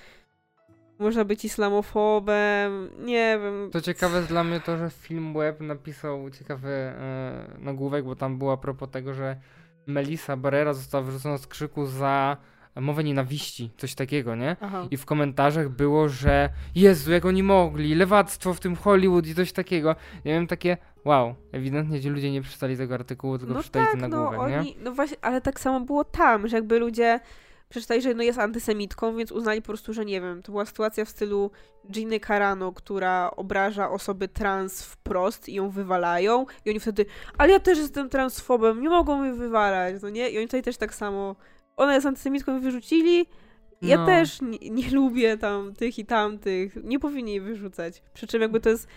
można 1.00 1.26
być 1.26 1.46
islamofobem, 1.46 2.90
nie 3.06 3.40
wiem. 3.44 3.70
To 3.72 3.82
ciekawe 3.82 4.22
dla 4.22 4.44
mnie 4.44 4.60
to, 4.60 4.78
że 4.78 4.90
film 4.90 5.34
web 5.34 5.60
napisał 5.62 6.30
ciekawy 6.30 6.70
e, 6.70 7.48
nagłówek, 7.60 8.06
bo 8.06 8.16
tam 8.16 8.38
była 8.38 8.54
a 8.54 8.58
propos 8.58 8.90
tego, 8.90 9.14
że 9.14 9.38
Melissa 9.88 10.38
Barrera 10.38 10.74
została 10.74 11.04
wyrzucona 11.04 11.38
z 11.38 11.48
krzyku 11.48 11.86
za 11.86 12.38
mowę 12.76 13.04
nienawiści, 13.04 13.72
coś 13.78 13.96
takiego, 13.96 14.36
nie? 14.36 14.56
Aha. 14.62 14.88
I 14.92 14.98
w 14.98 15.06
komentarzach 15.06 15.70
było, 15.70 16.10
że 16.10 16.50
Jezu, 16.76 17.12
jak 17.12 17.26
oni 17.26 17.44
mogli, 17.44 17.96
lewactwo 17.96 18.54
w 18.54 18.60
tym 18.60 18.76
Hollywood 18.76 19.28
i 19.28 19.36
coś 19.36 19.52
takiego. 19.52 19.96
Ja 20.26 20.34
wiem 20.34 20.48
takie, 20.48 20.78
wow, 21.06 21.36
ewidentnie 21.52 22.02
ci 22.02 22.10
ludzie 22.10 22.32
nie 22.32 22.42
przeczytali 22.42 22.78
tego 22.78 22.94
artykułu, 22.94 23.38
tylko 23.38 23.54
no 23.54 23.60
przeczytali 23.60 23.86
tak, 23.86 23.92
ten 23.92 24.10
nagłówek, 24.10 24.40
no, 24.40 24.50
nie? 24.50 24.60
Oni, 24.60 24.76
no 24.84 24.92
właśnie, 24.92 25.18
ale 25.22 25.42
tak 25.42 25.60
samo 25.60 25.82
było 25.82 26.04
tam, 26.04 26.48
że 26.48 26.56
jakby 26.56 26.80
ludzie 26.80 27.20
przeczytali, 27.70 28.02
że 28.02 28.14
no 28.14 28.24
jest 28.24 28.40
antysemitką, 28.40 29.16
więc 29.16 29.32
uznali 29.32 29.62
po 29.62 29.68
prostu, 29.68 29.94
że 29.94 30.06
nie 30.06 30.22
wiem, 30.22 30.42
to 30.42 30.52
była 30.52 30.66
sytuacja 30.66 31.06
w 31.06 31.10
stylu 31.10 31.52
Ginny 31.92 32.20
Carano, 32.20 32.72
która 32.72 33.32
obraża 33.32 33.90
osoby 33.90 34.28
trans 34.28 34.84
wprost 34.84 35.50
i 35.50 35.54
ją 35.54 35.70
wywalają 35.70 36.46
i 36.66 36.70
oni 36.70 36.80
wtedy, 36.80 37.06
ale 37.38 37.52
ja 37.52 37.60
też 37.60 37.78
jestem 37.78 38.10
transfobem, 38.10 38.82
nie 38.82 38.90
mogą 38.90 39.22
mnie 39.22 39.34
wywalać, 39.34 39.96
no 40.02 40.10
nie? 40.10 40.30
I 40.30 40.38
oni 40.38 40.48
tutaj 40.48 40.64
też 40.64 40.78
tak 40.78 40.94
samo, 40.96 41.36
ona 41.80 41.94
jest 41.94 42.06
antysemitką 42.08 42.60
wyrzucili, 42.62 43.26
ja 43.82 43.98
No. 43.98 44.06
też 44.06 44.42
nie, 44.42 44.58
nie 44.70 44.90
lubię 45.00 45.38
tam 45.38 45.74
tych 45.74 46.00
i 46.00 46.06
tamtych, 46.06 46.76
nie 46.84 47.00
powinni 47.00 47.32
jej 47.32 47.42
wyrzucać. 47.42 48.02
Przy 48.14 48.28
czym 48.28 48.42
jakby 48.42 48.60
to 48.60 48.70
jest 48.70 48.88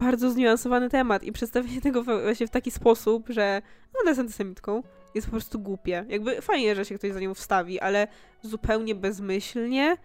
bardzo 0.00 0.30
zniuansowany 0.30 0.88
temat 0.90 1.22
i 1.22 1.32
przedstawienie 1.32 1.80
tego 1.90 2.02
właśnie 2.02 2.46
w 2.46 2.50
taki 2.50 2.70
sposób, 2.70 3.28
że 3.28 3.62
ona 4.00 4.10
jest 4.10 4.20
antysemitką, 4.20 4.82
jest 5.14 5.26
po 5.26 5.30
prostu 5.30 5.58
głupie. 5.58 6.04
Jakby 6.08 6.42
fajnie, 6.42 6.74
że 6.74 6.84
się 6.84 6.94
ktoś 6.94 7.12
za 7.12 7.20
nią 7.20 7.34
wstawi, 7.34 7.80
ale 7.80 8.08
zupełnie 8.42 8.94
bezmyślnie 8.94 9.96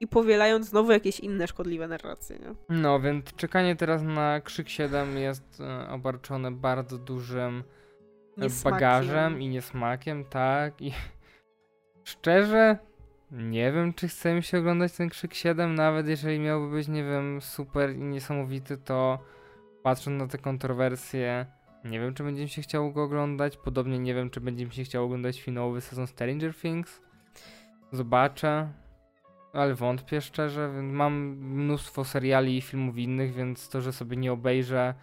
i 0.00 0.06
powielając 0.06 0.66
znowu 0.66 0.92
jakieś 0.92 1.20
inne 1.20 1.46
szkodliwe 1.48 1.88
narracje, 1.88 2.38
nie? 2.38 2.54
No, 2.68 3.00
więc 3.00 3.24
czekanie 3.36 3.76
teraz 3.76 4.02
na 4.02 4.40
Krzyk 4.40 4.68
7 4.68 5.18
jest 5.18 5.60
e, 5.60 5.88
obarczone 5.90 6.50
bardzo 6.52 6.98
dużym 6.98 7.64
e, 8.38 8.40
Niesmakiem. 8.40 8.72
bagażem 8.80 9.42
i 9.42 9.48
niesmakiem, 9.48 10.24
tak. 10.24 10.82
I 10.82 10.92
szczerze, 12.06 12.78
nie 13.30 13.72
wiem, 13.72 13.94
czy 13.94 14.08
chce 14.08 14.34
mi 14.34 14.42
się 14.42 14.58
oglądać 14.58 14.92
ten 14.92 15.08
Krzyk 15.08 15.34
7, 15.34 15.74
nawet 15.74 16.08
jeżeli 16.08 16.38
miałby 16.38 16.70
być, 16.76 16.88
nie 16.88 17.04
wiem, 17.04 17.40
super 17.40 17.96
i 17.96 17.98
niesamowity, 17.98 18.76
to 18.76 19.18
patrząc 19.82 20.20
na 20.20 20.26
te 20.26 20.38
kontrowersje, 20.38 21.46
nie 21.84 22.00
wiem, 22.00 22.14
czy 22.14 22.24
będzie 22.24 22.42
mi 22.42 22.48
się 22.48 22.62
chciało 22.62 22.90
go 22.90 23.02
oglądać. 23.02 23.56
Podobnie 23.56 23.98
nie 23.98 24.14
wiem, 24.14 24.30
czy 24.30 24.40
będzie 24.40 24.66
mi 24.66 24.72
się 24.72 24.84
chciało 24.84 25.06
oglądać 25.06 25.42
finałowy 25.42 25.80
sezon 25.80 26.06
Stranger 26.06 26.54
Things. 26.54 27.00
Zobaczę. 27.92 28.68
Ale 29.52 29.74
wątpię 29.74 30.20
szczerze, 30.20 30.72
więc 30.74 30.92
mam 30.92 31.14
mnóstwo 31.38 32.04
seriali 32.04 32.56
i 32.56 32.60
filmów 32.60 32.98
innych, 32.98 33.34
więc 33.34 33.68
to, 33.68 33.80
że 33.80 33.92
sobie 33.92 34.16
nie 34.16 34.32
obejrzę 34.32 34.94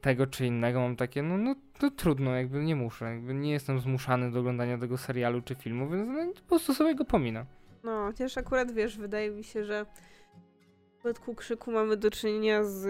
tego 0.00 0.26
czy 0.26 0.46
innego, 0.46 0.80
mam 0.80 0.96
takie, 0.96 1.22
no, 1.22 1.36
no 1.36 1.54
to 1.78 1.90
trudno, 1.90 2.34
jakby 2.34 2.64
nie 2.64 2.76
muszę, 2.76 3.04
jakby 3.04 3.34
nie 3.34 3.52
jestem 3.52 3.80
zmuszany 3.80 4.30
do 4.30 4.40
oglądania 4.40 4.78
tego 4.78 4.98
serialu 4.98 5.42
czy 5.42 5.54
filmu, 5.54 5.90
więc 5.90 6.08
no, 6.08 6.42
po 6.42 6.48
prostu 6.48 6.74
sobie 6.74 6.94
go 6.94 7.04
pominę. 7.04 7.46
No, 7.84 8.06
chociaż 8.06 8.38
akurat 8.38 8.72
wiesz, 8.72 8.98
wydaje 8.98 9.30
mi 9.30 9.44
się, 9.44 9.64
że 9.64 9.84
w 9.84 10.98
przypadku 10.98 11.34
krzyku 11.34 11.72
mamy 11.72 11.96
do 11.96 12.10
czynienia 12.10 12.64
z 12.64 12.86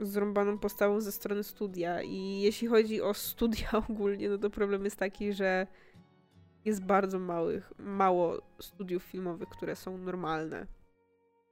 zrąbaną 0.00 0.58
postawą 0.58 1.00
ze 1.00 1.12
strony 1.12 1.44
studia. 1.44 2.02
I 2.02 2.40
jeśli 2.40 2.68
chodzi 2.68 3.02
o 3.02 3.14
studia 3.14 3.68
ogólnie, 3.88 4.28
no 4.28 4.38
to 4.38 4.50
problem 4.50 4.84
jest 4.84 4.96
taki, 4.96 5.32
że 5.32 5.66
jest 6.64 6.84
bardzo 6.84 7.18
małych, 7.18 7.72
mało 7.78 8.42
studiów 8.60 9.02
filmowych, 9.02 9.48
które 9.48 9.76
są 9.76 9.98
normalne. 9.98 10.66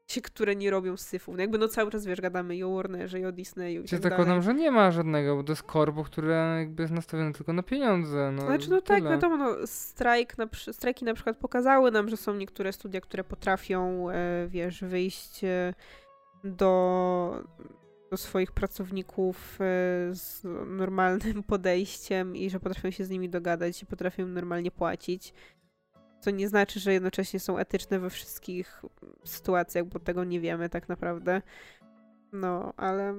Się, 0.09 0.21
które 0.21 0.57
nie 0.57 0.71
robią 0.71 0.97
syfów. 0.97 1.35
No 1.35 1.41
jakby 1.41 1.59
no 1.59 1.69
cały 1.69 1.91
czas 1.91 2.07
wiesz, 2.07 2.21
gadamy 2.21 2.57
i 2.57 2.63
o 2.63 2.75
Warnerze, 2.75 3.21
i 3.21 3.25
o 3.25 3.33
Disneyu 3.33 3.83
i 3.83 3.85
Ja 3.85 3.91
tak 3.91 4.01
tak 4.01 4.13
zakładam, 4.13 4.43
że 4.43 4.55
nie 4.55 4.71
ma 4.71 4.91
żadnego, 4.91 5.37
bo 5.37 5.43
to 5.45 5.53
jest 5.53 5.63
korpo, 5.63 6.05
które 6.05 6.57
jakby 6.59 6.83
jest 6.83 6.95
nastawione 6.95 7.33
tylko 7.33 7.53
na 7.53 7.63
pieniądze. 7.63 8.33
No, 8.33 8.43
Znaczy, 8.43 8.71
no 8.71 8.81
tak, 8.81 8.99
tyle. 8.99 9.11
wiadomo, 9.11 9.37
no, 9.37 9.67
strajk 9.67 10.39
na, 10.39 10.49
strajki 10.73 11.05
na 11.05 11.15
przykład 11.15 11.37
pokazały 11.37 11.91
nam, 11.91 12.09
że 12.09 12.17
są 12.17 12.35
niektóre 12.35 12.73
studia, 12.73 13.01
które 13.01 13.25
potrafią, 13.25 14.11
e, 14.11 14.47
wiesz, 14.49 14.85
wyjść 14.85 15.45
e, 15.45 15.75
do, 16.45 17.45
do 18.11 18.17
swoich 18.17 18.53
pracowników 18.53 19.55
e, 19.55 19.65
z 20.15 20.41
normalnym 20.67 21.43
podejściem 21.53 22.37
i 22.37 22.51
że 22.51 22.61
potrafią 22.61 22.91
się 22.91 23.05
z 23.05 23.11
nimi 23.11 23.29
dogadać 23.29 23.83
i 23.83 23.87
potrafią 23.87 24.23
im 24.23 24.35
normalnie 24.35 24.71
płacić. 24.71 25.35
Co 26.23 26.31
nie 26.31 26.49
znaczy, 26.49 26.81
że 26.81 26.93
jednocześnie 26.93 27.41
są 27.41 27.59
etyczne 27.59 27.99
we 27.99 28.11
wszystkich 28.11 28.83
sytuacjach, 29.25 29.85
bo 29.85 29.99
tego 29.99 30.25
nie 30.25 30.41
wiemy 30.41 30.69
tak 30.69 30.89
naprawdę. 30.89 31.43
No, 32.33 32.73
ale 32.77 33.15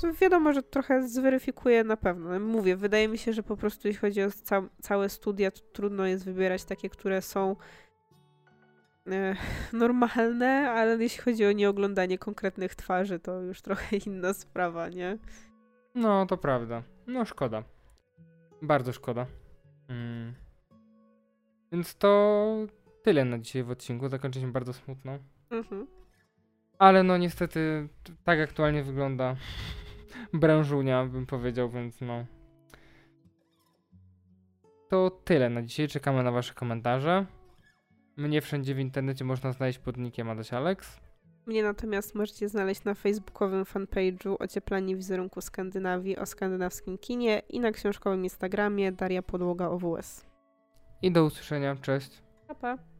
to 0.00 0.12
wiadomo, 0.12 0.52
że 0.52 0.62
trochę 0.62 1.08
zweryfikuje 1.08 1.84
na 1.84 1.96
pewno. 1.96 2.40
Mówię, 2.40 2.76
wydaje 2.76 3.08
mi 3.08 3.18
się, 3.18 3.32
że 3.32 3.42
po 3.42 3.56
prostu 3.56 3.88
jeśli 3.88 4.00
chodzi 4.00 4.22
o 4.22 4.30
ca 4.30 4.62
całe 4.80 5.08
studia, 5.08 5.50
to 5.50 5.60
trudno 5.72 6.06
jest 6.06 6.24
wybierać 6.24 6.64
takie, 6.64 6.90
które 6.90 7.22
są 7.22 7.56
e, 9.06 9.36
normalne, 9.72 10.70
ale 10.70 11.02
jeśli 11.02 11.22
chodzi 11.22 11.46
o 11.46 11.52
nieoglądanie 11.52 12.18
konkretnych 12.18 12.74
twarzy, 12.74 13.18
to 13.18 13.40
już 13.40 13.62
trochę 13.62 13.96
inna 14.06 14.34
sprawa, 14.34 14.88
nie? 14.88 15.18
No, 15.94 16.26
to 16.26 16.36
prawda. 16.36 16.82
No, 17.06 17.24
szkoda. 17.24 17.64
Bardzo 18.62 18.92
szkoda. 18.92 19.26
Mm. 19.88 20.43
Więc 21.74 21.96
to 21.96 22.56
tyle 23.02 23.24
na 23.24 23.38
dzisiaj 23.38 23.62
w 23.62 23.70
odcinku. 23.70 24.08
Zakończyliśmy 24.08 24.52
bardzo 24.52 24.72
smutno. 24.72 25.18
Mhm. 25.50 25.86
Ale 26.78 27.02
no 27.02 27.16
niestety 27.16 27.88
tak 28.24 28.40
aktualnie 28.40 28.82
wygląda 28.82 29.36
branżunia, 30.32 31.06
bym 31.06 31.26
powiedział, 31.26 31.70
więc 31.70 32.00
no. 32.00 32.26
To 34.88 35.10
tyle 35.10 35.50
na 35.50 35.62
dzisiaj. 35.62 35.88
Czekamy 35.88 36.22
na 36.22 36.32
wasze 36.32 36.54
komentarze. 36.54 37.26
Mnie 38.16 38.40
wszędzie 38.40 38.74
w 38.74 38.78
internecie 38.78 39.24
można 39.24 39.52
znaleźć 39.52 39.78
pod 39.78 39.96
nickiem 39.96 40.30
Adaś 40.30 40.52
Alex. 40.52 41.00
Mnie 41.46 41.62
natomiast 41.62 42.14
możecie 42.14 42.48
znaleźć 42.48 42.84
na 42.84 42.94
facebookowym 42.94 43.64
fanpage'u 43.64 44.36
Ocieplanie 44.38 44.96
wizerunku 44.96 45.40
Skandynawii 45.40 46.18
o 46.18 46.26
skandynawskim 46.26 46.98
kinie 46.98 47.42
i 47.48 47.60
na 47.60 47.72
książkowym 47.72 48.24
Instagramie 48.24 48.92
Daria 48.92 49.22
Podłoga 49.22 49.68
OWS. 49.68 50.33
I 51.02 51.12
do 51.12 51.24
usłyszenia. 51.24 51.76
Cześć. 51.76 52.10
Pa, 52.48 52.54
pa. 52.54 52.93